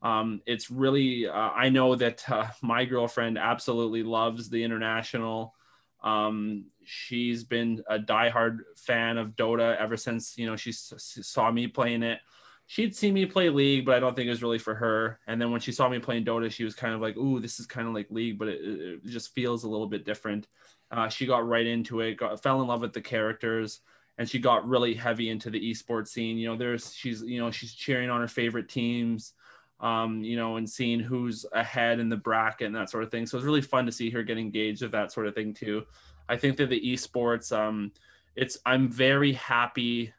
Um, 0.03 0.41
it's 0.47 0.69
really 0.69 1.29
uh, 1.29 1.33
I 1.51 1.69
know 1.69 1.95
that 1.95 2.29
uh, 2.29 2.49
my 2.63 2.85
girlfriend 2.85 3.39
absolutely 3.39 4.03
loves 4.03 4.49
the 4.49 4.65
international. 4.65 5.55
Um, 6.03 6.65
she's 6.91 7.45
been 7.45 7.83
a 7.89 7.99
diehard 7.99 8.59
fan 8.77 9.17
of 9.19 9.31
Dota 9.37 9.77
ever 9.79 9.97
since 9.97 10.37
you 10.37 10.47
know 10.47 10.57
she 10.57 10.71
s- 10.71 11.19
saw 11.23 11.51
me 11.51 11.67
playing 11.69 12.03
it. 12.03 12.19
She'd 12.67 12.95
seen 12.95 13.15
me 13.15 13.27
play 13.27 13.49
League, 13.51 13.85
but 13.85 13.97
I 13.97 14.01
don't 14.01 14.15
think 14.15 14.27
it 14.27 14.31
was 14.31 14.43
really 14.43 14.59
for 14.59 14.75
her. 14.77 15.19
And 15.27 15.41
then 15.41 15.51
when 15.51 15.61
she 15.61 15.73
saw 15.73 15.89
me 15.89 15.99
playing 15.99 16.25
Dota, 16.25 16.51
she 16.53 16.63
was 16.65 16.75
kind 16.75 16.95
of 16.95 17.01
like, 17.01 17.17
"Ooh, 17.17 17.41
this 17.41 17.59
is 17.61 17.67
kind 17.67 17.89
of 17.89 17.95
like 17.95 18.11
League, 18.11 18.39
but 18.39 18.49
it, 18.49 18.61
it 18.63 19.07
just 19.07 19.35
feels 19.35 19.65
a 19.65 19.69
little 19.69 19.89
bit 19.89 20.05
different." 20.05 20.47
Uh, 20.91 21.09
she 21.09 21.27
got 21.27 21.47
right 21.47 21.67
into 21.67 22.01
it, 22.01 22.17
got 22.17 22.43
fell 22.43 22.61
in 22.63 22.69
love 22.69 22.81
with 22.81 22.93
the 22.93 23.01
characters, 23.01 23.81
and 24.19 24.29
she 24.29 24.39
got 24.39 24.69
really 24.69 24.95
heavy 24.95 25.31
into 25.31 25.51
the 25.51 25.71
esports 25.71 26.09
scene. 26.09 26.37
You 26.39 26.49
know, 26.49 26.57
there's 26.57 26.95
she's 26.95 27.23
you 27.23 27.41
know 27.41 27.51
she's 27.51 27.75
cheering 27.75 28.11
on 28.11 28.21
her 28.21 28.29
favorite 28.29 28.69
teams, 28.69 29.35
um, 29.81 30.23
you 30.23 30.37
know, 30.37 30.57
and 30.57 30.69
seeing 30.69 31.01
who's 31.01 31.47
ahead 31.53 32.01
in 32.01 32.09
the 32.09 32.17
bracket 32.17 32.67
and 32.67 32.77
that 32.77 32.91
sort 32.91 33.03
of 33.03 33.11
thing. 33.11 33.27
So 33.27 33.37
it's 33.39 33.47
really 33.47 33.63
fun 33.63 33.87
to 33.87 33.93
see 33.93 34.11
her 34.11 34.23
get 34.23 34.39
engaged 34.39 34.83
with 34.83 34.93
that 34.93 35.13
sort 35.13 35.27
of 35.27 35.35
thing 35.35 35.55
too. 35.55 35.85
I 36.31 36.37
think 36.37 36.57
that 36.59 36.71
the 36.71 36.81
esports, 36.81 37.57
um, 37.57 37.93
it's 38.37 38.57
I'm 38.65 38.89
very 38.89 39.33
happy 39.33 40.13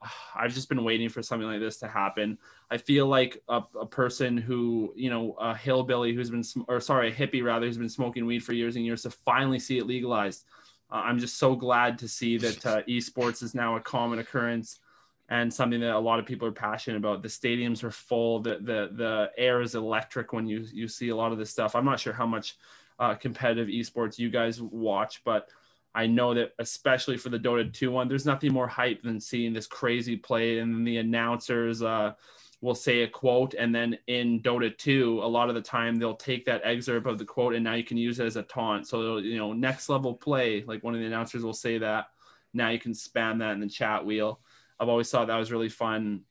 I've 0.34 0.54
just 0.54 0.68
been 0.68 0.84
waiting 0.84 1.08
for 1.08 1.22
something 1.22 1.48
like 1.48 1.60
this 1.60 1.78
to 1.78 1.88
happen. 1.88 2.38
I 2.70 2.76
feel 2.76 3.06
like 3.06 3.42
a, 3.48 3.62
a 3.80 3.86
person 3.86 4.36
who, 4.36 4.92
you 4.96 5.10
know, 5.10 5.32
a 5.40 5.56
hillbilly 5.56 6.14
who's 6.14 6.30
been, 6.30 6.44
or 6.68 6.80
sorry, 6.80 7.10
a 7.10 7.14
hippie 7.14 7.44
rather, 7.44 7.66
who's 7.66 7.78
been 7.78 7.88
smoking 7.88 8.26
weed 8.26 8.42
for 8.42 8.52
years 8.52 8.76
and 8.76 8.84
years 8.84 9.02
to 9.02 9.10
finally 9.10 9.58
see 9.58 9.78
it 9.78 9.86
legalized. 9.86 10.44
Uh, 10.90 11.02
I'm 11.04 11.18
just 11.18 11.38
so 11.38 11.54
glad 11.54 11.98
to 11.98 12.08
see 12.08 12.38
that 12.38 12.66
uh, 12.66 12.82
esports 12.84 13.42
is 13.42 13.54
now 13.54 13.76
a 13.76 13.80
common 13.80 14.18
occurrence 14.18 14.80
and 15.28 15.52
something 15.52 15.80
that 15.80 15.94
a 15.94 15.98
lot 15.98 16.20
of 16.20 16.26
people 16.26 16.46
are 16.46 16.52
passionate 16.52 16.98
about. 16.98 17.22
The 17.22 17.28
stadiums 17.28 17.82
are 17.82 17.90
full. 17.90 18.40
The 18.40 18.58
the 18.60 18.90
the 18.92 19.30
air 19.36 19.60
is 19.60 19.74
electric 19.74 20.32
when 20.32 20.46
you 20.46 20.64
you 20.72 20.86
see 20.86 21.08
a 21.08 21.16
lot 21.16 21.32
of 21.32 21.38
this 21.38 21.50
stuff. 21.50 21.74
I'm 21.74 21.84
not 21.84 21.98
sure 21.98 22.12
how 22.12 22.26
much 22.26 22.56
uh, 23.00 23.16
competitive 23.16 23.66
esports 23.66 24.18
you 24.18 24.30
guys 24.30 24.62
watch, 24.62 25.24
but 25.24 25.48
I 25.96 26.06
know 26.06 26.34
that 26.34 26.52
especially 26.58 27.16
for 27.16 27.30
the 27.30 27.38
Dota 27.38 27.72
2 27.72 27.90
one, 27.90 28.06
there's 28.06 28.26
nothing 28.26 28.52
more 28.52 28.68
hype 28.68 29.02
than 29.02 29.18
seeing 29.18 29.54
this 29.54 29.66
crazy 29.66 30.14
play 30.14 30.58
and 30.58 30.86
the 30.86 30.98
announcers 30.98 31.82
uh, 31.82 32.12
will 32.60 32.74
say 32.74 33.02
a 33.02 33.08
quote 33.08 33.54
and 33.54 33.74
then 33.74 33.96
in 34.06 34.42
Dota 34.42 34.76
2, 34.76 35.20
a 35.22 35.26
lot 35.26 35.48
of 35.48 35.54
the 35.54 35.62
time 35.62 35.96
they'll 35.96 36.14
take 36.14 36.44
that 36.44 36.60
excerpt 36.64 37.06
of 37.06 37.16
the 37.16 37.24
quote 37.24 37.54
and 37.54 37.64
now 37.64 37.72
you 37.72 37.82
can 37.82 37.96
use 37.96 38.20
it 38.20 38.26
as 38.26 38.36
a 38.36 38.42
taunt. 38.42 38.86
So 38.86 39.16
you 39.16 39.38
know, 39.38 39.54
next 39.54 39.88
level 39.88 40.12
play, 40.12 40.62
like 40.66 40.84
one 40.84 40.94
of 40.94 41.00
the 41.00 41.06
announcers 41.06 41.42
will 41.42 41.54
say 41.54 41.78
that. 41.78 42.08
Now 42.52 42.68
you 42.68 42.78
can 42.78 42.92
spam 42.92 43.38
that 43.38 43.52
in 43.52 43.60
the 43.60 43.68
chat 43.68 44.04
wheel. 44.04 44.40
I've 44.78 44.90
always 44.90 45.10
thought 45.10 45.28
that 45.28 45.38
was 45.38 45.50
really 45.52 45.70
fun. 45.70 46.24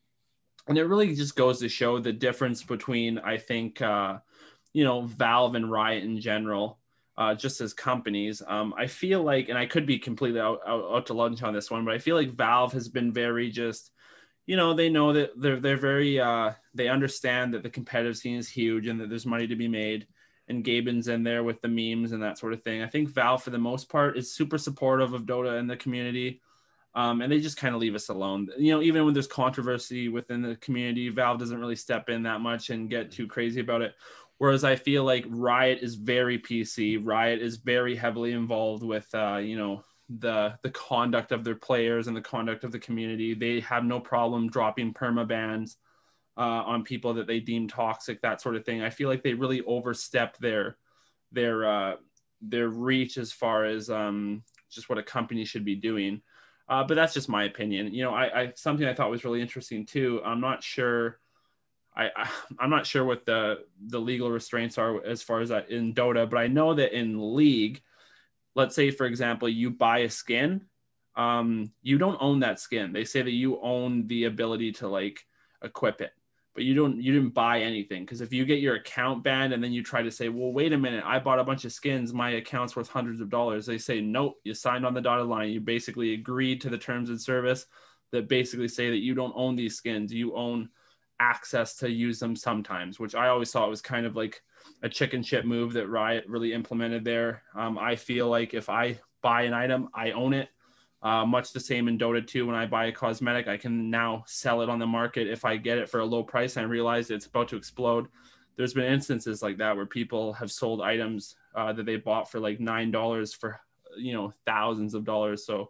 And 0.67 0.77
it 0.77 0.85
really 0.85 1.15
just 1.15 1.35
goes 1.35 1.59
to 1.59 1.69
show 1.69 1.97
the 1.97 2.13
difference 2.13 2.61
between 2.61 3.17
I 3.17 3.37
think 3.37 3.81
uh, 3.81 4.19
you 4.73 4.83
know, 4.83 5.01
Valve 5.01 5.55
and 5.55 5.71
Riot 5.71 6.03
in 6.03 6.19
general 6.19 6.77
uh, 7.17 7.33
just 7.33 7.61
as 7.61 7.73
companies. 7.73 8.41
Um, 8.45 8.73
I 8.77 8.87
feel 8.87 9.23
like, 9.23 9.49
and 9.49 9.57
I 9.57 9.65
could 9.65 9.85
be 9.85 9.99
completely 9.99 10.39
out, 10.39 10.59
out, 10.67 10.85
out, 10.91 11.05
to 11.07 11.13
lunch 11.13 11.41
on 11.43 11.53
this 11.53 11.71
one, 11.71 11.85
but 11.85 11.93
I 11.93 11.99
feel 11.99 12.15
like 12.15 12.31
Valve 12.31 12.73
has 12.73 12.89
been 12.89 13.11
very 13.13 13.49
just, 13.49 13.91
you 14.45 14.57
know, 14.57 14.73
they 14.73 14.89
know 14.89 15.13
that 15.13 15.31
they're 15.37 15.59
they're 15.59 15.77
very 15.77 16.19
uh, 16.19 16.51
they 16.73 16.87
understand 16.89 17.53
that 17.53 17.63
the 17.63 17.69
competitive 17.69 18.17
scene 18.17 18.37
is 18.37 18.49
huge 18.49 18.87
and 18.87 18.99
that 18.99 19.09
there's 19.09 19.25
money 19.25 19.47
to 19.47 19.55
be 19.55 19.67
made. 19.67 20.07
And 20.47 20.63
Gaben's 20.63 21.07
in 21.07 21.23
there 21.23 21.43
with 21.43 21.59
the 21.61 21.67
memes 21.67 22.11
and 22.11 22.21
that 22.21 22.37
sort 22.37 22.53
of 22.53 22.61
thing. 22.61 22.83
I 22.83 22.87
think 22.87 23.09
Valve, 23.09 23.41
for 23.41 23.49
the 23.49 23.57
most 23.57 23.89
part, 23.89 24.15
is 24.15 24.35
super 24.35 24.59
supportive 24.59 25.13
of 25.13 25.23
Dota 25.23 25.57
and 25.57 25.67
the 25.67 25.77
community. 25.77 26.41
Um, 26.93 27.21
and 27.21 27.31
they 27.31 27.41
just 27.41 27.57
kind 27.57 27.75
of 27.75 27.81
leave 27.81 27.95
us 27.95 28.09
alone. 28.09 28.47
You 28.57 28.71
know, 28.71 28.81
even 28.81 29.03
when 29.03 29.13
there's 29.13 29.27
controversy 29.27 30.07
within 30.07 30.41
the 30.41 30.55
community, 30.57 31.09
Valve 31.09 31.39
doesn't 31.39 31.59
really 31.59 31.75
step 31.75 32.09
in 32.09 32.23
that 32.23 32.39
much 32.39 32.69
and 32.69 32.89
get 32.89 33.11
too 33.11 33.27
crazy 33.27 33.59
about 33.59 33.81
it. 33.81 33.95
Whereas 34.37 34.63
I 34.63 34.75
feel 34.75 35.03
like 35.03 35.25
Riot 35.27 35.79
is 35.81 35.95
very 35.95 36.39
PC. 36.39 36.99
Riot 37.01 37.41
is 37.41 37.57
very 37.57 37.95
heavily 37.95 38.33
involved 38.33 38.83
with, 38.83 39.07
uh, 39.13 39.37
you 39.37 39.57
know, 39.57 39.83
the 40.09 40.57
the 40.61 40.69
conduct 40.69 41.31
of 41.31 41.43
their 41.43 41.55
players 41.55 42.07
and 42.07 42.15
the 42.15 42.21
conduct 42.21 42.63
of 42.63 42.71
the 42.71 42.79
community. 42.79 43.33
They 43.33 43.61
have 43.61 43.83
no 43.83 43.99
problem 43.99 44.49
dropping 44.49 44.93
perma 44.93 45.27
bans 45.27 45.77
uh, 46.37 46.41
on 46.65 46.83
people 46.83 47.13
that 47.15 47.27
they 47.27 47.39
deem 47.39 47.67
toxic, 47.67 48.21
that 48.21 48.41
sort 48.41 48.55
of 48.55 48.65
thing. 48.65 48.81
I 48.81 48.89
feel 48.89 49.09
like 49.09 49.23
they 49.23 49.33
really 49.33 49.61
overstep 49.61 50.37
their 50.37 50.77
their 51.31 51.65
uh, 51.65 51.95
their 52.41 52.69
reach 52.69 53.17
as 53.17 53.31
far 53.31 53.65
as 53.65 53.89
um, 53.89 54.43
just 54.69 54.89
what 54.89 54.97
a 54.97 55.03
company 55.03 55.45
should 55.45 55.65
be 55.65 55.75
doing. 55.75 56.21
Uh, 56.67 56.83
but 56.83 56.95
that's 56.95 57.13
just 57.13 57.29
my 57.29 57.43
opinion. 57.43 57.93
You 57.93 58.03
know, 58.03 58.13
I, 58.13 58.41
I 58.41 58.53
something 58.55 58.87
I 58.87 58.93
thought 58.93 59.11
was 59.11 59.23
really 59.23 59.41
interesting 59.41 59.85
too. 59.85 60.21
I'm 60.25 60.41
not 60.41 60.63
sure 60.63 61.19
I, 61.95 62.09
I 62.59 62.63
am 62.63 62.69
not 62.69 62.85
sure 62.85 63.05
what 63.05 63.25
the 63.25 63.59
the 63.87 63.99
legal 63.99 64.29
restraints 64.29 64.77
are 64.77 65.03
as 65.05 65.21
far 65.21 65.39
as 65.41 65.49
that 65.49 65.69
in 65.69 65.93
Dota, 65.93 66.29
but 66.29 66.37
I 66.37 66.47
know 66.47 66.73
that 66.73 66.97
in 66.97 67.35
League, 67.35 67.81
let's 68.55 68.75
say 68.75 68.91
for 68.91 69.05
example, 69.05 69.47
you 69.47 69.71
buy 69.71 69.99
a 69.99 70.09
skin, 70.09 70.61
um, 71.15 71.71
you 71.81 71.97
don't 71.97 72.17
own 72.19 72.41
that 72.41 72.59
skin. 72.59 72.91
They 72.91 73.05
say 73.05 73.21
that 73.21 73.31
you 73.31 73.59
own 73.61 74.07
the 74.07 74.25
ability 74.25 74.73
to 74.73 74.87
like 74.87 75.25
equip 75.63 76.01
it, 76.01 76.11
but 76.53 76.65
you 76.65 76.73
don't 76.73 77.01
you 77.01 77.13
didn't 77.13 77.33
buy 77.33 77.61
anything 77.61 78.03
because 78.03 78.19
if 78.19 78.33
you 78.33 78.43
get 78.43 78.59
your 78.59 78.75
account 78.75 79.23
banned 79.23 79.53
and 79.53 79.63
then 79.63 79.71
you 79.71 79.81
try 79.81 80.01
to 80.01 80.11
say, 80.11 80.27
well, 80.27 80.51
wait 80.51 80.73
a 80.73 80.77
minute, 80.77 81.03
I 81.05 81.19
bought 81.19 81.39
a 81.39 81.45
bunch 81.45 81.63
of 81.63 81.71
skins, 81.71 82.13
my 82.13 82.31
account's 82.31 82.75
worth 82.75 82.89
hundreds 82.89 83.21
of 83.21 83.29
dollars. 83.29 83.65
They 83.65 83.77
say 83.77 84.01
nope, 84.01 84.35
you 84.43 84.53
signed 84.53 84.85
on 84.85 84.93
the 84.93 85.01
dotted 85.01 85.27
line, 85.27 85.49
you 85.49 85.61
basically 85.61 86.13
agreed 86.13 86.59
to 86.61 86.69
the 86.69 86.77
terms 86.77 87.09
and 87.09 87.21
service 87.21 87.65
that 88.11 88.27
basically 88.27 88.67
say 88.67 88.89
that 88.89 88.97
you 88.97 89.15
don't 89.15 89.33
own 89.35 89.55
these 89.55 89.77
skins, 89.77 90.13
you 90.13 90.35
own 90.35 90.69
access 91.19 91.75
to 91.77 91.89
use 91.89 92.19
them 92.19 92.35
sometimes, 92.35 92.99
which 92.99 93.15
I 93.15 93.27
always 93.27 93.51
thought 93.51 93.69
was 93.69 93.81
kind 93.81 94.05
of 94.05 94.15
like 94.15 94.41
a 94.83 94.89
chicken 94.89 95.23
shit 95.23 95.45
move 95.45 95.73
that 95.73 95.87
Riot 95.87 96.25
really 96.27 96.53
implemented 96.53 97.03
there. 97.03 97.43
Um, 97.55 97.77
I 97.77 97.95
feel 97.95 98.27
like 98.29 98.53
if 98.53 98.69
I 98.69 98.99
buy 99.21 99.43
an 99.43 99.53
item, 99.53 99.89
I 99.93 100.11
own 100.11 100.33
it. 100.33 100.49
Uh, 101.01 101.25
much 101.25 101.53
the 101.53 101.59
same 101.59 101.87
in 101.87 101.99
Dota 101.99 102.25
2. 102.25 102.47
When 102.47 102.55
I 102.55 102.65
buy 102.65 102.85
a 102.85 102.91
cosmetic, 102.91 103.47
I 103.47 103.57
can 103.57 103.89
now 103.91 104.23
sell 104.25 104.61
it 104.61 104.69
on 104.69 104.79
the 104.79 104.87
market 104.87 105.27
if 105.27 105.45
I 105.45 105.55
get 105.55 105.77
it 105.77 105.89
for 105.89 105.99
a 105.99 106.05
low 106.05 106.23
price 106.23 106.57
and 106.57 106.65
I 106.65 106.69
realize 106.69 107.11
it's 107.11 107.27
about 107.27 107.47
to 107.49 107.57
explode. 107.57 108.07
There's 108.55 108.73
been 108.73 108.91
instances 108.91 109.43
like 109.43 109.57
that 109.57 109.75
where 109.75 109.85
people 109.85 110.33
have 110.33 110.51
sold 110.51 110.81
items 110.81 111.35
uh, 111.53 111.73
that 111.73 111.85
they 111.85 111.97
bought 111.97 112.31
for 112.31 112.39
like 112.39 112.59
nine 112.59 112.89
dollars 112.89 113.33
for 113.33 113.59
you 113.97 114.13
know 114.13 114.33
thousands 114.45 114.93
of 114.93 115.05
dollars. 115.05 115.45
So, 115.45 115.69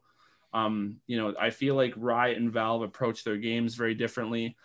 um, 0.53 0.97
you 1.07 1.17
know, 1.17 1.33
I 1.39 1.49
feel 1.49 1.75
like 1.75 1.93
Riot 1.97 2.37
and 2.37 2.51
Valve 2.51 2.83
approach 2.83 3.23
their 3.23 3.37
games 3.37 3.75
very 3.75 3.95
differently. 3.95 4.55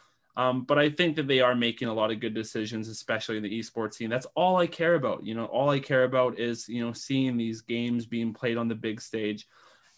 Um, 0.41 0.63
but 0.63 0.79
I 0.79 0.89
think 0.89 1.17
that 1.17 1.29
they 1.29 1.41
are 1.41 1.55
making 1.55 1.89
a 1.89 1.93
lot 1.93 2.11
of 2.11 2.19
good 2.19 2.33
decisions, 2.33 2.89
especially 2.89 3.37
in 3.37 3.43
the 3.43 3.59
esports 3.59 3.95
scene. 3.95 4.09
That's 4.09 4.27
all 4.35 4.57
I 4.57 4.67
care 4.67 4.95
about. 4.95 5.23
You 5.23 5.35
know, 5.35 5.45
all 5.45 5.69
I 5.69 5.79
care 5.81 6.05
about 6.05 6.39
is, 6.39 6.67
you 6.67 6.83
know, 6.83 6.95
seeing 6.95 7.37
these 7.37 7.61
games 7.61 8.07
being 8.07 8.33
played 8.33 8.57
on 8.57 8.67
the 8.67 8.75
big 8.75 9.03
stage. 9.03 9.47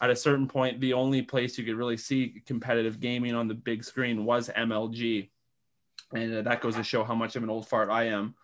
at 0.01 0.09
a 0.09 0.15
certain 0.17 0.49
point, 0.49 0.81
the 0.81 0.91
only 0.91 1.21
place 1.21 1.57
you 1.57 1.63
could 1.63 1.77
really 1.77 1.95
see 1.95 2.41
competitive 2.45 2.99
gaming 2.99 3.33
on 3.33 3.47
the 3.47 3.53
big 3.53 3.85
screen 3.85 4.25
was 4.25 4.49
MLG. 4.49 5.29
And 6.13 6.35
uh, 6.35 6.41
that 6.41 6.59
goes 6.59 6.75
to 6.75 6.83
show 6.83 7.05
how 7.05 7.15
much 7.15 7.37
of 7.37 7.43
an 7.43 7.49
old 7.49 7.69
fart 7.69 7.89
I 7.89 8.07
am. 8.07 8.35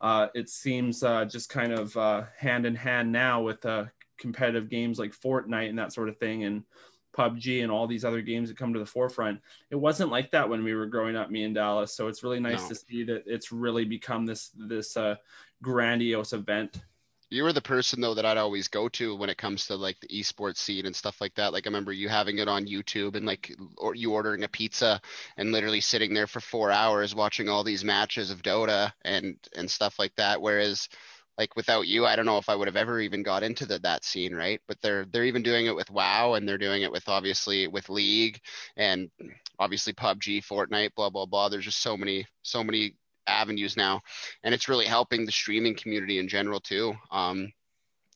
Uh, 0.00 0.28
it 0.34 0.48
seems 0.48 1.02
uh, 1.02 1.26
just 1.26 1.50
kind 1.50 1.74
of 1.74 1.94
uh, 1.98 2.22
hand 2.38 2.64
in 2.64 2.74
hand 2.74 3.12
now 3.12 3.42
with 3.42 3.66
uh, 3.66 3.84
competitive 4.16 4.70
games 4.70 4.98
like 4.98 5.12
Fortnite 5.12 5.68
and 5.68 5.78
that 5.78 5.92
sort 5.92 6.08
of 6.08 6.16
thing. 6.16 6.44
And 6.44 6.64
PUBG 7.12 7.62
and 7.62 7.70
all 7.70 7.86
these 7.86 8.04
other 8.04 8.22
games 8.22 8.48
that 8.48 8.58
come 8.58 8.72
to 8.72 8.78
the 8.78 8.86
forefront. 8.86 9.40
It 9.70 9.76
wasn't 9.76 10.10
like 10.10 10.30
that 10.32 10.48
when 10.48 10.64
we 10.64 10.74
were 10.74 10.86
growing 10.86 11.16
up, 11.16 11.30
me 11.30 11.44
and 11.44 11.54
Dallas. 11.54 11.94
So 11.94 12.08
it's 12.08 12.22
really 12.22 12.40
nice 12.40 12.62
no. 12.62 12.68
to 12.70 12.74
see 12.74 13.04
that 13.04 13.24
it's 13.26 13.52
really 13.52 13.84
become 13.84 14.26
this 14.26 14.50
this 14.56 14.96
uh, 14.96 15.16
grandiose 15.62 16.32
event. 16.32 16.82
You 17.30 17.44
were 17.44 17.54
the 17.54 17.62
person 17.62 18.02
though 18.02 18.12
that 18.12 18.26
I'd 18.26 18.36
always 18.36 18.68
go 18.68 18.90
to 18.90 19.16
when 19.16 19.30
it 19.30 19.38
comes 19.38 19.66
to 19.66 19.76
like 19.76 19.98
the 20.00 20.08
esports 20.08 20.58
scene 20.58 20.84
and 20.84 20.94
stuff 20.94 21.18
like 21.18 21.34
that. 21.36 21.54
Like 21.54 21.66
I 21.66 21.70
remember 21.70 21.90
you 21.90 22.10
having 22.10 22.38
it 22.38 22.48
on 22.48 22.66
YouTube 22.66 23.16
and 23.16 23.24
like 23.24 23.56
or 23.78 23.94
you 23.94 24.12
ordering 24.12 24.44
a 24.44 24.48
pizza 24.48 25.00
and 25.38 25.50
literally 25.50 25.80
sitting 25.80 26.12
there 26.12 26.26
for 26.26 26.40
four 26.40 26.70
hours 26.70 27.14
watching 27.14 27.48
all 27.48 27.64
these 27.64 27.84
matches 27.84 28.30
of 28.30 28.42
Dota 28.42 28.92
and 29.02 29.38
and 29.56 29.70
stuff 29.70 29.98
like 29.98 30.14
that. 30.16 30.42
Whereas 30.42 30.90
like 31.38 31.56
without 31.56 31.86
you, 31.86 32.04
I 32.06 32.16
don't 32.16 32.26
know 32.26 32.38
if 32.38 32.48
I 32.48 32.54
would 32.54 32.68
have 32.68 32.76
ever 32.76 33.00
even 33.00 33.22
got 33.22 33.42
into 33.42 33.66
the, 33.66 33.78
that 33.80 34.04
scene, 34.04 34.34
right? 34.34 34.60
But 34.68 34.80
they're 34.80 35.06
they're 35.06 35.24
even 35.24 35.42
doing 35.42 35.66
it 35.66 35.74
with 35.74 35.90
WoW 35.90 36.34
and 36.34 36.48
they're 36.48 36.58
doing 36.58 36.82
it 36.82 36.92
with 36.92 37.08
obviously 37.08 37.68
with 37.68 37.88
League 37.88 38.40
and 38.76 39.10
obviously 39.58 39.92
PUBG, 39.92 40.44
Fortnite, 40.44 40.94
blah 40.94 41.10
blah 41.10 41.26
blah. 41.26 41.48
There's 41.48 41.64
just 41.64 41.82
so 41.82 41.96
many 41.96 42.26
so 42.42 42.62
many 42.62 42.96
avenues 43.26 43.76
now, 43.76 44.00
and 44.42 44.54
it's 44.54 44.68
really 44.68 44.86
helping 44.86 45.24
the 45.24 45.32
streaming 45.32 45.74
community 45.74 46.18
in 46.18 46.28
general 46.28 46.60
too. 46.60 46.94
Um, 47.10 47.52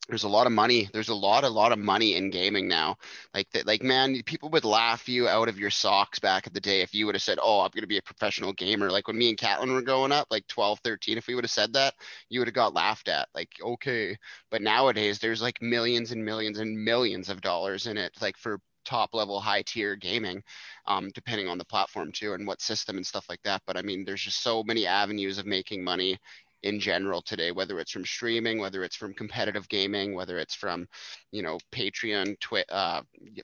there's 0.07 0.23
a 0.23 0.29
lot 0.29 0.47
of 0.47 0.53
money 0.53 0.89
there's 0.93 1.09
a 1.09 1.15
lot 1.15 1.43
a 1.43 1.49
lot 1.49 1.71
of 1.71 1.79
money 1.79 2.15
in 2.15 2.29
gaming 2.29 2.67
now. 2.67 2.97
Like 3.33 3.49
that 3.51 3.67
like 3.67 3.83
man 3.83 4.21
people 4.23 4.49
would 4.49 4.65
laugh 4.65 5.07
you 5.09 5.27
out 5.27 5.49
of 5.49 5.59
your 5.59 5.69
socks 5.69 6.19
back 6.19 6.47
in 6.47 6.53
the 6.53 6.61
day 6.61 6.81
if 6.81 6.93
you 6.93 7.05
would 7.05 7.15
have 7.15 7.21
said 7.21 7.39
oh 7.41 7.61
i'm 7.61 7.71
going 7.73 7.81
to 7.81 7.87
be 7.87 7.97
a 7.97 8.01
professional 8.01 8.53
gamer. 8.53 8.89
Like 8.89 9.07
when 9.07 9.17
me 9.17 9.29
and 9.29 9.37
Katlin 9.37 9.73
were 9.73 9.81
growing 9.81 10.11
up 10.11 10.27
like 10.31 10.47
12 10.47 10.79
13 10.83 11.17
if 11.17 11.27
we 11.27 11.35
would 11.35 11.43
have 11.43 11.51
said 11.51 11.73
that 11.73 11.93
you 12.29 12.39
would 12.39 12.47
have 12.47 12.55
got 12.55 12.73
laughed 12.73 13.07
at 13.09 13.29
like 13.35 13.49
okay. 13.61 14.17
But 14.51 14.61
nowadays 14.61 15.19
there's 15.19 15.41
like 15.41 15.61
millions 15.61 16.11
and 16.11 16.23
millions 16.23 16.59
and 16.59 16.83
millions 16.83 17.29
of 17.29 17.41
dollars 17.41 17.87
in 17.87 17.97
it 17.97 18.13
like 18.21 18.37
for 18.37 18.59
top 18.85 19.13
level 19.13 19.39
high 19.41 19.61
tier 19.63 19.97
gaming 19.97 20.41
um, 20.85 21.09
depending 21.13 21.49
on 21.49 21.57
the 21.57 21.65
platform 21.65 22.09
too 22.11 22.33
and 22.33 22.47
what 22.47 22.61
system 22.61 22.95
and 22.95 23.05
stuff 23.05 23.25
like 23.29 23.41
that. 23.43 23.61
But 23.67 23.77
i 23.77 23.81
mean 23.81 24.05
there's 24.05 24.23
just 24.23 24.41
so 24.41 24.63
many 24.63 24.87
avenues 24.87 25.37
of 25.37 25.45
making 25.45 25.83
money 25.83 26.17
in 26.63 26.79
general 26.79 27.21
today, 27.21 27.51
whether 27.51 27.79
it's 27.79 27.91
from 27.91 28.05
streaming, 28.05 28.59
whether 28.59 28.83
it's 28.83 28.95
from 28.95 29.13
competitive 29.13 29.67
gaming, 29.69 30.15
whether 30.15 30.37
it's 30.37 30.55
from, 30.55 30.87
you 31.31 31.41
know, 31.41 31.57
Patreon, 31.71 32.39
Twi- 32.39 32.65
uh, 32.69 33.01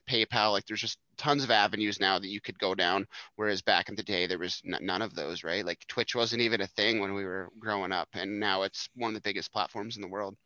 PayPal. 0.08 0.52
Like 0.52 0.66
there's 0.66 0.80
just 0.80 0.98
tons 1.16 1.44
of 1.44 1.50
avenues 1.50 2.00
now 2.00 2.18
that 2.18 2.28
you 2.28 2.40
could 2.40 2.58
go 2.58 2.74
down. 2.74 3.06
Whereas 3.36 3.62
back 3.62 3.88
in 3.88 3.94
the 3.94 4.02
day, 4.02 4.26
there 4.26 4.38
was 4.38 4.60
n- 4.66 4.78
none 4.82 5.02
of 5.02 5.14
those, 5.14 5.44
right? 5.44 5.64
Like 5.64 5.84
Twitch 5.88 6.14
wasn't 6.14 6.42
even 6.42 6.60
a 6.60 6.66
thing 6.66 7.00
when 7.00 7.14
we 7.14 7.24
were 7.24 7.50
growing 7.58 7.92
up, 7.92 8.08
and 8.14 8.40
now 8.40 8.62
it's 8.62 8.88
one 8.94 9.10
of 9.10 9.14
the 9.14 9.28
biggest 9.28 9.52
platforms 9.52 9.96
in 9.96 10.02
the 10.02 10.08
world. 10.08 10.36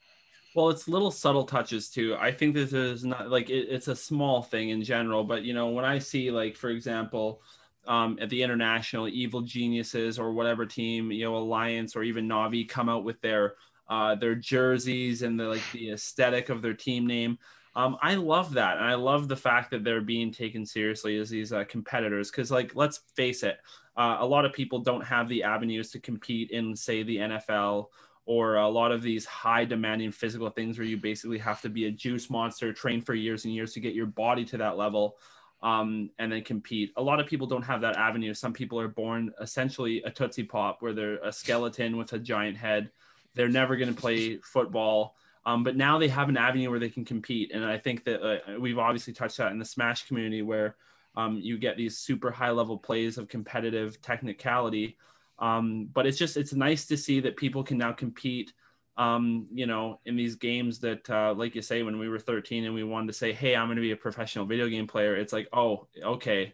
Well, 0.55 0.71
it's 0.71 0.89
little 0.89 1.11
subtle 1.11 1.45
touches 1.45 1.89
too. 1.89 2.17
I 2.19 2.33
think 2.33 2.55
this 2.55 2.73
is 2.73 3.05
not 3.05 3.31
like 3.31 3.51
it, 3.51 3.69
it's 3.69 3.89
a 3.89 3.97
small 3.97 4.43
thing 4.43 4.71
in 4.71 4.83
general, 4.83 5.23
but 5.25 5.45
you 5.45 5.55
know, 5.55 5.69
when 5.69 5.85
I 5.85 5.99
see 5.99 6.31
like, 6.31 6.57
for 6.57 6.71
example, 6.71 7.43
um, 7.89 8.19
at 8.21 8.29
the 8.29 8.43
international 8.43 9.09
evil 9.09 9.41
geniuses 9.41 10.19
or 10.19 10.33
whatever 10.33 10.65
team 10.67 11.11
you 11.11 11.25
know 11.25 11.37
alliance 11.37 11.97
or 11.97 12.05
even 12.05 12.29
navi 12.29 12.69
come 12.69 12.89
out 12.89 13.03
with 13.03 13.21
their 13.23 13.55
uh, 13.89 14.15
their 14.15 14.35
jerseys 14.35 15.23
and 15.23 15.41
the 15.41 15.45
like 15.45 15.73
the 15.73 15.91
aesthetic 15.91 16.51
of 16.51 16.63
their 16.63 16.75
team 16.75 17.07
name. 17.07 17.39
Um, 17.75 17.97
i 18.03 18.15
love 18.15 18.53
that. 18.55 18.77
And 18.77 18.87
i 18.87 18.95
love 18.95 19.27
the 19.27 19.37
fact 19.37 19.71
that 19.71 19.83
they're 19.83 20.01
being 20.01 20.31
taken 20.31 20.65
seriously 20.67 21.19
as 21.19 21.31
these 21.31 21.53
uh, 21.53 21.65
competitors. 21.65 22.31
Because 22.31 22.51
like 22.51 22.77
let's 22.77 23.01
face 23.17 23.43
it 23.43 23.59
uh, 23.97 24.19
a 24.21 24.27
lot 24.27 24.45
of 24.45 24.53
people 24.53 24.79
don't 24.79 25.05
have 25.05 25.29
the 25.29 25.43
avenues 25.43 25.91
to 25.91 25.99
compete 26.01 26.51
in 26.51 26.77
say 26.77 27.03
the 27.03 27.17
nfl 27.17 27.87
or 28.27 28.57
a 28.57 28.69
lot 28.69 28.93
of 28.93 29.01
these 29.01 29.25
high 29.25 29.65
demanding 29.65 30.13
physical 30.13 30.51
things 30.51 30.77
where 30.77 30.87
you 30.87 30.99
basically 30.99 31.39
have 31.39 31.63
to 31.63 31.71
be 31.71 31.87
a 31.87 31.91
juice 31.91 32.29
monster 32.29 32.75
train 32.75 33.01
for 33.01 33.15
years 33.15 33.47
and 33.47 33.55
years 33.55 33.73
to 33.73 33.81
get 33.81 33.95
your 33.95 34.07
body 34.07 34.45
to 34.45 34.59
that 34.59 34.77
level 34.77 35.17
um, 35.63 36.11
and 36.19 36.31
then 36.31 36.43
compete. 36.43 36.93
A 36.97 37.03
lot 37.03 37.21
of 37.21 37.27
people 37.27 37.47
don't 37.47 37.63
have 37.63 37.81
that 37.81 37.97
avenue. 37.97 38.35
Some 38.35 38.53
people 38.53 38.79
are 38.79 38.89
born 38.89 39.33
essentially 39.41 40.03
a 40.05 40.11
Tootsie 40.11 40.45
Pop, 40.45 40.81
where 40.81 40.93
they're 40.93 41.19
a 41.19 41.33
skeleton 41.33 41.97
with 41.97 42.13
a 42.13 42.19
giant 42.19 42.57
head. 42.57 42.91
They're 43.35 43.49
never 43.49 43.77
going 43.77 43.93
to 43.93 44.01
play 44.01 44.39
football. 44.39 45.17
Um, 45.47 45.65
but 45.65 45.77
now 45.77 45.99
they 45.99 46.09
have 46.09 46.29
an 46.29 46.37
avenue 46.37 46.71
where 46.71 46.79
they 46.79 46.91
can 46.91 47.05
compete. 47.05 47.53
And 47.53 47.65
I 47.65 47.79
think 47.79 48.05
that 48.05 48.23
uh, 48.23 48.61
we've 48.61 48.79
obviously 48.79 49.13
touched 49.13 49.39
that 49.39 49.51
in 49.51 49.59
the 49.59 49.65
Smash 49.65 50.07
community, 50.07 50.43
where 50.43 50.77
um, 51.17 51.41
you 51.43 51.59
get 51.59 51.77
these 51.77 51.99
super 51.99 52.31
high 52.31 52.51
level 52.51 52.77
plays 52.77 53.19
of 53.19 53.29
competitive 53.29 54.01
technicality. 54.03 54.97
Um, 55.39 55.89
but 55.93 56.07
it's 56.07 56.19
just, 56.19 56.37
it's 56.37 56.53
nice 56.53 56.87
to 56.87 56.97
see 56.97 57.21
that 57.21 57.37
people 57.37 57.65
can 57.65 57.79
now 57.79 57.93
compete 57.93 58.53
um, 58.99 59.47
you 59.55 59.67
know, 59.67 60.01
in 60.05 60.17
these 60.17 60.35
games 60.35 60.81
that, 60.81 61.09
uh, 61.09 61.33
like 61.33 61.55
you 61.55 61.63
say, 61.63 61.83
when 61.83 61.99
we 61.99 62.09
were 62.09 62.19
13 62.19 62.65
and 62.65 62.75
we 62.75 62.83
wanted 62.83 63.07
to 63.07 63.13
say, 63.13 63.33
Hey, 63.33 63.55
I'm 63.55 63.69
going 63.69 63.77
to 63.77 63.83
be 63.83 63.93
a 63.93 63.97
professional 63.97 64.45
video 64.45 64.69
game 64.69 64.89
player. 64.89 65.17
It's 65.17 65.33
like, 65.33 65.49
Oh, 65.53 65.87
okay. 66.03 66.53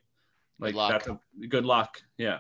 Like 0.60 0.76
that's 0.76 1.08
a 1.08 1.18
good 1.48 1.64
luck. 1.64 2.00
Yeah. 2.16 2.38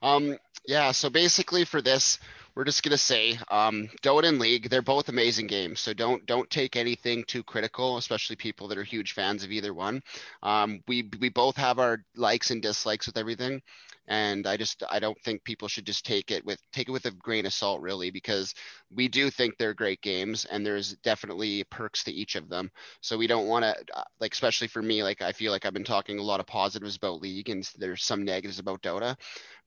Um, 0.00 0.38
yeah. 0.66 0.92
So 0.92 1.10
basically 1.10 1.64
for 1.64 1.82
this, 1.82 2.18
we're 2.54 2.64
just 2.64 2.82
gonna 2.82 2.98
say 2.98 3.38
um, 3.50 3.88
Dota 4.02 4.28
and 4.28 4.38
League. 4.38 4.68
They're 4.68 4.82
both 4.82 5.08
amazing 5.08 5.46
games, 5.46 5.80
so 5.80 5.94
don't 5.94 6.24
don't 6.26 6.48
take 6.50 6.76
anything 6.76 7.24
too 7.24 7.42
critical, 7.42 7.96
especially 7.96 8.36
people 8.36 8.68
that 8.68 8.78
are 8.78 8.84
huge 8.84 9.12
fans 9.12 9.42
of 9.42 9.50
either 9.50 9.72
one. 9.72 10.02
Um, 10.42 10.82
we 10.86 11.08
we 11.18 11.30
both 11.30 11.56
have 11.56 11.78
our 11.78 12.04
likes 12.14 12.50
and 12.50 12.60
dislikes 12.60 13.06
with 13.06 13.16
everything 13.16 13.62
and 14.08 14.46
i 14.46 14.56
just 14.56 14.82
i 14.90 14.98
don't 14.98 15.18
think 15.22 15.42
people 15.44 15.68
should 15.68 15.86
just 15.86 16.04
take 16.04 16.30
it 16.30 16.44
with 16.44 16.58
take 16.72 16.88
it 16.88 16.92
with 16.92 17.06
a 17.06 17.10
grain 17.12 17.46
of 17.46 17.52
salt 17.52 17.80
really 17.80 18.10
because 18.10 18.54
we 18.94 19.08
do 19.08 19.30
think 19.30 19.56
they're 19.56 19.74
great 19.74 20.00
games 20.02 20.44
and 20.46 20.64
there's 20.64 20.94
definitely 20.96 21.64
perks 21.64 22.04
to 22.04 22.12
each 22.12 22.36
of 22.36 22.48
them. 22.48 22.70
So 23.00 23.16
we 23.16 23.26
don't 23.26 23.46
want 23.46 23.64
to 23.64 23.74
uh, 23.94 24.04
like 24.20 24.32
especially 24.32 24.68
for 24.68 24.82
me 24.82 25.02
like 25.02 25.22
i 25.22 25.32
feel 25.32 25.52
like 25.52 25.64
i've 25.64 25.72
been 25.72 25.84
talking 25.84 26.18
a 26.18 26.22
lot 26.22 26.40
of 26.40 26.46
positives 26.46 26.96
about 26.96 27.22
league 27.22 27.48
and 27.48 27.68
there's 27.78 28.04
some 28.04 28.24
negatives 28.24 28.58
about 28.58 28.82
dota 28.82 29.16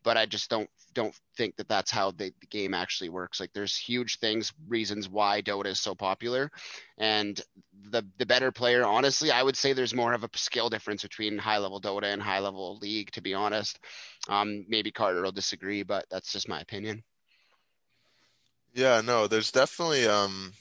but 0.06 0.18
I 0.18 0.26
just 0.28 0.50
don't 0.50 0.70
don't 0.94 1.14
think 1.36 1.58
that 1.58 1.68
that's 1.68 1.92
how 1.92 2.12
the, 2.12 2.32
the, 2.40 2.48
game 2.48 2.74
actually 2.74 3.10
works. 3.10 3.42
Like 3.42 3.52
there's 3.52 3.76
huge 3.76 4.20
things, 4.20 4.54
reasons 4.70 5.10
why 5.10 5.42
Dota 5.42 5.66
is 5.66 5.82
so 5.82 5.94
popular, 5.96 6.50
and 6.98 7.42
the 7.90 8.04
the 8.18 8.26
better 8.26 8.52
player, 8.52 8.86
honestly, 8.86 9.32
I 9.32 9.44
would 9.44 9.58
say 9.58 9.74
there's 9.74 9.94
more 9.94 10.14
of 10.14 10.24
a 10.24 10.30
skill 10.36 10.70
difference 10.70 11.02
between 11.02 11.38
high 11.38 11.58
level 11.58 11.82
Dota 11.82 12.14
and 12.14 12.22
high 12.22 12.40
level 12.40 12.78
League. 12.78 13.12
To 13.12 13.22
be 13.22 13.34
honest, 13.34 13.80
um, 14.30 14.64
maybe 14.70 14.92
Carter 14.92 15.24
will 15.24 15.32
disagree, 15.34 15.84
but 15.84 16.06
that's 16.10 16.32
just 16.32 16.48
my 16.48 16.62
opinion. 16.62 17.04
Yeah, 18.74 19.02
no, 19.02 19.28
there's 19.28 19.52
definitely 19.52 20.08
um 20.08 20.54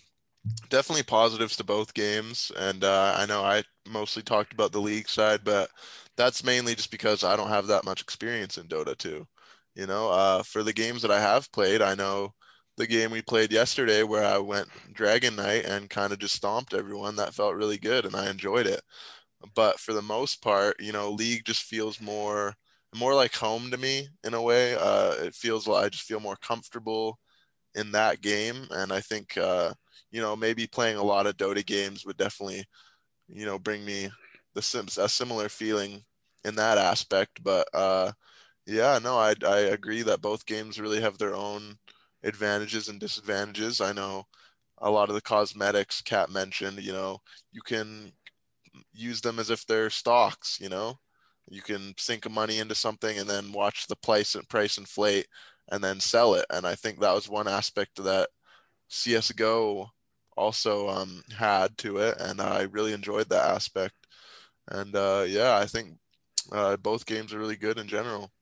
definitely 0.70 1.02
positives 1.02 1.56
to 1.56 1.64
both 1.64 1.94
games, 1.94 2.50
and 2.56 2.82
uh, 2.82 3.14
I 3.16 3.26
know 3.26 3.44
I 3.44 3.62
mostly 3.86 4.22
talked 4.22 4.54
about 4.54 4.72
the 4.72 4.80
league 4.80 5.08
side, 5.08 5.40
but 5.44 5.70
that's 6.16 6.44
mainly 6.44 6.74
just 6.74 6.90
because 6.90 7.24
I 7.24 7.36
don't 7.36 7.48
have 7.48 7.66
that 7.66 7.84
much 7.84 8.00
experience 8.00 8.56
in 8.56 8.68
Dota 8.68 8.96
2. 8.96 9.26
You 9.74 9.86
know, 9.86 10.10
uh, 10.10 10.42
for 10.42 10.62
the 10.62 10.72
games 10.72 11.02
that 11.02 11.10
I 11.10 11.20
have 11.20 11.50
played, 11.52 11.82
I 11.82 11.94
know 11.94 12.34
the 12.76 12.86
game 12.86 13.10
we 13.10 13.22
played 13.22 13.52
yesterday 13.52 14.02
where 14.02 14.24
I 14.24 14.38
went 14.38 14.68
Dragon 14.92 15.36
Knight 15.36 15.64
and 15.64 15.90
kind 15.90 16.12
of 16.12 16.18
just 16.18 16.34
stomped 16.34 16.74
everyone. 16.74 17.16
That 17.16 17.34
felt 17.34 17.54
really 17.56 17.78
good 17.78 18.04
and 18.04 18.14
I 18.16 18.30
enjoyed 18.30 18.66
it. 18.66 18.82
But 19.54 19.80
for 19.80 19.92
the 19.92 20.02
most 20.02 20.42
part, 20.42 20.76
you 20.80 20.92
know, 20.92 21.10
League 21.10 21.44
just 21.44 21.62
feels 21.64 22.00
more 22.00 22.54
more 22.94 23.14
like 23.14 23.34
home 23.34 23.70
to 23.70 23.76
me 23.76 24.08
in 24.24 24.34
a 24.34 24.42
way. 24.42 24.74
Uh, 24.76 25.12
it 25.24 25.34
feels 25.34 25.66
like 25.66 25.84
I 25.86 25.88
just 25.88 26.04
feel 26.04 26.20
more 26.20 26.36
comfortable 26.36 27.18
in 27.74 27.92
that 27.92 28.20
game, 28.22 28.66
and 28.70 28.92
I 28.92 29.00
think 29.00 29.36
uh, 29.38 29.74
you 30.12 30.20
know 30.22 30.36
maybe 30.36 30.66
playing 30.66 30.96
a 30.98 31.04
lot 31.04 31.26
of 31.26 31.36
Dota 31.36 31.64
games 31.66 32.06
would 32.06 32.16
definitely 32.18 32.64
you 33.28 33.46
know 33.46 33.58
bring 33.58 33.84
me 33.84 34.10
the 34.54 34.60
a 34.98 35.08
similar 35.08 35.48
feeling 35.48 36.02
in 36.44 36.56
that 36.56 36.78
aspect. 36.78 37.42
But 37.44 37.68
uh, 37.74 38.12
yeah, 38.66 38.98
no, 38.98 39.18
I 39.18 39.34
I 39.46 39.58
agree 39.60 40.02
that 40.02 40.22
both 40.22 40.46
games 40.46 40.80
really 40.80 41.00
have 41.00 41.18
their 41.18 41.34
own 41.34 41.78
advantages 42.22 42.88
and 42.88 42.98
disadvantages. 43.00 43.80
I 43.80 43.92
know 43.92 44.26
a 44.78 44.90
lot 44.90 45.08
of 45.10 45.14
the 45.14 45.20
cosmetics 45.22 46.02
Kat 46.02 46.30
mentioned, 46.30 46.80
you 46.82 46.92
know, 46.92 47.20
you 47.52 47.62
can 47.62 48.12
use 48.94 49.20
them 49.22 49.38
as 49.40 49.50
if 49.50 49.66
they're 49.66 49.90
stocks, 49.90 50.58
you 50.60 50.68
know. 50.70 50.98
You 51.50 51.62
can 51.62 51.94
sink 51.98 52.30
money 52.30 52.58
into 52.60 52.74
something 52.76 53.18
and 53.18 53.28
then 53.30 53.52
watch 53.52 53.86
the 53.88 53.96
price 53.96 54.34
and 54.36 54.48
price 54.48 54.78
inflate 54.78 55.28
and 55.70 55.84
then 55.84 56.00
sell 56.00 56.34
it. 56.34 56.46
And 56.50 56.66
I 56.66 56.74
think 56.76 57.00
that 57.00 57.14
was 57.14 57.28
one 57.28 57.48
aspect 57.48 58.02
that 58.04 58.30
CS:GO 58.90 59.90
also 60.38 60.88
um, 60.90 61.22
had 61.38 61.78
to 61.78 61.98
it, 61.98 62.18
and 62.20 62.40
I 62.42 62.62
really 62.64 62.92
enjoyed 62.94 63.28
that 63.30 63.50
aspect. 63.52 63.94
And 64.68 64.96
uh, 64.96 65.24
yeah, 65.28 65.58
I 65.58 65.66
think 65.66 65.98
uh, 66.52 66.76
both 66.78 67.06
games 67.06 67.34
are 67.34 67.40
really 67.40 67.56
good 67.58 67.78
in 67.80 67.88
general. 67.88 68.32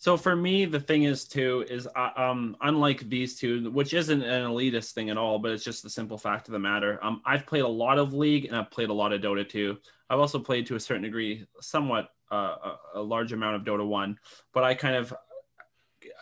So 0.00 0.16
for 0.16 0.34
me, 0.34 0.64
the 0.64 0.80
thing 0.80 1.02
is 1.02 1.26
too 1.26 1.66
is 1.68 1.86
uh, 1.94 2.10
um 2.16 2.56
unlike 2.62 3.06
these 3.10 3.38
two, 3.38 3.70
which 3.70 3.92
isn't 3.92 4.22
an 4.22 4.50
elitist 4.50 4.92
thing 4.92 5.10
at 5.10 5.18
all, 5.18 5.38
but 5.38 5.50
it's 5.50 5.62
just 5.62 5.82
the 5.82 5.90
simple 5.90 6.16
fact 6.16 6.48
of 6.48 6.52
the 6.52 6.58
matter. 6.58 6.98
Um, 7.02 7.20
I've 7.26 7.44
played 7.44 7.64
a 7.64 7.68
lot 7.68 7.98
of 7.98 8.14
League 8.14 8.46
and 8.46 8.56
I've 8.56 8.70
played 8.70 8.88
a 8.88 8.94
lot 8.94 9.12
of 9.12 9.20
Dota 9.20 9.46
2. 9.46 9.76
I've 10.08 10.18
also 10.18 10.38
played 10.38 10.66
to 10.68 10.74
a 10.74 10.80
certain 10.80 11.02
degree, 11.02 11.46
somewhat 11.60 12.08
uh, 12.32 12.36
a, 12.64 12.78
a 12.94 13.02
large 13.02 13.34
amount 13.34 13.56
of 13.56 13.62
Dota 13.62 13.86
1, 13.86 14.18
but 14.54 14.64
I 14.64 14.72
kind 14.72 14.96
of 14.96 15.12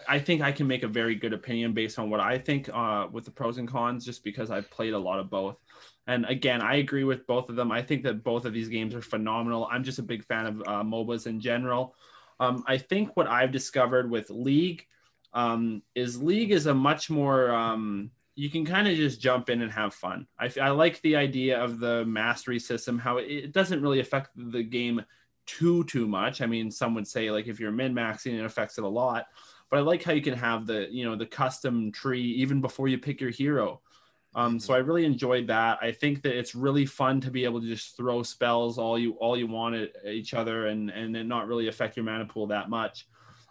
I 0.08 0.18
think 0.18 0.42
I 0.42 0.50
can 0.50 0.66
make 0.66 0.82
a 0.82 0.88
very 0.88 1.14
good 1.14 1.32
opinion 1.32 1.72
based 1.72 2.00
on 2.00 2.10
what 2.10 2.18
I 2.18 2.36
think 2.36 2.68
uh, 2.72 3.06
with 3.12 3.26
the 3.26 3.30
pros 3.30 3.58
and 3.58 3.68
cons, 3.68 4.04
just 4.04 4.24
because 4.24 4.50
I've 4.50 4.68
played 4.72 4.92
a 4.92 4.98
lot 4.98 5.20
of 5.20 5.30
both. 5.30 5.56
And 6.08 6.24
again, 6.24 6.62
I 6.62 6.76
agree 6.76 7.04
with 7.04 7.28
both 7.28 7.48
of 7.48 7.54
them. 7.54 7.70
I 7.70 7.82
think 7.82 8.02
that 8.02 8.24
both 8.24 8.44
of 8.44 8.52
these 8.52 8.68
games 8.68 8.92
are 8.96 9.02
phenomenal. 9.02 9.68
I'm 9.70 9.84
just 9.84 10.00
a 10.00 10.02
big 10.02 10.24
fan 10.24 10.46
of 10.46 10.60
uh, 10.62 10.82
MOBAs 10.82 11.28
in 11.28 11.40
general. 11.40 11.94
Um, 12.40 12.64
I 12.66 12.78
think 12.78 13.16
what 13.16 13.26
I've 13.26 13.52
discovered 13.52 14.10
with 14.10 14.30
League 14.30 14.86
um, 15.32 15.82
is 15.94 16.22
League 16.22 16.52
is 16.52 16.66
a 16.66 16.74
much 16.74 17.10
more 17.10 17.50
um, 17.50 18.10
you 18.38 18.48
can 18.48 18.64
kind 18.64 18.86
of 18.86 18.94
just 18.94 19.20
jump 19.20 19.50
in 19.50 19.62
and 19.62 19.72
have 19.72 19.92
fun. 19.92 20.24
I, 20.38 20.48
I, 20.62 20.70
like 20.70 21.00
the 21.00 21.16
idea 21.16 21.58
of 21.60 21.80
the 21.80 22.04
mastery 22.04 22.60
system, 22.60 22.96
how 22.96 23.16
it, 23.16 23.24
it, 23.24 23.52
doesn't 23.52 23.82
really 23.82 23.98
affect 23.98 24.30
the 24.36 24.62
game 24.62 25.04
too 25.44 25.82
too 25.84 26.06
much. 26.06 26.40
I 26.40 26.46
mean, 26.46 26.70
some 26.70 26.94
would 26.94 27.08
say 27.08 27.32
like 27.32 27.48
if 27.48 27.58
you're 27.58 27.72
min 27.72 27.94
maxing, 27.94 28.38
it 28.38 28.44
affects 28.44 28.78
it 28.78 28.84
a 28.84 28.88
lot. 28.88 29.26
But 29.70 29.78
I 29.78 29.80
like 29.80 30.04
how 30.04 30.12
you 30.12 30.22
can 30.22 30.34
have 30.34 30.66
the 30.66 30.86
you 30.88 31.04
know 31.04 31.16
the 31.16 31.26
custom 31.26 31.90
tree 31.90 32.22
even 32.22 32.60
before 32.60 32.86
you 32.86 32.96
pick 32.96 33.20
your 33.20 33.30
hero. 33.30 33.80
Um, 34.34 34.58
so 34.58 34.74
I 34.74 34.78
really 34.78 35.04
enjoyed 35.04 35.46
that. 35.46 35.78
I 35.80 35.90
think 35.90 36.22
that 36.22 36.36
it's 36.36 36.54
really 36.54 36.86
fun 36.86 37.20
to 37.22 37.30
be 37.30 37.44
able 37.44 37.60
to 37.60 37.66
just 37.66 37.96
throw 37.96 38.22
spells 38.22 38.78
all 38.78 38.98
you 38.98 39.12
all 39.12 39.36
you 39.36 39.46
want 39.46 39.74
at 39.74 39.90
each 40.06 40.34
other 40.34 40.66
and 40.66 40.90
and 40.90 41.14
then 41.14 41.28
not 41.28 41.48
really 41.48 41.68
affect 41.68 41.96
your 41.96 42.04
mana 42.04 42.26
pool 42.26 42.46
that 42.48 42.68
much. 42.68 43.06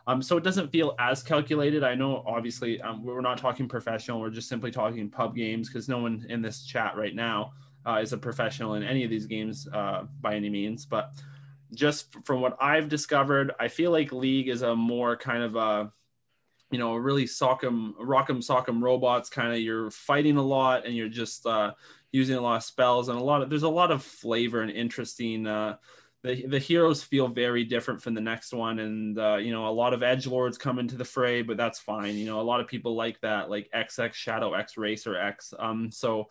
Um, 0.07 0.21
so 0.21 0.37
it 0.37 0.43
doesn't 0.43 0.71
feel 0.71 0.95
as 0.99 1.21
calculated. 1.21 1.83
I 1.83 1.93
know 1.93 2.23
obviously 2.25 2.79
um, 2.81 3.03
we're 3.03 3.19
not 3.19 3.37
talking 3.37 3.67
professional. 3.67 4.21
We're 4.21 4.29
just 4.29 4.47
simply 4.47 4.71
talking 4.71 5.09
pub 5.09 5.35
games 5.35 5.67
because 5.67 5.89
no 5.89 5.97
one 5.97 6.25
in 6.29 6.41
this 6.41 6.63
chat 6.63 6.95
right 6.95 7.13
now 7.13 7.51
uh, 7.85 7.99
is 8.01 8.13
a 8.13 8.17
professional 8.17 8.75
in 8.75 8.83
any 8.83 9.03
of 9.03 9.09
these 9.09 9.25
games 9.25 9.67
uh, 9.73 10.03
by 10.21 10.35
any 10.35 10.49
means. 10.49 10.85
But 10.85 11.11
just 11.73 12.15
from 12.25 12.39
what 12.39 12.55
I've 12.61 12.87
discovered, 12.87 13.51
I 13.59 13.67
feel 13.67 13.91
like 13.91 14.13
League 14.13 14.47
is 14.47 14.61
a 14.61 14.73
more 14.73 15.17
kind 15.17 15.43
of 15.43 15.57
a 15.57 15.91
you 16.71 16.79
know, 16.79 16.95
really 16.95 17.25
sock'em, 17.25 17.93
rock'em 17.95 18.45
sock'em 18.45 18.81
robots. 18.81 19.29
Kind 19.29 19.53
of 19.53 19.59
you're 19.59 19.91
fighting 19.91 20.37
a 20.37 20.41
lot 20.41 20.85
and 20.85 20.95
you're 20.95 21.09
just 21.09 21.45
uh, 21.45 21.71
using 22.11 22.35
a 22.35 22.41
lot 22.41 22.57
of 22.57 22.63
spells 22.63 23.09
and 23.09 23.17
a 23.17 23.23
lot 23.23 23.41
of 23.41 23.49
there's 23.49 23.63
a 23.63 23.69
lot 23.69 23.91
of 23.91 24.03
flavor 24.03 24.61
and 24.61 24.71
interesting. 24.71 25.47
Uh, 25.47 25.77
the 26.23 26.45
the 26.47 26.59
heroes 26.59 27.03
feel 27.03 27.27
very 27.27 27.63
different 27.63 28.01
from 28.01 28.13
the 28.13 28.21
next 28.21 28.53
one, 28.53 28.79
and 28.79 29.17
uh, 29.19 29.35
you 29.35 29.51
know 29.51 29.67
a 29.67 29.69
lot 29.69 29.93
of 29.93 30.03
edge 30.03 30.25
lords 30.25 30.57
come 30.57 30.79
into 30.79 30.97
the 30.97 31.05
fray, 31.05 31.41
but 31.41 31.57
that's 31.57 31.79
fine. 31.79 32.15
You 32.15 32.25
know 32.25 32.41
a 32.41 32.43
lot 32.43 32.59
of 32.59 32.67
people 32.67 32.95
like 32.95 33.19
that, 33.21 33.49
like 33.49 33.69
XX 33.73 34.13
Shadow 34.13 34.53
X 34.53 34.77
Racer 34.77 35.17
X. 35.17 35.53
Um, 35.57 35.91
so 35.91 36.27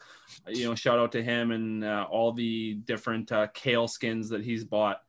you 0.49 0.65
know 0.65 0.75
shout 0.75 0.99
out 0.99 1.13
to 1.13 1.23
him 1.23 1.53
and 1.53 1.85
uh, 1.85 2.07
all 2.11 2.33
the 2.33 2.75
different 2.85 3.31
uh, 3.31 3.47
Kayle 3.55 3.89
skins 3.89 4.29
that 4.31 4.45
he's 4.45 4.65
bought. 4.65 5.01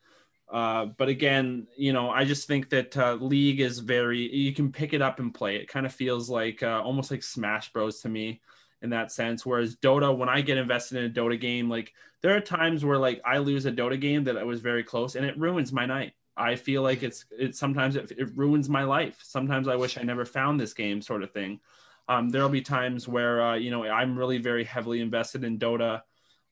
Uh, 0.51 0.85
but 0.85 1.09
again, 1.09 1.67
you 1.77 1.91
know, 1.91 2.09
I 2.09 2.23
just 2.23 2.47
think 2.47 2.69
that 2.69 2.97
uh, 2.97 3.15
League 3.15 3.59
is 3.59 3.79
very, 3.79 4.33
you 4.33 4.53
can 4.53 4.71
pick 4.71 4.93
it 4.93 5.01
up 5.01 5.19
and 5.19 5.33
play. 5.33 5.57
It 5.57 5.67
kind 5.67 5.85
of 5.85 5.93
feels 5.93 6.29
like 6.29 6.63
uh, 6.63 6.81
almost 6.83 7.11
like 7.11 7.23
Smash 7.23 7.71
Bros 7.73 8.01
to 8.01 8.09
me 8.09 8.41
in 8.81 8.91
that 8.91 9.11
sense. 9.11 9.45
Whereas 9.45 9.75
Dota, 9.75 10.15
when 10.15 10.29
I 10.29 10.41
get 10.41 10.57
invested 10.57 10.99
in 10.99 11.05
a 11.05 11.13
Dota 11.13 11.39
game, 11.39 11.69
like 11.69 11.93
there 12.21 12.35
are 12.35 12.41
times 12.41 12.85
where 12.85 12.97
like 12.97 13.21
I 13.25 13.39
lose 13.39 13.65
a 13.65 13.71
Dota 13.71 13.99
game 13.99 14.23
that 14.25 14.37
I 14.37 14.43
was 14.43 14.61
very 14.61 14.83
close 14.83 15.15
and 15.15 15.25
it 15.25 15.37
ruins 15.37 15.73
my 15.73 15.85
night. 15.85 16.13
I 16.37 16.55
feel 16.55 16.81
like 16.81 17.03
it's, 17.03 17.25
it 17.31 17.55
sometimes 17.55 17.95
it, 17.95 18.11
it 18.17 18.29
ruins 18.37 18.69
my 18.69 18.83
life. 18.83 19.19
Sometimes 19.23 19.67
I 19.67 19.75
wish 19.75 19.97
I 19.97 20.03
never 20.03 20.23
found 20.23 20.59
this 20.59 20.73
game 20.73 21.01
sort 21.01 21.23
of 21.23 21.31
thing. 21.31 21.59
Um, 22.07 22.29
there'll 22.29 22.47
be 22.47 22.61
times 22.61 23.05
where, 23.07 23.41
uh, 23.41 23.55
you 23.55 23.69
know, 23.69 23.83
I'm 23.83 24.17
really 24.17 24.37
very 24.37 24.63
heavily 24.63 25.01
invested 25.01 25.43
in 25.43 25.59
Dota 25.59 26.03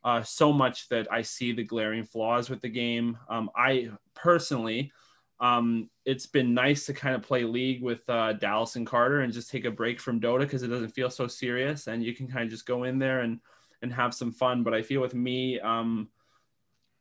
uh, 0.06 0.22
so 0.22 0.54
much 0.54 0.88
that 0.90 1.12
I 1.12 1.24
see 1.24 1.52
the 1.52 1.64
glaring 1.64 2.04
flaws 2.04 2.50
with 2.50 2.62
the 2.62 2.70
game. 2.70 3.18
Um, 3.28 3.50
I 3.56 3.90
personally, 4.14 4.92
um, 5.40 5.90
it's 6.06 6.28
been 6.28 6.54
nice 6.54 6.86
to 6.86 6.94
kind 6.94 7.16
of 7.16 7.24
play 7.24 7.44
League 7.44 7.82
with 7.82 8.08
uh, 8.08 8.34
Dallas 8.34 8.76
and 8.76 8.86
Carter 8.86 9.22
and 9.22 9.34
just 9.34 9.50
take 9.50 9.66
a 9.66 9.72
break 9.72 10.00
from 10.00 10.22
Dota 10.22 10.42
because 10.42 10.62
it 10.62 10.68
doesn't 10.68 10.92
feel 10.92 11.10
so 11.10 11.28
serious 11.28 11.88
and 11.88 12.04
you 12.04 12.14
can 12.14 12.28
kind 12.28 12.44
of 12.44 12.52
just 12.52 12.68
go 12.68 12.84
in 12.84 13.00
there 13.00 13.22
and 13.22 13.40
and 13.82 13.92
have 13.92 14.14
some 14.14 14.32
fun. 14.32 14.64
But 14.64 14.76
I 14.76 14.84
feel 14.84 15.02
with 15.02 15.16
me, 15.16 15.60
um, 15.60 16.08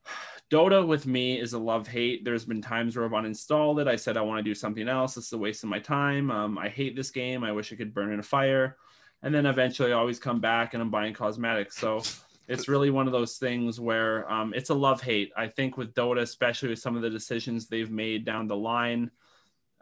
Dota 0.51 0.87
with 0.87 1.07
me 1.07 1.39
is 1.39 1.53
a 1.53 1.59
love 1.59 1.87
hate. 1.87 2.25
There's 2.25 2.47
been 2.47 2.63
times 2.63 2.97
where 2.97 3.05
I've 3.05 3.13
uninstalled 3.13 3.83
it. 3.83 3.89
I 3.89 3.97
said 3.97 4.17
I 4.17 4.23
want 4.23 4.39
to 4.39 4.51
do 4.51 4.55
something 4.55 4.89
else. 4.89 5.15
This 5.15 5.27
is 5.27 5.33
a 5.35 5.39
waste 5.39 5.63
of 5.63 5.69
my 5.69 5.79
time. 5.79 6.31
Um, 6.31 6.57
I 6.57 6.69
hate 6.69 6.97
this 6.97 7.11
game. 7.11 7.45
I 7.45 7.53
wish 7.53 7.71
I 7.71 7.77
could 7.77 7.93
burn 7.93 8.13
in 8.13 8.19
a 8.19 8.23
fire. 8.23 8.79
And 9.23 9.35
then 9.35 9.47
eventually 9.47 9.93
I 9.93 9.97
always 9.97 10.19
come 10.19 10.41
back 10.41 10.75
and 10.75 10.83
I'm 10.83 10.91
buying 10.91 11.15
cosmetics. 11.15 11.77
So 11.77 12.03
it's 12.47 12.69
really 12.69 12.91
one 12.91 13.07
of 13.07 13.13
those 13.13 13.39
things 13.39 13.81
where 13.81 14.31
um, 14.31 14.53
it's 14.55 14.71
a 14.71 14.75
love 14.75 15.01
hate. 15.01 15.33
I 15.37 15.49
think 15.49 15.77
with 15.77 15.95
Dota, 15.95 16.21
especially 16.21 16.69
with 16.69 16.79
some 16.79 16.97
of 16.97 17.03
the 17.03 17.11
decisions 17.11 17.67
they've 17.67 17.91
made 17.91 18.25
down 18.25 18.47
the 18.47 18.57
line, 18.57 19.11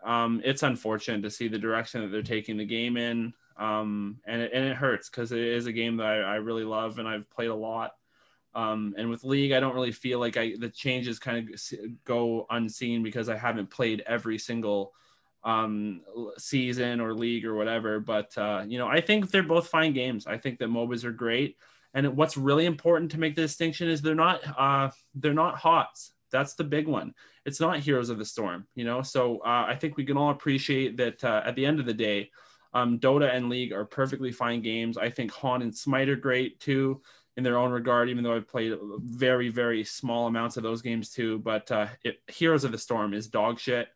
um, 0.05 0.41
it's 0.45 0.63
unfortunate 0.63 1.23
to 1.23 1.31
see 1.31 1.49
the 1.49 1.59
direction 1.59 2.03
that 2.03 2.09
they're 2.09 2.23
taking 2.23 2.57
the 2.57 2.65
game 2.65 2.97
in. 2.97 3.33
Um, 3.57 4.19
and, 4.27 4.41
it, 4.43 4.53
and 4.55 4.65
it 4.65 4.77
hurts 4.77 5.09
because 5.09 5.33
it 5.33 5.41
is 5.41 5.67
a 5.67 5.73
game 5.73 5.97
that 5.99 6.07
I, 6.07 6.17
I, 6.21 6.35
really 6.37 6.65
love 6.65 6.99
and 6.99 7.07
I've 7.07 7.29
played 7.31 7.51
a 7.51 7.55
lot. 7.55 7.93
Um, 8.55 8.95
and 8.97 9.11
with 9.11 9.25
League, 9.25 9.53
I 9.53 9.61
don't 9.61 9.75
really 9.75 9.93
feel 9.93 10.19
like 10.19 10.37
I, 10.37 10.55
the 10.59 10.71
changes 10.71 11.19
kind 11.19 11.49
of 11.49 11.61
go 12.05 12.47
unseen 12.51 13.03
because 13.03 13.29
I 13.29 13.37
haven't 13.37 13.71
played 13.71 14.03
every 14.07 14.39
single 14.39 14.95
um, 15.45 16.01
season 16.39 17.01
or 17.01 17.15
league 17.15 17.45
or 17.45 17.55
whatever. 17.55 18.01
But, 18.01 18.37
uh, 18.37 18.65
you 18.67 18.79
know, 18.79 18.89
I 18.89 19.01
think 19.01 19.31
they're 19.31 19.43
both 19.43 19.69
fine 19.69 19.93
games. 19.93 20.27
I 20.27 20.39
think 20.39 20.59
that 20.59 20.69
MOBAs 20.69 21.05
are 21.05 21.13
great. 21.13 21.57
And 21.95 22.17
what's 22.17 22.37
really 22.37 22.67
important 22.67 23.11
to 23.13 23.21
make 23.21 23.37
the 23.37 23.43
distinction 23.43 23.89
is 23.89 24.01
they're 24.01 24.15
not 24.15 24.41
uh, 24.59 24.91
they're 25.15 25.35
not 25.35 25.57
HOTS. 25.57 26.13
That's 26.31 26.55
the 26.55 26.65
big 26.65 26.89
one. 26.89 27.15
It's 27.45 27.61
not 27.61 27.81
Heroes 27.81 28.09
of 28.09 28.19
the 28.19 28.25
Storm, 28.25 28.67
you 28.75 28.85
know. 28.85 29.03
So 29.03 29.39
uh, 29.41 29.67
I 29.69 29.77
think 29.77 29.97
we 29.97 30.05
can 30.05 30.17
all 30.17 30.31
appreciate 30.31 30.97
that 30.97 31.23
uh, 31.23 31.43
at 31.45 31.55
the 31.55 31.67
end 31.67 31.81
of 31.81 31.87
the 31.87 31.95
day, 31.95 32.31
um, 32.73 32.99
Dota 32.99 33.35
and 33.35 33.51
League 33.51 33.73
are 33.73 33.85
perfectly 33.85 34.33
fine 34.33 34.63
games. 34.63 34.97
I 34.97 35.11
think 35.11 35.31
HoN 35.31 35.63
and 35.63 35.77
Smite 35.77 36.09
are 36.09 36.17
great 36.17 36.59
too 36.61 37.03
in 37.37 37.45
their 37.45 37.59
own 37.59 37.71
regard, 37.71 38.09
even 38.09 38.25
though 38.25 38.35
I've 38.35 38.49
played 38.49 38.75
very, 38.99 39.49
very 39.49 39.85
small 39.85 40.27
amounts 40.27 40.57
of 40.57 40.63
those 40.63 40.83
games 40.83 41.11
too. 41.11 41.39
But 41.39 41.71
uh, 41.71 41.87
it, 42.05 42.21
Heroes 42.29 42.65
of 42.65 42.73
the 42.73 42.79
Storm 42.79 43.15
is 43.15 43.27
dog 43.27 43.59
shit. 43.59 43.89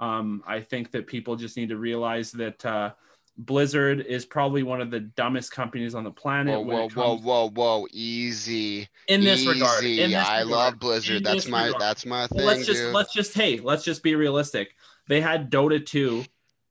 Um, 0.00 0.42
I 0.46 0.60
think 0.60 0.90
that 0.92 1.06
people 1.06 1.36
just 1.36 1.56
need 1.56 1.68
to 1.68 1.76
realize 1.76 2.32
that 2.32 2.64
uh, 2.64 2.92
Blizzard 3.38 4.00
is 4.00 4.26
probably 4.26 4.62
one 4.62 4.80
of 4.80 4.90
the 4.90 5.00
dumbest 5.00 5.52
companies 5.52 5.94
on 5.94 6.04
the 6.04 6.10
planet. 6.10 6.60
Whoa, 6.60 6.88
whoa, 6.88 6.88
whoa, 6.88 7.18
whoa, 7.18 7.50
whoa, 7.50 7.86
easy. 7.90 8.88
In 9.08 9.22
this 9.22 9.40
easy. 9.40 9.48
regard, 9.48 9.84
in 9.84 10.10
this 10.10 10.26
I 10.26 10.42
regard, 10.42 10.46
love 10.48 10.78
Blizzard. 10.78 11.24
That's 11.24 11.48
my 11.48 11.66
regard. 11.66 11.80
that's 11.80 12.06
my 12.06 12.26
thing. 12.26 12.44
Let's 12.44 12.66
just 12.66 12.80
dude. 12.80 12.94
let's 12.94 13.12
just 13.12 13.34
hey, 13.34 13.58
let's 13.58 13.84
just 13.84 14.02
be 14.02 14.14
realistic. 14.14 14.74
They 15.08 15.20
had 15.20 15.50
Dota 15.50 15.84
2 15.84 16.24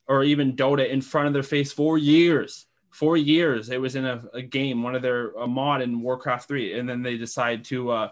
or 0.08 0.24
even 0.24 0.56
Dota 0.56 0.88
in 0.90 1.02
front 1.02 1.28
of 1.28 1.34
their 1.34 1.44
face 1.44 1.72
for 1.72 1.98
years. 1.98 2.68
For 2.92 3.16
years, 3.16 3.70
it 3.70 3.80
was 3.80 3.96
in 3.96 4.06
a, 4.06 4.22
a 4.34 4.42
game, 4.42 4.84
one 4.84 4.96
of 4.96 5.02
their 5.02 5.32
a 5.32 5.48
mod 5.48 5.82
in 5.82 6.02
Warcraft 6.02 6.48
3, 6.48 6.78
and 6.78 6.88
then 6.88 7.02
they 7.02 7.18
decide 7.18 7.64
to 7.66 7.90
uh, 7.90 8.10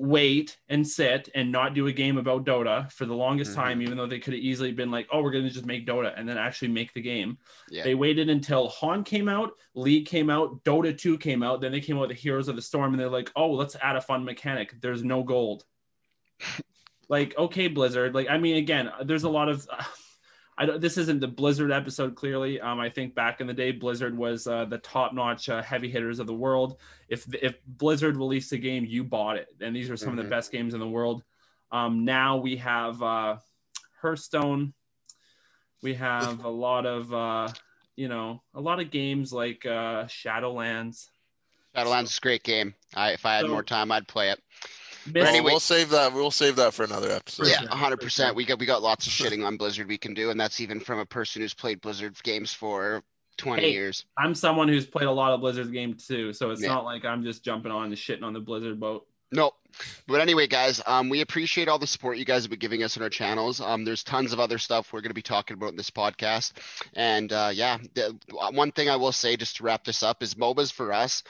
wait 0.00 0.56
and 0.68 0.86
sit 0.86 1.28
and 1.34 1.50
not 1.50 1.74
do 1.74 1.88
a 1.88 1.92
game 1.92 2.18
about 2.18 2.44
Dota 2.44 2.90
for 2.92 3.04
the 3.04 3.14
longest 3.14 3.50
Mm-hmm. 3.50 3.60
time, 3.60 3.82
even 3.82 3.96
though 3.96 4.06
they 4.06 4.20
could 4.20 4.32
have 4.32 4.42
easily 4.42 4.70
been 4.70 4.92
like, 4.92 5.08
oh, 5.12 5.20
we're 5.22 5.32
going 5.32 5.44
to 5.44 5.50
just 5.50 5.66
make 5.66 5.86
Dota 5.86 6.12
and 6.16 6.28
then 6.28 6.38
actually 6.38 6.68
make 6.68 6.94
the 6.94 7.00
game. 7.00 7.36
Yeah. 7.68 7.82
They 7.82 7.96
waited 7.96 8.30
until 8.30 8.68
HoN 8.68 9.02
came 9.02 9.28
out, 9.28 9.52
League 9.74 10.06
came 10.06 10.30
out, 10.30 10.62
Dota 10.62 10.96
2 10.96 11.18
came 11.18 11.42
out, 11.42 11.60
then 11.60 11.72
they 11.72 11.80
came 11.80 11.96
out 11.96 12.02
with 12.02 12.10
the 12.10 12.14
Heroes 12.14 12.46
of 12.48 12.54
the 12.56 12.62
Storm 12.62 12.92
and 12.94 13.00
they're 13.00 13.08
like, 13.08 13.32
oh, 13.34 13.50
let's 13.50 13.76
add 13.82 13.96
a 13.96 14.00
fun 14.00 14.24
mechanic. 14.24 14.80
There's 14.80 15.02
no 15.02 15.24
gold. 15.24 15.64
like, 17.08 17.36
okay, 17.36 17.66
Blizzard. 17.66 18.14
Like, 18.14 18.28
I 18.30 18.38
mean, 18.38 18.56
again, 18.56 18.90
there's 19.04 19.24
a 19.24 19.28
lot 19.28 19.48
of. 19.48 19.66
I 20.60 20.66
don't, 20.66 20.80
this 20.80 20.98
isn't 20.98 21.20
the 21.20 21.28
Blizzard 21.28 21.70
episode. 21.70 22.16
Clearly, 22.16 22.60
um, 22.60 22.80
I 22.80 22.90
think 22.90 23.14
back 23.14 23.40
in 23.40 23.46
the 23.46 23.54
day, 23.54 23.70
Blizzard 23.70 24.16
was 24.16 24.46
uh, 24.48 24.64
the 24.64 24.78
top-notch 24.78 25.48
uh, 25.48 25.62
heavy 25.62 25.88
hitters 25.88 26.18
of 26.18 26.26
the 26.26 26.34
world. 26.34 26.78
If 27.08 27.32
if 27.42 27.54
Blizzard 27.64 28.16
released 28.16 28.50
a 28.52 28.58
game, 28.58 28.84
you 28.84 29.04
bought 29.04 29.36
it, 29.36 29.48
and 29.60 29.74
these 29.74 29.88
are 29.88 29.96
some 29.96 30.10
of 30.10 30.14
Mhm. 30.18 30.22
the 30.24 30.28
best 30.30 30.50
games 30.50 30.74
in 30.74 30.80
the 30.80 30.88
world. 30.88 31.22
Um, 31.70 32.04
now 32.04 32.38
we 32.38 32.56
have 32.56 33.00
uh, 33.02 33.36
Hearthstone. 34.02 34.74
We 35.80 35.94
have 35.94 36.44
a 36.44 36.48
lot 36.50 36.86
of 36.86 37.14
uh, 37.14 37.48
you 37.94 38.08
know 38.08 38.42
a 38.52 38.60
lot 38.60 38.80
of 38.80 38.90
games 38.90 39.32
like 39.32 39.64
uh, 39.64 40.06
Shadowlands. 40.06 41.06
Shadowlands 41.76 42.04
is 42.04 42.18
a 42.18 42.20
great 42.20 42.42
game. 42.42 42.74
I 42.96 43.12
if 43.12 43.24
I 43.24 43.36
had 43.36 43.42
So- 43.44 43.52
more 43.52 43.62
time, 43.62 43.92
I'd 43.92 44.08
play 44.08 44.30
it. 44.30 44.42
Myst- 45.12 45.24
Well, 45.24 45.26
anyway- 45.34 45.50
we'll 45.52 45.60
save 45.60 45.90
that. 45.90 46.12
We'll 46.12 46.30
save 46.30 46.56
that 46.56 46.74
for 46.74 46.84
another 46.84 47.10
episode. 47.10 47.46
Yeah, 47.48 47.66
hundred 47.68 48.00
percent. 48.00 48.34
We 48.36 48.44
got 48.44 48.58
we 48.58 48.66
got 48.66 48.82
lots 48.82 49.06
of 49.06 49.12
shitting 49.12 49.44
on 49.46 49.56
Blizzard 49.56 49.88
we 49.88 49.98
can 49.98 50.14
do, 50.14 50.30
and 50.30 50.40
that's 50.40 50.60
even 50.60 50.80
from 50.80 50.98
a 50.98 51.06
person 51.06 51.42
who's 51.42 51.54
played 51.54 51.80
Blizzard 51.80 52.20
games 52.22 52.52
for 52.52 53.02
twenty 53.36 53.62
Hey, 53.62 53.72
years. 53.72 54.04
I'm 54.16 54.34
someone 54.34 54.68
who's 54.68 54.86
played 54.86 55.06
a 55.06 55.12
lot 55.12 55.32
of 55.32 55.40
Blizzard 55.40 55.72
games 55.72 56.06
too, 56.06 56.32
so 56.32 56.50
it's 56.50 56.62
Yeah. 56.62 56.68
not 56.68 56.84
like 56.84 57.04
I'm 57.04 57.22
just 57.22 57.44
jumping 57.44 57.70
on 57.72 57.86
and 57.86 57.94
shitting 57.94 58.22
on 58.22 58.32
the 58.32 58.40
Blizzard 58.40 58.78
boat. 58.80 59.06
Nope. 59.30 59.54
But 60.06 60.20
anyway, 60.20 60.46
guys, 60.46 60.80
um, 60.86 61.08
we 61.08 61.20
appreciate 61.20 61.68
all 61.68 61.78
the 61.78 61.86
support 61.86 62.16
you 62.16 62.24
guys 62.24 62.42
have 62.42 62.50
been 62.50 62.58
giving 62.58 62.82
us 62.82 62.96
on 62.96 63.02
our 63.02 63.10
channels. 63.10 63.60
Um, 63.60 63.84
there's 63.84 64.02
tons 64.02 64.32
of 64.32 64.40
other 64.40 64.58
stuff 64.58 64.92
we're 64.92 65.02
going 65.02 65.10
to 65.10 65.14
be 65.14 65.22
talking 65.22 65.54
about 65.54 65.70
in 65.70 65.76
this 65.76 65.90
podcast. 65.90 66.52
And 66.94 67.32
uh, 67.32 67.50
yeah, 67.52 67.78
the, 67.94 68.18
one 68.52 68.72
thing 68.72 68.88
I 68.88 68.96
will 68.96 69.12
say 69.12 69.36
just 69.36 69.56
to 69.56 69.64
wrap 69.64 69.84
this 69.84 70.02
up 70.02 70.22
is 70.22 70.34
MOBAs 70.34 70.72
for 70.72 70.92
us. 70.92 71.22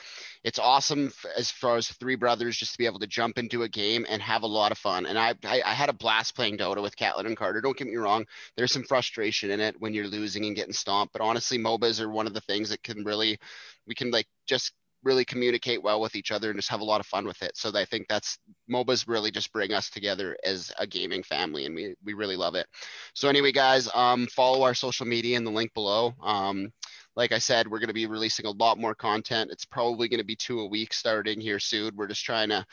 It's 0.44 0.60
awesome 0.60 1.08
f- 1.08 1.26
as 1.36 1.50
far 1.50 1.76
as 1.76 1.88
three 1.88 2.14
brothers 2.14 2.56
just 2.56 2.72
to 2.72 2.78
be 2.78 2.86
able 2.86 3.00
to 3.00 3.06
jump 3.08 3.36
into 3.36 3.64
a 3.64 3.68
game 3.68 4.06
and 4.08 4.22
have 4.22 4.44
a 4.44 4.46
lot 4.46 4.70
of 4.70 4.78
fun. 4.78 5.04
And 5.04 5.18
I, 5.18 5.34
I, 5.44 5.60
I 5.66 5.74
had 5.74 5.88
a 5.88 5.92
blast 5.94 6.36
playing 6.36 6.58
Dota 6.58 6.80
with 6.80 6.96
Katlin 6.96 7.26
and 7.26 7.36
Carter. 7.36 7.60
Don't 7.60 7.76
get 7.76 7.88
me 7.88 7.96
wrong. 7.96 8.24
There's 8.56 8.72
some 8.72 8.84
frustration 8.84 9.50
in 9.50 9.60
it 9.60 9.74
when 9.80 9.92
you're 9.92 10.06
losing 10.06 10.46
and 10.46 10.56
getting 10.56 10.72
stomped. 10.72 11.12
But 11.12 11.22
honestly, 11.22 11.58
MOBAs 11.58 12.00
are 12.00 12.08
one 12.08 12.28
of 12.28 12.34
the 12.34 12.40
things 12.42 12.70
that 12.70 12.82
can 12.84 13.04
really, 13.04 13.38
we 13.86 13.96
can 13.96 14.12
like 14.12 14.28
just 14.46 14.72
really 15.02 15.24
communicate 15.24 15.82
well 15.82 16.00
with 16.00 16.16
each 16.16 16.32
other 16.32 16.50
and 16.50 16.58
just 16.58 16.70
have 16.70 16.80
a 16.80 16.84
lot 16.84 17.00
of 17.00 17.06
fun 17.06 17.26
with 17.26 17.40
it. 17.42 17.56
So 17.56 17.70
I 17.74 17.84
think 17.84 18.06
that's 18.08 18.38
MOBAs 18.70 19.06
really 19.06 19.30
just 19.30 19.52
bring 19.52 19.72
us 19.72 19.90
together 19.90 20.36
as 20.44 20.72
a 20.78 20.86
gaming 20.86 21.22
family, 21.22 21.66
and 21.66 21.74
we 21.74 21.94
we 22.04 22.14
really 22.14 22.36
love 22.36 22.54
it. 22.54 22.66
So 23.14 23.28
anyway, 23.28 23.52
guys, 23.52 23.88
um, 23.94 24.26
follow 24.26 24.62
our 24.62 24.74
social 24.74 25.06
media 25.06 25.36
in 25.36 25.44
the 25.44 25.50
link 25.50 25.72
below. 25.74 26.14
Um, 26.22 26.72
like 27.16 27.32
I 27.32 27.38
said, 27.38 27.66
we're 27.66 27.80
going 27.80 27.88
to 27.88 27.94
be 27.94 28.06
releasing 28.06 28.46
a 28.46 28.50
lot 28.50 28.78
more 28.78 28.94
content. 28.94 29.50
It's 29.50 29.64
probably 29.64 30.08
going 30.08 30.20
to 30.20 30.24
be 30.24 30.36
two 30.36 30.60
a 30.60 30.66
week 30.66 30.92
starting 30.92 31.40
here 31.40 31.58
soon. 31.58 31.96
We're 31.96 32.06
just 32.06 32.24
trying 32.24 32.50
to 32.50 32.64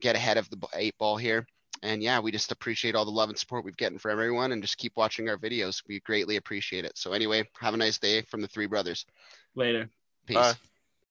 get 0.00 0.16
ahead 0.16 0.38
of 0.38 0.50
the 0.50 0.58
eight 0.74 0.98
ball 0.98 1.16
here. 1.16 1.46
And 1.84 2.02
yeah, 2.02 2.20
we 2.20 2.30
just 2.30 2.52
appreciate 2.52 2.94
all 2.94 3.04
the 3.04 3.10
love 3.10 3.28
and 3.28 3.38
support 3.38 3.64
we've 3.64 3.76
getting 3.76 3.98
from 3.98 4.12
everyone 4.12 4.52
and 4.52 4.62
just 4.62 4.78
keep 4.78 4.92
watching 4.96 5.28
our 5.28 5.36
videos. 5.36 5.82
We 5.88 6.00
greatly 6.00 6.36
appreciate 6.36 6.84
it. 6.84 6.96
So 6.96 7.12
anyway, 7.12 7.48
have 7.60 7.74
a 7.74 7.76
nice 7.76 7.98
day 7.98 8.22
from 8.22 8.40
the 8.40 8.48
three 8.48 8.66
brothers. 8.66 9.04
Later. 9.54 9.88
Peace. 10.26 10.36
Bye. 10.36 10.54